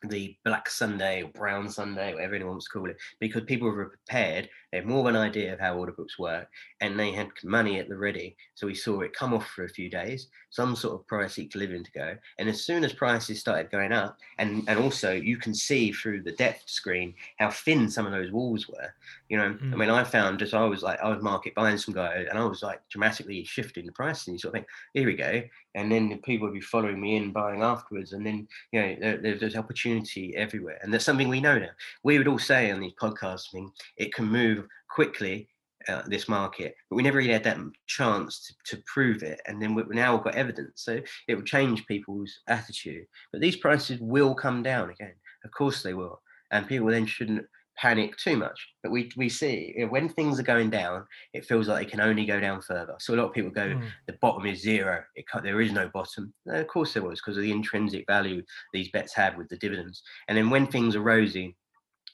the 0.09 0.37
Black 0.45 0.69
Sunday 0.69 1.23
or 1.23 1.29
Brown 1.29 1.69
Sunday, 1.69 2.13
whatever 2.13 2.35
anyone 2.35 2.55
wants 2.55 2.67
to 2.67 2.79
call 2.79 2.91
it, 2.91 2.97
because 3.21 3.45
people 3.45 3.71
were 3.71 3.87
prepared. 3.87 4.49
They 4.71 4.79
had 4.79 4.87
more 4.87 5.01
of 5.01 5.07
an 5.07 5.17
idea 5.17 5.53
of 5.53 5.61
how 5.61 5.77
order 5.77 5.93
books 5.93 6.19
work, 6.19 6.49
and 6.81 6.99
they 6.99 7.13
had 7.13 7.29
money 7.45 7.79
at 7.79 7.89
the 7.89 7.97
ready. 7.97 8.37
So 8.55 8.67
we 8.67 8.75
saw 8.75 9.01
it 9.01 9.13
come 9.13 9.33
off 9.33 9.47
for 9.49 9.65
a 9.65 9.69
few 9.69 9.89
days, 9.89 10.29
some 10.51 10.75
sort 10.75 10.95
of 10.95 11.07
price 11.07 11.39
equilibrium 11.39 11.85
to 11.85 11.93
go. 11.93 12.17
And 12.39 12.49
as 12.49 12.63
soon 12.63 12.85
as 12.85 12.93
prices 12.93 13.41
started 13.41 13.71
going 13.71 13.93
up, 13.93 14.19
and 14.39 14.65
and 14.69 14.79
also 14.79 15.13
you 15.13 15.37
can 15.37 15.55
see 15.55 15.93
through 15.93 16.23
the 16.23 16.33
depth 16.33 16.69
screen 16.69 17.15
how 17.39 17.51
thin 17.51 17.89
some 17.89 18.07
of 18.07 18.13
those 18.13 18.33
walls 18.33 18.69
were. 18.69 18.93
You 19.29 19.39
know, 19.39 19.51
mm. 19.55 19.73
I 19.73 19.77
mean, 19.77 19.91
I 19.91 20.05
found 20.05 20.39
just 20.39 20.55
I 20.55 20.65
was 20.65 20.83
like 20.83 21.01
I 21.01 21.09
was 21.09 21.23
market 21.23 21.55
buying 21.55 21.79
some 21.79 21.95
guy, 21.95 22.27
and 22.29 22.39
I 22.39 22.45
was 22.45 22.63
like 22.63 22.81
dramatically 22.91 23.45
shifting 23.45 23.87
the 23.87 23.93
price, 23.93 24.27
and 24.27 24.35
you 24.35 24.39
sort 24.39 24.51
of 24.51 24.55
think, 24.55 24.67
here 24.95 25.07
we 25.07 25.15
go, 25.15 25.43
and 25.75 25.93
then 25.93 26.19
people 26.25 26.49
would 26.49 26.55
be 26.55 26.61
following 26.61 27.01
me 27.01 27.17
in 27.17 27.33
buying 27.33 27.63
afterwards, 27.63 28.13
and 28.13 28.27
then 28.27 28.49
you 28.73 28.81
know 28.81 28.97
there, 29.01 29.37
there's 29.39 29.57
opportunity 29.57 30.35
everywhere, 30.37 30.79
and 30.83 30.93
that's 30.93 31.05
something 31.05 31.29
we 31.29 31.41
know 31.41 31.59
now. 31.59 31.71
We 32.03 32.19
would 32.19 32.29
all 32.29 32.39
say 32.39 32.71
on 32.71 32.81
these 32.81 32.95
podcasts, 33.01 33.49
I 33.53 33.59
mean, 33.59 33.73
it 33.97 34.15
can 34.15 34.27
move 34.27 34.56
quickly 34.91 35.49
uh, 35.89 36.03
this 36.07 36.29
market, 36.29 36.75
but 36.91 36.97
we 36.97 37.03
never 37.03 37.19
really 37.19 37.33
had 37.33 37.45
that 37.45 37.59
chance 37.87 38.47
to, 38.47 38.77
to 38.77 38.83
prove 38.87 39.23
it. 39.23 39.41
And 39.47 39.61
then 39.63 39.75
we, 39.75 39.85
now 39.91 40.15
we've 40.15 40.25
got 40.25 40.35
evidence, 40.35 40.83
so 40.83 41.01
it 41.29 41.35
will 41.35 41.43
change 41.43 41.87
people's 41.87 42.41
attitude. 42.49 43.07
But 43.33 43.41
these 43.41 43.57
prices 43.57 44.01
will 44.01 44.35
come 44.35 44.63
down 44.63 44.91
again. 44.91 45.15
Of 45.45 45.53
course 45.53 45.83
they 45.83 45.95
will, 45.95 46.21
and 46.51 46.67
people 46.67 46.89
then 46.89 47.07
shouldn't 47.07 47.47
panic 47.77 48.17
too 48.17 48.37
much. 48.37 48.69
But 48.83 48.91
we 48.91 49.11
we 49.17 49.29
see 49.29 49.75
you 49.77 49.85
know, 49.85 49.93
when 49.93 50.09
things 50.09 50.41
are 50.41 50.45
going 50.45 50.71
down, 50.71 51.05
it 51.33 51.45
feels 51.45 51.69
like 51.69 51.87
it 51.87 51.91
can 51.91 52.01
only 52.01 52.25
go 52.25 52.41
down 52.41 52.63
further. 52.63 52.97
So 52.99 53.15
a 53.15 53.17
lot 53.17 53.27
of 53.27 53.33
people 53.33 53.51
go, 53.51 53.69
mm. 53.69 53.89
the 54.07 54.17
bottom 54.21 54.47
is 54.47 54.61
zero. 54.61 55.05
It 55.15 55.27
there 55.43 55.61
is 55.61 55.73
no 55.73 55.89
bottom. 55.93 56.33
No, 56.47 56.55
of 56.55 56.67
course 56.67 56.95
there 56.95 57.03
was 57.03 57.21
because 57.21 57.37
of 57.37 57.43
the 57.43 57.53
intrinsic 57.53 58.05
value 58.07 58.43
these 58.73 58.91
bets 58.91 59.15
have 59.15 59.37
with 59.37 59.49
the 59.49 59.59
dividends. 59.59 60.03
And 60.29 60.37
then 60.37 60.51
when 60.51 60.67
things 60.67 60.97
are 60.97 61.01
rosy, 61.03 61.57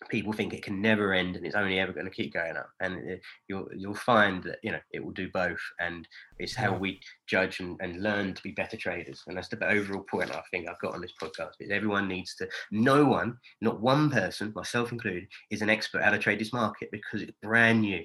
people 0.09 0.33
think 0.33 0.53
it 0.53 0.63
can 0.63 0.81
never 0.81 1.13
end 1.13 1.37
and 1.37 1.47
it's 1.47 1.55
only 1.55 1.79
ever 1.79 1.93
going 1.93 2.07
to 2.07 2.11
keep 2.11 2.33
going 2.33 2.57
up. 2.57 2.71
And 2.81 2.97
uh, 2.97 3.17
you'll 3.49 3.69
you'll 3.77 3.95
find 3.95 4.43
that 4.45 4.59
you 4.63 4.73
know 4.73 4.81
it 4.93 5.05
will 5.05 5.13
do 5.13 5.31
both 5.33 5.61
and 5.81 6.07
it's 6.39 6.55
how 6.55 6.77
we 6.77 7.01
judge 7.27 7.61
and, 7.61 7.79
and 7.81 8.03
learn 8.03 8.35
to 8.35 8.43
be 8.43 8.53
better 8.53 8.77
traders. 8.77 9.23
And 9.27 9.37
that's 9.37 9.49
the 9.49 9.63
overall 9.67 10.05
point 10.11 10.31
i 10.31 10.43
think 10.51 10.69
i've 10.69 10.81
got 10.81 10.95
on 10.95 11.01
this 11.01 11.13
podcast 11.21 11.53
is 11.61 11.71
everyone 11.71 12.09
needs 12.09 12.35
to 12.37 12.49
no 12.71 13.05
one 13.05 13.37
not 13.61 13.81
one 13.81 14.11
person 14.11 14.53
myself 14.55 14.93
included 14.93 15.27
is 15.51 15.63
an 15.63 15.71
expert 15.71 16.03
how 16.03 16.11
to 16.11 16.19
trade 16.19 16.41
this 16.41 16.53
market 16.53 16.91
because 16.91 17.23
it's 17.23 17.33
brand 17.43 17.83
new 17.83 18.03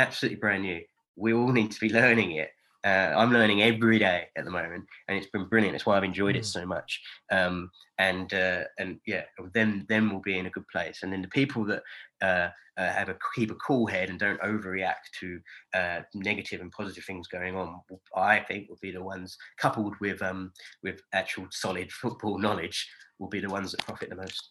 absolutely 0.00 0.36
brand 0.36 0.62
new. 0.62 0.80
We 1.16 1.34
all 1.34 1.52
need 1.52 1.70
to 1.72 1.80
be 1.80 1.92
learning 1.92 2.32
it 2.32 2.50
uh, 2.84 3.14
I'm 3.16 3.32
learning 3.32 3.62
every 3.62 3.98
day 3.98 4.28
at 4.36 4.44
the 4.44 4.50
moment, 4.50 4.86
and 5.08 5.18
it's 5.18 5.30
been 5.30 5.46
brilliant. 5.46 5.74
That's 5.74 5.84
why 5.84 5.96
I've 5.96 6.04
enjoyed 6.04 6.34
mm. 6.34 6.38
it 6.38 6.46
so 6.46 6.64
much. 6.64 7.00
Um, 7.30 7.70
and 7.98 8.32
uh, 8.32 8.64
and 8.78 8.98
yeah, 9.06 9.24
then 9.52 9.84
then 9.88 10.08
we'll 10.08 10.20
be 10.20 10.38
in 10.38 10.46
a 10.46 10.50
good 10.50 10.66
place. 10.68 11.00
And 11.02 11.12
then 11.12 11.22
the 11.22 11.28
people 11.28 11.64
that 11.66 11.82
uh, 12.22 12.48
uh 12.78 12.92
have 12.92 13.10
a 13.10 13.16
keep 13.34 13.50
a 13.50 13.56
cool 13.56 13.86
head 13.86 14.08
and 14.08 14.18
don't 14.18 14.40
overreact 14.40 15.10
to 15.20 15.40
uh, 15.74 16.00
negative 16.14 16.62
and 16.62 16.72
positive 16.72 17.04
things 17.04 17.28
going 17.28 17.54
on, 17.54 17.80
I 18.16 18.40
think 18.40 18.68
will 18.68 18.78
be 18.80 18.92
the 18.92 19.04
ones 19.04 19.36
coupled 19.58 19.94
with 20.00 20.22
um, 20.22 20.52
with 20.82 21.02
actual 21.12 21.46
solid 21.50 21.92
football 21.92 22.38
knowledge 22.38 22.88
will 23.18 23.28
be 23.28 23.40
the 23.40 23.50
ones 23.50 23.72
that 23.72 23.84
profit 23.84 24.08
the 24.08 24.16
most. 24.16 24.50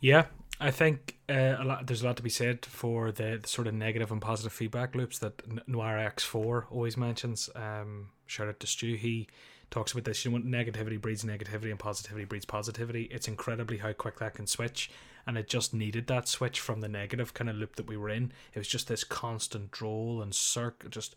Yeah, 0.00 0.26
I 0.58 0.70
think 0.70 1.16
uh, 1.28 1.56
a 1.58 1.64
lot, 1.64 1.86
there's 1.86 2.02
a 2.02 2.06
lot 2.06 2.16
to 2.16 2.22
be 2.22 2.30
said 2.30 2.64
for 2.64 3.12
the, 3.12 3.38
the, 3.42 3.48
sort 3.48 3.66
of 3.66 3.74
negative 3.74 4.10
and 4.10 4.22
positive 4.22 4.52
feedback 4.52 4.94
loops 4.94 5.18
that 5.18 5.68
Noir 5.68 5.96
X4 5.96 6.64
always 6.70 6.96
mentions. 6.96 7.50
Um, 7.54 8.08
shout 8.26 8.48
out 8.48 8.60
to 8.60 8.66
Stu. 8.66 8.94
He 8.94 9.28
talks 9.70 9.92
about 9.92 10.04
this. 10.04 10.24
You 10.24 10.30
know, 10.30 10.38
negativity 10.38 11.00
breeds 11.00 11.24
negativity 11.24 11.70
and 11.70 11.78
positivity 11.78 12.24
breeds 12.24 12.46
positivity. 12.46 13.02
It's 13.10 13.28
incredibly 13.28 13.78
how 13.78 13.92
quick 13.92 14.18
that 14.20 14.34
can 14.34 14.46
switch. 14.46 14.90
And 15.26 15.36
it 15.36 15.48
just 15.48 15.74
needed 15.74 16.06
that 16.06 16.28
switch 16.28 16.60
from 16.60 16.80
the 16.80 16.88
negative 16.88 17.34
kind 17.34 17.50
of 17.50 17.56
loop 17.56 17.76
that 17.76 17.88
we 17.88 17.96
were 17.96 18.08
in. 18.08 18.32
It 18.54 18.58
was 18.58 18.68
just 18.68 18.88
this 18.88 19.04
constant 19.04 19.72
droll 19.72 20.22
and 20.22 20.34
circ, 20.34 20.88
just 20.88 21.16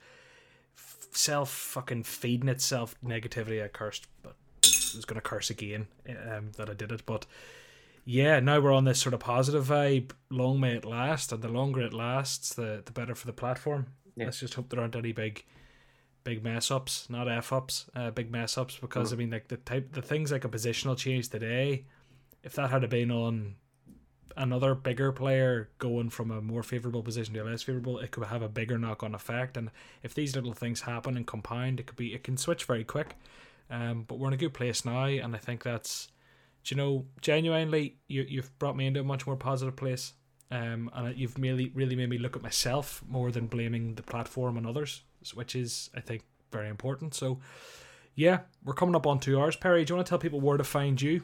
self 0.75 1.49
fucking 1.49 2.03
feeding 2.03 2.49
itself 2.49 2.95
negativity. 3.05 3.63
I 3.63 3.67
cursed, 3.67 4.07
but 4.23 4.35
I 4.63 4.97
was 4.97 5.05
going 5.05 5.21
to 5.21 5.21
curse 5.21 5.49
again 5.49 5.87
um, 6.09 6.51
that 6.57 6.69
I 6.69 6.73
did 6.73 6.91
it. 6.91 7.05
But 7.05 7.25
yeah, 8.09 8.39
now 8.39 8.59
we're 8.59 8.73
on 8.73 8.85
this 8.85 8.99
sort 8.99 9.13
of 9.13 9.19
positive 9.19 9.67
vibe. 9.67 10.13
Long 10.31 10.59
may 10.59 10.75
it 10.75 10.83
last, 10.83 11.31
and 11.31 11.43
the 11.43 11.47
longer 11.47 11.81
it 11.81 11.93
lasts, 11.93 12.55
the 12.55 12.81
the 12.83 12.91
better 12.91 13.13
for 13.13 13.27
the 13.27 13.33
platform. 13.33 13.85
Yeah. 14.15 14.25
Let's 14.25 14.39
just 14.39 14.55
hope 14.55 14.69
there 14.69 14.79
aren't 14.79 14.95
any 14.95 15.11
big, 15.11 15.45
big 16.23 16.43
mess 16.43 16.71
ups, 16.71 17.07
not 17.07 17.29
f 17.29 17.53
ups, 17.53 17.85
uh, 17.95 18.09
big 18.09 18.31
mess 18.31 18.57
ups. 18.57 18.79
Because 18.81 19.11
mm. 19.11 19.13
I 19.13 19.15
mean, 19.17 19.29
like 19.29 19.47
the 19.49 19.57
type, 19.57 19.91
the 19.91 20.01
things 20.01 20.31
like 20.31 20.43
a 20.43 20.49
positional 20.49 20.97
change 20.97 21.29
today, 21.29 21.85
if 22.43 22.53
that 22.53 22.71
had 22.71 22.89
been 22.89 23.11
on 23.11 23.57
another 24.35 24.73
bigger 24.73 25.11
player 25.11 25.69
going 25.77 26.09
from 26.09 26.31
a 26.31 26.41
more 26.41 26.63
favorable 26.63 27.03
position 27.03 27.35
to 27.35 27.41
a 27.41 27.43
less 27.43 27.61
favorable, 27.61 27.99
it 27.99 28.09
could 28.09 28.23
have 28.23 28.41
a 28.41 28.49
bigger 28.49 28.79
knock 28.79 29.03
on 29.03 29.13
effect. 29.13 29.55
And 29.55 29.69
if 30.01 30.15
these 30.15 30.35
little 30.35 30.53
things 30.53 30.81
happen 30.81 31.15
and 31.15 31.27
compound, 31.27 31.79
it 31.79 31.85
could 31.85 31.95
be 31.95 32.15
it 32.15 32.23
can 32.23 32.37
switch 32.37 32.65
very 32.65 32.83
quick. 32.83 33.17
Um, 33.69 34.03
but 34.07 34.17
we're 34.17 34.29
in 34.29 34.33
a 34.33 34.37
good 34.37 34.55
place 34.55 34.83
now, 34.83 35.03
and 35.03 35.35
I 35.35 35.37
think 35.37 35.61
that's, 35.61 36.07
you 36.71 36.77
know, 36.77 37.05
genuinely 37.21 37.97
you 38.07 38.25
you've 38.27 38.57
brought 38.59 38.75
me 38.75 38.87
into 38.87 38.99
a 38.99 39.03
much 39.03 39.25
more 39.27 39.35
positive 39.35 39.75
place. 39.75 40.13
Um, 40.51 40.89
and 40.93 41.15
you've 41.15 41.37
really 41.37 41.71
really 41.75 41.95
made 41.95 42.09
me 42.09 42.17
look 42.17 42.35
at 42.35 42.41
myself 42.41 43.03
more 43.07 43.31
than 43.31 43.45
blaming 43.47 43.95
the 43.95 44.03
platform 44.03 44.57
and 44.57 44.65
others, 44.65 45.03
which 45.33 45.55
is 45.55 45.89
I 45.95 45.99
think 45.99 46.23
very 46.51 46.69
important. 46.69 47.13
So, 47.13 47.39
yeah, 48.15 48.39
we're 48.63 48.73
coming 48.73 48.95
up 48.95 49.05
on 49.05 49.19
two 49.19 49.39
hours. 49.39 49.55
Perry, 49.55 49.85
do 49.85 49.91
you 49.91 49.95
want 49.95 50.07
to 50.07 50.09
tell 50.09 50.19
people 50.19 50.41
where 50.41 50.57
to 50.57 50.63
find 50.63 51.01
you? 51.01 51.21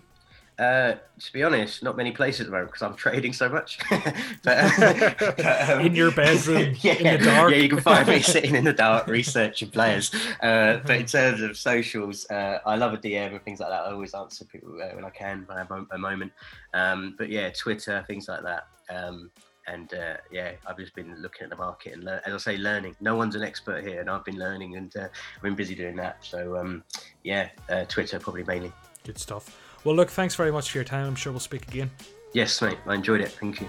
Uh, 0.57 0.95
to 1.19 1.34
be 1.34 1.44
honest, 1.44 1.84
not 1.84 1.98
many 1.98 2.11
places 2.11 2.41
at 2.41 2.45
the 2.45 2.52
moment 2.52 2.72
because 2.72 2.82
I'm 2.82 2.95
trading 2.95 3.34
so 3.34 3.49
much. 3.49 3.77
but, 3.90 4.14
but, 4.44 5.69
um, 5.69 5.82
in 5.82 5.94
your 5.94 6.11
bedroom, 6.11 6.76
yeah, 6.82 6.94
in 6.94 7.19
the 7.19 7.26
dark. 7.26 7.52
Yeah, 7.52 7.57
you 7.57 7.69
can 7.69 7.82
find 7.82 8.07
me 8.07 8.22
sitting 8.22 8.56
in 8.56 8.64
the 8.64 8.72
dark 8.72 9.07
researching 9.07 9.69
players. 9.69 10.14
Uh, 10.41 10.80
but 10.86 10.98
in 10.98 11.06
terms 11.06 11.41
of 11.41 11.57
socials, 11.57 12.30
uh, 12.30 12.60
I 12.65 12.77
love 12.77 12.94
a 12.94 12.98
DM 12.98 13.32
and 13.32 13.44
things 13.44 13.60
like 13.60 13.69
that. 13.69 13.82
I 13.82 13.91
always 13.91 14.14
answer 14.14 14.45
people 14.45 14.82
uh, 14.82 14.95
when 14.95 15.03
I 15.03 15.10
can, 15.10 15.44
when 15.48 15.57
I 15.57 15.61
have 15.61 15.88
a 15.91 15.98
moment. 15.98 16.32
Um, 16.73 17.15
but 17.18 17.30
yeah, 17.30 17.49
Twitter, 17.49 18.06
things 18.07 18.30
like 18.30 18.44
that. 18.44 18.68
Um, 18.90 19.32
and 19.68 19.94
uh, 19.94 20.18
yeah, 20.32 20.52
I've 20.65 20.77
just 20.77 20.95
been 20.95 21.22
looking 21.22 21.44
at 21.44 21.49
the 21.49 21.56
market 21.56 21.95
and, 21.95 22.07
as 22.07 22.34
I 22.34 22.38
say, 22.38 22.57
learning. 22.57 22.95
No 23.02 23.15
one's 23.15 23.36
an 23.36 23.44
expert 23.44 23.84
here, 23.84 23.99
and 23.99 24.10
I've 24.10 24.23
been 24.23 24.38
learning 24.38 24.77
and 24.77 24.95
uh, 24.95 25.07
I've 25.36 25.41
been 25.41 25.56
busy 25.56 25.76
doing 25.76 25.95
that. 25.98 26.23
So 26.23 26.56
um, 26.57 26.84
yeah, 27.23 27.49
uh, 27.68 27.84
Twitter 27.86 28.19
probably 28.19 28.44
mainly. 28.44 28.72
Good 29.03 29.18
stuff. 29.18 29.64
Well, 29.85 29.95
look, 29.95 30.09
thanks 30.09 30.35
very 30.35 30.51
much 30.51 30.71
for 30.71 30.79
your 30.79 30.83
time. 30.85 31.05
I'm 31.05 31.15
sure 31.15 31.31
we'll 31.31 31.39
speak 31.39 31.67
again. 31.67 31.91
Yes, 32.33 32.61
mate. 32.61 32.77
I 32.87 32.95
enjoyed 32.95 33.21
it. 33.21 33.29
Thank 33.29 33.61
you. 33.61 33.67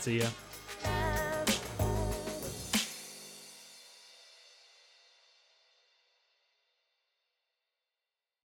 See 0.00 0.20
ya. 0.20 0.26